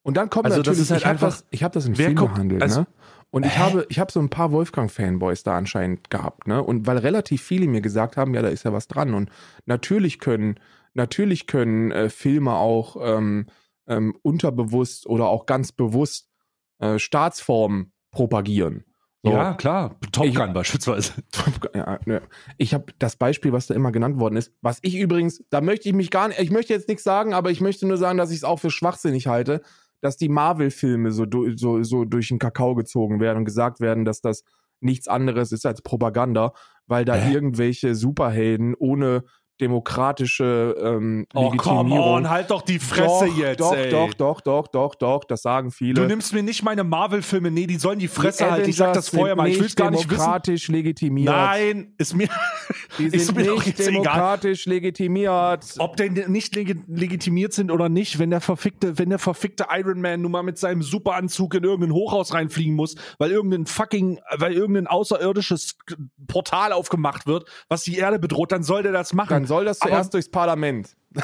Und 0.02 0.18
dann 0.18 0.30
kommt 0.30 0.46
Also 0.46 0.58
das 0.64 0.78
natürlich, 0.78 0.82
ist 0.84 0.92
halt 0.92 1.02
ich 1.02 1.06
habe 1.06 1.14
einfach- 1.26 1.38
das, 1.42 1.46
ich 1.52 1.64
hab 1.64 1.72
das 1.74 1.86
im 1.86 1.96
Film 1.96 2.16
guckt- 2.16 2.34
behandelt, 2.34 2.64
also- 2.64 2.82
ne? 2.82 2.88
Und 3.32 3.46
ich 3.46 3.58
Hä? 3.58 3.60
habe, 3.60 3.86
ich 3.90 4.00
habe 4.00 4.12
so 4.12 4.20
ein 4.20 4.30
paar 4.30 4.52
Wolfgang-Fanboys 4.52 5.44
da 5.44 5.56
anscheinend 5.56 6.10
gehabt, 6.10 6.48
ne? 6.48 6.64
Und 6.64 6.88
weil 6.88 6.98
relativ 6.98 7.44
viele 7.44 7.68
mir 7.68 7.82
gesagt 7.82 8.18
haben, 8.18 8.34
ja, 8.34 8.42
da 8.42 8.48
ist 8.48 8.64
ja 8.64 8.74
was 8.74 8.88
dran. 8.88 9.14
Und 9.14 9.30
natürlich 9.68 10.18
können, 10.18 10.56
natürlich 10.96 11.46
können 11.46 11.92
äh, 11.92 12.10
Filme 12.10 12.54
auch 12.54 12.98
ähm, 13.00 13.46
ähm, 13.90 14.16
unterbewusst 14.22 15.06
oder 15.08 15.28
auch 15.28 15.46
ganz 15.46 15.72
bewusst 15.74 16.30
äh, 16.80 16.98
Staatsformen 17.00 17.92
propagieren. 18.12 18.86
So. 19.24 19.32
Ja, 19.32 19.54
klar. 19.56 19.98
Top 20.14 20.26
Ich- 20.26 20.36
Gun 20.36 20.54
beispielsweise. 20.54 21.12
Ja, 21.76 22.00
ne. 22.06 22.22
Ich 22.58 22.74
habe 22.74 22.86
das 23.00 23.18
Beispiel, 23.18 23.52
was 23.52 23.68
da 23.68 23.74
immer 23.74 23.92
genannt 23.92 24.18
worden 24.20 24.38
ist, 24.38 24.54
was 24.62 24.80
ich 24.82 24.96
übrigens, 24.98 25.44
da 25.50 25.60
möchte 25.60 25.90
ich 25.90 25.96
mich 25.96 26.10
gar 26.10 26.30
nicht, 26.30 26.40
ich 26.40 26.52
möchte 26.52 26.74
jetzt 26.74 26.88
nichts 26.88 27.04
sagen, 27.04 27.34
aber 27.34 27.52
ich 27.52 27.60
möchte 27.60 27.86
nur 27.86 27.98
sagen, 27.98 28.18
dass 28.18 28.32
ich 28.32 28.38
es 28.38 28.44
auch 28.46 28.60
für 28.60 28.72
schwachsinnig 28.72 29.28
halte, 29.28 29.62
dass 30.02 30.16
die 30.16 30.30
Marvel-Filme 30.30 31.12
so, 31.12 31.26
so, 31.56 31.84
so 31.84 32.06
durch 32.06 32.30
den 32.30 32.40
Kakao 32.40 32.76
gezogen 32.76 33.20
werden 33.20 33.40
und 33.40 33.46
gesagt 33.46 33.82
werden, 33.82 34.06
dass 34.06 34.22
das 34.22 34.46
nichts 34.80 35.10
anderes 35.10 35.52
ist 35.52 35.66
als 35.66 35.82
Propaganda, 35.82 36.54
weil 36.88 37.04
da 37.04 37.16
Hä? 37.16 37.34
irgendwelche 37.34 37.96
Superhelden 37.96 38.74
ohne 38.76 39.26
demokratische 39.62 40.76
ähm, 40.82 41.26
Oh, 41.34 41.50
come 41.52 41.80
Legitimierung. 41.84 42.14
on, 42.16 42.30
halt 42.30 42.50
doch 42.52 42.62
die 42.62 42.80
Fresse 42.80 43.28
doch, 43.28 43.38
jetzt, 43.38 43.60
Doch, 43.60 43.74
ey. 43.76 43.90
doch, 43.90 44.14
doch, 44.14 44.42
doch, 44.42 44.68
doch, 44.68 44.96
doch, 44.96 45.24
das 45.24 45.42
sagen 45.42 45.72
viele. 45.72 45.94
Du 46.02 46.06
nimmst 46.08 46.34
mir 46.34 46.44
nicht 46.44 46.64
meine 46.64 46.84
Marvel-Filme, 46.84 47.52
nee, 47.52 47.68
die 47.68 47.78
sollen 47.78 48.00
die 48.00 48.08
Fresse 48.08 48.44
Die 48.46 48.50
halten. 48.52 48.70
Ich 48.70 48.76
sag 48.78 48.94
das 48.94 49.10
vorher 49.10 49.36
mal, 49.36 49.48
ich 49.48 49.60
will's 49.60 49.76
gar 49.76 49.92
nicht 49.92 50.00
wissen. 50.10 50.10
demokratisch 50.18 50.68
legitimiert. 50.70 51.34
Nein, 51.34 51.94
ist 51.98 52.16
mir, 52.16 52.30
Die 52.98 53.06
ist 53.16 53.28
sind 53.28 53.38
mir 53.38 53.46
doch 53.46 53.56
nicht 53.58 53.68
jetzt 53.68 53.80
egal. 53.82 53.94
demokratisch 53.94 54.66
legitimiert. 54.66 55.66
Ob 55.80 55.98
denn 55.98 56.14
nicht 56.28 56.56
legi- 56.56 56.82
legitimiert 56.88 57.54
sind 57.54 57.72
oder 57.72 57.90
nicht, 57.90 58.20
wenn 58.20 58.30
der 58.30 58.42
verfickte, 58.42 58.98
wenn 58.98 59.10
der 59.10 59.20
verfickte 59.20 59.68
Iron 59.72 60.02
Man 60.02 60.22
nun 60.22 60.32
mal 60.32 60.44
mit 60.44 60.58
seinem 60.58 60.82
Superanzug 60.82 61.54
in 61.56 61.64
irgendein 61.64 61.94
Hochhaus 61.94 62.34
reinfliegen 62.34 62.76
muss, 62.76 62.96
weil 63.18 63.32
irgendein 63.32 63.66
fucking, 63.66 64.20
weil 64.38 64.54
irgendein 64.54 64.88
außerirdisches 64.88 65.78
Portal 66.28 66.74
aufgemacht 66.74 67.28
wird, 67.28 67.46
was 67.68 67.84
die 67.84 67.98
Erde 67.98 68.20
bedroht, 68.20 68.52
dann 68.52 68.64
soll 68.64 68.84
der 68.84 68.92
das 68.92 69.14
machen. 69.14 69.30
Dann 69.30 69.46
soll 69.50 69.66
das 69.66 69.82
Aber- 69.82 69.90
zuerst 69.92 70.14
durchs 70.14 70.30
Parlament. 70.30 70.96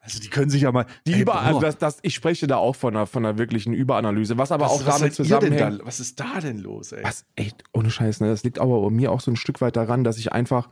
also 0.00 0.18
die 0.20 0.28
können 0.28 0.50
sich 0.50 0.62
ja 0.62 0.72
mal, 0.72 0.86
Die 1.06 1.20
über, 1.20 1.40
also 1.40 1.60
das, 1.60 1.78
das, 1.78 1.98
ich 2.02 2.14
spreche 2.14 2.46
da 2.46 2.56
auch 2.56 2.74
von 2.76 2.94
einer, 2.96 3.06
von 3.06 3.24
einer 3.24 3.38
wirklichen 3.38 3.72
Überanalyse, 3.72 4.36
was 4.38 4.50
aber 4.52 4.66
was, 4.66 4.72
auch 4.72 4.86
was 4.86 4.98
damit 4.98 5.14
zusammenhängt. 5.14 5.80
da, 5.80 5.86
was 5.86 6.00
ist 6.00 6.18
da 6.18 6.40
denn 6.40 6.58
los, 6.58 6.92
ey? 6.92 7.04
Was, 7.04 7.24
echt, 7.36 7.62
ohne 7.72 7.90
Scheiß, 7.90 8.20
ne? 8.20 8.28
Das 8.28 8.42
liegt 8.44 8.58
aber 8.58 8.90
mir 8.90 9.12
auch 9.12 9.20
so 9.20 9.30
ein 9.30 9.36
Stück 9.36 9.60
weit 9.60 9.76
daran, 9.76 10.02
dass 10.04 10.18
ich 10.18 10.32
einfach 10.32 10.68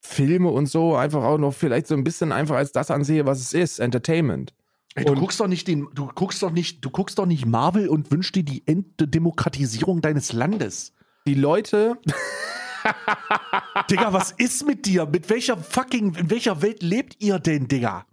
Filme 0.00 0.48
und 0.50 0.66
so 0.66 0.96
einfach 0.96 1.22
auch 1.22 1.38
noch 1.38 1.52
vielleicht 1.54 1.86
so 1.86 1.94
ein 1.94 2.04
bisschen 2.04 2.32
einfach 2.32 2.56
als 2.56 2.72
das 2.72 2.90
ansehe, 2.90 3.26
was 3.26 3.40
es 3.40 3.52
ist, 3.54 3.78
Entertainment. 3.78 4.54
Ey, 4.94 5.04
du 5.04 5.12
Und- 5.12 5.20
guckst 5.20 5.40
doch 5.40 5.48
nicht 5.48 5.66
den, 5.68 5.88
du 5.94 6.06
guckst 6.14 6.42
doch 6.42 6.50
nicht, 6.50 6.84
du 6.84 6.90
guckst 6.90 7.18
doch 7.18 7.26
nicht 7.26 7.46
Marvel 7.46 7.88
und 7.88 8.10
wünschst 8.10 8.34
dir 8.34 8.42
die 8.44 8.66
Entdemokratisierung 8.66 10.00
deines 10.00 10.32
Landes. 10.32 10.92
Die 11.26 11.34
Leute, 11.34 11.98
Digga, 13.90 14.12
was 14.12 14.32
ist 14.32 14.66
mit 14.66 14.86
dir? 14.86 15.06
Mit 15.06 15.30
welcher 15.30 15.56
fucking, 15.56 16.14
in 16.14 16.30
welcher 16.30 16.62
Welt 16.62 16.82
lebt 16.82 17.16
ihr 17.22 17.38
denn, 17.38 17.68
Digga? 17.68 18.06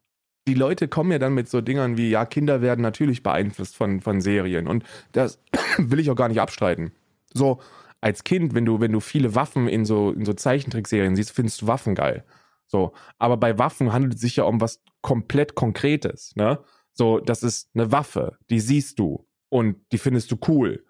die 0.50 0.56
Leute 0.56 0.88
kommen 0.88 1.12
ja 1.12 1.20
dann 1.20 1.36
mit 1.36 1.48
so 1.48 1.62
Dingern 1.62 1.96
wie, 1.96 2.10
ja, 2.10 2.26
Kinder 2.26 2.62
werden 2.62 2.82
natürlich 2.82 3.22
beeinflusst 3.22 3.76
von, 3.76 4.02
von 4.02 4.20
Serien. 4.20 4.68
Und 4.68 4.84
das 5.12 5.40
will 5.78 6.00
ich 6.00 6.10
auch 6.10 6.16
gar 6.16 6.28
nicht 6.28 6.42
abstreiten. 6.42 6.92
So, 7.34 7.60
als 8.02 8.24
Kind, 8.24 8.56
wenn 8.56 8.66
du, 8.66 8.80
wenn 8.80 8.92
du 8.92 9.00
viele 9.00 9.36
Waffen 9.36 9.68
in 9.68 9.86
so, 9.86 10.12
in 10.12 10.26
so 10.26 10.34
Zeichentrickserien 10.34 11.16
siehst, 11.16 11.32
findest 11.32 11.62
du 11.62 11.68
Waffen 11.68 11.94
geil. 11.94 12.26
So, 12.66 12.94
aber 13.20 13.38
bei 13.38 13.60
Waffen 13.60 13.94
handelt 13.94 14.16
es 14.16 14.22
sich 14.22 14.38
ja 14.38 14.44
um 14.46 14.60
was 14.60 14.82
komplett 15.02 15.56
Konkretes, 15.56 16.36
ne? 16.36 16.60
So, 16.94 17.20
das 17.20 17.44
ist 17.44 17.70
eine 17.74 17.92
Waffe, 17.92 18.38
die 18.50 18.60
siehst 18.60 19.00
du 19.00 19.26
und 19.50 19.78
die 19.92 19.98
findest 19.98 20.32
du 20.32 20.38
cool. 20.48 20.84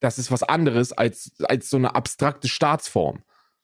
Das 0.00 0.18
ist 0.18 0.30
was 0.30 0.42
anderes 0.42 0.92
als, 0.92 1.32
als 1.44 1.70
so 1.70 1.76
eine 1.76 1.94
abstrakte 1.94 2.48
Staatsform. 2.48 3.22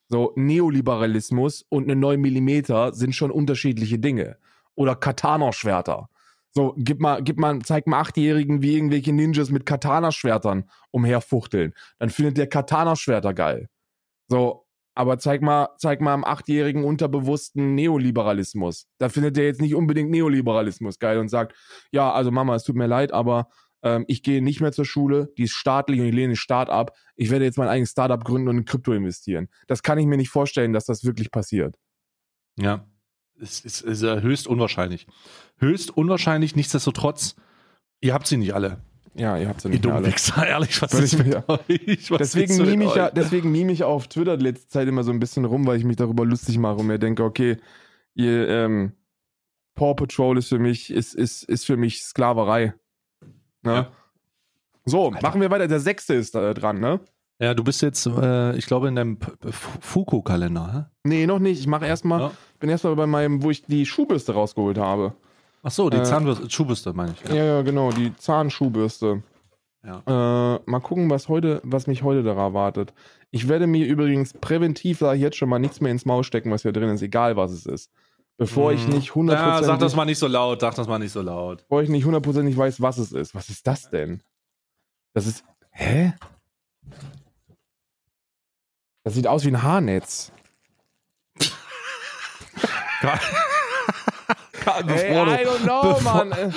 So, 0.09 0.33
Neoliberalismus 0.37 1.65
und 1.69 1.85
eine 1.85 1.97
9 1.97 2.21
Millimeter 2.21 2.93
sind 2.93 3.15
schon 3.15 3.31
unterschiedliche 3.31 3.99
Dinge. 3.99 4.37
Oder 4.75 4.95
Katana-Schwerter. 4.95 6.09
So, 6.51 6.75
gib 6.77 7.01
mal, 7.01 7.23
gib 7.23 7.39
mal, 7.39 7.61
zeig 7.63 7.87
mal 7.87 8.01
Achtjährigen, 8.01 8.63
wie 8.63 8.77
irgendwelche 8.77 9.13
Ninjas 9.13 9.51
mit 9.51 9.67
Katana-Schwertern 9.67 10.71
umherfuchteln. 10.91 11.75
Dann 11.99 12.11
findet 12.11 12.39
der 12.39 12.47
Katana-Schwerter 12.47 13.35
geil. 13.35 13.69
So, 14.29 14.67
aber 14.97 15.19
zeig 15.19 15.43
mal, 15.43 15.69
zeig 15.77 16.01
mal 16.01 16.15
am 16.15 16.25
achtjährigen 16.25 16.83
unterbewussten 16.83 17.75
Neoliberalismus. 17.75 18.87
Da 18.99 19.11
findet 19.11 19.37
der 19.37 19.45
jetzt 19.45 19.61
nicht 19.61 19.75
unbedingt 19.75 20.11
Neoliberalismus 20.11 20.99
geil 20.99 21.19
und 21.19 21.29
sagt, 21.29 21.55
ja, 21.93 22.11
also 22.11 22.31
Mama, 22.31 22.55
es 22.55 22.65
tut 22.65 22.77
mir 22.77 22.87
leid, 22.87 23.13
aber 23.13 23.49
ähm, 23.83 24.05
ich 24.09 24.23
gehe 24.23 24.43
nicht 24.43 24.61
mehr 24.61 24.73
zur 24.73 24.85
Schule, 24.85 25.33
die 25.37 25.45
ist 25.45 25.53
staatlich 25.53 26.01
und 26.01 26.07
ich 26.07 26.15
lehne 26.15 26.33
den 26.33 26.37
Staat 26.37 26.71
ab. 26.71 26.97
Ich 27.15 27.31
werde 27.31 27.45
jetzt 27.45 27.59
mein 27.59 27.69
eigenes 27.69 27.91
Startup 27.91 28.23
gründen 28.23 28.49
und 28.49 28.59
in 28.59 28.65
Krypto 28.65 28.93
investieren. 28.93 29.49
Das 29.67 29.83
kann 29.83 29.99
ich 29.99 30.07
mir 30.07 30.17
nicht 30.17 30.31
vorstellen, 30.31 30.73
dass 30.73 30.85
das 30.85 31.05
wirklich 31.05 31.31
passiert. 31.31 31.77
Ja. 32.59 32.87
Es 33.41 33.61
ist, 33.61 33.83
ist 33.83 34.03
äh, 34.03 34.23
höchst 34.23 34.47
unwahrscheinlich. 34.47 35.07
Höchst 35.59 35.95
unwahrscheinlich, 35.95 36.57
nichtsdestotrotz, 36.57 37.37
ihr 38.01 38.15
habt 38.15 38.27
sie 38.27 38.39
nicht 38.39 38.55
alle. 38.55 38.79
Ja, 39.15 39.39
ihr 39.39 39.49
habt 39.49 39.65
Ihr 39.65 39.71
nicht 39.71 39.85
dummen 39.85 39.97
alle. 39.99 40.09
Wichser, 40.09 40.47
ehrlich, 40.47 40.81
was 40.83 40.93
ist 40.93 41.19
mit 41.19 41.29
ja. 41.29 41.45
euch? 41.49 42.11
Was 42.11 42.19
Deswegen 42.19 42.53
ist 42.53 42.61
mime 42.61 42.85
ich, 42.85 42.95
ja, 42.95 43.07
euch? 43.07 43.13
deswegen 43.15 43.51
mime 43.51 43.73
ich 43.73 43.83
auf 43.83 44.09
Twitter 44.09 44.37
die 44.37 44.45
letzte 44.45 44.69
Zeit 44.69 44.89
immer 44.89 45.05
so 45.05 45.11
ein 45.11 45.21
bisschen 45.21 45.47
rum, 45.47 45.67
weil 45.67 45.79
ich 45.79 45.85
mich 45.85 45.97
darüber 45.97 46.27
lustig 46.27 46.59
mache 46.59 46.77
und 46.77 46.87
mir 46.87 46.99
denke, 46.99 47.25
okay, 47.25 47.57
ihr, 48.15 48.49
ähm, 48.49 48.93
Paw 49.75 49.95
Patrol 49.95 50.39
ist 50.39 50.49
für 50.49 50.59
mich, 50.59 50.91
ist, 50.91 51.15
ist, 51.15 51.45
ist 51.45 51.65
für 51.65 51.77
mich 51.77 52.03
Sklaverei. 52.03 52.75
Ne? 53.67 53.75
Ja. 53.75 53.87
So, 54.85 55.07
Alter. 55.09 55.19
machen 55.23 55.41
wir 55.41 55.51
weiter. 55.51 55.69
Der 55.69 55.81
sechste 55.81 56.15
ist 56.15 56.35
äh, 56.35 56.55
dran, 56.55 56.79
ne? 56.81 57.01
Ja, 57.39 57.53
du 57.55 57.63
bist 57.65 57.83
jetzt, 57.83 58.07
äh, 58.07 58.57
ich 58.57 58.67
glaube, 58.67 58.89
in 58.89 58.97
deinem 58.97 59.19
Fuku-Kalender, 59.81 60.73
hä? 60.73 60.85
Nee, 61.05 61.27
noch 61.27 61.39
nicht. 61.39 61.61
Ich 61.61 61.67
mache 61.67 61.87
erstmal, 61.87 62.21
Ja. 62.21 62.31
bin 62.61 62.71
erstmal 62.71 62.97
bei 62.97 63.07
meinem, 63.07 63.43
wo 63.43 63.51
ich 63.51 63.65
die 63.65 63.85
Schuhbürste 63.85 64.33
rausgeholt 64.33 64.79
habe. 64.79 65.13
Ach 65.63 65.71
so, 65.71 65.91
die 65.91 65.99
Äh, 65.99 66.03
Zahnbürste, 66.05 66.49
Schuhbürste 66.51 66.93
meine 66.93 67.13
ich. 67.13 67.29
Ja, 67.29 67.45
ja, 67.45 67.63
genau, 67.63 67.91
die 67.91 68.15
Zahnschuhbürste. 68.17 69.23
Ja. 69.85 70.03
Äh, 70.57 70.61
mal 70.67 70.81
gucken, 70.81 71.11
was 71.11 71.29
heute, 71.29 71.61
was 71.65 71.87
mich 71.87 72.03
heute 72.03 72.23
da 72.23 72.33
erwartet. 72.35 72.93
Ich 73.31 73.49
werde 73.49 73.67
mir 73.67 73.87
übrigens 73.87 74.33
präventiv 74.33 75.01
da 75.01 75.13
jetzt 75.15 75.37
schon 75.37 75.49
mal 75.49 75.59
nichts 75.59 75.81
mehr 75.81 75.93
ins 75.93 76.05
Maul 76.07 76.25
stecken, 76.25 76.51
was 76.51 76.63
hier 76.63 76.73
drin 76.73 76.89
ist, 76.89 77.03
egal 77.03 77.37
was 77.37 77.53
es 77.53 77.67
ist. 77.67 77.91
Bevor 78.39 78.73
ich 78.73 78.87
nicht 78.87 79.13
100%, 79.13 79.23
Mhm. 79.23 79.29
Ja, 79.31 79.63
sag 79.63 79.79
das 79.79 79.95
mal 79.97 80.05
nicht 80.05 80.19
so 80.19 80.27
laut, 80.27 80.61
sag 80.61 80.75
das 80.75 80.87
mal 80.87 80.99
nicht 80.99 81.13
so 81.13 81.23
laut. 81.23 81.63
bevor 81.63 81.83
ich 81.83 81.89
nicht 81.89 82.05
hundertprozentig 82.05 82.57
weiß, 82.57 82.81
was 82.83 82.99
es 82.99 83.13
ist. 83.13 83.35
Was 83.35 83.49
ist 83.49 83.67
das 83.67 83.89
denn? 83.89 84.23
Das 85.15 85.27
ist, 85.27 85.43
hä? 85.71 86.13
Das 89.05 89.15
sieht 89.15 89.27
aus 89.27 89.45
wie 89.45 89.49
ein 89.49 89.63
Haarnetz. 89.63 90.33
bevor, 94.87 95.29
Ey, 95.29 95.45
I 95.45 95.47
don't 95.47 95.63
know, 95.63 95.95
bevor, 95.95 96.25
Mann. 96.25 96.55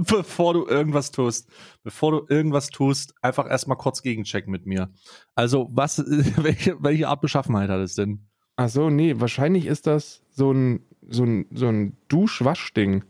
Bevor 0.06 0.54
du 0.54 0.66
irgendwas 0.66 1.10
tust, 1.10 1.48
bevor 1.82 2.12
du 2.12 2.26
irgendwas 2.28 2.68
tust, 2.68 3.14
einfach 3.20 3.48
erstmal 3.50 3.76
kurz 3.76 4.02
gegenchecken 4.02 4.50
mit 4.50 4.64
mir. 4.66 4.90
Also, 5.34 5.68
was, 5.70 5.98
welche, 6.36 6.76
welche 6.82 7.08
Art 7.08 7.20
Beschaffenheit 7.20 7.68
hat 7.68 7.80
es 7.80 7.94
denn? 7.94 8.28
Ach 8.56 8.68
so, 8.68 8.90
nee, 8.90 9.14
wahrscheinlich 9.18 9.66
ist 9.66 9.86
das 9.86 10.22
so 10.30 10.50
ein, 10.50 10.84
so 11.08 11.24
ein, 11.24 11.46
so 11.52 11.68
ein 11.68 11.96
Duschwaschding. 12.08 13.04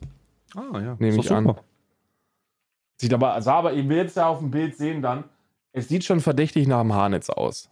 Ah, 0.55 0.81
ja. 0.81 0.97
Nehme 0.99 1.19
ich 1.19 1.33
an. 1.33 1.55
Sieht 2.99 3.13
aber, 3.13 3.41
sah 3.43 3.57
aber, 3.57 3.73
ihr 3.73 3.89
werdet 3.89 4.09
es 4.09 4.15
ja 4.17 4.27
auf 4.29 4.41
dem 4.41 4.51
Bild 4.51 4.77
sehen 4.77 5.03
dann. 5.03 5.25
Es 5.73 5.89
sieht 5.89 6.05
schon 6.05 6.21
verdächtig 6.21 6.67
nach 6.67 6.81
dem 6.81 6.95
Haarnetz 6.95 7.29
aus. 7.31 7.71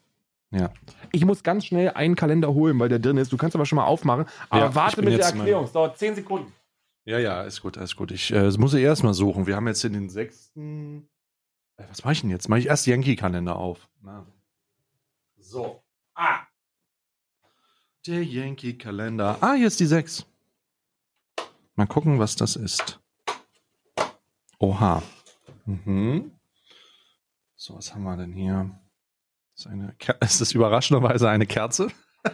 Ja. 0.51 0.71
Ich 1.11 1.25
muss 1.25 1.43
ganz 1.43 1.65
schnell 1.65 1.91
einen 1.91 2.15
Kalender 2.15 2.53
holen, 2.55 2.79
weil 2.79 2.89
der 2.89 2.99
drin 2.99 3.17
ist. 3.17 3.33
Du 3.33 3.37
kannst 3.37 3.57
aber 3.57 3.67
schon 3.67 3.77
mal 3.77 3.87
aufmachen. 3.87 4.27
Aber 4.51 4.67
Ja, 4.67 4.75
warte 4.75 5.03
mit 5.03 5.15
der 5.19 5.25
Erklärung. 5.25 5.65
Es 5.65 5.73
dauert 5.73 5.99
10 5.99 6.17
Sekunden. 6.17 6.53
Ja, 7.07 7.19
ja, 7.19 7.43
ist 7.43 7.61
gut, 7.61 7.77
ist 7.77 7.97
gut. 7.97 8.13
Ich 8.13 8.33
äh, 8.33 8.51
muss 8.59 8.73
erst 8.75 9.03
mal 9.03 9.15
suchen. 9.15 9.47
Wir 9.47 9.57
haben 9.57 9.67
jetzt 9.67 9.85
in 9.85 9.95
den 9.95 10.09
sechsten. 10.09 11.09
Äh, 11.77 11.85
was 11.89 12.05
mache 12.05 12.13
ich 12.13 12.21
denn 12.21 12.31
jetzt? 12.31 12.49
Mache 12.49 12.61
ich 12.61 12.67
erst 12.67 12.87
Yankee-Kalender 12.87 13.57
auf. 13.57 13.89
Na. 14.01 14.27
So. 15.37 15.83
Ah. 16.15 16.41
Der 18.07 18.23
Yankee-Kalender. 18.23 19.39
Ah, 19.41 19.55
hier 19.55 19.67
ist 19.67 19.81
die 19.81 19.87
sechs. 19.87 20.27
Mal 21.75 21.87
gucken, 21.87 22.19
was 22.19 22.37
das 22.37 22.55
ist. 22.55 23.01
Oha. 24.59 25.03
Mhm. 25.65 26.31
So, 27.57 27.77
was 27.77 27.95
haben 27.95 28.03
wir 28.03 28.19
denn 28.19 28.35
hier? 28.35 28.79
Ist, 29.57 29.67
eine 29.69 29.97
ist 30.21 30.41
das 30.41 30.53
überraschenderweise 30.53 31.29
eine 31.29 31.47
Kerze? 31.47 31.89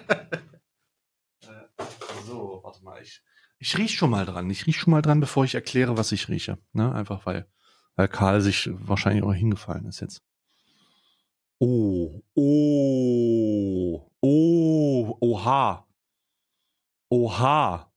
Äh, 1.43 1.85
so, 2.27 2.61
warte 2.63 2.85
mal. 2.85 3.01
Ich, 3.03 3.23
ich 3.59 3.79
riech 3.79 3.95
schon 3.95 4.11
mal 4.11 4.27
dran. 4.27 4.51
Ich 4.51 4.67
riech 4.67 4.79
schon 4.79 4.91
mal 4.91 5.03
dran, 5.03 5.21
bevor 5.21 5.45
ich 5.45 5.55
erkläre, 5.55 5.97
was 5.97 6.13
ich 6.13 6.29
rieche. 6.29 6.59
Ne? 6.73 6.93
Einfach 6.93 7.27
weil, 7.27 7.49
weil 7.97 8.09
Karl 8.09 8.41
sich 8.41 8.69
wahrscheinlich 8.73 9.25
auch 9.25 9.33
hingefallen 9.33 9.87
ist 9.87 10.01
jetzt. 10.01 10.23
Oh, 11.63 12.23
oh, 12.37 14.11
oh, 14.23 15.17
oha. 15.21 15.87
Oha. 17.11 17.93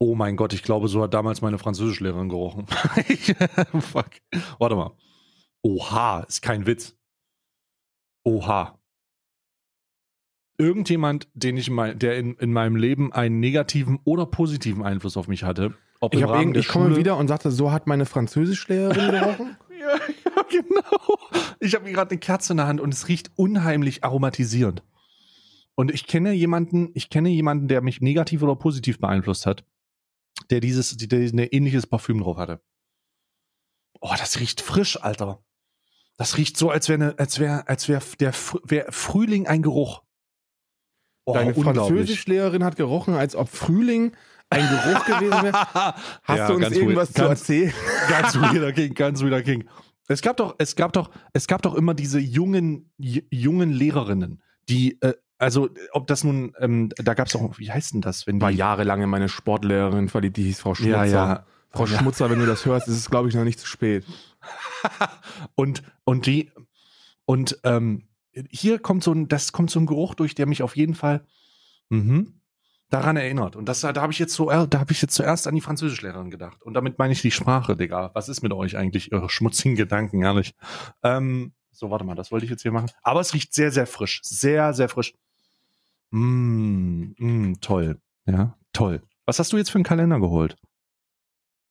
Oh 0.00 0.14
mein 0.14 0.36
Gott, 0.36 0.52
ich 0.52 0.62
glaube, 0.62 0.88
so 0.88 1.02
hat 1.02 1.14
damals 1.14 1.40
meine 1.40 1.56
Französischlehrerin 1.56 2.28
gerochen. 2.28 2.66
Fuck. 3.80 4.10
Warte 4.58 4.76
mal. 4.76 4.90
Oha, 5.62 6.20
ist 6.28 6.42
kein 6.42 6.66
Witz. 6.66 6.94
Oha. 8.24 8.78
Irgendjemand, 10.58 11.28
den 11.32 11.56
ich 11.56 11.70
mein, 11.70 11.98
der 11.98 12.18
in, 12.18 12.34
in 12.34 12.52
meinem 12.52 12.76
Leben 12.76 13.14
einen 13.14 13.40
negativen 13.40 13.98
oder 14.04 14.26
positiven 14.26 14.82
Einfluss 14.82 15.16
auf 15.16 15.26
mich 15.26 15.42
hatte. 15.42 15.74
Ob 16.00 16.12
Ich, 16.14 16.20
ich 16.20 16.68
komme 16.68 16.96
wieder 16.96 17.16
und 17.16 17.28
sagte, 17.28 17.50
so 17.50 17.72
hat 17.72 17.86
meine 17.86 18.04
Französischlehrerin 18.04 19.10
gerochen. 19.10 19.56
Ja, 19.80 19.98
genau. 20.62 21.18
Ich 21.60 21.74
habe 21.74 21.90
gerade 21.90 22.10
eine 22.10 22.20
Kerze 22.20 22.52
in 22.52 22.56
der 22.58 22.66
Hand 22.66 22.80
und 22.80 22.92
es 22.94 23.08
riecht 23.08 23.30
unheimlich 23.36 24.04
aromatisierend. 24.04 24.82
Und 25.74 25.90
ich 25.92 26.06
kenne 26.06 26.32
jemanden, 26.32 26.90
ich 26.94 27.10
kenne 27.10 27.28
jemanden, 27.30 27.68
der 27.68 27.80
mich 27.82 28.00
negativ 28.00 28.42
oder 28.42 28.54
positiv 28.56 28.98
beeinflusst 29.00 29.46
hat, 29.46 29.64
der 30.50 30.60
dieses, 30.60 30.96
der 30.96 31.18
ein 31.18 31.38
ähnliches 31.38 31.86
Parfüm 31.86 32.20
drauf 32.20 32.36
hatte. 32.36 32.60
Oh, 34.00 34.12
das 34.18 34.38
riecht 34.40 34.60
frisch, 34.60 35.00
Alter. 35.02 35.42
Das 36.16 36.36
riecht 36.36 36.56
so, 36.56 36.70
als 36.70 36.88
wäre, 36.88 37.18
als 37.18 37.40
wäre, 37.40 37.66
als 37.66 37.88
wäre 37.88 38.02
der 38.20 38.32
wär 38.64 38.86
Frühling 38.90 39.46
ein 39.48 39.62
Geruch. 39.62 40.02
Oh, 41.24 41.32
Deine. 41.32 41.54
Französischlehrerin 41.54 42.62
hat 42.64 42.76
gerochen, 42.76 43.14
als 43.14 43.34
ob 43.34 43.48
Frühling 43.48 44.14
ein 44.50 44.68
Geruch 44.68 45.04
gewesen 45.06 45.42
wäre. 45.42 45.54
Hast 46.22 46.38
Ja, 46.38 46.46
du 46.48 46.54
uns 46.54 46.70
irgendwas 46.70 47.08
weird. 47.08 47.16
zu 47.16 47.22
Ganz- 47.22 47.40
erzählen? 47.40 47.74
ganz 48.08 48.34
weirder 48.36 48.72
King, 48.72 48.94
ganz 48.94 49.22
weirder 49.22 49.42
King. 49.42 49.66
Es 50.08 50.20
gab 50.22 50.36
doch, 50.36 50.54
es 50.58 50.76
gab 50.76 50.92
doch, 50.92 51.10
es 51.32 51.46
gab 51.46 51.62
doch 51.62 51.74
immer 51.74 51.94
diese 51.94 52.18
jungen, 52.20 52.90
jungen 52.98 53.72
Lehrerinnen, 53.72 54.42
die, 54.68 55.00
äh, 55.00 55.14
also 55.38 55.68
ob 55.92 56.06
das 56.06 56.24
nun, 56.24 56.52
ähm, 56.58 56.90
da 56.96 57.14
gab 57.14 57.26
es 57.28 57.36
auch, 57.36 57.58
wie 57.58 57.70
heißt 57.70 57.94
denn 57.94 58.00
das, 58.00 58.26
wenn 58.26 58.38
die, 58.38 58.42
War 58.42 58.50
jahrelang 58.50 59.02
in 59.02 59.08
meine 59.08 59.28
Sportlehrerin 59.28 60.08
verliebt, 60.08 60.36
die 60.36 60.44
hieß 60.44 60.60
Frau 60.60 60.74
Schmutzer. 60.74 61.04
ja, 61.04 61.04
ja, 61.04 61.46
Frau 61.70 61.86
Ja. 61.86 61.98
Schmutzer, 61.98 62.30
wenn 62.30 62.38
du 62.38 62.46
das 62.46 62.64
hörst, 62.66 62.86
ist 62.88 62.96
es, 62.96 63.10
glaube 63.10 63.28
ich, 63.28 63.34
noch 63.34 63.44
nicht 63.44 63.58
zu 63.58 63.66
spät. 63.66 64.04
und 65.54 65.82
und 66.04 66.26
die 66.26 66.50
und 67.24 67.58
ähm, 67.64 68.06
hier 68.50 68.78
kommt 68.78 69.02
so 69.02 69.12
ein, 69.12 69.28
das 69.28 69.52
kommt 69.52 69.70
so 69.70 69.80
ein 69.80 69.86
Geruch 69.86 70.14
durch, 70.14 70.34
der 70.34 70.46
mich 70.46 70.62
auf 70.62 70.76
jeden 70.76 70.94
Fall 70.94 71.24
mhm, 71.88 72.40
daran 72.90 73.16
erinnert. 73.16 73.56
Und 73.56 73.68
das, 73.68 73.80
da 73.80 73.94
habe 73.94 74.12
ich 74.12 74.18
jetzt 74.18 74.34
so, 74.34 74.50
da 74.50 74.78
habe 74.78 74.92
ich 74.92 75.02
jetzt 75.02 75.14
zuerst 75.14 75.46
an 75.46 75.54
die 75.54 75.60
Französischlehrerin 75.60 76.30
gedacht. 76.30 76.62
Und 76.62 76.74
damit 76.74 76.98
meine 76.98 77.12
ich 77.12 77.22
die 77.22 77.30
Sprache, 77.30 77.76
Digga. 77.76 78.10
Was 78.14 78.28
ist 78.28 78.42
mit 78.42 78.52
euch 78.52 78.76
eigentlich, 78.76 79.12
eure 79.12 79.30
schmutzigen 79.30 79.76
Gedanken, 79.76 80.22
ehrlich? 80.22 80.54
Ähm, 81.02 81.52
so, 81.70 81.90
warte 81.90 82.04
mal, 82.04 82.14
das 82.14 82.30
wollte 82.30 82.44
ich 82.44 82.50
jetzt 82.50 82.62
hier 82.62 82.72
machen. 82.72 82.90
Aber 83.02 83.20
es 83.20 83.34
riecht 83.34 83.52
sehr, 83.52 83.72
sehr 83.72 83.86
frisch. 83.86 84.20
Sehr, 84.22 84.74
sehr 84.74 84.88
frisch. 84.88 85.14
Mm, 86.10 87.14
mm, 87.18 87.60
toll. 87.60 87.98
Ja, 88.26 88.56
toll. 88.72 89.02
Was 89.26 89.38
hast 89.38 89.52
du 89.52 89.56
jetzt 89.56 89.70
für 89.70 89.76
einen 89.78 89.84
Kalender 89.84 90.20
geholt? 90.20 90.56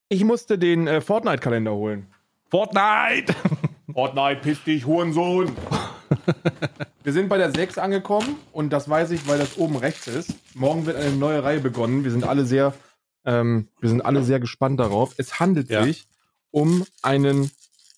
Ich 0.08 0.24
musste 0.24 0.58
den 0.58 0.86
äh, 0.86 1.00
Fortnite-Kalender 1.00 1.72
holen. 1.72 2.12
Fortnite! 2.50 3.34
Fortnite, 3.92 4.40
piss 4.42 4.62
dich, 4.62 4.84
Hurensohn! 4.84 5.56
Wir 7.04 7.12
sind 7.12 7.28
bei 7.28 7.36
der 7.36 7.52
6 7.52 7.76
angekommen 7.76 8.36
und 8.52 8.72
das 8.72 8.88
weiß 8.88 9.10
ich, 9.10 9.28
weil 9.28 9.38
das 9.38 9.58
oben 9.58 9.76
rechts 9.76 10.06
ist. 10.06 10.34
Morgen 10.54 10.86
wird 10.86 10.96
eine 10.96 11.14
neue 11.14 11.44
Reihe 11.44 11.60
begonnen. 11.60 12.02
Wir 12.02 12.10
sind 12.10 12.24
alle 12.24 12.46
sehr, 12.46 12.72
ähm, 13.26 13.68
wir 13.78 13.90
sind 13.90 14.00
alle 14.00 14.22
sehr 14.24 14.40
gespannt 14.40 14.80
darauf. 14.80 15.12
Es 15.18 15.38
handelt 15.38 15.68
Ja. 15.68 15.84
sich 15.84 16.06
um 16.50 16.86
einen 17.02 17.50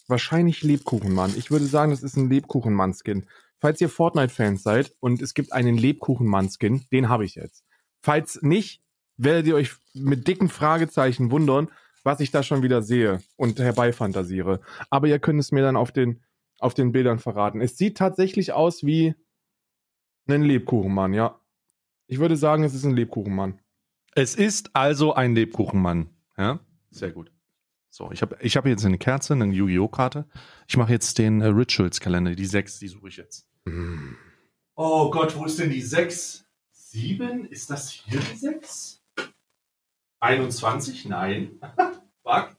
wahrscheinlich 0.08 0.62
Lebkuchenmann. 0.62 1.32
Ich 1.36 1.52
würde 1.52 1.66
sagen, 1.66 1.92
das 1.92 2.02
ist 2.02 2.16
ein 2.16 2.28
Lebkuchenmann-Skin. 2.28 3.26
Falls 3.60 3.80
ihr 3.80 3.88
Fortnite-Fans 3.88 4.64
seid 4.64 4.92
und 4.98 5.22
es 5.22 5.34
gibt 5.34 5.52
einen 5.52 5.78
Lebkuchenmann-Skin, 5.78 6.86
den 6.90 7.08
habe 7.08 7.24
ich 7.24 7.36
jetzt. 7.36 7.62
Falls 8.02 8.42
nicht, 8.42 8.82
werdet 9.16 9.46
ihr 9.46 9.54
euch 9.54 9.70
mit 9.94 10.26
dicken 10.26 10.48
Fragezeichen 10.48 11.30
wundern, 11.30 11.68
was 12.02 12.18
ich 12.18 12.32
da 12.32 12.42
schon 12.42 12.62
wieder 12.62 12.82
sehe 12.82 13.20
und 13.36 13.60
herbeifantasiere. 13.60 14.60
Aber 14.90 15.06
ihr 15.06 15.20
könnt 15.20 15.38
es 15.40 15.52
mir 15.52 15.62
dann 15.62 15.76
auf 15.76 15.92
den, 15.92 16.22
auf 16.58 16.74
den 16.74 16.92
Bildern 16.92 17.18
verraten. 17.18 17.60
Es 17.60 17.76
sieht 17.76 17.96
tatsächlich 17.96 18.52
aus 18.52 18.84
wie 18.84 19.14
ein 20.28 20.42
Lebkuchenmann, 20.42 21.14
ja. 21.14 21.40
Ich 22.06 22.18
würde 22.18 22.36
sagen, 22.36 22.64
es 22.64 22.74
ist 22.74 22.84
ein 22.84 22.94
Lebkuchenmann. 22.94 23.60
Es 24.14 24.34
ist 24.34 24.74
also 24.74 25.14
ein 25.14 25.34
Lebkuchenmann. 25.34 26.10
Ja, 26.36 26.60
sehr 26.90 27.12
gut. 27.12 27.32
So, 27.90 28.10
ich 28.12 28.22
habe 28.22 28.36
ich 28.40 28.56
hab 28.56 28.66
jetzt 28.66 28.84
eine 28.84 28.98
Kerze, 28.98 29.32
eine 29.32 29.46
Yu-Gi-Oh! 29.46 29.88
Karte. 29.88 30.26
Ich 30.68 30.76
mache 30.76 30.92
jetzt 30.92 31.18
den 31.18 31.40
äh, 31.40 31.46
Rituals-Kalender, 31.46 32.34
die 32.34 32.46
sechs, 32.46 32.78
die 32.78 32.88
suche 32.88 33.08
ich 33.08 33.16
jetzt. 33.16 33.48
Oh 34.74 35.10
Gott, 35.10 35.36
wo 35.36 35.44
ist 35.46 35.58
denn 35.58 35.70
die 35.70 35.80
sechs? 35.80 36.44
Sieben? 36.70 37.46
Ist 37.46 37.70
das 37.70 37.90
hier 37.90 38.20
die 38.20 38.36
sechs? 38.36 39.02
21? 40.20 41.06
Nein. 41.06 41.60
Fuck. 42.22 42.56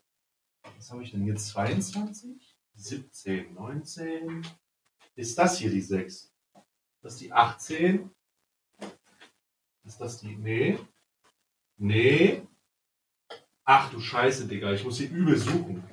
Was 0.75 0.91
habe 0.91 1.03
ich 1.03 1.11
denn 1.11 1.25
jetzt? 1.25 1.49
22? 1.49 2.46
17, 2.77 3.53
19? 3.55 4.47
Ist 5.15 5.37
das 5.37 5.57
hier 5.57 5.69
die 5.71 5.81
6? 5.81 6.31
Das 7.01 7.13
ist 7.13 7.21
die 7.21 7.33
18? 7.33 8.09
Ist 9.83 9.99
das 9.99 10.19
die. 10.19 10.35
Nee. 10.35 10.77
Nee. 11.77 12.47
Ach 13.63 13.89
du 13.91 13.99
Scheiße, 13.99 14.47
Digga. 14.47 14.71
Ich 14.73 14.83
muss 14.83 14.97
hier 14.97 15.09
übel 15.09 15.37
suchen. 15.37 15.83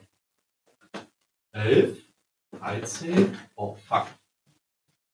11, 1.53 2.03
13. 2.53 3.39
Oh, 3.57 3.74
fuck. 3.74 4.07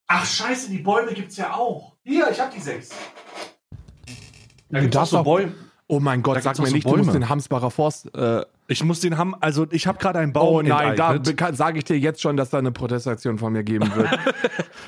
Ach 0.07 0.27
Scheiße, 0.27 0.71
die 0.71 0.79
Bäume 0.79 1.15
gibt's 1.15 1.37
ja 1.37 1.55
auch. 1.55 1.97
Hier, 2.03 2.31
ich 2.31 2.41
hab 2.41 2.51
die 2.51 2.61
6. 2.61 2.89
Da 2.89 4.79
Du 4.79 4.81
gibt's 4.81 4.95
darfst 4.95 5.13
so 5.13 5.23
Bäume. 5.23 5.70
Oh 5.93 5.99
mein 5.99 6.23
Da 6.23 6.35
Gott, 6.35 6.43
sag 6.45 6.59
mir 6.61 6.71
nicht, 6.71 6.85
du 6.87 6.91
musst 6.91 7.07
Bäume. 7.09 7.13
den 7.19 7.29
Hamsbacher 7.29 7.71
Forst. 7.73 8.15
Äh, 8.15 8.43
Ich 8.69 8.85
muss 8.85 9.01
den 9.01 9.19
haben, 9.19 9.35
also 9.41 9.67
ich 9.73 9.89
habe 9.89 9.99
gerade 9.99 10.21
einen 10.21 10.33
Baum 10.33 10.55
oh 10.55 10.63
nein, 10.63 10.95
da 10.97 11.15
enteignet. 11.15 11.57
sage 11.57 11.79
ich 11.79 11.85
dir 11.85 11.99
jetzt 11.99 12.21
schon, 12.21 12.37
dass 12.37 12.51
da 12.51 12.59
eine 12.59 12.71
Protestaktion 12.71 13.39
von 13.39 13.53
mir 13.53 13.65
geben 13.65 13.93
wird. 13.95 14.09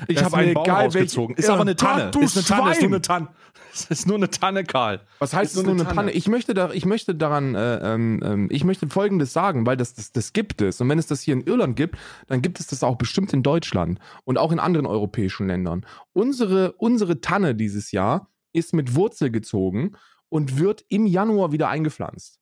Ich 0.07 0.21
habe 0.23 0.37
einen 0.37 0.53
Baum 0.53 0.69
rausgezogen. 0.69 1.35
welche- 1.37 1.41
Ist 1.47 1.49
aber 1.49 1.61
eine 1.61 1.75
Tanne. 1.75 2.11
du 2.11 2.21
ist 2.21 2.35
eine 2.37 2.45
Tanne. 2.45 2.71
Ist 2.71 2.81
nur 2.81 2.89
eine 2.89 3.01
Tanne. 3.01 3.27
Es 3.73 3.85
ist 3.85 4.05
nur 4.07 4.17
eine 4.17 4.29
Tanne, 4.29 4.63
Karl. 4.65 4.99
Was 5.19 5.33
heißt 5.33 5.55
nur 5.55 5.65
eine 5.67 5.83
Tanne. 5.83 5.95
Panne? 5.95 6.11
Ich 6.11 6.27
möchte, 6.27 6.53
da, 6.53 6.69
ich 6.71 6.85
möchte 6.85 7.15
daran, 7.15 7.55
äh, 7.55 7.93
ähm, 7.93 8.21
ähm, 8.23 8.47
ich 8.51 8.63
möchte 8.65 8.87
Folgendes 8.87 9.33
sagen, 9.33 9.65
weil 9.65 9.77
das, 9.77 9.95
das, 9.95 10.11
das 10.11 10.31
gibt 10.31 10.61
es. 10.61 10.79
Und 10.79 10.89
wenn 10.89 10.99
es 10.99 11.07
das 11.07 11.21
hier 11.21 11.33
in 11.33 11.41
Irland 11.41 11.75
gibt, 11.75 11.97
dann 12.27 12.41
gibt 12.43 12.59
es 12.59 12.67
das 12.67 12.83
auch 12.83 12.97
bestimmt 12.97 13.33
in 13.33 13.41
Deutschland 13.43 13.97
und 14.25 14.37
auch 14.37 14.51
in 14.51 14.59
anderen 14.59 14.85
europäischen 14.85 15.47
Ländern. 15.47 15.85
Unsere, 16.13 16.73
unsere 16.73 17.19
Tanne 17.19 17.55
dieses 17.55 17.91
Jahr 17.91 18.29
ist 18.51 18.73
mit 18.73 18.93
Wurzel 18.95 19.31
gezogen 19.31 19.93
und 20.33 20.57
wird 20.57 20.83
im 20.89 21.05
Januar 21.05 21.51
wieder 21.51 21.69
eingepflanzt. 21.69 22.39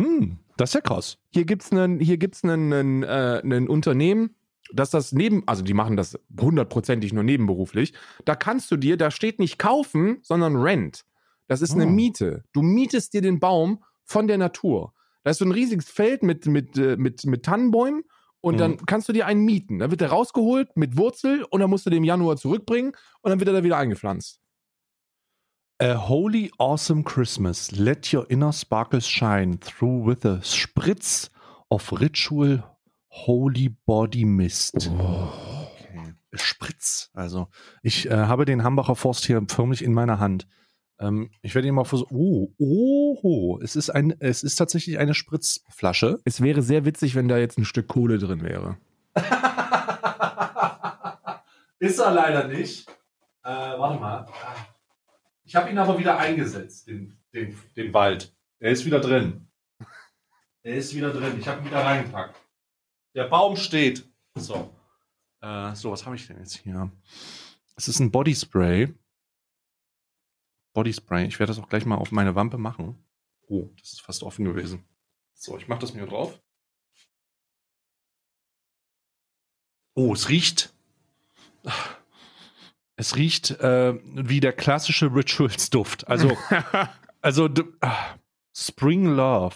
Hm, 0.00 0.38
das 0.56 0.70
ist 0.70 0.74
ja 0.74 0.80
krass. 0.80 1.18
Hier 1.30 1.44
gibt's 1.44 1.70
einen, 1.72 2.00
hier 2.00 2.16
gibt's 2.16 2.42
einen, 2.42 2.72
einen, 2.72 3.02
äh, 3.02 3.40
einen 3.44 3.68
Unternehmen, 3.68 4.34
dass 4.72 4.88
das 4.88 5.12
neben, 5.12 5.42
also 5.46 5.62
die 5.62 5.74
machen 5.74 5.96
das 5.96 6.18
hundertprozentig 6.40 7.12
nur 7.12 7.24
nebenberuflich. 7.24 7.92
Da 8.24 8.34
kannst 8.34 8.70
du 8.70 8.76
dir, 8.78 8.96
da 8.96 9.10
steht 9.10 9.40
nicht 9.40 9.58
kaufen, 9.58 10.20
sondern 10.22 10.56
rent. 10.56 11.04
Das 11.48 11.60
ist 11.60 11.74
eine 11.74 11.84
Oh. 11.86 11.90
Miete. 11.90 12.44
Du 12.54 12.62
mietest 12.62 13.12
dir 13.12 13.20
den 13.20 13.40
Baum 13.40 13.84
von 14.04 14.26
der 14.26 14.38
Natur. 14.38 14.94
Da 15.22 15.30
ist 15.32 15.38
so 15.38 15.44
ein 15.44 15.52
riesiges 15.52 15.90
Feld 15.90 16.22
mit, 16.22 16.46
mit, 16.46 16.78
äh, 16.78 16.96
mit, 16.96 17.26
mit 17.26 17.42
Tannenbäumen 17.44 18.04
und 18.40 18.54
Mhm. 18.54 18.58
dann 18.58 18.76
kannst 18.86 19.06
du 19.10 19.12
dir 19.12 19.26
einen 19.26 19.44
mieten. 19.44 19.80
Dann 19.80 19.90
wird 19.90 20.00
der 20.00 20.08
rausgeholt 20.10 20.76
mit 20.78 20.96
Wurzel 20.96 21.44
und 21.50 21.60
dann 21.60 21.68
musst 21.68 21.84
du 21.84 21.90
den 21.90 21.98
im 21.98 22.04
Januar 22.04 22.36
zurückbringen 22.38 22.92
und 23.20 23.30
dann 23.30 23.38
wird 23.38 23.48
er 23.48 23.54
da 23.54 23.64
wieder 23.64 23.76
eingepflanzt. 23.76 24.40
A 25.80 25.94
holy 25.94 26.50
awesome 26.58 27.04
Christmas. 27.04 27.70
Let 27.70 28.12
your 28.12 28.26
inner 28.28 28.50
sparkles 28.50 29.06
shine 29.06 29.58
through 29.58 30.04
with 30.04 30.24
a 30.24 30.40
spritz 30.42 31.28
of 31.70 31.92
ritual 31.92 32.64
holy 33.06 33.68
body 33.86 34.24
mist. 34.24 34.88
Okay. 34.88 36.14
Spritz. 36.34 37.10
Also, 37.14 37.46
ich 37.84 38.10
äh, 38.10 38.26
habe 38.26 38.44
den 38.44 38.64
Hambacher 38.64 38.96
Forst 38.96 39.24
hier 39.24 39.40
förmlich 39.46 39.84
in 39.84 39.94
meiner 39.94 40.18
Hand. 40.18 40.48
Ähm, 40.98 41.30
ich 41.42 41.54
werde 41.54 41.68
ihn 41.68 41.74
mal 41.74 41.84
versuchen. 41.84 42.56
Oh, 42.58 43.16
oh, 43.22 43.60
es 43.62 43.76
ist 43.76 43.90
ein, 43.90 44.16
es 44.18 44.42
ist 44.42 44.56
tatsächlich 44.56 44.98
eine 44.98 45.14
Spritzflasche. 45.14 46.18
Es 46.24 46.42
wäre 46.42 46.62
sehr 46.62 46.86
witzig, 46.86 47.14
wenn 47.14 47.28
da 47.28 47.38
jetzt 47.38 47.56
ein 47.56 47.64
Stück 47.64 47.86
Kohle 47.86 48.18
drin 48.18 48.42
wäre. 48.42 48.78
ist 51.78 52.00
er 52.00 52.10
leider 52.10 52.48
nicht. 52.48 52.88
Äh, 53.44 53.78
warte 53.78 54.00
mal. 54.00 54.26
Ich 55.48 55.56
habe 55.56 55.70
ihn 55.70 55.78
aber 55.78 55.98
wieder 55.98 56.18
eingesetzt, 56.18 56.88
den, 56.88 57.18
den, 57.32 57.58
den 57.74 57.94
Wald. 57.94 58.36
Er 58.58 58.70
ist 58.70 58.84
wieder 58.84 59.00
drin. 59.00 59.48
Er 60.62 60.76
ist 60.76 60.94
wieder 60.94 61.10
drin. 61.10 61.40
Ich 61.40 61.48
habe 61.48 61.62
ihn 61.62 61.64
wieder 61.64 61.82
reingepackt. 61.82 62.38
Der 63.14 63.28
Baum 63.28 63.56
steht. 63.56 64.06
So. 64.34 64.76
Äh, 65.40 65.74
so, 65.74 65.90
was 65.90 66.04
habe 66.04 66.16
ich 66.16 66.26
denn 66.26 66.36
jetzt 66.36 66.58
hier? 66.58 66.92
Es 67.76 67.88
ist 67.88 67.98
ein 67.98 68.10
Bodyspray. 68.10 68.92
Bodyspray. 70.74 71.26
Ich 71.26 71.38
werde 71.38 71.50
das 71.50 71.58
auch 71.58 71.70
gleich 71.70 71.86
mal 71.86 71.96
auf 71.96 72.12
meine 72.12 72.34
Wampe 72.34 72.58
machen. 72.58 73.02
Oh, 73.46 73.70
das 73.80 73.94
ist 73.94 74.02
fast 74.02 74.22
offen 74.24 74.44
gewesen. 74.44 74.84
So, 75.32 75.56
ich 75.56 75.66
mache 75.66 75.80
das 75.80 75.94
mir 75.94 76.04
drauf. 76.04 76.38
Oh, 79.94 80.12
es 80.12 80.28
riecht. 80.28 80.74
Es 82.98 83.14
riecht 83.14 83.52
äh, 83.60 83.94
wie 84.02 84.40
der 84.40 84.52
klassische 84.52 85.14
Rituals-Duft. 85.14 86.08
Also, 86.08 86.36
also 87.20 87.48
ah, 87.80 88.16
Spring 88.52 89.14
Love. 89.14 89.54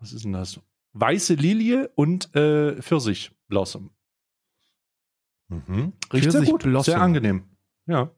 Was 0.00 0.14
ist 0.14 0.24
denn 0.24 0.32
das? 0.32 0.58
Weiße 0.94 1.34
Lilie 1.34 1.88
und 1.94 2.34
äh, 2.34 2.80
Pfirsichblossom. 2.80 3.90
Mhm. 5.48 5.92
Riecht 6.10 6.32
sehr 6.32 6.40
gut. 6.40 6.62
Pfirsichblossom. 6.62 6.94
Sehr 6.94 7.02
angenehm. 7.02 7.44
Ja. 7.84 8.10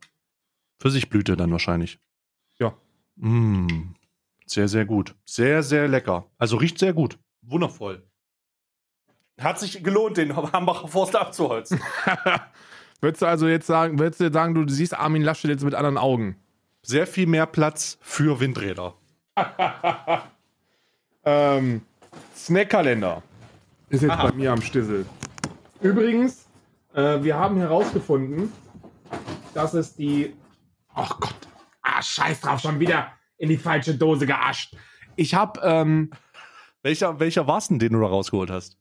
Pfirsichblüte 0.78 1.36
dann 1.36 1.50
wahrscheinlich. 1.50 1.98
Ja. 2.60 2.76
Mm. 3.16 3.96
Sehr, 4.46 4.68
sehr 4.68 4.84
gut. 4.84 5.16
Sehr, 5.24 5.64
sehr 5.64 5.88
lecker. 5.88 6.30
Also 6.38 6.56
riecht 6.56 6.78
sehr 6.78 6.92
gut. 6.92 7.18
Wundervoll. 7.42 8.08
Hat 9.40 9.58
sich 9.58 9.82
gelohnt, 9.82 10.18
den 10.18 10.36
Hambacher 10.36 10.86
Forst 10.86 11.16
abzuholzen. 11.16 11.80
Würdest 13.00 13.22
du 13.22 13.26
also 13.26 13.46
jetzt 13.48 13.66
sagen, 13.66 13.98
würdest 13.98 14.20
du 14.20 14.24
jetzt 14.24 14.34
sagen, 14.34 14.54
du 14.54 14.68
siehst 14.68 14.98
Armin 14.98 15.22
Laschet 15.22 15.50
jetzt 15.50 15.64
mit 15.64 15.74
anderen 15.74 15.98
Augen? 15.98 16.36
Sehr 16.82 17.06
viel 17.06 17.26
mehr 17.26 17.46
Platz 17.46 17.98
für 18.00 18.40
Windräder. 18.40 18.94
Ähm, 21.28 21.82
Snackkalender 22.36 23.20
ist 23.88 24.02
jetzt 24.02 24.12
Aha. 24.12 24.28
bei 24.28 24.36
mir 24.36 24.52
am 24.52 24.62
Stissel. 24.62 25.04
Übrigens, 25.80 26.46
äh, 26.94 27.20
wir 27.20 27.36
haben 27.36 27.56
herausgefunden, 27.56 28.52
dass 29.52 29.74
es 29.74 29.96
die. 29.96 30.36
Ach 30.94 31.18
Gott. 31.18 31.34
Ah, 31.82 32.00
scheiß 32.00 32.42
drauf, 32.42 32.60
schon 32.60 32.78
wieder 32.78 33.08
in 33.38 33.48
die 33.48 33.56
falsche 33.56 33.96
Dose 33.96 34.24
geascht. 34.24 34.76
Ich 35.16 35.34
habe, 35.34 35.60
ähm, 35.64 36.12
Welcher, 36.86 37.18
welcher 37.18 37.48
war 37.48 37.58
es 37.58 37.66
denn, 37.66 37.80
den 37.80 37.94
du 37.94 38.00
da 38.00 38.06
rausgeholt 38.06 38.48
hast? 38.48 38.78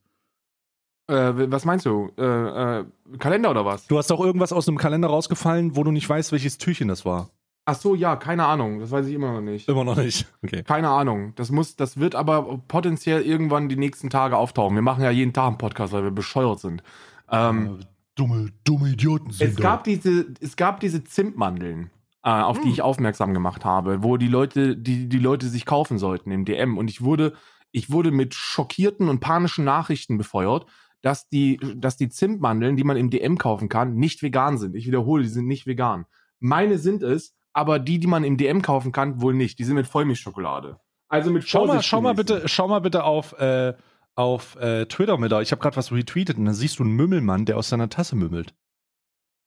Äh, 1.08 1.50
was 1.50 1.64
meinst 1.64 1.86
du? 1.86 2.10
Äh, 2.18 2.80
äh, 2.80 2.84
Kalender 3.18 3.50
oder 3.50 3.64
was? 3.64 3.86
Du 3.86 3.98
hast 3.98 4.10
doch 4.10 4.20
irgendwas 4.20 4.52
aus 4.52 4.68
einem 4.68 4.78
Kalender 4.78 5.08
rausgefallen, 5.08 5.76
wo 5.76 5.84
du 5.84 5.90
nicht 5.90 6.08
weißt, 6.08 6.32
welches 6.32 6.58
Türchen 6.58 6.88
das 6.88 7.04
war. 7.04 7.30
Ach 7.68 7.74
so, 7.74 7.96
ja, 7.96 8.14
keine 8.14 8.46
Ahnung. 8.46 8.78
Das 8.78 8.92
weiß 8.92 9.06
ich 9.08 9.14
immer 9.14 9.32
noch 9.32 9.40
nicht. 9.40 9.68
Immer 9.68 9.84
noch 9.84 9.96
nicht. 9.96 10.26
Okay. 10.42 10.62
Keine 10.62 10.88
Ahnung. 10.88 11.32
Das 11.34 11.50
muss, 11.50 11.74
das 11.74 11.98
wird 11.98 12.14
aber 12.14 12.60
potenziell 12.68 13.22
irgendwann 13.22 13.68
die 13.68 13.76
nächsten 13.76 14.10
Tage 14.10 14.36
auftauchen. 14.36 14.76
Wir 14.76 14.82
machen 14.82 15.02
ja 15.02 15.10
jeden 15.10 15.32
Tag 15.32 15.48
einen 15.48 15.58
Podcast, 15.58 15.92
weil 15.92 16.04
wir 16.04 16.12
bescheuert 16.12 16.60
sind. 16.60 16.84
Ähm, 17.30 17.80
dumme, 18.14 18.52
dumme 18.62 18.90
Idioten 18.90 19.30
Es 19.36 19.56
gab 19.56 19.82
diese, 19.82 20.26
es 20.40 20.54
gab 20.54 20.78
diese 20.78 21.02
Zimtmandeln, 21.02 21.90
äh, 22.22 22.30
auf 22.30 22.60
die 22.60 22.70
ich 22.70 22.82
aufmerksam 22.82 23.34
gemacht 23.34 23.64
habe, 23.64 24.04
wo 24.04 24.16
die 24.16 24.28
Leute, 24.28 24.76
die, 24.76 25.08
die 25.08 25.18
Leute 25.18 25.48
sich 25.48 25.66
kaufen 25.66 25.98
sollten 25.98 26.30
im 26.30 26.44
DM. 26.44 26.78
Und 26.78 26.88
ich 26.88 27.02
wurde, 27.02 27.32
ich 27.72 27.90
wurde 27.90 28.12
mit 28.12 28.34
schockierten 28.34 29.08
und 29.08 29.18
panischen 29.18 29.64
Nachrichten 29.64 30.16
befeuert, 30.18 30.66
dass 31.06 31.28
die, 31.28 31.60
dass 31.76 31.96
die 31.96 32.08
Zimtmandeln, 32.08 32.76
die 32.76 32.82
man 32.82 32.96
im 32.96 33.10
DM 33.10 33.38
kaufen 33.38 33.68
kann, 33.68 33.94
nicht 33.94 34.24
vegan 34.24 34.58
sind. 34.58 34.74
Ich 34.74 34.88
wiederhole, 34.88 35.22
die 35.22 35.28
sind 35.28 35.46
nicht 35.46 35.64
vegan. 35.64 36.04
Meine 36.40 36.78
sind 36.78 37.04
es, 37.04 37.36
aber 37.52 37.78
die, 37.78 38.00
die 38.00 38.08
man 38.08 38.24
im 38.24 38.36
DM 38.36 38.60
kaufen 38.60 38.90
kann, 38.90 39.20
wohl 39.20 39.32
nicht. 39.32 39.60
Die 39.60 39.64
sind 39.64 39.76
mit 39.76 39.86
Vollmilchschokolade. 39.86 40.80
Also 41.06 41.30
mit 41.30 41.46
Schau 41.46 41.64
mal, 41.64 41.80
schau 41.80 42.00
mal 42.00 42.14
bitte, 42.14 42.48
schau 42.48 42.66
mal 42.66 42.80
bitte 42.80 43.04
auf, 43.04 43.38
äh, 43.38 43.74
auf 44.16 44.56
äh, 44.56 44.86
Twitter 44.86 45.16
mit. 45.16 45.30
Ich 45.30 45.52
habe 45.52 45.62
gerade 45.62 45.76
was 45.76 45.92
retweetet 45.92 46.38
und 46.38 46.44
dann 46.44 46.54
siehst 46.54 46.80
du 46.80 46.82
einen 46.82 46.96
Mümmelmann, 46.96 47.44
der 47.44 47.56
aus 47.56 47.68
seiner 47.68 47.88
Tasse 47.88 48.16
mümmelt. 48.16 48.56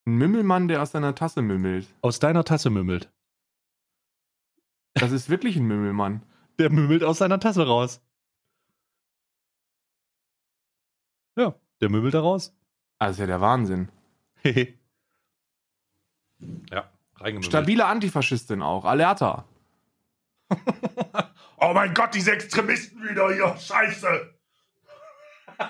Ein 0.07 0.13
Mümmelmann, 0.13 0.69
der 0.69 0.81
aus 0.81 0.91
seiner 0.91 1.13
Tasse 1.13 1.41
mümmelt. 1.41 1.87
Aus 2.01 2.19
deiner 2.19 2.45
Tasse 2.45 2.69
mümmelt. 2.69 3.11
Das 4.93 5.11
ist 5.11 5.29
wirklich 5.29 5.57
ein 5.57 5.65
Mümmelmann. 5.65 6.23
Der 6.57 6.69
mümmelt 6.71 7.03
aus 7.03 7.17
seiner 7.17 7.41
Tasse 7.41 7.67
raus. 7.67 7.99
Ja, 11.39 11.55
der 11.79 11.89
mümmelt 11.89 12.13
da 12.13 12.19
raus. 12.19 12.53
Also 12.97 13.13
ist 13.13 13.19
ja 13.19 13.27
der 13.27 13.39
Wahnsinn. 13.41 13.87
Hehe. 14.41 14.73
ja, 16.69 16.89
reingemümmelt. 17.15 17.45
Stabile 17.45 17.85
Antifaschistin 17.85 18.61
auch. 18.61 18.85
Alerta. 18.85 19.45
Oh 21.61 21.73
mein 21.73 21.93
Gott, 21.93 22.15
diese 22.15 22.31
Extremisten 22.31 23.03
wieder 23.03 23.33
hier. 23.33 23.53
Scheiße. 23.59 24.33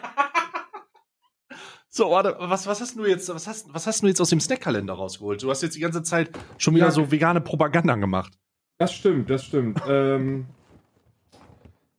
so, 1.89 2.11
warte, 2.11 2.35
was, 2.39 2.67
was 2.67 2.79
hast 2.79 2.95
du 2.95 3.07
jetzt, 3.07 3.27
was 3.33 3.47
hast, 3.47 3.73
was 3.73 3.87
hast 3.87 4.03
du 4.03 4.07
jetzt 4.07 4.21
aus 4.21 4.29
dem 4.29 4.39
Snackkalender 4.39 4.93
rausgeholt? 4.93 5.41
Du 5.41 5.49
hast 5.49 5.63
jetzt 5.63 5.75
die 5.75 5.79
ganze 5.79 6.03
Zeit 6.03 6.29
schon 6.59 6.75
wieder 6.75 6.85
Ja. 6.85 6.91
so 6.91 7.11
vegane 7.11 7.41
Propaganda 7.41 7.95
gemacht. 7.95 8.37
Das 8.77 8.93
stimmt, 8.93 9.31
das 9.31 9.43
stimmt. 9.45 9.81
ähm, 9.87 10.45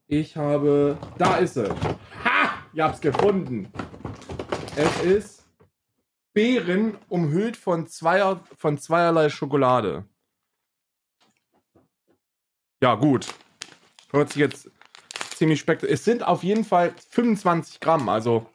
ich 0.06 0.36
habe. 0.36 0.96
Da 1.18 1.38
ist 1.38 1.54
sie. 1.54 1.68
Ich 2.72 2.80
hab's 2.80 3.00
gefunden. 3.00 3.72
Es 4.76 5.02
ist 5.02 5.46
Beeren 6.32 6.96
umhüllt 7.08 7.56
von, 7.56 7.88
zweier, 7.88 8.44
von 8.56 8.78
zweierlei 8.78 9.28
Schokolade. 9.28 10.04
Ja, 12.80 12.94
gut. 12.94 13.34
Hört 14.12 14.28
sich 14.28 14.38
jetzt 14.38 14.70
ziemlich 15.34 15.58
spektakulär. 15.58 15.94
Es 15.94 16.04
sind 16.04 16.22
auf 16.22 16.44
jeden 16.44 16.64
Fall 16.64 16.94
25 17.10 17.80
Gramm. 17.80 18.08
Also, 18.08 18.46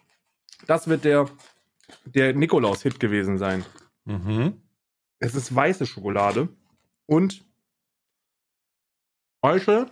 das 0.65 0.87
wird 0.87 1.03
der, 1.03 1.29
der 2.05 2.33
Nikolaus-Hit 2.33 2.99
gewesen 2.99 3.37
sein. 3.37 3.65
Mhm. 4.05 4.61
Es 5.19 5.35
ist 5.35 5.53
weiße 5.53 5.85
Schokolade 5.85 6.47
und 7.05 7.45
weiße 9.41 9.87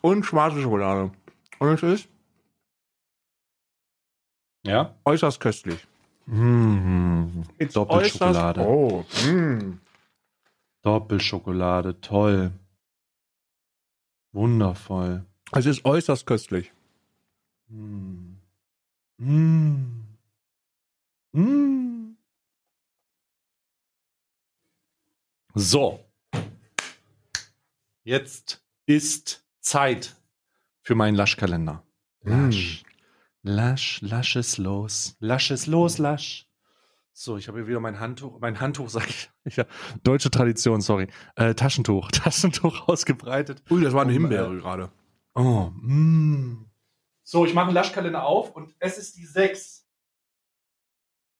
und 0.00 0.24
schwarze 0.24 0.62
Schokolade. 0.62 1.10
Und 1.58 1.68
es 1.70 1.82
ist 1.82 2.08
Ja. 4.64 4.94
äußerst 5.04 5.40
köstlich. 5.40 5.86
It's 7.58 7.74
Doppelschokolade. 7.74 8.60
Oh, 8.60 9.04
mm. 9.26 9.80
Doppelschokolade, 10.82 12.00
toll. 12.00 12.52
Wundervoll. 14.32 15.24
Es 15.52 15.64
ist 15.64 15.84
äußerst 15.84 16.26
köstlich. 16.26 16.72
Mm. 17.68 18.36
Mm. 19.16 20.04
Mm. 21.32 22.16
So. 25.54 26.04
Jetzt 28.04 28.62
ist 28.86 29.44
Zeit 29.60 30.14
für 30.82 30.94
meinen 30.94 31.14
Laschkalender. 31.14 31.82
Lasch. 32.22 32.84
Lasch, 33.42 34.00
lasch 34.02 34.36
es 34.36 34.58
los. 34.58 35.16
Lasch 35.20 35.50
es 35.50 35.66
los, 35.66 35.98
lasch. 35.98 36.48
So, 37.12 37.36
ich 37.36 37.48
habe 37.48 37.58
hier 37.58 37.66
wieder 37.66 37.80
mein 37.80 37.98
Handtuch, 37.98 38.38
mein 38.40 38.60
Handtuch, 38.60 38.88
sag 38.90 39.08
ich, 39.08 39.56
ja, 39.56 39.64
deutsche 40.04 40.30
Tradition, 40.30 40.80
sorry. 40.80 41.08
Äh, 41.34 41.54
Taschentuch, 41.54 42.10
Taschentuch 42.12 42.86
ausgebreitet. 42.88 43.62
Ui, 43.70 43.82
das 43.82 43.92
war 43.92 44.02
eine 44.02 44.12
Himbeere 44.12 44.54
äh, 44.54 44.58
gerade. 44.58 44.92
Oh, 45.34 45.70
mm. 45.74 46.70
So, 47.24 47.44
ich 47.44 47.54
mache 47.54 47.66
einen 47.66 47.74
Laschkalender 47.74 48.24
auf 48.24 48.54
und 48.54 48.74
es 48.78 48.98
ist 48.98 49.16
die 49.16 49.26
6. 49.26 49.86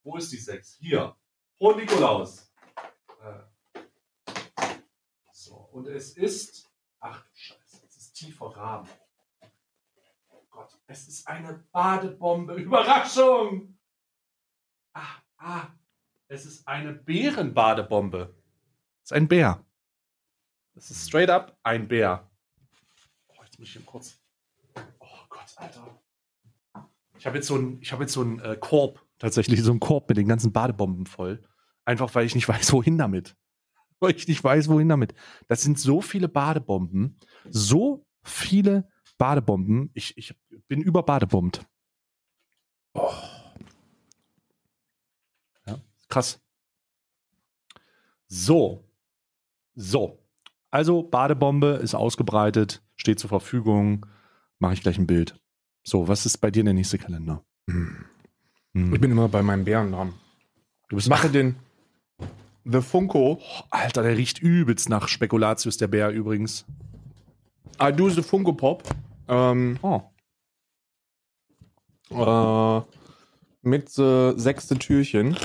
Wo 0.03 0.17
ist 0.17 0.33
die 0.33 0.37
6? 0.37 0.79
Hier. 0.81 1.17
Frohen 1.57 1.79
Nikolaus. 1.79 2.53
Äh. 3.23 3.81
So. 5.33 5.55
Und 5.55 5.87
es 5.87 6.17
ist. 6.17 6.69
Ach 7.01 7.23
du 7.23 7.31
Scheiße, 7.35 7.83
es 7.87 7.97
ist 7.97 8.15
tiefer 8.15 8.47
Rahmen. 8.47 8.89
Gott, 10.59 10.77
es 10.89 11.07
ist 11.07 11.29
eine 11.29 11.65
Badebombe. 11.71 12.55
Überraschung! 12.61 13.79
Ah, 14.93 15.23
ah. 15.37 15.69
Es 16.27 16.47
ist 16.47 16.67
eine 16.67 16.95
Bärenbadebombe. 16.95 18.35
Es 19.05 19.13
ist 19.13 19.13
ein 19.13 19.29
Bär. 19.29 19.65
Es 20.75 20.91
ist 20.91 21.07
straight 21.07 21.31
up 21.31 21.57
ein 21.63 21.87
Bär. 21.87 22.29
Oh, 23.29 23.35
jetzt 23.45 23.57
muss 23.61 23.69
ich 23.69 23.77
ihm 23.77 23.87
kurz. 23.87 24.21
Oh 24.99 25.07
Gott, 25.29 25.55
Alter. 25.55 26.03
Ich 27.17 27.25
habe 27.25 27.37
jetzt 27.37 27.47
so 27.47 27.55
einen, 27.55 27.81
habe 27.93 28.03
jetzt 28.03 28.13
so 28.13 28.25
äh, 28.25 28.57
Korb, 28.57 29.07
tatsächlich 29.21 29.63
so 29.63 29.71
einen 29.71 29.79
Korb 29.79 30.09
mit 30.09 30.19
den 30.19 30.27
ganzen 30.27 30.53
Badebomben 30.53 31.07
voll. 31.07 31.41
Einfach 31.85 32.13
weil 32.17 32.27
ich 32.27 32.35
nicht 32.35 32.49
weiß, 32.49 32.73
wohin 32.73 32.99
damit. 32.99 33.37
Weil 34.01 34.17
ich 34.17 34.27
nicht 34.27 34.43
weiß, 34.43 34.69
wohin 34.69 34.89
damit. 34.89 35.15
Das 35.47 35.63
sind 35.63 35.79
so 35.79 36.01
viele 36.01 36.29
Badebomben. 36.29 37.17
So 37.49 38.05
viele 38.25 38.89
Badebomben. 39.19 39.91
Ich, 39.95 40.17
ich 40.17 40.35
bin 40.69 40.81
überbadebombt. 40.83 41.67
Oh. 42.95 43.13
Ja, 45.67 45.79
krass. 46.09 46.41
So. 48.29 48.85
So. 49.75 50.19
Also 50.71 51.03
Badebombe 51.03 51.81
ist 51.83 51.95
ausgebreitet, 51.95 52.83
steht 52.97 53.19
zur 53.19 53.29
Verfügung. 53.29 54.07
Mache 54.59 54.75
ich 54.75 54.83
gleich 54.83 54.99
ein 54.99 55.07
Bild. 55.07 55.41
So, 55.85 56.09
was 56.09 56.27
ist 56.27 56.39
bei 56.39 56.51
dir 56.51 56.65
der 56.65 56.75
nächste 56.75 56.99
Kalender? 56.99 57.43
Hm. 57.71 58.05
Ich 58.75 59.01
bin 59.01 59.11
immer 59.11 59.29
bei 59.29 59.43
meinem 59.43 59.65
Bären 59.65 59.93
dran. 59.93 60.13
Du 60.89 60.97
bist 60.97 61.09
mache 61.09 61.31
den 61.31 61.57
The 62.65 62.83
Funko. 62.83 63.39
Oh, 63.41 63.63
Alter, 63.71 64.03
der 64.03 64.17
riecht 64.17 64.41
übelst 64.41 64.89
nach 64.89 65.09
Spekulatius, 65.09 65.79
der 65.79 65.89
Bär 65.89 66.11
übrigens. 66.11 66.67
I 67.81 67.93
do 67.93 68.11
the 68.11 68.23
Funko 68.23 68.53
Pop. 68.53 68.83
Ähm, 69.27 69.79
Oh. 69.81 70.03
Äh, 72.11 72.81
mit 73.63 73.89
the 73.91 74.33
sechste 74.37 74.79
Türchen. 74.79 75.37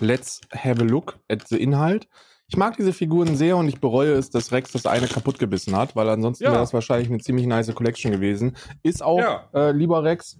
Let's 0.00 0.40
have 0.54 0.80
a 0.80 0.84
look 0.84 1.18
at 1.28 1.46
the 1.48 1.60
Inhalt. 1.60 2.08
Ich 2.48 2.56
mag 2.56 2.76
diese 2.76 2.92
Figuren 2.92 3.36
sehr 3.36 3.56
und 3.56 3.68
ich 3.68 3.80
bereue 3.80 4.12
es, 4.14 4.30
dass 4.30 4.52
Rex 4.52 4.72
das 4.72 4.84
eine 4.86 5.06
kaputt 5.06 5.38
gebissen 5.38 5.74
hat, 5.76 5.96
weil 5.96 6.08
ansonsten 6.08 6.44
Ja. 6.44 6.50
wäre 6.50 6.60
das 6.60 6.74
wahrscheinlich 6.74 7.08
eine 7.08 7.18
ziemlich 7.20 7.46
nice 7.46 7.74
Collection 7.74 8.10
gewesen. 8.12 8.56
Ist 8.82 9.02
auch, 9.02 9.18
Ja. 9.20 9.48
äh, 9.54 9.70
lieber 9.72 10.02
Rex, 10.02 10.38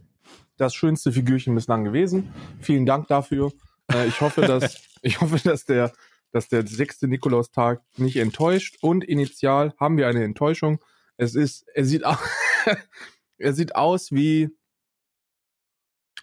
das 0.56 0.74
schönste 0.74 1.12
Figürchen 1.12 1.54
bislang 1.54 1.84
gewesen. 1.84 2.32
Vielen 2.60 2.84
Dank 2.86 3.08
dafür. 3.08 3.52
Äh, 3.92 4.08
ich 4.08 4.20
hoffe, 4.20 4.42
dass, 4.42 4.82
ich 5.02 5.20
hoffe, 5.20 5.38
dass 5.42 5.64
der, 5.64 5.92
dass 6.32 6.48
der 6.48 6.66
sechste 6.66 7.08
Nikolaustag 7.08 7.82
nicht 7.96 8.16
enttäuscht. 8.16 8.76
Und 8.80 9.04
initial 9.04 9.72
haben 9.78 9.96
wir 9.96 10.08
eine 10.08 10.24
Enttäuschung. 10.24 10.80
Es 11.16 11.34
ist, 11.34 11.64
er 11.74 11.84
sieht, 11.84 12.02
er 13.38 13.52
sieht 13.52 13.74
aus 13.76 14.12
wie, 14.12 14.50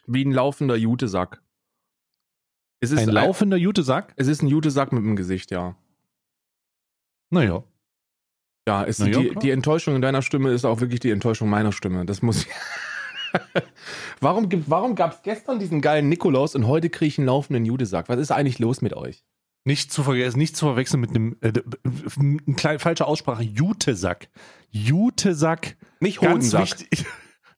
wie 0.09 0.25
ein 0.25 0.31
laufender 0.31 0.75
Jutesack. 0.75 1.41
Es 2.81 2.91
ist 2.91 2.99
Ein 2.99 3.09
laufender 3.09 3.57
Jutesack? 3.57 4.13
es 4.15 4.27
ist 4.27 4.41
ein 4.41 4.47
Jutesack 4.47 4.93
mit 4.93 5.03
dem 5.03 5.15
Gesicht, 5.15 5.51
ja. 5.51 5.75
Naja. 7.29 7.63
Ja, 8.67 8.85
es, 8.85 8.99
Na 8.99 9.07
ja, 9.07 9.19
die, 9.19 9.35
die 9.35 9.51
Enttäuschung 9.51 9.95
in 9.95 10.01
deiner 10.01 10.21
Stimme 10.21 10.51
ist 10.51 10.65
auch 10.65 10.79
wirklich 10.79 10.99
die 10.99 11.11
Enttäuschung 11.11 11.49
meiner 11.49 11.71
Stimme. 11.71 12.05
Das 12.05 12.21
muss 12.21 12.43
ich. 12.45 12.47
warum 14.21 14.49
gibt, 14.49 14.69
warum 14.69 14.95
gab 14.95 15.13
es 15.13 15.21
gestern 15.23 15.59
diesen 15.59 15.81
geilen 15.81 16.09
Nikolaus 16.09 16.55
und 16.55 16.67
heute 16.67 16.89
kriege 16.89 17.07
ich 17.07 17.17
einen 17.17 17.27
laufenden 17.27 17.65
Judesack? 17.65 18.09
Was 18.09 18.19
ist 18.19 18.31
eigentlich 18.31 18.59
los 18.59 18.81
mit 18.81 18.93
euch? 18.93 19.23
Nicht 19.65 19.91
zu 19.91 20.03
vergessen, 20.03 20.37
nicht 20.39 20.55
zu 20.55 20.65
verwechseln 20.65 21.01
mit 21.01 21.09
einem 21.09 21.35
äh, 21.41 21.51
eine 22.17 22.55
kleine 22.55 22.79
falsche 22.79 23.05
Aussprache. 23.05 23.43
Jutesack. 23.43 24.29
Jutesack. 24.71 25.75
Nicht 25.99 26.21
Ganz 26.21 26.53
Hodensack. 26.53 26.61
wichtig. 26.79 27.05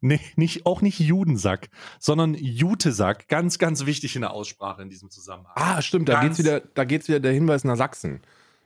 Nee, 0.01 0.19
nicht, 0.35 0.65
auch 0.65 0.81
nicht 0.81 0.99
Judensack, 0.99 1.69
sondern 1.99 2.33
Jutesack. 2.33 3.27
Ganz, 3.27 3.59
ganz 3.59 3.85
wichtig 3.85 4.15
in 4.15 4.21
der 4.21 4.31
Aussprache 4.31 4.81
in 4.81 4.89
diesem 4.89 5.09
Zusammenhang. 5.11 5.53
Ah, 5.55 5.81
stimmt, 5.81 6.09
da 6.09 6.13
Ganz- 6.21 6.37
geht's 6.37 6.39
wieder, 6.39 6.59
da 6.73 6.83
geht's 6.85 7.07
wieder 7.07 7.19
der 7.19 7.33
Hinweis 7.33 7.63
nach 7.63 7.77
Sachsen. 7.77 8.21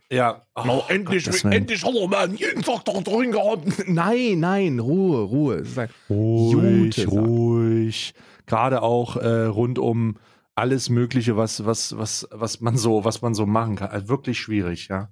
ja. 0.10 0.42
Oh, 0.56 0.82
endlich, 0.88 1.26
Gottes 1.26 1.44
Willen. 1.44 1.54
endlich 1.54 1.84
er 1.84 2.08
mal 2.08 2.34
jeden 2.34 2.62
Tag 2.62 2.86
da 2.86 2.94
drin 3.02 3.32
gehabt. 3.32 3.68
Nein, 3.88 4.40
nein, 4.40 4.80
Ruhe, 4.80 5.24
Ruhe. 5.24 5.64
Ruhig, 6.10 6.96
Jutesack. 6.98 7.08
ruhig. 7.12 8.14
Gerade 8.46 8.82
auch 8.82 9.18
äh, 9.18 9.28
rund 9.46 9.78
um 9.80 10.16
alles 10.54 10.90
Mögliche, 10.90 11.36
was, 11.36 11.66
was, 11.66 11.98
was, 11.98 12.28
was 12.32 12.62
man 12.62 12.78
so, 12.78 13.04
was 13.04 13.22
man 13.22 13.34
so 13.34 13.46
machen 13.46 13.76
kann. 13.76 13.90
Also 13.90 14.08
wirklich 14.08 14.40
schwierig, 14.40 14.88
ja. 14.88 15.10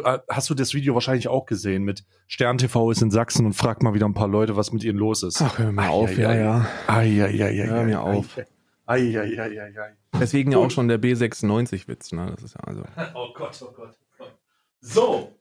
Äh, 0.00 0.18
Hast 0.28 0.50
du 0.50 0.54
das 0.54 0.74
Video 0.74 0.94
wahrscheinlich 0.94 1.28
auch 1.28 1.46
gesehen 1.46 1.82
mit 1.84 2.04
Stern 2.26 2.58
TV 2.58 2.90
ist 2.90 3.02
in 3.02 3.10
Sachsen 3.10 3.46
und 3.46 3.52
fragt 3.52 3.82
mal 3.82 3.94
wieder 3.94 4.06
ein 4.06 4.14
paar 4.14 4.28
Leute, 4.28 4.56
was 4.56 4.72
mit 4.72 4.84
ihnen 4.84 4.98
los 4.98 5.22
ist. 5.22 5.42
Ach, 5.42 5.58
hör 5.58 5.72
mir 5.72 5.82
Ei, 5.82 5.88
auf, 5.88 6.18
ja, 6.18 6.34
ja. 6.34 6.66
Eieieiei. 6.86 7.66
Hör 7.66 7.84
mir 7.84 8.00
auf. 8.00 8.38
Eieieiei. 8.86 9.96
Deswegen 10.18 10.52
ja 10.52 10.58
auch 10.58 10.70
schon 10.70 10.88
der 10.88 11.00
B96-Witz, 11.00 12.12
ne? 12.12 12.32
Das 12.34 12.42
ist 12.42 12.54
ja 12.54 12.60
also. 12.64 12.82
Oh 13.14 13.32
Gott, 13.34 13.58
oh 13.62 13.72
Gott. 13.74 13.96
oh 14.18 14.24
Gott. 14.24 14.38
So, 14.80 15.32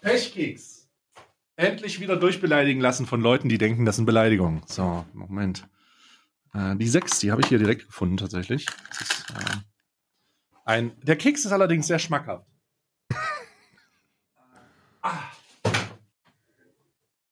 Pechkeks. 0.00 0.88
Endlich 1.56 2.00
wieder 2.00 2.16
durchbeleidigen 2.16 2.80
lassen 2.80 3.06
von 3.06 3.20
Leuten, 3.20 3.48
die 3.48 3.58
denken, 3.58 3.84
das 3.84 3.96
sind 3.96 4.06
Beleidigungen. 4.06 4.62
So, 4.66 5.04
Moment. 5.12 5.68
Äh, 6.54 6.76
die 6.76 6.88
sechs, 6.88 7.18
die 7.18 7.30
habe 7.30 7.42
ich 7.42 7.48
hier 7.48 7.58
direkt 7.58 7.86
gefunden 7.86 8.16
tatsächlich. 8.16 8.66
Das 8.88 9.00
ist, 9.00 9.30
äh, 9.30 9.56
ein, 10.64 10.92
der 11.02 11.16
Keks 11.16 11.44
ist 11.44 11.52
allerdings 11.52 11.86
sehr 11.86 11.98
schmackhaft. 11.98 12.46
Ah. 15.02 15.30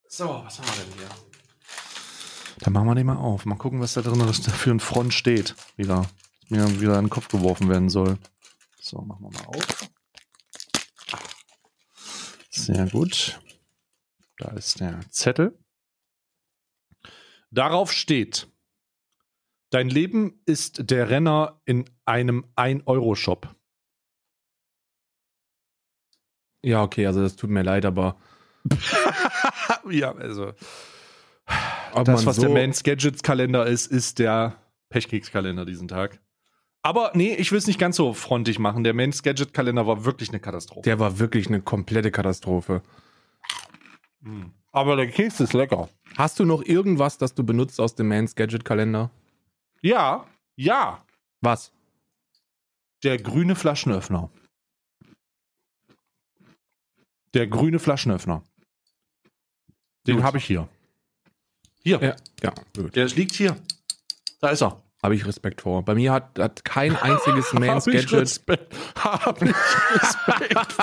So, 0.07 0.43
was 0.45 0.59
haben 0.59 0.66
wir 0.69 0.85
denn 0.85 0.95
hier? 0.95 1.09
Dann 2.61 2.73
machen 2.73 2.86
wir 2.89 2.95
den 2.95 3.07
mal 3.07 3.16
auf. 3.16 3.45
Mal 3.45 3.57
gucken, 3.57 3.81
was 3.81 3.95
da 3.95 4.03
drin 4.03 4.19
da 4.19 4.32
für 4.32 4.70
ein 4.70 4.81
Front 4.81 5.15
steht. 5.15 5.55
Wieder. 5.77 6.09
Mir 6.49 6.81
wieder 6.81 6.99
in 6.99 7.05
den 7.05 7.11
Kopf 7.11 7.28
geworfen 7.28 7.69
werden 7.69 7.89
soll. 7.89 8.19
So, 8.81 9.01
machen 9.03 9.24
wir 9.24 9.39
mal 9.39 9.47
auf. 9.47 9.90
Sehr 12.51 12.89
gut. 12.89 13.40
Da 14.39 14.51
ist 14.53 14.81
der 14.81 15.01
Zettel. 15.11 15.59
Darauf 17.51 17.93
steht, 17.93 18.49
dein 19.70 19.89
Leben 19.89 20.43
ist 20.45 20.90
der 20.90 21.11
Renner 21.11 21.61
in 21.65 21.89
einem 22.05 22.45
1-Euro-Shop. 22.57 23.55
Ja, 26.62 26.82
okay, 26.82 27.06
also 27.06 27.22
das 27.22 27.36
tut 27.36 27.51
mir 27.51 27.62
leid, 27.62 27.85
aber 27.85 28.16
ja, 29.90 30.12
also 30.14 30.52
ob 31.94 32.05
das, 32.05 32.26
was 32.26 32.36
so, 32.36 32.43
der 32.43 32.51
Mans 32.51 32.82
Gadgets 32.82 33.22
Kalender 33.22 33.66
ist, 33.66 33.86
ist 33.86 34.18
der 34.18 34.56
Pechkeks-Kalender 34.90 35.64
diesen 35.64 35.89
Tag. 35.89 36.20
Aber 36.82 37.10
nee, 37.14 37.35
ich 37.35 37.51
will 37.51 37.59
es 37.59 37.66
nicht 37.66 37.78
ganz 37.78 37.97
so 37.97 38.12
frontig 38.12 38.59
machen. 38.59 38.85
Der 38.85 38.94
Mans 38.94 39.22
Gadget 39.22 39.52
Kalender 39.52 39.86
war 39.86 40.05
wirklich 40.05 40.28
eine 40.28 40.40
Katastrophe. 40.40 40.82
der 40.82 40.98
war 40.98 41.18
wirklich 41.18 41.48
eine 41.48 41.60
komplette 41.60 42.10
Katastrophe. 42.10 42.82
Hm. 44.22 44.52
Aber 44.70 44.97
der 44.97 45.09
Keks 45.09 45.40
ist 45.40 45.55
lecker. 45.55 45.89
Hast 46.16 46.39
du 46.39 46.44
noch 46.44 46.62
irgendwas, 46.62 47.18
das 47.18 47.35
du 47.35 47.44
benutzt 47.44 47.80
aus 47.80 47.94
dem 47.94 48.09
Mans 48.09 48.35
Gadget 48.35 48.64
Kalender? 48.64 49.10
Ja, 49.82 50.26
ja. 50.56 51.02
Was? 51.40 51.72
Der 53.02 53.18
grüne 53.18 53.55
Flaschenöffner. 53.55 54.30
Der 57.39 57.47
grüne 57.47 57.78
Flaschenöffner. 57.78 58.43
Den 60.09 60.24
habe 60.24 60.39
ich 60.39 60.44
hier. 60.44 60.69
Hier. 61.85 62.01
Ja, 62.02 62.16
ja, 62.43 62.52
gut. 62.77 62.97
Der 62.97 63.06
liegt 63.06 63.36
hier. 63.36 63.56
Da 64.40 64.48
ist 64.48 64.60
er. 64.60 64.82
Habe 65.05 65.15
ich 65.15 65.24
Respekt 65.24 65.60
vor. 65.60 65.85
Bei 65.85 65.94
mir 65.94 66.10
hat, 66.10 66.36
hat 66.36 66.65
kein 66.65 66.97
einziges 67.01 67.52
Mans 67.52 67.85
Gadget, 67.85 68.12
Respekt. 68.12 68.74
Hab 68.97 69.40
ich 69.40 69.55
Respekt. 69.94 70.77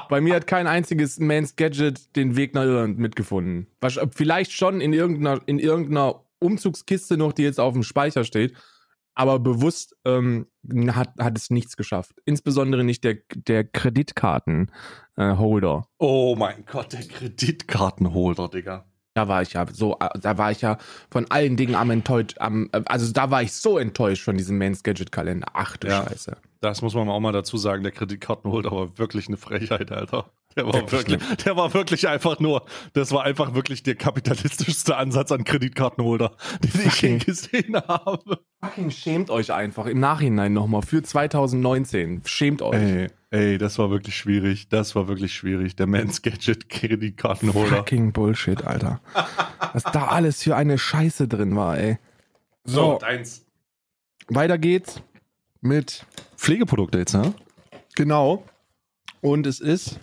bei 0.10 0.20
mir 0.20 0.34
hat 0.34 0.46
kein 0.46 0.66
einziges 0.66 1.18
Mans 1.18 1.56
Gadget 1.56 2.14
den 2.14 2.36
Weg 2.36 2.54
nach 2.54 2.64
Irland 2.64 2.98
mitgefunden. 2.98 3.66
Vielleicht 4.10 4.52
schon 4.52 4.82
in 4.82 4.92
irgendeiner, 4.92 5.40
in 5.46 5.58
irgendeiner 5.58 6.20
Umzugskiste 6.38 7.16
noch, 7.16 7.32
die 7.32 7.44
jetzt 7.44 7.60
auf 7.60 7.72
dem 7.72 7.82
Speicher 7.82 8.24
steht. 8.24 8.54
Aber 9.20 9.38
bewusst 9.38 9.94
ähm, 10.06 10.46
hat, 10.94 11.10
hat 11.18 11.36
es 11.36 11.50
nichts 11.50 11.76
geschafft. 11.76 12.14
Insbesondere 12.24 12.84
nicht 12.84 13.04
der, 13.04 13.18
der 13.34 13.64
Kreditkarten-Holder. 13.64 15.86
oh 15.98 16.34
mein 16.38 16.64
Gott, 16.64 16.94
der 16.94 17.02
Kreditkartenholder, 17.02 18.48
Digga. 18.48 18.86
Da 19.12 19.28
war 19.28 19.42
ich 19.42 19.52
ja 19.52 19.66
so, 19.70 19.98
äh, 20.00 20.08
da 20.18 20.38
war 20.38 20.52
ich 20.52 20.62
ja 20.62 20.78
von 21.10 21.30
allen 21.30 21.58
Dingen 21.58 21.74
am 21.74 21.90
enttäuscht, 21.90 22.36
am, 22.38 22.70
äh, 22.72 22.80
also 22.86 23.12
da 23.12 23.30
war 23.30 23.42
ich 23.42 23.52
so 23.52 23.76
enttäuscht 23.76 24.24
von 24.24 24.38
diesem 24.38 24.56
Mans 24.56 24.82
Gadget 24.82 25.12
Kalender. 25.12 25.48
Ach 25.52 25.76
du 25.76 25.88
Ja. 25.88 26.08
Scheiße. 26.08 26.38
Das 26.62 26.80
muss 26.80 26.94
man 26.94 27.10
auch 27.10 27.20
mal 27.20 27.32
dazu 27.32 27.58
sagen. 27.58 27.82
Der 27.82 27.92
Kreditkartenholder 27.92 28.70
war 28.70 28.96
wirklich 28.96 29.28
eine 29.28 29.36
Frechheit, 29.36 29.92
Alter. 29.92 30.30
Der 30.56 30.66
war 30.66 30.90
Wirklich 30.90 31.18
der 31.44 31.56
war 31.56 31.72
wirklich 31.74 32.08
einfach 32.08 32.40
nur, 32.40 32.64
das 32.92 33.12
war 33.12 33.22
einfach 33.24 33.54
wirklich 33.54 33.82
der 33.84 33.94
kapitalistischste 33.94 34.96
Ansatz 34.96 35.30
an 35.30 35.44
Kreditkartenholder, 35.44 36.32
den 36.62 36.70
ich 36.86 37.00
je 37.02 37.10
Fucking- 37.10 37.18
gesehen 37.24 37.76
habe. 37.76 38.40
Fucking 38.62 38.90
schämt 38.90 39.30
euch 39.30 39.52
einfach 39.52 39.86
im 39.86 40.00
Nachhinein 40.00 40.52
nochmal 40.52 40.82
für 40.82 41.02
2019. 41.02 42.22
Schämt 42.24 42.62
euch. 42.62 42.74
Ey, 42.74 43.06
Ey, 43.32 43.58
das 43.58 43.78
war 43.78 43.90
wirklich 43.90 44.16
schwierig. 44.16 44.68
Das 44.70 44.96
war 44.96 45.06
wirklich 45.06 45.32
schwierig. 45.32 45.76
Der 45.76 45.86
Mans 45.86 46.20
Gadget 46.22 46.68
Kreditkartenholder. 46.68 47.76
Fucking 47.76 48.12
Bullshit, 48.12 48.64
Alter. 48.66 49.00
Was 49.72 49.84
da 49.84 50.08
alles 50.08 50.42
für 50.42 50.56
eine 50.56 50.78
Scheiße 50.78 51.28
drin 51.28 51.54
war, 51.54 51.78
ey. 51.78 51.98
So, 52.64 52.98
deins. 53.00 53.46
Weiter 54.26 54.58
geht's 54.58 55.00
mit 55.60 56.04
Pflegeprodukte 56.36 56.98
jetzt, 56.98 57.14
ne? 57.14 57.32
genau. 57.94 58.44
Und 59.20 59.46
es 59.46 59.60
ist. 59.60 60.00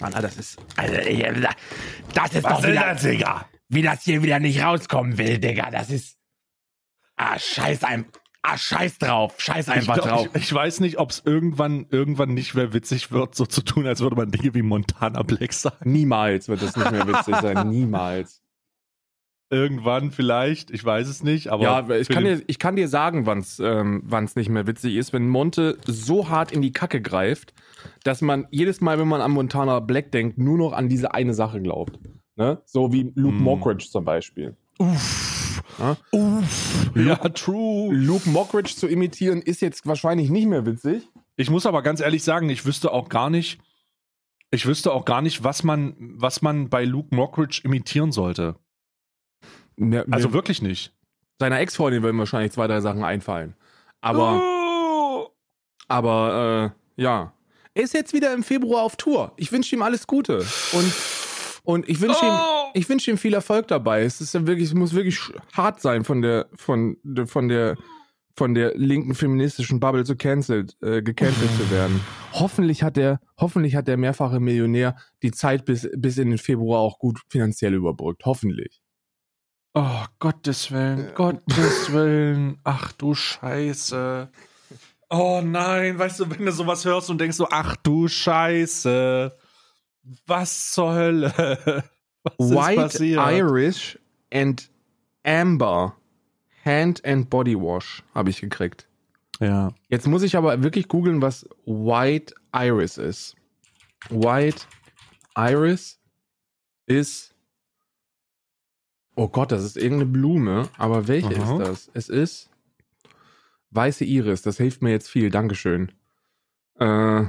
Mann, 0.00 0.12
das 0.12 0.36
ist. 0.36 0.58
Also, 0.76 0.94
äh, 0.94 1.48
das 2.14 2.34
ist 2.34 2.44
doch 2.44 2.62
wieder, 2.62 2.94
Digga? 2.94 3.46
wie 3.68 3.82
das 3.82 4.02
hier 4.02 4.22
wieder 4.22 4.38
nicht 4.38 4.62
rauskommen 4.62 5.18
will, 5.18 5.38
Digga. 5.38 5.70
Das 5.70 5.90
ist. 5.90 6.16
Ah, 7.16 7.38
scheiß 7.38 7.84
ein. 7.84 8.06
Ah, 8.42 8.56
scheiß 8.56 8.98
drauf. 8.98 9.34
Scheiß 9.38 9.68
Ich, 9.68 9.74
einfach 9.74 9.94
glaub, 9.94 10.08
drauf. 10.08 10.28
ich, 10.34 10.42
ich 10.44 10.54
weiß 10.54 10.80
nicht, 10.80 10.98
ob 10.98 11.10
es 11.10 11.22
irgendwann, 11.24 11.86
irgendwann 11.90 12.32
nicht 12.34 12.54
mehr 12.54 12.72
witzig 12.72 13.10
wird, 13.10 13.34
so 13.34 13.44
zu 13.44 13.62
tun, 13.62 13.86
als 13.86 14.00
würde 14.00 14.16
man 14.16 14.30
Dinge 14.30 14.54
wie 14.54 14.62
Montana 14.62 15.22
Black 15.22 15.52
sagen. 15.52 15.90
Niemals 15.90 16.48
wird 16.48 16.62
das 16.62 16.76
nicht 16.76 16.90
mehr 16.90 17.06
witzig 17.06 17.34
sein. 17.36 17.68
Niemals. 17.70 18.42
Irgendwann 19.50 20.10
vielleicht, 20.10 20.70
ich 20.70 20.84
weiß 20.84 21.08
es 21.08 21.22
nicht, 21.22 21.48
aber. 21.48 21.62
Ja, 21.62 21.88
ich 21.96 22.08
kann, 22.08 22.24
dir, 22.24 22.42
ich 22.46 22.58
kann 22.58 22.76
dir 22.76 22.86
sagen, 22.86 23.24
wann 23.24 23.38
es 23.38 23.58
ähm, 23.58 24.02
wann's 24.04 24.36
nicht 24.36 24.50
mehr 24.50 24.66
witzig 24.66 24.96
ist, 24.96 25.14
wenn 25.14 25.28
Monte 25.28 25.78
so 25.86 26.28
hart 26.28 26.52
in 26.52 26.60
die 26.60 26.72
Kacke 26.72 27.00
greift, 27.00 27.54
dass 28.04 28.20
man 28.20 28.46
jedes 28.50 28.82
Mal, 28.82 28.98
wenn 28.98 29.08
man 29.08 29.22
an 29.22 29.30
Montana 29.30 29.80
Black 29.80 30.12
denkt, 30.12 30.36
nur 30.36 30.58
noch 30.58 30.72
an 30.74 30.90
diese 30.90 31.14
eine 31.14 31.32
Sache 31.32 31.62
glaubt. 31.62 31.98
Ne? 32.36 32.60
So 32.66 32.92
wie 32.92 33.10
Luke 33.14 33.36
Mm. 33.36 33.42
Mockridge 33.42 33.86
zum 33.90 34.04
Beispiel. 34.04 34.54
Uff. 34.78 35.62
Ja? 35.78 35.96
Uff. 36.12 36.90
Ja, 36.94 37.16
true. 37.16 37.92
Luke 37.94 38.28
Mockridge 38.28 38.74
zu 38.76 38.86
imitieren 38.86 39.40
ist 39.40 39.62
jetzt 39.62 39.86
wahrscheinlich 39.86 40.28
nicht 40.28 40.46
mehr 40.46 40.66
witzig. 40.66 41.08
Ich 41.36 41.50
muss 41.50 41.66
aber 41.66 41.82
ganz 41.82 42.00
ehrlich 42.00 42.22
sagen, 42.22 42.50
ich 42.50 42.66
wüsste 42.66 42.92
auch 42.92 43.08
gar 43.08 43.30
nicht, 43.30 43.58
ich 44.50 44.66
wüsste 44.66 44.92
auch 44.92 45.04
gar 45.04 45.22
nicht, 45.22 45.42
was 45.42 45.64
man, 45.64 45.94
was 45.98 46.42
man 46.42 46.68
bei 46.68 46.84
Luke 46.84 47.14
Mockridge 47.14 47.62
imitieren 47.64 48.12
sollte. 48.12 48.56
Ne, 49.78 50.04
Also 50.10 50.28
mir- 50.28 50.34
wirklich 50.34 50.60
nicht. 50.62 50.92
seiner 51.38 51.60
Ex-Freundin 51.60 52.02
würden 52.02 52.18
wahrscheinlich 52.18 52.52
zwei, 52.52 52.66
drei 52.66 52.80
Sachen 52.80 53.04
einfallen. 53.04 53.54
Aber, 54.00 54.40
Oh. 54.42 55.28
aber 55.88 56.74
äh, 56.98 57.02
ja. 57.02 57.32
Er 57.74 57.82
ist 57.84 57.94
jetzt 57.94 58.12
wieder 58.12 58.34
im 58.34 58.42
Februar 58.42 58.82
auf 58.82 58.96
Tour. 58.96 59.32
Ich 59.36 59.52
wünsche 59.52 59.74
ihm 59.76 59.82
alles 59.82 60.06
Gute. 60.06 60.38
Und, 60.72 60.92
und 61.64 61.88
ich 61.88 62.00
wünsche 62.00 62.24
ihm. 62.24 62.32
Oh. 62.32 62.70
Ich 62.74 62.88
wünsche 62.88 63.10
ihm 63.10 63.18
viel 63.18 63.34
Erfolg 63.34 63.68
dabei. 63.68 64.02
Es 64.02 64.20
ist 64.20 64.34
ja 64.34 64.46
wirklich, 64.46 64.68
es 64.68 64.74
muss 64.74 64.94
wirklich 64.94 65.20
hart 65.52 65.80
sein, 65.80 66.04
von 66.04 66.22
der, 66.22 66.48
von, 66.56 66.96
der- 67.04 67.26
von 67.28 67.48
der, 67.48 67.76
von 68.36 68.54
der 68.54 68.76
linken 68.76 69.14
feministischen 69.14 69.80
Bubble 69.80 70.04
zu 70.04 70.16
cancelled, 70.16 70.76
äh, 70.82 71.02
gecancelt 71.02 71.50
zu 71.56 71.70
werden. 71.70 72.00
Hoffentlich 72.32 72.82
hat 72.84 72.96
der, 72.96 73.20
hoffentlich 73.38 73.74
hat 73.74 73.88
der 73.88 73.96
mehrfache 73.96 74.38
Millionär 74.40 74.96
die 75.22 75.30
Zeit 75.32 75.64
bis, 75.64 75.88
bis 75.96 76.18
in 76.18 76.28
den 76.30 76.38
Februar 76.38 76.80
auch 76.80 76.98
gut 76.98 77.20
finanziell 77.28 77.74
überbrückt. 77.74 78.24
Hoffentlich. 78.24 78.80
Oh, 79.80 80.04
Gottes 80.18 80.72
Willen, 80.72 81.14
Gottes 81.14 81.92
Willen. 81.92 82.58
Ach 82.64 82.90
du 82.90 83.14
Scheiße. 83.14 84.28
Oh 85.08 85.40
nein, 85.40 85.96
weißt 85.96 86.18
du, 86.18 86.30
wenn 86.30 86.46
du 86.46 86.50
sowas 86.50 86.84
hörst 86.84 87.10
und 87.10 87.20
denkst 87.20 87.36
so, 87.36 87.46
ach 87.48 87.76
du 87.76 88.08
Scheiße. 88.08 89.38
Was 90.26 90.72
zur 90.72 90.94
Hölle? 90.94 91.84
Was 92.24 92.32
ist 92.40 92.56
White 92.56 92.82
passiert? 92.82 93.30
Irish 93.30 93.96
and 94.34 94.68
Amber 95.22 95.94
Hand 96.64 97.04
and 97.04 97.30
Body 97.30 97.54
Wash 97.54 98.02
habe 98.16 98.30
ich 98.30 98.40
gekriegt. 98.40 98.88
Ja. 99.38 99.70
Jetzt 99.88 100.08
muss 100.08 100.24
ich 100.24 100.36
aber 100.36 100.60
wirklich 100.64 100.88
googeln, 100.88 101.22
was 101.22 101.48
White 101.66 102.34
Iris 102.52 102.98
ist. 102.98 103.36
White 104.10 104.62
Iris 105.36 106.00
ist. 106.86 107.36
Oh 109.18 109.26
Gott, 109.26 109.50
das 109.50 109.64
ist 109.64 109.76
irgendeine 109.76 110.12
Blume. 110.12 110.68
Aber 110.78 111.08
welche 111.08 111.36
Aha. 111.40 111.60
ist 111.60 111.68
das? 111.68 111.90
Es 111.92 112.08
ist 112.08 112.50
weiße 113.70 114.04
Iris. 114.04 114.42
Das 114.42 114.58
hilft 114.58 114.80
mir 114.80 114.90
jetzt 114.90 115.08
viel. 115.08 115.28
Dankeschön. 115.28 115.90
Äh, 116.78 117.24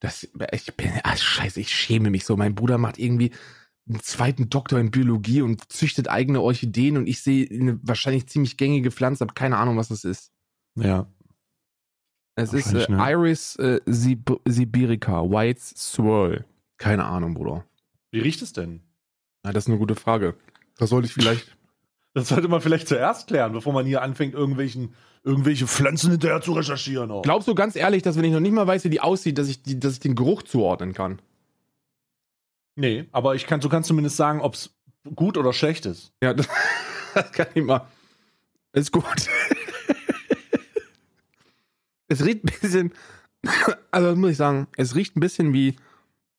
das, 0.00 0.26
ich 0.52 0.74
bin, 0.74 0.90
ah, 1.04 1.14
scheiße, 1.14 1.60
ich 1.60 1.68
schäme 1.68 2.08
mich 2.08 2.24
so. 2.24 2.38
Mein 2.38 2.54
Bruder 2.54 2.78
macht 2.78 2.98
irgendwie 2.98 3.32
einen 3.86 4.00
zweiten 4.00 4.48
Doktor 4.48 4.80
in 4.80 4.90
Biologie 4.90 5.42
und 5.42 5.70
züchtet 5.70 6.08
eigene 6.08 6.40
Orchideen 6.40 6.96
und 6.96 7.06
ich 7.06 7.20
sehe 7.20 7.46
eine 7.50 7.78
wahrscheinlich 7.82 8.26
ziemlich 8.26 8.56
gängige 8.56 8.90
Pflanze, 8.90 9.20
habe 9.20 9.34
keine 9.34 9.58
Ahnung, 9.58 9.76
was 9.76 9.88
das 9.88 10.04
ist. 10.04 10.32
Ja. 10.76 11.12
Es 12.36 12.54
ist 12.54 12.72
äh, 12.72 12.90
ne? 12.90 13.12
Iris 13.12 13.56
äh, 13.56 13.82
Sib 13.84 14.40
Sibirica, 14.46 15.22
White 15.24 15.60
Swirl. 15.60 16.46
Keine 16.78 17.04
Ahnung, 17.04 17.34
Bruder. 17.34 17.66
Wie 18.12 18.20
riecht 18.20 18.40
es 18.40 18.54
denn? 18.54 18.80
Ja, 19.44 19.52
das 19.52 19.64
ist 19.64 19.68
eine 19.68 19.78
gute 19.78 19.94
Frage. 19.94 20.34
Das 20.78 20.90
sollte 20.90 21.06
ich 21.06 21.12
vielleicht. 21.12 21.54
Das 22.14 22.28
sollte 22.28 22.48
man 22.48 22.60
vielleicht 22.60 22.88
zuerst 22.88 23.28
klären, 23.28 23.52
bevor 23.52 23.72
man 23.72 23.86
hier 23.86 24.02
anfängt, 24.02 24.34
irgendwelchen, 24.34 24.94
irgendwelche 25.22 25.68
Pflanzen 25.68 26.10
hinterher 26.10 26.40
zu 26.40 26.52
recherchieren. 26.52 27.12
Auch. 27.12 27.22
Glaubst 27.22 27.46
du 27.46 27.54
ganz 27.54 27.76
ehrlich, 27.76 28.02
dass 28.02 28.16
wenn 28.16 28.24
ich 28.24 28.32
noch 28.32 28.40
nicht 28.40 28.54
mal 28.54 28.66
weiß, 28.66 28.82
wie 28.84 28.90
die 28.90 29.00
aussieht, 29.00 29.38
dass 29.38 29.46
ich, 29.46 29.62
die, 29.62 29.78
dass 29.78 29.92
ich 29.92 30.00
den 30.00 30.16
Geruch 30.16 30.42
zuordnen 30.42 30.94
kann? 30.94 31.20
Nee, 32.74 33.04
aber 33.12 33.36
ich 33.36 33.46
kann, 33.46 33.60
du 33.60 33.68
kannst 33.68 33.88
zumindest 33.88 34.16
sagen, 34.16 34.40
ob 34.40 34.54
es 34.54 34.74
gut 35.14 35.36
oder 35.36 35.52
schlecht 35.52 35.86
ist. 35.86 36.12
Ja, 36.20 36.34
das, 36.34 36.48
das 37.14 37.30
kann 37.30 37.46
ich 37.54 37.62
mal. 37.62 37.86
Ist 38.72 38.90
gut. 38.90 39.04
es 42.08 42.24
riecht 42.24 42.44
ein 42.44 42.52
bisschen. 42.60 42.92
Also, 43.90 44.16
muss 44.16 44.30
ich 44.30 44.36
sagen, 44.36 44.66
es 44.76 44.94
riecht 44.94 45.16
ein 45.16 45.20
bisschen 45.20 45.52
wie, 45.52 45.76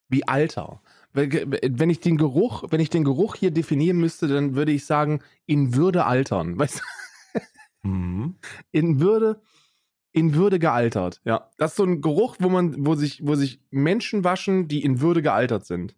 wie 0.08 0.26
Alter. 0.28 0.82
Wenn 1.12 1.90
ich 1.90 2.00
den 2.00 2.16
Geruch, 2.16 2.64
wenn 2.70 2.80
ich 2.80 2.90
den 2.90 3.04
Geruch 3.04 3.34
hier 3.34 3.50
definieren 3.50 3.98
müsste, 3.98 4.28
dann 4.28 4.54
würde 4.54 4.72
ich 4.72 4.84
sagen, 4.86 5.22
in 5.46 5.74
Würde 5.74 6.04
altern. 6.04 6.58
Weißt 6.58 6.80
du? 6.80 6.84
Mhm. 7.82 8.36
in 8.72 9.00
Würde, 9.00 9.40
in 10.12 10.34
Würde 10.34 10.58
gealtert. 10.58 11.20
Ja, 11.24 11.50
das 11.56 11.72
ist 11.72 11.76
so 11.76 11.84
ein 11.84 12.00
Geruch, 12.00 12.36
wo 12.38 12.48
man, 12.48 12.86
wo 12.86 12.94
sich, 12.94 13.26
wo 13.26 13.34
sich 13.34 13.60
Menschen 13.70 14.22
waschen, 14.22 14.68
die 14.68 14.84
in 14.84 15.00
Würde 15.00 15.22
gealtert 15.22 15.64
sind. 15.64 15.96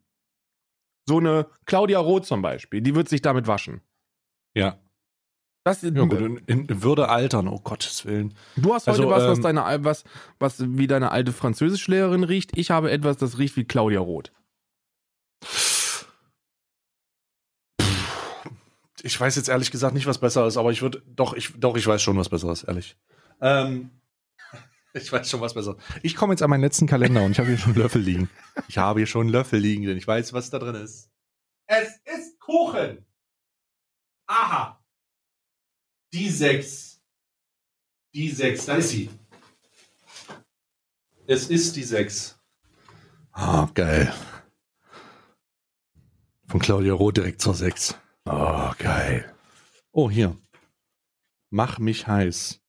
So 1.08 1.18
eine 1.18 1.48
Claudia 1.66 1.98
Roth 1.98 2.26
zum 2.26 2.42
Beispiel, 2.42 2.80
die 2.80 2.94
wird 2.94 3.08
sich 3.08 3.22
damit 3.22 3.46
waschen. 3.48 3.80
Ja. 4.54 4.78
Das, 5.64 5.82
Ja, 5.82 5.90
gut, 5.90 6.20
in, 6.20 6.38
in 6.46 6.82
Würde 6.82 7.08
altern, 7.08 7.48
oh 7.48 7.60
Gottes 7.60 8.04
Willen. 8.04 8.34
Du 8.56 8.74
hast 8.74 8.86
heute 8.86 8.98
Also, 8.98 9.10
was, 9.10 9.24
was 9.24 9.38
ähm, 9.38 9.42
deine, 9.42 9.84
was, 9.84 10.04
was 10.38 10.76
wie 10.76 10.86
deine 10.88 11.12
alte 11.12 11.32
Französischlehrerin 11.32 12.24
riecht. 12.24 12.56
Ich 12.56 12.70
habe 12.70 12.90
etwas, 12.90 13.16
das 13.16 13.38
riecht 13.38 13.56
wie 13.56 13.64
Claudia 13.64 14.00
Roth. 14.00 14.32
Ich 19.02 19.20
weiß 19.20 19.34
jetzt 19.36 19.48
ehrlich 19.48 19.70
gesagt 19.70 19.94
nicht, 19.94 20.06
was 20.06 20.18
besser 20.18 20.46
ist, 20.46 20.56
aber 20.56 20.70
ich 20.70 20.80
würde, 20.80 21.02
doch, 21.06 21.34
ich, 21.34 21.52
doch, 21.58 21.76
ich 21.76 21.86
weiß 21.86 22.00
schon, 22.00 22.16
was 22.16 22.28
besser 22.28 22.52
ist, 22.52 22.64
ehrlich. 22.64 22.96
Ähm, 23.40 23.90
ich 24.94 25.10
weiß 25.10 25.28
schon, 25.28 25.40
was 25.40 25.54
besser 25.54 25.76
ist. 25.76 26.00
Ich 26.02 26.14
komme 26.14 26.32
jetzt 26.32 26.42
an 26.42 26.50
meinen 26.50 26.60
letzten 26.60 26.86
Kalender 26.86 27.24
und 27.24 27.32
ich 27.32 27.38
habe 27.38 27.48
hier 27.48 27.58
schon 27.58 27.74
Löffel 27.74 28.00
liegen. 28.00 28.30
Ich 28.68 28.78
habe 28.78 29.00
hier 29.00 29.06
schon 29.06 29.28
Löffel 29.28 29.58
liegen, 29.58 29.84
denn 29.84 29.96
ich 29.96 30.06
weiß, 30.06 30.32
was 30.32 30.50
da 30.50 30.58
drin 30.58 30.76
ist. 30.76 31.10
Es 31.66 32.00
ist 32.04 32.38
Kuchen. 32.38 33.04
Aha. 34.26 34.82
Die 36.12 36.28
sechs. 36.28 37.00
Die 38.14 38.30
sechs, 38.30 38.66
da 38.66 38.76
ist 38.76 38.90
sie. 38.90 39.10
Es 41.26 41.48
ist 41.48 41.74
die 41.76 41.82
sechs. 41.82 42.38
Ah, 43.32 43.68
geil. 43.74 44.12
Von 46.46 46.60
Claudia 46.60 46.92
Roth 46.92 47.16
direkt 47.16 47.40
zur 47.40 47.54
sechs. 47.54 47.96
Oh, 48.24 48.70
geil. 48.78 49.34
Oh, 49.92 50.10
hier. 50.10 50.36
Mach 51.50 51.78
mich 51.78 52.06
heiß. 52.06 52.60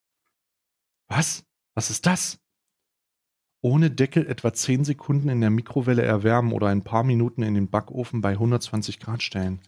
Was? 1.08 1.44
Was 1.76 1.90
ist 1.90 2.06
das? 2.06 2.40
Ohne 3.62 3.90
Deckel 3.92 4.28
etwa 4.28 4.52
10 4.54 4.84
Sekunden 4.84 5.30
in 5.30 5.40
der 5.42 5.50
Mikrowelle 5.50 6.02
erwärmen 6.02 6.52
oder 6.52 6.68
ein 6.68 6.84
paar 6.84 7.04
Minuten 7.04 7.44
in 7.44 7.54
den 7.54 7.70
Backofen 7.70 8.22
bei 8.22 8.32
120 8.32 9.00
Grad 9.00 9.24
stellen. 9.24 9.62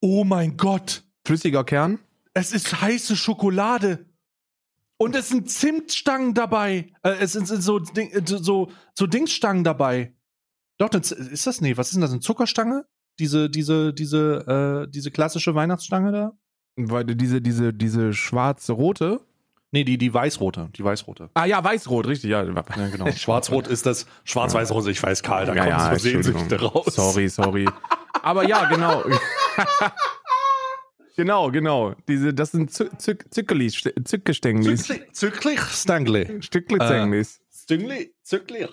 Oh 0.00 0.24
mein 0.24 0.56
Gott! 0.56 1.04
Flüssiger 1.26 1.64
Kern? 1.64 1.98
Es 2.34 2.52
ist 2.52 2.80
heiße 2.80 3.16
Schokolade. 3.16 4.06
Und 4.96 5.14
es 5.14 5.28
sind 5.28 5.48
Zimtstangen 5.48 6.34
dabei. 6.34 6.92
Äh, 7.04 7.10
es 7.20 7.32
sind, 7.32 7.46
so, 7.46 7.78
Ding- 7.78 8.10
äh, 8.10 8.22
so, 8.26 8.72
so 8.94 9.06
Dingsstangen 9.06 9.62
dabei. 9.62 10.16
Doch, 10.78 10.90
ist 10.92 11.46
das? 11.46 11.60
Nee, 11.60 11.76
was 11.76 11.88
ist 11.88 11.94
denn 11.94 12.00
das? 12.00 12.10
Eine 12.10 12.20
Zuckerstange? 12.20 12.86
Diese, 13.18 13.50
diese, 13.50 13.92
diese, 13.92 14.86
äh, 14.86 14.90
diese 14.90 15.10
klassische 15.10 15.54
Weihnachtsstange 15.54 16.12
da? 16.12 16.32
Weil 16.76 17.04
diese, 17.04 17.40
diese, 17.40 17.72
diese 17.74 18.12
schwarz-rote. 18.12 19.20
Nee, 19.70 19.84
die, 19.84 19.98
die 19.98 20.14
weißrote. 20.14 20.70
Die 20.74 20.84
weißrote. 20.84 21.28
Ah 21.34 21.44
ja, 21.44 21.62
weiß-rot, 21.62 22.06
richtig, 22.06 22.30
ja. 22.30 22.42
Ja, 22.42 22.62
genau. 22.88 23.10
Schwarz-rot 23.10 23.66
ist 23.66 23.84
das. 23.84 24.06
Schwarz-weiß-rot, 24.24 24.86
ich 24.86 25.02
weiß, 25.02 25.22
Karl, 25.22 25.46
da 25.46 25.54
ja, 25.54 25.64
kommen 25.64 25.76
ja, 25.76 25.92
so 25.94 25.98
Sehnsüchte 25.98 26.60
raus. 26.60 26.94
Sorry, 26.94 27.28
sorry. 27.28 27.68
Aber 28.22 28.48
ja, 28.48 28.66
genau. 28.68 29.04
genau, 31.16 31.50
genau. 31.50 31.94
Diese, 32.06 32.32
das 32.32 32.52
sind 32.52 32.72
Zü 32.72 32.88
Zü 32.96 33.18
Zückelis, 33.28 33.82
Zückgestängelis. 34.04 34.84
Zücklich, 34.84 35.12
Zücklich, 35.12 35.60
Stangley. 35.60 36.40
Stücklizenglis. 36.42 37.40
Stüngli, 37.50 38.14
Zücklich. 38.22 38.68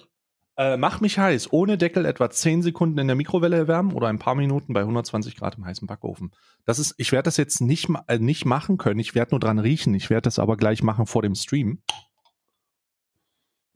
Äh, 0.57 0.77
mach 0.77 1.01
mich 1.01 1.17
heiß. 1.19 1.51
Ohne 1.51 1.77
Deckel 1.77 2.05
etwa 2.05 2.29
10 2.29 2.61
Sekunden 2.61 2.97
in 2.97 3.07
der 3.07 3.15
Mikrowelle 3.17 3.57
erwärmen 3.57 3.91
oder 3.91 4.07
ein 4.07 4.19
paar 4.19 4.35
Minuten 4.35 4.73
bei 4.73 4.79
120 4.81 5.35
Grad 5.35 5.57
im 5.57 5.65
heißen 5.65 5.85
Backofen. 5.85 6.31
Das 6.65 6.79
ist, 6.79 6.95
ich 6.97 7.11
werde 7.11 7.23
das 7.23 7.35
jetzt 7.37 7.59
nicht, 7.59 7.89
äh, 8.07 8.19
nicht 8.19 8.45
machen 8.45 8.77
können. 8.77 8.99
Ich 8.99 9.15
werde 9.15 9.31
nur 9.31 9.39
dran 9.41 9.59
riechen. 9.59 9.93
Ich 9.93 10.09
werde 10.09 10.21
das 10.23 10.39
aber 10.39 10.55
gleich 10.55 10.81
machen 10.81 11.07
vor 11.07 11.21
dem 11.21 11.35
Stream. 11.35 11.81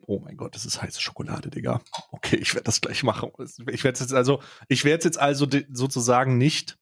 Oh 0.02 0.20
mein 0.20 0.38
Gott, 0.38 0.56
das 0.56 0.66
ist 0.66 0.82
heiße 0.82 1.02
Schokolade, 1.02 1.50
Digga. 1.50 1.82
Okay, 2.12 2.38
ich 2.38 2.56
werde 2.56 2.64
das 2.66 2.82
gleich 2.82 3.04
machen. 3.04 3.30
Ich 3.72 3.84
werde 3.84 3.94
es 3.96 4.00
jetzt 4.00 4.14
also, 4.14 4.42
ich 4.68 4.84
werde 4.84 5.04
jetzt 5.04 5.20
also 5.20 5.46
sozusagen 5.72 6.38
nicht, 6.40 6.80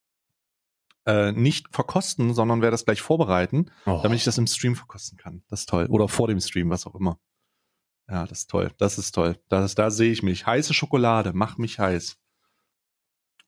äh, 1.05 1.33
nicht 1.33 1.67
verkosten, 1.73 2.33
sondern 2.33 2.61
werde 2.61 2.71
das 2.75 2.85
gleich 2.85 3.01
vorbereiten 3.01 3.69
Oh. 3.85 3.99
damit 4.01 4.19
ich 4.19 4.23
das 4.23 4.37
im 4.37 4.47
Stream 4.47 4.75
verkosten 4.77 5.17
kann. 5.17 5.43
Das 5.49 5.61
ist 5.61 5.69
toll. 5.69 5.87
Oder 5.89 6.07
vor 6.07 6.27
dem 6.29 6.39
Stream, 6.39 6.69
was 6.69 6.85
auch 6.87 6.95
immer. 6.95 7.19
Ja, 8.09 8.25
das 8.25 8.39
ist 8.39 8.49
toll. 8.49 8.71
Das 8.77 8.97
ist 8.97 9.11
toll. 9.11 9.37
Das 9.49 9.75
da 9.75 9.91
sehe 9.91 10.11
ich 10.11 10.23
mich. 10.23 10.45
Heiße 10.45 10.73
Schokolade, 10.73 11.31
mach 11.33 11.57
mich 11.57 11.79
heiß. 11.79 12.17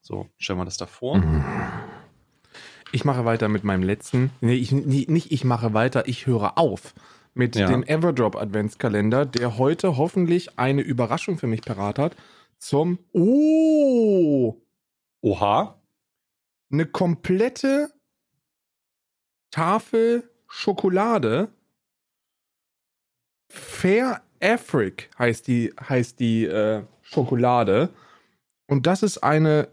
So, 0.02 0.28
stellen 0.38 0.60
wir 0.60 0.66
das 0.66 0.78
davor. 0.78 1.18
Mhm. 1.18 1.44
Ich 2.92 3.06
mache 3.06 3.24
weiter 3.26 3.48
mit 3.50 3.64
meinem 3.64 3.84
letzten. 3.84 4.32
Nee, 4.42 4.56
ich, 4.56 4.72
nicht 4.72 5.32
ich 5.32 5.44
mache 5.44 5.74
weiter, 5.74 6.08
ich 6.08 6.26
höre 6.26 6.58
auf 6.58 6.94
mit 7.34 7.56
Ja. 7.56 7.68
dem 7.68 7.84
Everdrop 7.84 8.36
Adventskalender, 8.36 9.26
der 9.26 9.58
heute 9.58 9.96
hoffentlich 9.98 10.58
eine 10.58 10.82
Überraschung 10.82 11.38
für 11.38 11.48
mich 11.48 11.62
parat 11.62 12.00
hat. 12.00 12.16
Zum 12.58 12.98
Oh! 13.14 14.56
Oha. 15.22 15.80
Eine 16.72 16.86
komplette 16.86 17.94
Tafel 19.52 20.30
Schokolade. 20.48 21.50
Fair 23.48 24.22
Afric 24.42 25.10
heißt 25.18 25.48
die, 25.48 25.74
heißt 25.80 26.20
die 26.20 26.46
äh, 26.46 26.84
Schokolade. 27.02 27.90
Und 28.68 28.86
das 28.88 29.04
ist 29.04 29.20
eine, 29.20 29.70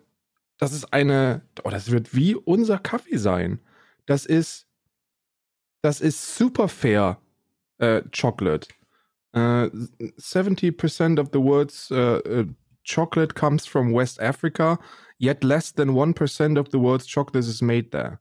das 0.58 0.72
ist 0.72 0.92
eine, 0.92 1.42
oh, 1.64 1.70
das 1.70 1.90
wird 1.90 2.14
wie 2.14 2.34
unser 2.34 2.78
Kaffee 2.78 3.18
sein. 3.18 3.60
Das 4.06 4.26
ist, 4.26 4.66
das 5.82 6.00
ist 6.00 6.36
super 6.36 6.68
fair 6.68 7.20
äh, 7.78 8.02
Chocolate. 8.10 8.68
Äh, 9.32 9.68
70% 10.18 11.20
of 11.20 11.28
the 11.32 11.38
world's 11.38 11.90
uh, 11.90 12.20
uh, 12.26 12.44
chocolate 12.84 13.34
comes 13.34 13.66
from 13.66 13.92
West 13.92 14.20
Africa, 14.20 14.78
yet 15.18 15.44
less 15.44 15.72
than 15.72 15.90
1% 15.90 16.58
of 16.58 16.70
the 16.70 16.78
world's 16.78 17.06
chocolate 17.06 17.44
is 17.44 17.60
made 17.60 17.90
there. 17.90 18.20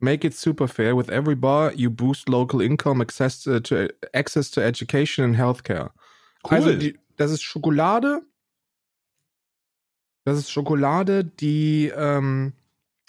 Make 0.00 0.24
it 0.24 0.34
super 0.34 0.68
fair. 0.68 0.94
With 0.94 1.10
every 1.10 1.34
bar, 1.34 1.72
you 1.74 1.90
boost 1.90 2.28
local 2.28 2.60
income, 2.60 3.00
access 3.00 3.42
to, 3.42 3.60
to 3.60 3.88
access 4.14 4.50
to 4.52 4.62
education 4.62 5.24
and 5.24 5.36
healthcare. 5.36 5.90
Cool. 6.44 6.58
Also, 6.58 6.76
die, 6.76 6.98
das 7.16 7.32
ist 7.32 7.42
Schokolade. 7.42 8.22
Das 10.24 10.38
ist 10.38 10.50
Schokolade, 10.50 11.24
die 11.24 11.90
ähm, 11.96 12.52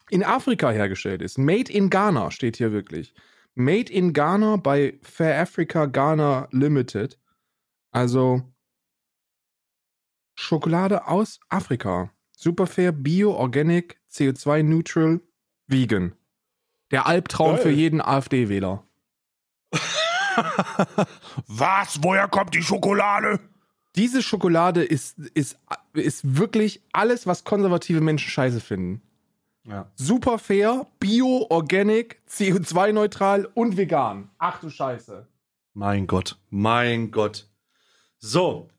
in 0.10 0.24
Afrika 0.24 0.72
hergestellt 0.72 1.22
ist. 1.22 1.38
Made 1.38 1.72
in 1.72 1.90
Ghana 1.90 2.32
steht 2.32 2.58
hier 2.58 2.72
wirklich. 2.72 3.14
Made 3.56 3.92
in 3.92 4.14
Ghana 4.14 4.58
bei 4.58 4.98
Fair 5.04 5.40
Africa 5.40 5.86
Ghana 5.86 6.48
Limited. 6.52 7.20
Also 7.92 8.42
Schokolade 10.36 11.08
aus 11.08 11.40
Afrika. 11.50 12.12
Super 12.32 12.66
fair, 12.66 12.94
bio, 12.94 13.34
organic, 13.34 14.00
CO2 14.10 14.64
neutral, 14.64 15.20
vegan. 15.68 16.14
Der 16.92 17.06
Albtraum 17.06 17.56
Geil. 17.56 17.62
für 17.62 17.70
jeden 17.70 18.02
AfD-Wähler. 18.02 18.84
Was? 21.48 22.00
Woher 22.02 22.28
kommt 22.28 22.56
die 22.56 22.64
Schokolade? 22.64 23.40
Diese 23.96 24.22
Schokolade 24.22 24.84
ist, 24.84 25.18
ist, 25.20 25.58
ist 25.94 26.38
wirklich 26.38 26.82
alles, 26.94 27.28
was 27.28 27.44
konservative 27.44 28.02
Menschen 28.02 28.30
scheiße 28.30 28.62
finden. 28.62 29.02
Ja. 29.68 29.92
Super 29.96 30.40
fair, 30.40 30.88
bio, 31.00 31.46
organic, 31.50 32.22
CO2-neutral 32.30 33.46
und 33.54 33.78
vegan. 33.78 34.30
Ach 34.38 34.60
du 34.60 34.70
Scheiße. 34.70 35.28
Mein 35.74 36.08
Gott. 36.08 36.38
Mein 36.50 37.12
Gott. 37.12 37.50
So. 38.18 38.70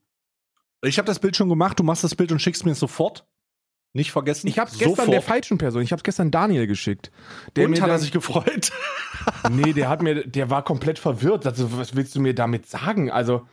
Ich 0.82 0.98
habe 0.98 1.06
das 1.06 1.18
Bild 1.18 1.36
schon 1.36 1.48
gemacht. 1.48 1.78
Du 1.78 1.84
machst 1.84 2.04
das 2.04 2.14
Bild 2.14 2.32
und 2.32 2.40
schickst 2.40 2.64
mir 2.64 2.72
es 2.72 2.80
sofort. 2.80 3.26
Nicht 3.92 4.12
vergessen. 4.12 4.46
Ich 4.46 4.58
habe 4.58 4.70
gestern 4.70 4.90
sofort. 4.90 5.12
der 5.12 5.22
falschen 5.22 5.58
Person, 5.58 5.82
ich 5.82 5.90
habe 5.92 6.02
gestern 6.02 6.30
Daniel 6.30 6.66
geschickt. 6.68 7.10
Der 7.56 7.66
und 7.66 7.74
hat 7.74 7.80
er 7.88 7.94
dann- 7.94 8.00
sich 8.00 8.12
gefreut. 8.12 8.72
Nee, 9.50 9.72
der 9.74 9.88
hat 9.90 10.00
mir, 10.02 10.26
der 10.26 10.48
war 10.48 10.62
komplett 10.64 10.98
verwirrt. 10.98 11.44
Also, 11.46 11.76
was 11.76 11.94
willst 11.94 12.14
du 12.14 12.20
mir 12.20 12.34
damit 12.34 12.66
sagen? 12.66 13.10
Also, 13.10 13.46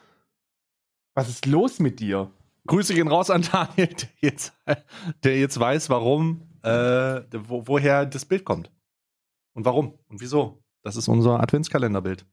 was 1.13 1.27
ist 1.27 1.45
los 1.45 1.79
mit 1.79 1.99
dir? 1.99 2.31
Grüße 2.67 2.93
gehen 2.93 3.07
raus 3.09 3.29
an 3.29 3.41
Daniel, 3.41 3.87
der 3.87 4.09
jetzt, 4.21 4.53
der 5.23 5.37
jetzt 5.39 5.59
weiß, 5.59 5.89
warum, 5.89 6.47
äh, 6.63 7.21
wo, 7.33 7.67
woher 7.67 8.05
das 8.05 8.25
Bild 8.25 8.45
kommt. 8.45 8.71
Und 9.53 9.65
warum 9.65 9.97
und 10.07 10.21
wieso. 10.21 10.63
Das 10.83 10.95
ist 10.95 11.07
unser 11.09 11.39
Adventskalenderbild. 11.41 12.25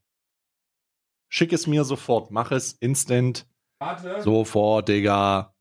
Schick 1.28 1.52
es 1.52 1.66
mir 1.66 1.84
sofort. 1.84 2.30
Mach 2.30 2.52
es 2.52 2.72
instant. 2.74 3.46
Warte. 3.80 4.22
Sofort, 4.22 4.88
Digga. 4.88 5.53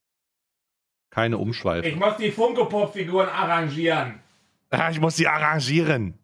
Keine 1.13 1.37
Umschweife. 1.37 1.95
muss 1.95 2.17
die 2.17 2.31
Funko-Pop-Figuren 2.31 3.29
arrangieren. 3.29 4.19
Ah, 4.71 4.89
ich 4.89 4.99
muss 4.99 5.15
sie 5.15 5.27
arrangieren. 5.27 6.17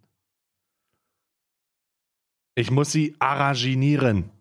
Ich 2.55 2.71
muss 2.71 2.91
sie 2.91 3.15
arranginieren. 3.19 4.31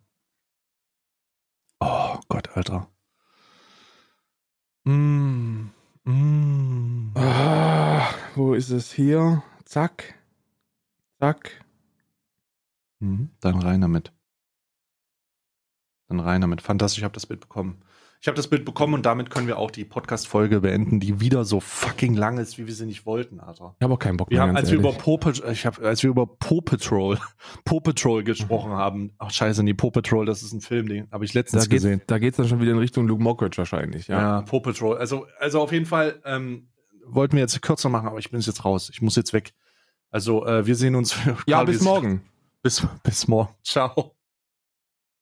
Oh 1.81 2.19
Gott, 2.31 2.57
Alter. 2.57 2.89
Mm, 4.85 5.67
mm. 6.05 7.13
Ah, 7.15 8.09
wo 8.35 8.55
ist 8.55 8.71
es 8.71 8.91
hier? 8.91 9.43
Zack. 9.67 10.15
Zack. 11.19 11.63
Mhm, 13.01 13.29
Dann 13.41 13.61
rein 13.61 13.83
damit. 13.83 14.13
Dann 16.09 16.21
rein 16.21 16.41
damit. 16.41 16.63
Fantastisch, 16.63 17.01
ich 17.01 17.05
habe 17.05 17.13
das 17.13 17.27
Bild 17.27 17.41
bekommen. 17.41 17.83
Ich 18.21 18.27
habe 18.27 18.35
das 18.35 18.49
Bild 18.49 18.65
bekommen 18.65 18.95
und 18.95 19.07
damit 19.07 19.31
können 19.31 19.47
wir 19.47 19.59
auch 19.59 19.71
die 19.71 19.85
Podcast-Folge 19.85 20.61
beenden, 20.61 20.99
die 20.99 21.21
wieder 21.21 21.45
so 21.45 21.61
fucking 21.61 22.15
lang 22.15 22.39
ist, 22.39 22.59
wie 22.59 22.67
wir 22.67 22.75
sie 22.75 22.85
nicht 22.85 23.07
wollten, 23.07 23.39
Alter. 23.39 23.77
Ich 23.79 23.85
habe 23.85 23.95
auch 23.95 23.99
keinen 24.01 24.17
Bock 24.17 24.29
Wir 24.31 24.39
mehr. 24.39 24.43
haben, 24.43 24.55
ganz 24.55 24.65
als 24.65 24.71
wir 24.73 24.79
über 24.79 24.93
Patrol, 24.93 25.53
ich 25.53 25.65
hab, 25.65 25.79
als 25.81 26.03
wir 26.03 26.11
über 26.11 26.27
Paw 26.27 26.61
Patrol, 26.61 27.19
Paw 27.65 27.81
Patrol 27.81 28.25
gesprochen 28.25 28.73
haben, 28.73 29.13
ach 29.19 29.31
scheiße, 29.31 29.63
nee, 29.63 29.73
Paw 29.75 29.93
Patrol, 29.93 30.27
das 30.27 30.43
ist 30.43 30.53
ein 30.53 30.61
Film, 30.61 30.89
den 30.89 31.09
habe 31.13 31.25
ich 31.25 31.33
da 31.33 31.39
letztens 31.39 31.69
geht's, 31.69 31.85
gesehen. 31.85 32.03
da 32.09 32.19
geht's 32.19 32.37
dann 32.39 32.49
schon 32.49 32.61
wieder 32.61 32.73
in 32.73 32.79
Richtung 32.79 33.07
Luke 33.07 33.23
Mockridge 33.23 33.57
wahrscheinlich, 33.59 34.09
Ja. 34.09 34.21
ja. 34.21 34.43
Paw 34.43 34.61
Patrol. 34.61 34.97
Also, 34.97 35.27
also 35.39 35.61
auf 35.61 35.71
jeden 35.71 35.87
Fall 35.87 36.21
ähm, 36.25 36.71
wollten 37.07 37.35
wir 37.35 37.41
jetzt 37.41 37.63
kürzer 37.63 37.89
machen, 37.89 38.09
aber 38.09 38.19
ich 38.19 38.31
bin 38.33 38.41
jetzt 38.41 38.65
raus. 38.65 38.91
Ich 38.93 39.01
muss 39.01 39.15
jetzt 39.15 39.33
weg. 39.33 39.55
Also 40.11 40.45
äh, 40.45 40.67
wir 40.67 40.75
sehen 40.75 40.97
uns. 40.97 41.15
Ja, 41.47 41.59
Karl, 41.59 41.67
bis 41.67 41.81
wir- 41.81 41.85
morgen. 41.85 42.23
Bis, 42.63 42.85
bis 43.05 43.29
morgen. 43.29 43.55
Ciao. 43.63 44.18